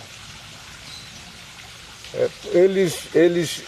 É, 2.15 2.28
eles, 2.53 2.95
eles, 3.12 3.62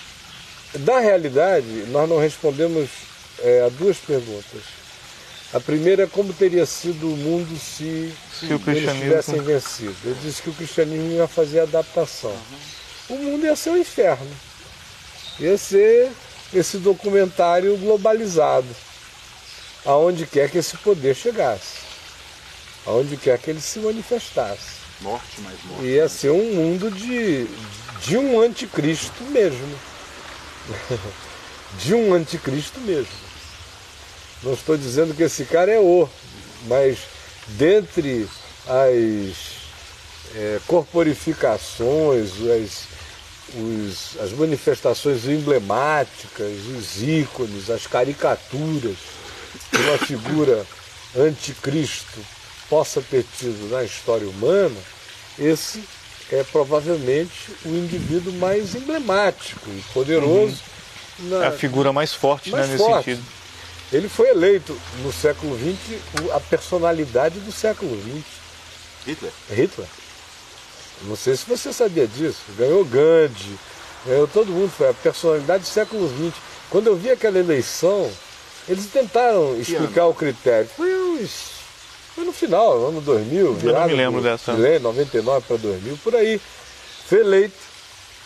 na 0.80 0.98
realidade, 0.98 1.66
nós 1.88 2.08
não 2.08 2.18
respondemos 2.18 2.88
é, 3.40 3.62
a 3.62 3.68
duas 3.68 3.96
perguntas. 3.98 4.62
A 5.52 5.60
primeira 5.60 6.02
é 6.04 6.06
como 6.06 6.32
teria 6.32 6.66
sido 6.66 7.12
o 7.12 7.16
mundo 7.16 7.56
se, 7.58 8.12
se 8.38 8.46
eles 8.46 8.92
tivessem 8.98 9.40
vencido. 9.40 9.96
Ele 10.04 10.18
disse 10.22 10.42
que 10.42 10.50
o 10.50 10.54
cristianismo 10.54 11.12
ia 11.12 11.28
fazer 11.28 11.60
adaptação. 11.60 12.30
Uhum. 12.30 13.16
O 13.16 13.18
mundo 13.22 13.46
ia 13.46 13.54
ser 13.54 13.70
um 13.70 13.76
inferno. 13.78 14.30
Ia 15.38 15.56
ser 15.56 16.10
esse 16.52 16.78
documentário 16.78 17.76
globalizado 17.76 18.66
aonde 19.86 20.26
quer 20.26 20.50
que 20.50 20.58
esse 20.58 20.76
poder 20.78 21.14
chegasse, 21.14 21.78
aonde 22.84 23.16
quer 23.16 23.38
que 23.38 23.50
ele 23.50 23.60
se 23.60 23.78
manifestasse. 23.78 24.76
Morte 25.00 25.40
mais 25.40 25.56
morte. 25.64 25.84
Ia 25.84 26.08
ser 26.08 26.30
um 26.30 26.54
mundo 26.54 26.90
de, 26.90 27.46
de 28.04 28.16
um 28.16 28.40
anticristo 28.40 29.22
mesmo. 29.24 29.78
de 31.78 31.94
um 31.94 32.14
anticristo 32.14 32.80
mesmo. 32.80 33.26
Não 34.42 34.52
estou 34.52 34.76
dizendo 34.76 35.14
que 35.14 35.22
esse 35.22 35.44
cara 35.44 35.72
é 35.72 35.78
o, 35.78 36.08
mas 36.66 36.98
dentre 37.48 38.28
as 38.66 39.56
é, 40.34 40.60
corporificações, 40.66 42.32
as, 42.42 42.86
os, 43.54 44.20
as 44.20 44.32
manifestações 44.32 45.26
emblemáticas, 45.26 46.52
os 46.66 47.02
ícones, 47.02 47.70
as 47.70 47.86
caricaturas 47.86 48.96
que 49.70 49.76
uma 49.78 49.98
figura 49.98 50.66
anticristo 51.16 52.20
possa 52.68 53.00
ter 53.00 53.24
tido 53.38 53.70
na 53.70 53.84
história 53.84 54.28
humana, 54.28 54.76
esse 55.38 55.82
é 56.30 56.42
provavelmente 56.44 57.50
o 57.64 57.68
indivíduo 57.68 58.32
mais 58.34 58.74
emblemático 58.74 59.68
e 59.70 59.82
poderoso. 59.92 60.60
Uhum. 61.18 61.28
Na... 61.28 61.44
É 61.44 61.48
a 61.48 61.52
figura 61.52 61.92
mais 61.92 62.12
forte 62.12 62.50
mais 62.50 62.66
né, 62.66 62.72
nesse 62.72 62.84
forte. 62.84 63.04
sentido. 63.04 63.26
Ele 63.92 64.08
foi 64.08 64.30
eleito 64.30 64.76
no 65.02 65.12
século 65.12 65.56
XX 65.56 66.00
a 66.34 66.40
personalidade 66.40 67.38
do 67.38 67.52
século 67.52 67.96
XX. 68.02 68.24
Hitler? 69.06 69.32
Hitler. 69.50 69.88
Não 71.02 71.14
sei 71.14 71.36
se 71.36 71.44
você 71.46 71.72
sabia 71.72 72.06
disso. 72.06 72.40
Ganhou 72.58 72.84
Gandhi, 72.84 73.58
ganhou 74.04 74.26
todo 74.26 74.50
mundo, 74.50 74.70
foi 74.70 74.90
a 74.90 74.94
personalidade 74.94 75.62
do 75.62 75.68
século 75.68 76.08
XX. 76.08 76.34
Quando 76.68 76.88
eu 76.88 76.96
vi 76.96 77.10
aquela 77.10 77.38
eleição, 77.38 78.10
eles 78.68 78.86
tentaram 78.86 79.56
explicar 79.60 80.06
o 80.06 80.14
critério. 80.14 80.68
Foi, 80.76 80.92
uns, 80.98 81.55
foi 82.16 82.24
no 82.24 82.32
final, 82.32 82.88
ano 82.88 83.02
2000, 83.02 83.52
virado. 83.52 83.76
Eu 83.76 83.80
não 83.80 83.88
me 83.88 83.94
lembro 83.94 84.22
dessa. 84.22 84.54
99 84.54 85.44
para 85.46 85.56
2000, 85.58 85.98
por 85.98 86.16
aí. 86.16 86.40
Foi 87.06 87.20
eleito 87.20 87.58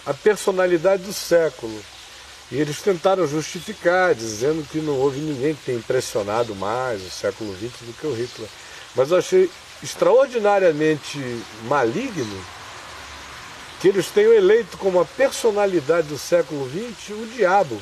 a 0.07 0.15
personalidade 0.15 1.03
do 1.03 1.13
século. 1.13 1.77
E 2.53 2.61
eles 2.61 2.81
tentaram 2.81 3.27
justificar, 3.27 4.15
dizendo 4.15 4.65
que 4.71 4.79
não 4.79 4.95
houve 4.97 5.19
ninguém 5.19 5.57
que 5.57 5.65
tenha 5.67 5.79
impressionado 5.79 6.55
mais 6.55 7.05
o 7.05 7.11
século 7.11 7.53
XX 7.57 7.73
do 7.81 7.93
que 7.93 8.07
o 8.07 8.15
Hitler. 8.15 8.49
Mas 8.95 9.11
eu 9.11 9.19
achei 9.19 9.51
extraordinariamente 9.83 11.19
maligno 11.65 12.45
que 13.81 13.89
eles 13.89 14.07
tenham 14.07 14.33
eleito 14.33 14.79
como 14.79 15.01
a 15.01 15.05
personalidade 15.05 16.07
do 16.07 16.19
século 16.19 16.71
XX 16.71 17.11
o 17.11 17.27
diabo. 17.35 17.81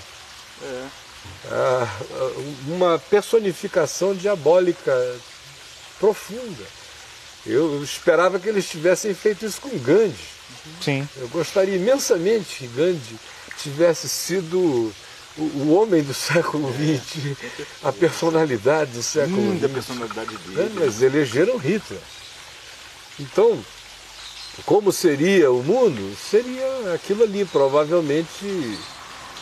É. 0.63 0.87
Ah, 1.51 1.87
uma 2.67 2.99
personificação 2.99 4.15
diabólica 4.15 4.93
profunda. 5.99 6.65
Eu 7.47 7.83
esperava 7.83 8.39
que 8.39 8.49
eles 8.49 8.69
tivessem 8.69 9.15
feito 9.15 9.45
isso 9.45 9.61
com 9.61 9.71
Gandhi. 9.79 10.15
Sim. 10.83 11.09
Eu 11.17 11.29
gostaria 11.29 11.77
imensamente 11.77 12.57
que 12.59 12.67
Gandhi 12.69 13.19
tivesse 13.59 14.09
sido 14.09 14.93
o, 15.37 15.43
o 15.43 15.75
homem 15.75 16.03
do 16.03 16.13
século 16.15 16.73
XX, 16.73 17.37
a 17.83 17.93
personalidade 17.93 18.93
do 18.93 19.03
século 19.03 19.59
XX. 19.59 19.73
personalidade 19.73 20.37
dele. 20.39 20.61
É, 20.61 20.81
mas 20.81 21.03
elegeram 21.03 21.57
Hitler. 21.57 22.01
Então, 23.19 23.59
como 24.65 24.93
seria 24.93 25.51
o 25.51 25.63
mundo? 25.63 26.17
Seria 26.17 26.95
aquilo 26.95 27.25
ali, 27.25 27.45
provavelmente. 27.45 28.79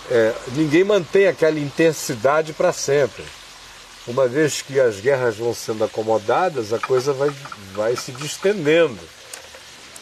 É, 0.08 0.32
ninguém 0.52 0.84
mantém 0.84 1.26
aquela 1.26 1.58
intensidade 1.58 2.52
para 2.52 2.72
sempre. 2.72 3.24
Uma 4.06 4.28
vez 4.28 4.62
que 4.62 4.78
as 4.78 5.00
guerras 5.00 5.36
vão 5.36 5.52
sendo 5.52 5.84
acomodadas, 5.84 6.72
a 6.72 6.78
coisa 6.78 7.12
vai, 7.12 7.30
vai 7.74 7.96
se 7.96 8.12
distendendo. 8.12 8.98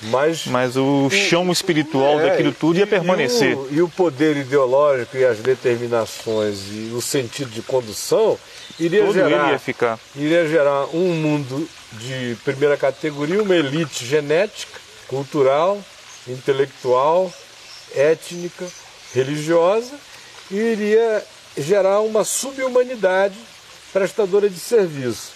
Mas, 0.02 0.46
Mas 0.46 0.76
o 0.76 1.08
chão 1.08 1.50
espiritual 1.50 2.20
é, 2.20 2.28
daquilo 2.28 2.52
tudo 2.52 2.78
ia 2.78 2.86
permanecer. 2.86 3.52
E 3.52 3.54
o, 3.54 3.68
e 3.70 3.82
o, 3.82 3.88
poder 3.88 4.36
ideológico 4.36 5.16
e 5.16 5.24
as 5.24 5.38
determinações 5.38 6.58
e 6.70 6.92
o 6.94 7.00
sentido 7.00 7.50
de 7.50 7.62
condução 7.62 8.38
iria 8.78 9.04
Todo 9.06 9.14
gerar, 9.14 9.52
ia 9.52 9.58
ficar. 9.58 9.98
iria 10.14 10.46
gerar 10.46 10.86
um 10.94 11.14
mundo 11.14 11.66
de 11.92 12.36
primeira 12.44 12.76
categoria, 12.76 13.42
uma 13.42 13.54
elite 13.54 14.04
genética, 14.04 14.78
cultural, 15.08 15.80
intelectual, 16.28 17.32
étnica, 17.94 18.66
religiosa, 19.14 19.94
e 20.50 20.56
iria 20.56 21.24
gerar 21.56 22.00
uma 22.00 22.24
subhumanidade 22.24 23.36
prestadora 23.94 24.50
de 24.50 24.58
serviço. 24.58 25.32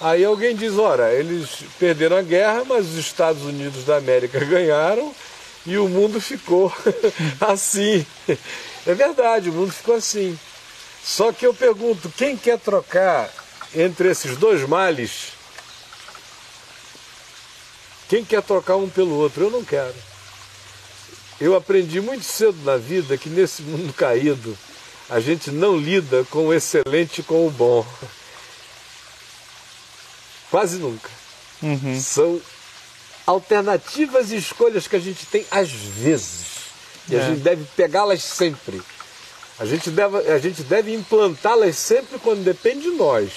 Aí 0.00 0.24
alguém 0.24 0.56
diz, 0.56 0.76
ora, 0.76 1.14
eles 1.14 1.48
perderam 1.78 2.16
a 2.16 2.22
guerra, 2.22 2.64
mas 2.66 2.86
os 2.86 2.96
Estados 2.96 3.42
Unidos 3.44 3.84
da 3.84 3.96
América 3.96 4.40
ganharam 4.44 5.14
e 5.64 5.78
o 5.78 5.88
mundo 5.88 6.20
ficou 6.20 6.70
assim. 7.40 8.04
É 8.84 8.92
verdade, 8.92 9.50
o 9.50 9.52
mundo 9.52 9.72
ficou 9.72 9.94
assim. 9.94 10.36
Só 11.02 11.32
que 11.32 11.46
eu 11.46 11.54
pergunto, 11.54 12.12
quem 12.16 12.36
quer 12.36 12.58
trocar 12.58 13.30
entre 13.72 14.10
esses 14.10 14.36
dois 14.36 14.68
males? 14.68 15.28
Quem 18.08 18.24
quer 18.24 18.42
trocar 18.42 18.76
um 18.76 18.88
pelo 18.88 19.14
outro? 19.14 19.44
Eu 19.44 19.50
não 19.50 19.64
quero. 19.64 19.94
Eu 21.40 21.54
aprendi 21.54 22.00
muito 22.00 22.24
cedo 22.24 22.58
na 22.64 22.76
vida 22.76 23.16
que 23.16 23.28
nesse 23.28 23.62
mundo 23.62 23.92
caído 23.92 24.58
a 25.08 25.20
gente 25.20 25.50
não 25.50 25.76
lida 25.76 26.24
com 26.30 26.48
o 26.48 26.54
excelente 26.54 27.22
com 27.22 27.46
o 27.46 27.50
bom. 27.50 27.86
Quase 30.50 30.78
nunca. 30.78 31.10
Uhum. 31.62 32.00
São 32.00 32.40
alternativas 33.26 34.30
e 34.30 34.36
escolhas 34.36 34.86
que 34.86 34.96
a 34.96 35.00
gente 35.00 35.26
tem 35.26 35.46
às 35.50 35.70
vezes. 35.70 36.46
E 37.08 37.14
é. 37.14 37.20
a 37.20 37.28
gente 37.28 37.40
deve 37.40 37.64
pegá-las 37.76 38.22
sempre. 38.22 38.82
A 39.58 39.64
gente 39.64 39.90
deve, 39.90 40.18
a 40.30 40.38
gente 40.38 40.62
deve 40.62 40.94
implantá-las 40.94 41.76
sempre 41.76 42.18
quando 42.18 42.44
depende 42.44 42.82
de 42.82 42.90
nós. 42.90 43.30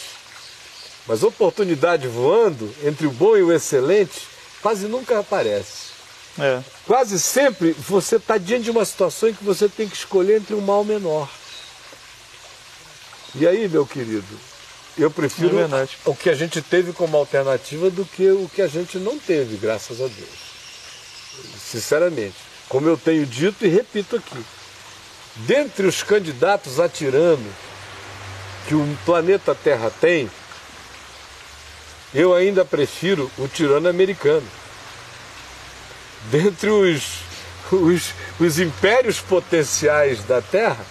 Mas 1.07 1.23
oportunidade 1.23 2.07
voando 2.07 2.73
entre 2.83 3.07
o 3.07 3.11
bom 3.11 3.37
e 3.37 3.43
o 3.43 3.53
excelente 3.53 4.27
quase 4.61 4.87
nunca 4.87 5.19
aparece. 5.19 5.89
É. 6.37 6.61
Quase 6.85 7.19
sempre 7.19 7.71
você 7.71 8.17
está 8.17 8.37
diante 8.37 8.65
de 8.65 8.71
uma 8.71 8.85
situação 8.85 9.29
em 9.29 9.33
que 9.33 9.43
você 9.43 9.67
tem 9.67 9.87
que 9.87 9.95
escolher 9.95 10.37
entre 10.37 10.55
um 10.55 10.61
mal 10.61 10.83
menor. 10.83 11.29
E 13.35 13.47
aí, 13.47 13.67
meu 13.67 13.85
querido, 13.85 14.39
eu 14.97 15.09
prefiro 15.09 15.59
é 15.59 15.87
o 16.05 16.15
que 16.15 16.29
a 16.29 16.35
gente 16.35 16.61
teve 16.61 16.91
como 16.91 17.15
alternativa 17.15 17.89
do 17.89 18.03
que 18.05 18.29
o 18.29 18.49
que 18.53 18.61
a 18.61 18.67
gente 18.67 18.97
não 18.97 19.17
teve, 19.17 19.57
graças 19.57 20.01
a 20.01 20.07
Deus. 20.07 20.49
Sinceramente. 21.57 22.35
Como 22.67 22.87
eu 22.87 22.97
tenho 22.97 23.25
dito 23.25 23.65
e 23.65 23.69
repito 23.69 24.15
aqui. 24.15 24.45
Dentre 25.37 25.87
os 25.87 26.03
candidatos 26.03 26.79
a 26.79 26.89
tirano 26.89 27.49
que 28.67 28.75
o 28.75 28.97
planeta 29.05 29.55
Terra 29.55 29.91
tem, 30.01 30.29
eu 32.13 32.33
ainda 32.33 32.65
prefiro 32.65 33.31
o 33.37 33.47
tirano 33.47 33.87
americano. 33.87 34.45
Dentre 36.29 36.69
os, 36.69 37.21
os, 37.71 38.13
os 38.39 38.59
impérios 38.59 39.19
potenciais 39.19 40.23
da 40.25 40.41
Terra, 40.41 40.85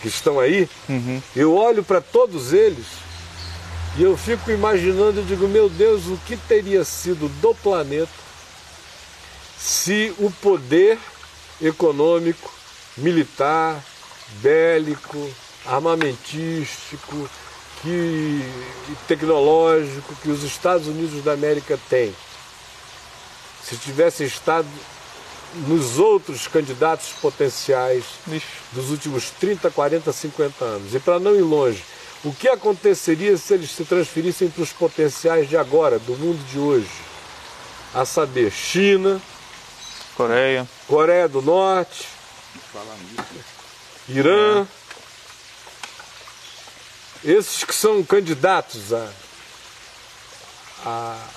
que 0.00 0.08
estão 0.08 0.40
aí, 0.40 0.68
uhum. 0.88 1.22
eu 1.36 1.54
olho 1.54 1.84
para 1.84 2.00
todos 2.00 2.52
eles 2.52 2.86
e 3.96 4.02
eu 4.02 4.16
fico 4.16 4.50
imaginando 4.50 5.20
e 5.20 5.24
digo, 5.24 5.46
meu 5.46 5.68
Deus, 5.68 6.06
o 6.06 6.16
que 6.26 6.36
teria 6.36 6.84
sido 6.84 7.28
do 7.40 7.54
planeta 7.54 8.24
se 9.58 10.12
o 10.18 10.30
poder 10.30 10.98
econômico, 11.60 12.52
militar, 12.96 13.82
bélico, 14.42 15.30
armamentístico, 15.64 17.30
que, 17.80 18.42
tecnológico 19.06 20.14
que 20.16 20.28
os 20.28 20.42
Estados 20.42 20.86
Unidos 20.88 21.22
da 21.22 21.32
América 21.32 21.78
têm, 21.88 22.14
se 23.62 23.76
tivessem 23.76 24.26
estado 24.26 24.68
nos 25.66 25.98
outros 25.98 26.46
candidatos 26.48 27.10
potenciais 27.20 28.04
Ixi. 28.26 28.46
dos 28.72 28.90
últimos 28.90 29.30
30, 29.30 29.70
40, 29.70 30.12
50 30.12 30.64
anos. 30.64 30.94
E 30.94 30.98
para 30.98 31.18
não 31.18 31.34
ir 31.34 31.42
longe, 31.42 31.82
o 32.24 32.32
que 32.32 32.48
aconteceria 32.48 33.36
se 33.36 33.54
eles 33.54 33.70
se 33.70 33.84
transferissem 33.84 34.48
para 34.48 34.62
os 34.62 34.72
potenciais 34.72 35.48
de 35.48 35.56
agora, 35.56 35.98
do 35.98 36.16
mundo 36.16 36.42
de 36.50 36.58
hoje? 36.58 36.88
A 37.94 38.04
saber, 38.04 38.50
China, 38.50 39.20
Coreia, 40.16 40.68
Coreia 40.88 41.28
do 41.28 41.40
Norte, 41.40 42.08
Irã, 44.08 44.66
esses 47.24 47.64
que 47.64 47.74
são 47.74 48.02
candidatos 48.02 48.92
a, 48.92 49.10
a 50.84 51.28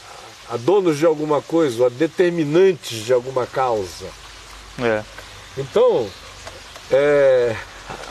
a 0.50 0.58
donos 0.58 0.98
de 0.98 1.06
alguma 1.06 1.42
coisa, 1.42 1.88
a 1.88 1.90
determinantes 1.90 3.06
de 3.06 3.14
alguma 3.14 3.46
causa. 3.46 4.06
É. 4.80 5.04
Então, 5.58 6.08
é, 6.92 7.56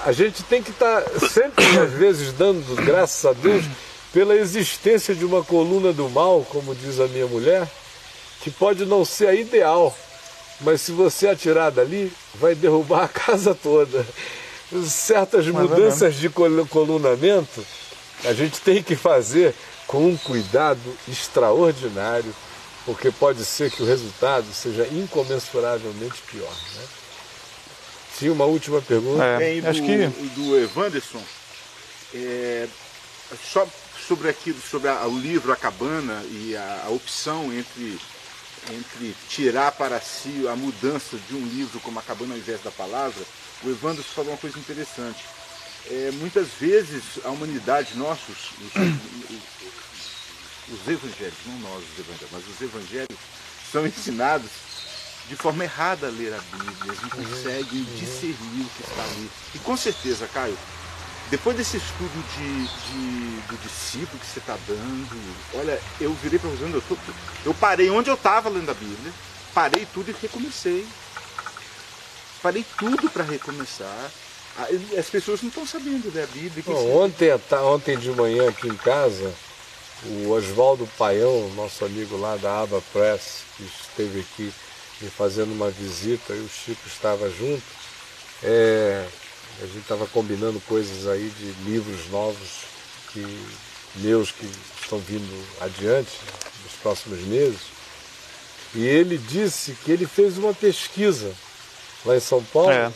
a 0.05 0.13
gente 0.13 0.43
tem 0.43 0.63
que 0.63 0.71
estar 0.71 1.03
tá 1.03 1.29
sempre, 1.29 1.65
às 1.79 1.93
vezes, 1.93 2.33
dando 2.33 2.75
graças 2.85 3.25
a 3.25 3.33
Deus 3.33 3.65
pela 4.13 4.35
existência 4.35 5.15
de 5.15 5.25
uma 5.25 5.43
coluna 5.43 5.93
do 5.93 6.09
mal, 6.09 6.47
como 6.51 6.75
diz 6.75 7.01
a 7.01 7.07
minha 7.07 7.27
mulher, 7.27 7.69
que 8.41 8.51
pode 8.51 8.85
não 8.85 9.05
ser 9.05 9.29
a 9.29 9.35
ideal, 9.35 9.97
mas 10.61 10.81
se 10.81 10.93
você 10.93 11.29
atirar 11.29 11.71
dali, 11.71 12.13
vai 12.35 12.55
derrubar 12.55 13.05
a 13.05 13.09
casa 13.09 13.55
toda. 13.55 14.07
Certas 14.87 15.47
mas 15.47 15.55
é 15.55 15.69
mudanças 15.69 16.15
é 16.15 16.19
de 16.19 16.29
colunamento 16.29 17.65
a 18.25 18.33
gente 18.33 18.61
tem 18.61 18.83
que 18.83 18.97
fazer 18.97 19.55
com 19.87 20.09
um 20.09 20.17
cuidado 20.17 20.97
extraordinário, 21.09 22.35
porque 22.85 23.11
pode 23.11 23.45
ser 23.45 23.71
que 23.71 23.83
o 23.83 23.87
resultado 23.87 24.47
seja 24.53 24.87
incomensuravelmente 24.89 26.23
pior. 26.31 26.55
Né? 26.75 26.85
Tinha 28.19 28.33
uma 28.33 28.45
última 28.45 28.81
pergunta. 28.81 29.23
É, 29.25 29.61
do, 29.61 29.69
acho 29.69 29.83
que... 29.83 30.07
do 30.35 30.59
Evanderson, 30.59 31.23
é, 32.15 32.69
só 33.53 33.67
sobre 34.07 34.29
aquilo, 34.29 34.61
sobre 34.61 34.89
a, 34.89 35.07
o 35.07 35.19
livro 35.19 35.53
A 35.53 35.57
Cabana 35.57 36.23
e 36.31 36.57
a, 36.57 36.85
a, 36.87 36.91
opção 36.91 37.53
entre, 37.53 37.99
entre 38.71 39.15
tirar 39.29 39.73
para 39.73 40.01
si 40.01 40.47
a 40.49 40.55
mudança 40.55 41.19
de 41.29 41.35
um 41.35 41.45
livro 41.45 41.81
como 41.81 41.99
A 41.99 42.03
Cabana 42.03 42.35
ao 42.35 42.39
invés 42.39 42.63
da 42.63 42.71
palavra, 42.71 43.23
o 43.65 43.71
Evanderson 43.71 44.13
falou 44.15 44.33
uma 44.33 44.39
coisa 44.39 44.59
interessante. 44.59 45.25
É, 45.89 46.11
muitas 46.15 46.49
vezes 46.61 47.03
a 47.25 47.29
humanidade, 47.29 47.97
nossos, 47.97 48.53
os, 48.61 48.75
os 50.69 50.89
evangélicos, 50.89 51.47
não 51.47 51.59
nós 51.59 51.85
os 51.85 51.99
evangélicos, 51.99 52.29
mas 52.33 52.49
os 52.49 52.61
evangélicos 52.61 53.17
são 53.71 53.87
ensinados 53.87 54.51
de 55.29 55.37
forma 55.37 55.65
errada 55.65 56.07
a 56.07 56.11
ler 56.11 56.35
a 56.35 56.39
Bíblia, 56.39 56.75
eles 56.87 57.03
não 57.03 57.11
conseguem 57.11 57.81
uhum. 57.81 57.97
discernir 57.97 58.65
o 58.65 58.71
que 58.71 58.83
está 58.83 59.03
ali. 59.03 59.31
E 59.55 59.59
com 59.59 59.77
certeza, 59.77 60.29
Caio, 60.29 60.57
depois 61.31 61.57
desse 61.57 61.77
estudo 61.77 62.25
de, 62.37 62.67
de 62.67 63.27
do 63.49 63.57
discípulo 63.63 64.19
que 64.19 64.27
você 64.27 64.39
está 64.39 64.57
dando, 64.67 65.37
olha, 65.55 65.81
eu 66.01 66.13
virei 66.15 66.39
para 66.39 66.51
você, 66.51 66.65
eu, 66.65 66.83
tô, 66.83 66.97
eu 67.45 67.55
parei 67.55 67.91
onde 67.91 68.11
eu 68.11 68.15
estava 68.15 68.49
lendo 68.49 68.71
a 68.71 68.75
Bíblia, 68.75 69.13
parei 69.53 69.87
tudo 69.93 70.11
e 70.11 70.17
recomecei. 70.21 70.87
Parei 72.43 72.65
tudo 72.79 73.11
para 73.11 73.25
recomeçar. 73.25 74.11
As 74.99 75.11
pessoas 75.11 75.43
não 75.43 75.49
estão 75.49 75.67
sabendo 75.67 76.13
ler 76.15 76.25
a 76.25 76.27
Bíblia. 76.27 76.65
Bom, 76.67 77.05
ontem, 77.05 77.29
ontem 77.63 77.99
de 77.99 78.11
manhã 78.11 78.49
aqui 78.49 78.67
em 78.67 78.77
casa, 78.77 79.33
o 80.05 80.31
Oswaldo 80.31 80.89
Paião, 80.97 81.51
nosso 81.55 81.85
amigo 81.85 82.17
lá 82.17 82.37
da 82.37 82.63
Aba 82.63 82.83
Press, 82.93 83.43
que 83.57 83.65
esteve 83.65 84.21
aqui 84.21 84.53
me 85.01 85.11
fazendo 85.11 85.53
uma 85.53 85.71
visita 85.71 86.33
e 86.33 86.41
o 86.41 86.49
Chico 86.49 86.87
estava 86.87 87.29
junto. 87.29 87.63
É, 88.43 89.07
a 89.63 89.67
gente 89.67 89.79
estava 89.79 90.07
combinando 90.07 90.61
coisas 90.61 91.07
aí 91.07 91.31
de 91.39 91.71
livros 91.71 92.09
novos 92.11 92.65
que 93.13 93.47
meus 93.97 94.31
que 94.31 94.47
estão 94.83 94.99
vindo 94.99 95.47
adiante 95.61 96.13
nos 96.65 96.73
próximos 96.83 97.21
meses. 97.21 97.61
E 98.75 98.85
ele 98.85 99.17
disse 99.17 99.73
que 99.85 99.93
ele 99.93 100.07
fez 100.07 100.37
uma 100.37 100.53
pesquisa 100.53 101.33
lá 102.05 102.17
em 102.17 102.21
São 102.21 102.43
Paulo 102.43 102.71
é. 102.71 102.93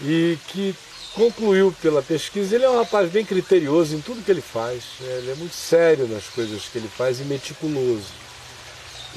E 0.00 0.38
que 0.48 0.74
concluiu 1.14 1.74
pela 1.80 2.02
pesquisa. 2.02 2.54
Ele 2.54 2.64
é 2.64 2.70
um 2.70 2.78
rapaz 2.78 3.10
bem 3.10 3.24
criterioso 3.24 3.94
em 3.96 4.00
tudo 4.00 4.22
que 4.22 4.30
ele 4.30 4.42
faz. 4.42 4.84
Né? 5.00 5.18
Ele 5.18 5.30
é 5.30 5.34
muito 5.34 5.54
sério 5.54 6.06
nas 6.06 6.24
coisas 6.26 6.64
que 6.64 6.78
ele 6.78 6.88
faz 6.88 7.20
e 7.20 7.24
meticuloso. 7.24 8.26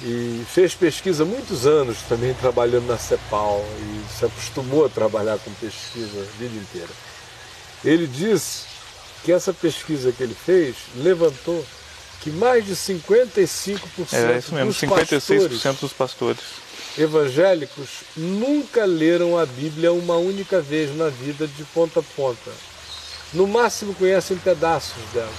E 0.02 0.46
fez 0.50 0.74
pesquisa 0.74 1.24
há 1.24 1.26
muitos 1.26 1.68
anos 1.68 1.98
também 2.08 2.34
trabalhando 2.34 2.88
na 2.88 2.98
CEPAL 2.98 3.66
e 3.82 4.18
se 4.18 4.24
acostumou 4.24 4.86
a 4.86 4.90
trabalhar 4.90 5.38
com 5.40 5.52
pesquisa 5.56 6.22
a 6.22 6.38
vida 6.38 6.56
inteira. 6.56 6.92
Ele 7.84 8.08
disse 8.08 8.64
que 9.26 9.32
essa 9.34 9.52
pesquisa 9.52 10.14
que 10.14 10.24
ele 10.24 10.34
fez 10.34 10.76
levantou 10.96 11.66
que 12.22 12.30
mais 12.30 12.66
de 12.66 12.76
55% 12.76 14.14
é, 14.14 14.38
isso 14.38 14.54
mesmo, 14.54 14.72
dos 14.72 14.82
56% 14.82 14.90
pastores 14.90 15.80
dos 15.80 15.94
pastores 15.94 16.40
evangélicos 16.98 18.04
nunca 18.16 18.86
leram 18.86 19.38
a 19.38 19.46
Bíblia 19.46 19.94
uma 19.94 20.16
única 20.16 20.62
vez 20.62 20.96
na 20.96 21.10
vida 21.10 21.48
de 21.48 21.64
ponta 21.66 22.00
a 22.00 22.04
ponta. 22.04 22.52
No 23.34 23.48
máximo 23.48 23.94
conhecem 23.94 24.38
pedaços 24.38 25.04
dela. 25.14 25.30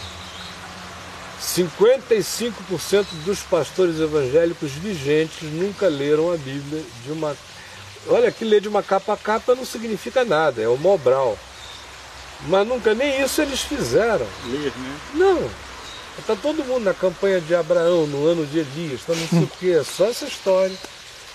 55% 1.40 3.06
dos 3.24 3.40
pastores 3.40 3.98
evangélicos 3.98 4.72
vigentes 4.72 5.42
nunca 5.42 5.88
leram 5.88 6.32
a 6.32 6.36
Bíblia 6.36 6.82
de 7.04 7.12
uma. 7.12 7.36
Olha, 8.06 8.30
que 8.30 8.44
ler 8.44 8.60
de 8.60 8.68
uma 8.68 8.82
capa 8.82 9.14
a 9.14 9.16
capa 9.16 9.54
não 9.54 9.64
significa 9.64 10.24
nada, 10.24 10.60
é 10.60 10.68
o 10.68 10.76
Mobral. 10.76 11.38
Mas 12.46 12.66
nunca 12.66 12.94
nem 12.94 13.22
isso 13.22 13.40
eles 13.42 13.60
fizeram. 13.60 14.26
Ler, 14.46 14.72
né? 14.76 14.96
Não. 15.14 15.50
Está 16.18 16.36
todo 16.36 16.64
mundo 16.64 16.84
na 16.84 16.94
campanha 16.94 17.40
de 17.40 17.54
Abraão, 17.54 18.06
no 18.06 18.26
ano 18.26 18.44
de 18.46 18.58
Elias, 18.58 19.00
está 19.00 19.14
não 19.14 19.28
sei 19.28 19.42
o 19.42 19.50
quê, 19.58 19.78
é 19.80 19.84
só 19.84 20.06
essa 20.06 20.26
história. 20.26 20.76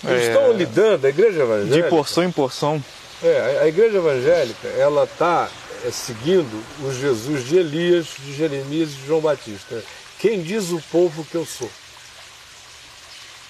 Eles 0.04 0.24
é... 0.24 0.28
estão 0.28 0.52
lidando, 0.54 1.06
a 1.06 1.10
igreja 1.10 1.42
evangélica. 1.42 1.84
De 1.84 1.90
porção 1.90 2.24
em 2.24 2.32
porção. 2.32 2.84
É, 3.24 3.60
a 3.64 3.68
igreja 3.68 3.98
evangélica, 3.98 4.68
ela 4.78 5.06
está 5.06 5.50
é, 5.86 5.92
seguindo 5.92 6.64
o 6.84 6.94
Jesus 6.94 7.48
de 7.48 7.58
Elias, 7.58 8.08
de 8.20 8.36
Jeremias 8.36 8.90
e 8.90 8.94
de 8.94 9.08
João 9.08 9.22
Batista. 9.22 9.84
Quem 10.20 10.42
diz 10.42 10.72
o 10.72 10.82
povo 10.92 11.24
que 11.26 11.36
eu 11.36 11.46
sou? 11.46 11.70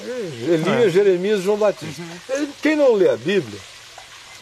É, 0.02 0.04
Elias, 0.04 0.88
é. 0.88 0.90
Jeremias 0.90 1.40
e 1.40 1.44
João 1.44 1.58
Batista. 1.58 2.02
Uhum. 2.02 2.48
Quem 2.62 2.76
não 2.76 2.94
lê 2.94 3.10
a 3.10 3.16
Bíblia 3.16 3.60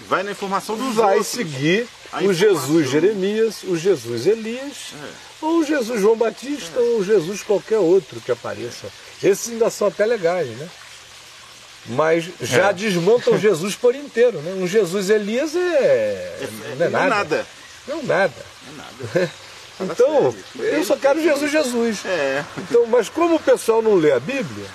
vai 0.07 0.23
na 0.23 0.31
informação 0.31 0.75
dos 0.75 0.95
vai 0.95 1.17
outros. 1.17 1.27
seguir 1.27 1.87
o 2.21 2.33
Jesus 2.33 2.89
Jeremias, 2.89 3.63
o 3.63 3.77
Jesus 3.77 4.27
Elias, 4.27 4.93
é. 4.93 5.09
ou 5.41 5.59
o 5.59 5.65
Jesus 5.65 6.01
João 6.01 6.15
Batista, 6.15 6.79
é. 6.79 6.81
ou 6.81 6.99
o 6.99 7.05
Jesus 7.05 7.43
qualquer 7.43 7.79
outro 7.79 8.19
que 8.21 8.31
apareça. 8.31 8.87
Esses 9.21 9.51
ainda 9.51 9.69
são 9.69 9.87
até 9.87 10.05
legais, 10.05 10.49
né? 10.49 10.69
Mas 11.85 12.29
já 12.41 12.69
é. 12.69 12.73
desmontam 12.73 13.37
Jesus 13.37 13.75
por 13.75 13.93
inteiro, 13.93 14.39
né? 14.41 14.53
Um 14.53 14.65
Jesus 14.65 15.09
Elias 15.09 15.55
é, 15.55 15.59
é 15.59 16.75
não 16.77 16.85
é 16.85 16.89
nada. 16.89 16.89
Não 16.89 16.99
é 16.99 17.09
nada. 17.09 17.45
Não 17.87 18.03
nada. 18.03 18.45
Não 18.65 18.73
é 18.73 19.19
nada. 19.19 19.31
então, 19.91 20.35
eu 20.55 20.83
só 20.85 20.95
quero 20.95 21.21
Jesus 21.21 21.51
Jesus. 21.51 22.05
É. 22.05 22.45
Então, 22.57 22.85
mas 22.85 23.09
como 23.09 23.35
o 23.35 23.39
pessoal 23.39 23.81
não 23.81 23.95
lê 23.95 24.11
a 24.13 24.19
Bíblia, 24.19 24.65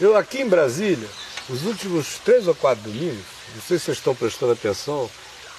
eu 0.00 0.16
aqui 0.16 0.40
em 0.40 0.48
Brasília, 0.48 1.08
os 1.48 1.64
últimos 1.64 2.18
três 2.24 2.48
ou 2.48 2.54
quatro 2.54 2.90
domingos, 2.90 3.24
não 3.54 3.62
sei 3.62 3.78
se 3.78 3.84
vocês 3.84 3.98
estão 3.98 4.14
prestando 4.14 4.52
atenção 4.52 5.10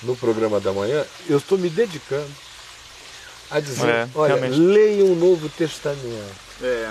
no 0.01 0.15
programa 0.15 0.59
da 0.59 0.73
manhã, 0.73 1.05
eu 1.29 1.37
estou 1.37 1.57
me 1.57 1.69
dedicando 1.69 2.31
a 3.51 3.59
dizer, 3.59 3.87
é, 3.87 4.09
olha, 4.15 4.35
realmente. 4.35 4.59
leiam 4.59 5.11
o 5.11 5.15
Novo 5.15 5.47
Testamento. 5.49 6.35
É. 6.61 6.89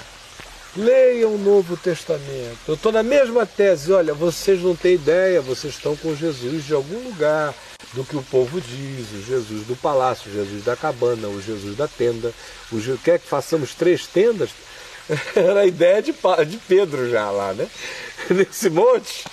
Leiam 0.76 1.34
o 1.34 1.38
Novo 1.38 1.76
Testamento. 1.76 2.58
Eu 2.66 2.74
estou 2.74 2.90
na 2.90 3.02
mesma 3.02 3.44
tese, 3.44 3.92
olha, 3.92 4.14
vocês 4.14 4.62
não 4.62 4.74
têm 4.74 4.94
ideia, 4.94 5.42
vocês 5.42 5.74
estão 5.74 5.94
com 5.94 6.14
Jesus 6.14 6.64
de 6.64 6.72
algum 6.72 6.98
lugar 7.04 7.54
do 7.92 8.04
que 8.04 8.16
o 8.16 8.22
povo 8.22 8.58
diz, 8.60 9.12
o 9.12 9.22
Jesus 9.22 9.66
do 9.66 9.76
palácio, 9.76 10.30
o 10.30 10.34
Jesus 10.34 10.64
da 10.64 10.74
cabana, 10.74 11.28
o 11.28 11.42
Jesus 11.42 11.76
da 11.76 11.86
tenda. 11.86 12.32
O 12.70 12.80
Je... 12.80 12.96
Quer 13.04 13.18
que 13.18 13.26
façamos 13.28 13.74
três 13.74 14.06
tendas? 14.06 14.50
Era 15.36 15.60
a 15.60 15.66
ideia 15.66 16.00
de, 16.00 16.12
de 16.46 16.56
Pedro 16.56 17.10
já 17.10 17.30
lá, 17.30 17.52
né? 17.52 17.68
Nesse 18.30 18.70
monte. 18.70 19.24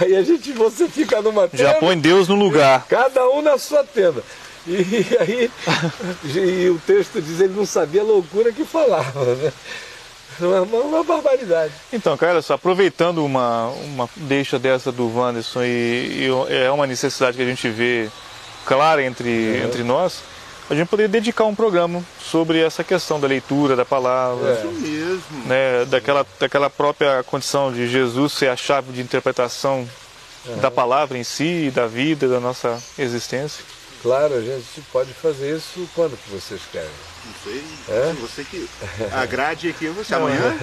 Aí 0.00 0.14
a 0.14 0.22
gente, 0.22 0.52
você 0.52 0.88
fica 0.88 1.20
numa 1.20 1.48
tenda. 1.48 1.64
Já 1.64 1.74
põe 1.74 1.98
Deus 1.98 2.28
no 2.28 2.36
lugar. 2.36 2.86
Cada 2.88 3.28
um 3.30 3.42
na 3.42 3.58
sua 3.58 3.82
tenda. 3.82 4.22
E 4.68 5.06
aí 5.20 5.50
e 6.24 6.68
o 6.68 6.80
texto 6.86 7.20
diz 7.20 7.40
ele 7.40 7.54
não 7.54 7.66
sabia 7.66 8.02
a 8.02 8.04
loucura 8.04 8.52
que 8.52 8.64
falava, 8.64 9.34
né? 9.36 9.52
Uma, 10.38 10.80
uma, 10.80 11.04
barbaridade. 11.04 11.72
Então, 11.92 12.16
cara, 12.16 12.42
só 12.42 12.54
aproveitando 12.54 13.24
uma, 13.24 13.68
uma 13.68 14.08
deixa 14.16 14.58
dessa 14.58 14.92
do 14.92 15.08
Wanderson 15.08 15.62
e, 15.62 16.28
e, 16.28 16.52
é 16.52 16.70
uma 16.70 16.86
necessidade 16.86 17.38
que 17.38 17.42
a 17.42 17.46
gente 17.46 17.70
vê 17.70 18.10
clara 18.66 19.02
entre, 19.02 19.56
é. 19.56 19.64
entre 19.64 19.82
nós, 19.82 20.22
a 20.68 20.74
gente 20.74 20.88
poderia 20.88 21.08
dedicar 21.08 21.44
um 21.44 21.54
programa 21.54 22.02
sobre 22.20 22.60
essa 22.60 22.82
questão 22.82 23.20
da 23.20 23.26
leitura 23.26 23.76
da 23.76 23.84
palavra. 23.84 24.50
É. 24.50 24.52
Isso 24.54 24.72
mesmo. 24.72 25.46
Né, 25.46 25.84
daquela, 25.86 26.26
daquela 26.38 26.68
própria 26.68 27.22
condição 27.22 27.72
de 27.72 27.88
Jesus 27.88 28.32
ser 28.32 28.48
a 28.48 28.56
chave 28.56 28.92
de 28.92 29.00
interpretação 29.00 29.88
é. 30.48 30.56
da 30.56 30.70
palavra 30.70 31.16
em 31.16 31.24
si, 31.24 31.70
da 31.74 31.86
vida, 31.86 32.28
da 32.28 32.40
nossa 32.40 32.82
existência. 32.98 33.64
Claro, 34.06 34.34
a 34.34 34.40
gente 34.40 34.80
pode 34.92 35.12
fazer 35.12 35.56
isso 35.56 35.88
quando 35.92 36.16
que 36.16 36.30
vocês 36.30 36.60
querem. 36.70 36.88
Não 37.24 37.34
sei. 37.42 37.64
É? 37.88 38.12
Você 38.20 38.44
que 38.44 38.68
agrade 39.12 39.68
aqui 39.68 39.88
você 39.88 40.14
amanhã. 40.14 40.56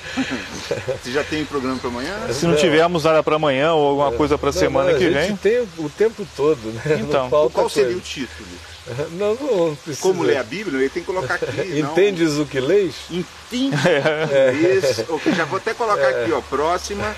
você 1.04 1.12
já 1.12 1.22
tem 1.22 1.44
programa 1.44 1.78
para 1.78 1.90
amanhã? 1.90 2.32
Se 2.32 2.46
não 2.46 2.56
tivermos 2.56 3.04
nada 3.04 3.22
para 3.22 3.36
amanhã 3.36 3.74
ou 3.74 3.86
alguma 3.86 4.12
coisa 4.12 4.38
para 4.38 4.50
semana 4.50 4.92
não, 4.92 4.98
que 4.98 5.10
vem. 5.10 5.36
tem 5.36 5.68
o 5.76 5.90
tempo 5.90 6.26
todo, 6.34 6.72
né? 6.72 7.00
Então, 7.02 7.28
qual 7.50 7.68
seria 7.68 7.94
o 7.94 8.00
título? 8.00 8.48
Não, 9.12 9.34
não 9.34 9.76
precisa. 9.76 10.02
Como 10.02 10.22
ler 10.22 10.38
a 10.38 10.42
Bíblia, 10.42 10.80
ele 10.80 10.88
tem 10.88 11.02
que 11.02 11.06
colocar 11.06 11.34
aqui. 11.34 11.78
Entendes 11.78 12.32
não... 12.32 12.42
o 12.42 12.46
que 12.46 12.58
leis? 12.58 12.96
Entendes 13.10 13.78
é. 13.86 15.04
o 15.08 15.20
que 15.20 15.32
Já 15.32 15.44
vou 15.44 15.58
até 15.58 15.74
colocar 15.74 16.10
é. 16.10 16.22
aqui, 16.22 16.32
ó. 16.32 16.40
Próxima. 16.40 17.14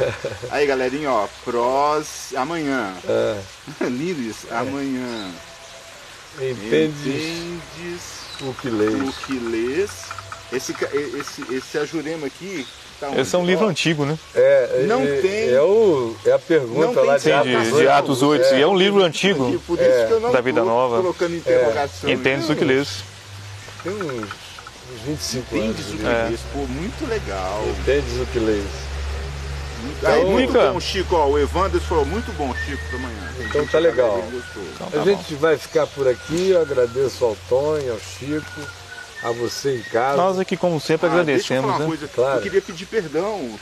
Aí, 0.51 0.67
galerinha, 0.67 1.11
ó. 1.11 1.29
Prós. 1.45 2.35
Amanhã. 2.37 2.93
É. 3.09 3.39
Lilis, 3.89 4.45
amanhã. 4.51 5.31
Entendes, 6.37 7.07
Entendes 7.07 8.23
o 8.41 8.55
que 8.55 8.69
lês. 8.69 8.95
O 8.95 9.13
que 9.27 9.39
lês. 9.39 9.91
Esse, 10.53 10.75
esse, 11.19 11.55
esse 11.55 11.79
Ajurema 11.79 12.27
aqui. 12.27 12.67
Tá 13.01 13.11
esse 13.19 13.35
é 13.35 13.39
um 13.39 13.45
livro 13.45 13.67
antigo, 13.67 14.05
né? 14.05 14.17
É, 14.35 14.85
não 14.87 15.03
é, 15.03 15.21
tem. 15.21 15.49
É, 15.51 15.61
o, 15.61 16.15
é 16.25 16.33
a 16.33 16.39
pergunta 16.39 17.01
lá 17.01 17.19
de, 17.19 17.33
Atos, 17.33 17.77
de 17.77 17.89
Atos 17.89 18.23
8. 18.23 18.45
É, 18.45 18.59
e 18.59 18.63
é 18.63 18.67
um 18.67 18.77
livro 18.77 19.03
antigo 19.03 19.59
por 19.67 19.79
isso 19.79 19.89
é. 19.89 20.07
que 20.07 20.13
eu 20.13 20.21
não 20.21 20.31
da 20.31 20.41
Vida 20.41 20.63
Nova. 20.63 20.99
Colocando 20.99 21.35
interrogação. 21.35 22.09
É. 22.09 22.13
Entendes 22.13 22.49
o 22.49 22.55
que 22.55 22.65
lês. 22.65 23.03
Tem 23.83 23.93
uns, 23.93 24.03
uns 24.03 25.01
25 25.07 25.57
Entendes 25.57 25.87
anos. 25.87 25.95
o 25.95 25.97
que 25.97 26.07
é. 26.07 26.29
lês. 26.29 26.41
Pô, 26.53 26.59
muito 26.61 27.09
legal. 27.09 27.65
Entendes 27.81 28.21
o 28.21 28.27
que 28.27 28.39
lês. 28.39 28.65
Então, 29.85 30.13
Aí, 30.13 30.25
muito 30.25 30.53
bom, 30.53 30.81
Chico. 30.81 31.17
Ó, 31.17 31.27
o 31.31 31.39
Evandro 31.39 31.81
falou 31.81 32.07
muito 32.07 32.33
bom, 32.37 32.55
Chico, 32.55 32.93
da 32.93 32.99
manhã. 32.99 33.35
Então 33.41 33.67
tá 33.67 33.79
legal. 33.79 34.23
Então, 34.87 34.91
tá 34.91 35.11
a 35.11 35.15
gente 35.15 35.35
bom. 35.35 35.41
vai 35.41 35.57
ficar 35.57 35.87
por 35.87 36.09
aqui. 36.09 36.51
Eu 36.51 36.63
agradeço 36.63 37.25
ao 37.25 37.37
Tonho, 37.49 37.93
ao 37.93 38.01
Chico, 38.01 38.61
a 39.23 39.31
você 39.33 39.77
em 39.77 39.83
casa. 39.83 40.17
Nós 40.17 40.39
aqui, 40.39 40.57
como 40.57 40.81
sempre, 40.81 41.07
ah, 41.07 41.11
agradecemos. 41.11 41.71
Deixa 41.71 41.77
eu, 41.77 41.79
né? 41.79 41.87
coisa. 41.87 42.09
Claro. 42.09 42.39
eu 42.39 42.43
queria 42.43 42.63
pedir 42.63 42.87
perdão 42.87 43.55
os, 43.55 43.61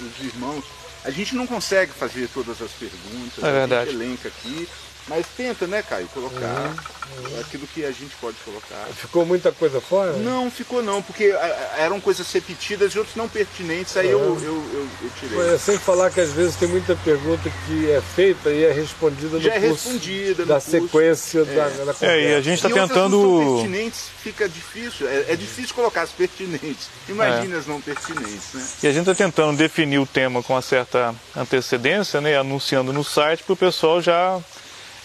os, 0.00 0.24
irmãos. 0.24 0.64
A 1.04 1.10
gente 1.10 1.34
não 1.34 1.46
consegue 1.46 1.92
fazer 1.92 2.28
todas 2.32 2.62
as 2.62 2.70
perguntas. 2.72 3.42
É 3.42 3.52
verdade. 3.52 3.88
A 3.88 3.92
gente 3.92 4.02
elenca 4.02 4.28
aqui. 4.28 4.68
Mas 5.08 5.26
tenta, 5.36 5.66
né, 5.66 5.82
Caio, 5.82 6.06
colocar 6.08 6.46
uhum, 6.46 7.30
uhum. 7.30 7.40
aquilo 7.40 7.66
que 7.66 7.84
a 7.84 7.90
gente 7.90 8.14
pode 8.20 8.36
colocar. 8.44 8.86
Ficou 8.94 9.26
muita 9.26 9.50
coisa 9.50 9.80
fora? 9.80 10.12
Não, 10.12 10.50
ficou 10.50 10.82
não, 10.82 11.02
porque 11.02 11.34
eram 11.76 12.00
coisas 12.00 12.30
repetidas 12.30 12.92
e 12.92 12.98
outras 12.98 13.16
não 13.16 13.28
pertinentes, 13.28 13.96
aí 13.96 14.14
uhum. 14.14 14.20
eu, 14.22 14.44
eu, 14.44 14.64
eu, 14.72 14.88
eu, 15.02 15.10
tirei. 15.18 15.54
É, 15.54 15.58
sem 15.58 15.76
falar 15.76 16.10
que 16.10 16.20
às 16.20 16.30
vezes 16.30 16.54
tem 16.54 16.68
muita 16.68 16.94
pergunta 16.94 17.50
que 17.66 17.90
é 17.90 18.00
feita 18.00 18.50
e 18.50 18.64
é 18.64 18.72
respondida 18.72 19.36
no 19.36 19.40
Já 19.40 19.54
é 19.54 19.60
curso 19.60 19.88
respondida 19.88 20.46
da 20.46 20.54
curso. 20.54 20.70
sequência 20.70 21.40
é. 21.40 21.44
da, 21.44 21.64
da 21.68 21.94
conversa. 21.94 22.06
É, 22.06 22.30
e 22.30 22.34
a 22.34 22.40
gente 22.40 22.64
está 22.64 22.70
tentando... 22.70 23.20
Não 23.20 23.54
pertinentes 23.56 24.08
fica 24.22 24.48
difícil, 24.48 25.08
é, 25.08 25.32
é, 25.32 25.36
difícil 25.36 25.74
colocar 25.74 26.02
as 26.02 26.12
pertinentes. 26.12 26.88
Imagina 27.08 27.56
é. 27.56 27.58
as 27.58 27.66
não 27.66 27.80
pertinentes, 27.80 28.54
né? 28.54 28.66
E 28.84 28.86
a 28.86 28.92
gente 28.92 29.10
está 29.10 29.14
tentando 29.14 29.58
definir 29.58 29.98
o 29.98 30.06
tema 30.06 30.42
com 30.44 30.52
uma 30.52 30.62
certa 30.62 31.12
antecedência, 31.36 32.20
né, 32.20 32.36
anunciando 32.36 32.92
no 32.92 33.02
site 33.02 33.42
para 33.42 33.52
o 33.52 33.56
pessoal 33.56 34.00
já 34.00 34.40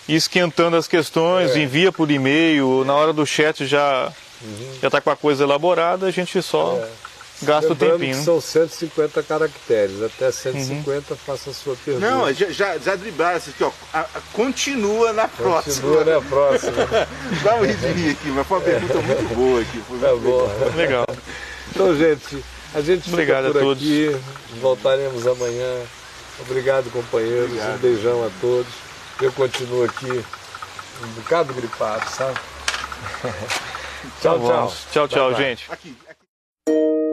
e 0.08 0.16
esquentando 0.16 0.76
as 0.78 0.88
questões, 0.88 1.56
é. 1.56 1.60
envia 1.60 1.92
por 1.92 2.10
e-mail, 2.10 2.84
na 2.86 2.94
hora 2.96 3.12
do 3.14 3.26
chat 3.26 3.66
já 3.66 4.12
uhum. 4.42 4.78
já 4.82 4.88
está 4.88 5.02
com 5.02 5.10
a 5.10 5.16
coisa 5.16 5.44
elaborada, 5.44 6.06
a 6.06 6.12
gente 6.12 6.42
só 6.42 6.78
é. 6.82 6.88
gasta 7.44 7.68
o 7.68 7.72
Lembrando 7.74 7.92
tempinho. 8.00 8.18
que 8.18 8.24
são 8.24 8.40
150 8.42 9.22
caracteres. 9.24 10.02
Até 10.02 10.32
150 10.32 11.16
faça 11.16 11.50
a 11.50 11.54
sua 11.54 11.76
pergunta. 11.84 12.10
Não, 12.10 12.34
já, 12.34 12.50
já, 12.50 12.78
já 12.78 12.96
dribaram 12.96 13.38
isso 13.38 13.50
aqui, 13.50 13.64
ó. 13.64 13.72
A- 13.94 14.00
a- 14.02 14.22
continua 14.34 15.12
na 15.14 15.28
próxima. 15.28 15.76
Continua 15.76 16.06
na 16.16 16.22
próxima. 16.22 16.88
Dá 17.44 17.56
um 17.56 17.66
ridinho 17.66 18.12
aqui, 18.12 18.28
mas 18.30 18.48
foi 18.48 18.58
uma 18.58 18.64
pergunta 18.64 19.02
muito 19.02 19.36
boa 19.36 19.62
aqui. 19.62 19.82
Foi 19.88 20.00
Tá 20.00 20.08
muito 20.10 20.24
bom. 20.24 20.48
legal. 20.48 20.76
Legal. 20.76 21.06
Então, 21.70 21.96
gente, 21.96 22.44
a 22.74 22.82
gente 22.82 23.02
fica 23.04 23.14
Obrigado 23.14 23.52
por 23.52 23.58
a 23.58 23.60
todos. 23.60 23.84
aqui. 23.84 24.16
Voltaremos 24.62 25.28
amanhã. 25.28 25.82
Obrigado, 26.40 26.90
companheiros. 26.92 27.52
Um 27.52 27.78
beijão 27.78 28.26
a 28.26 28.30
todos. 28.42 28.87
Eu 29.19 29.31
continuo 29.31 29.84
aqui 29.84 30.23
um 31.03 31.07
bocado 31.15 31.53
gripado, 31.53 32.10
sabe? 32.10 32.39
Tá 34.22 34.22
tchau, 34.22 34.39
tchau. 34.39 34.48
Tchau, 34.48 34.76
tchau, 34.91 35.07
tchau, 35.07 35.07
tchau 35.07 35.35
gente. 35.35 35.72
Aqui, 35.72 35.98
aqui. 36.07 37.07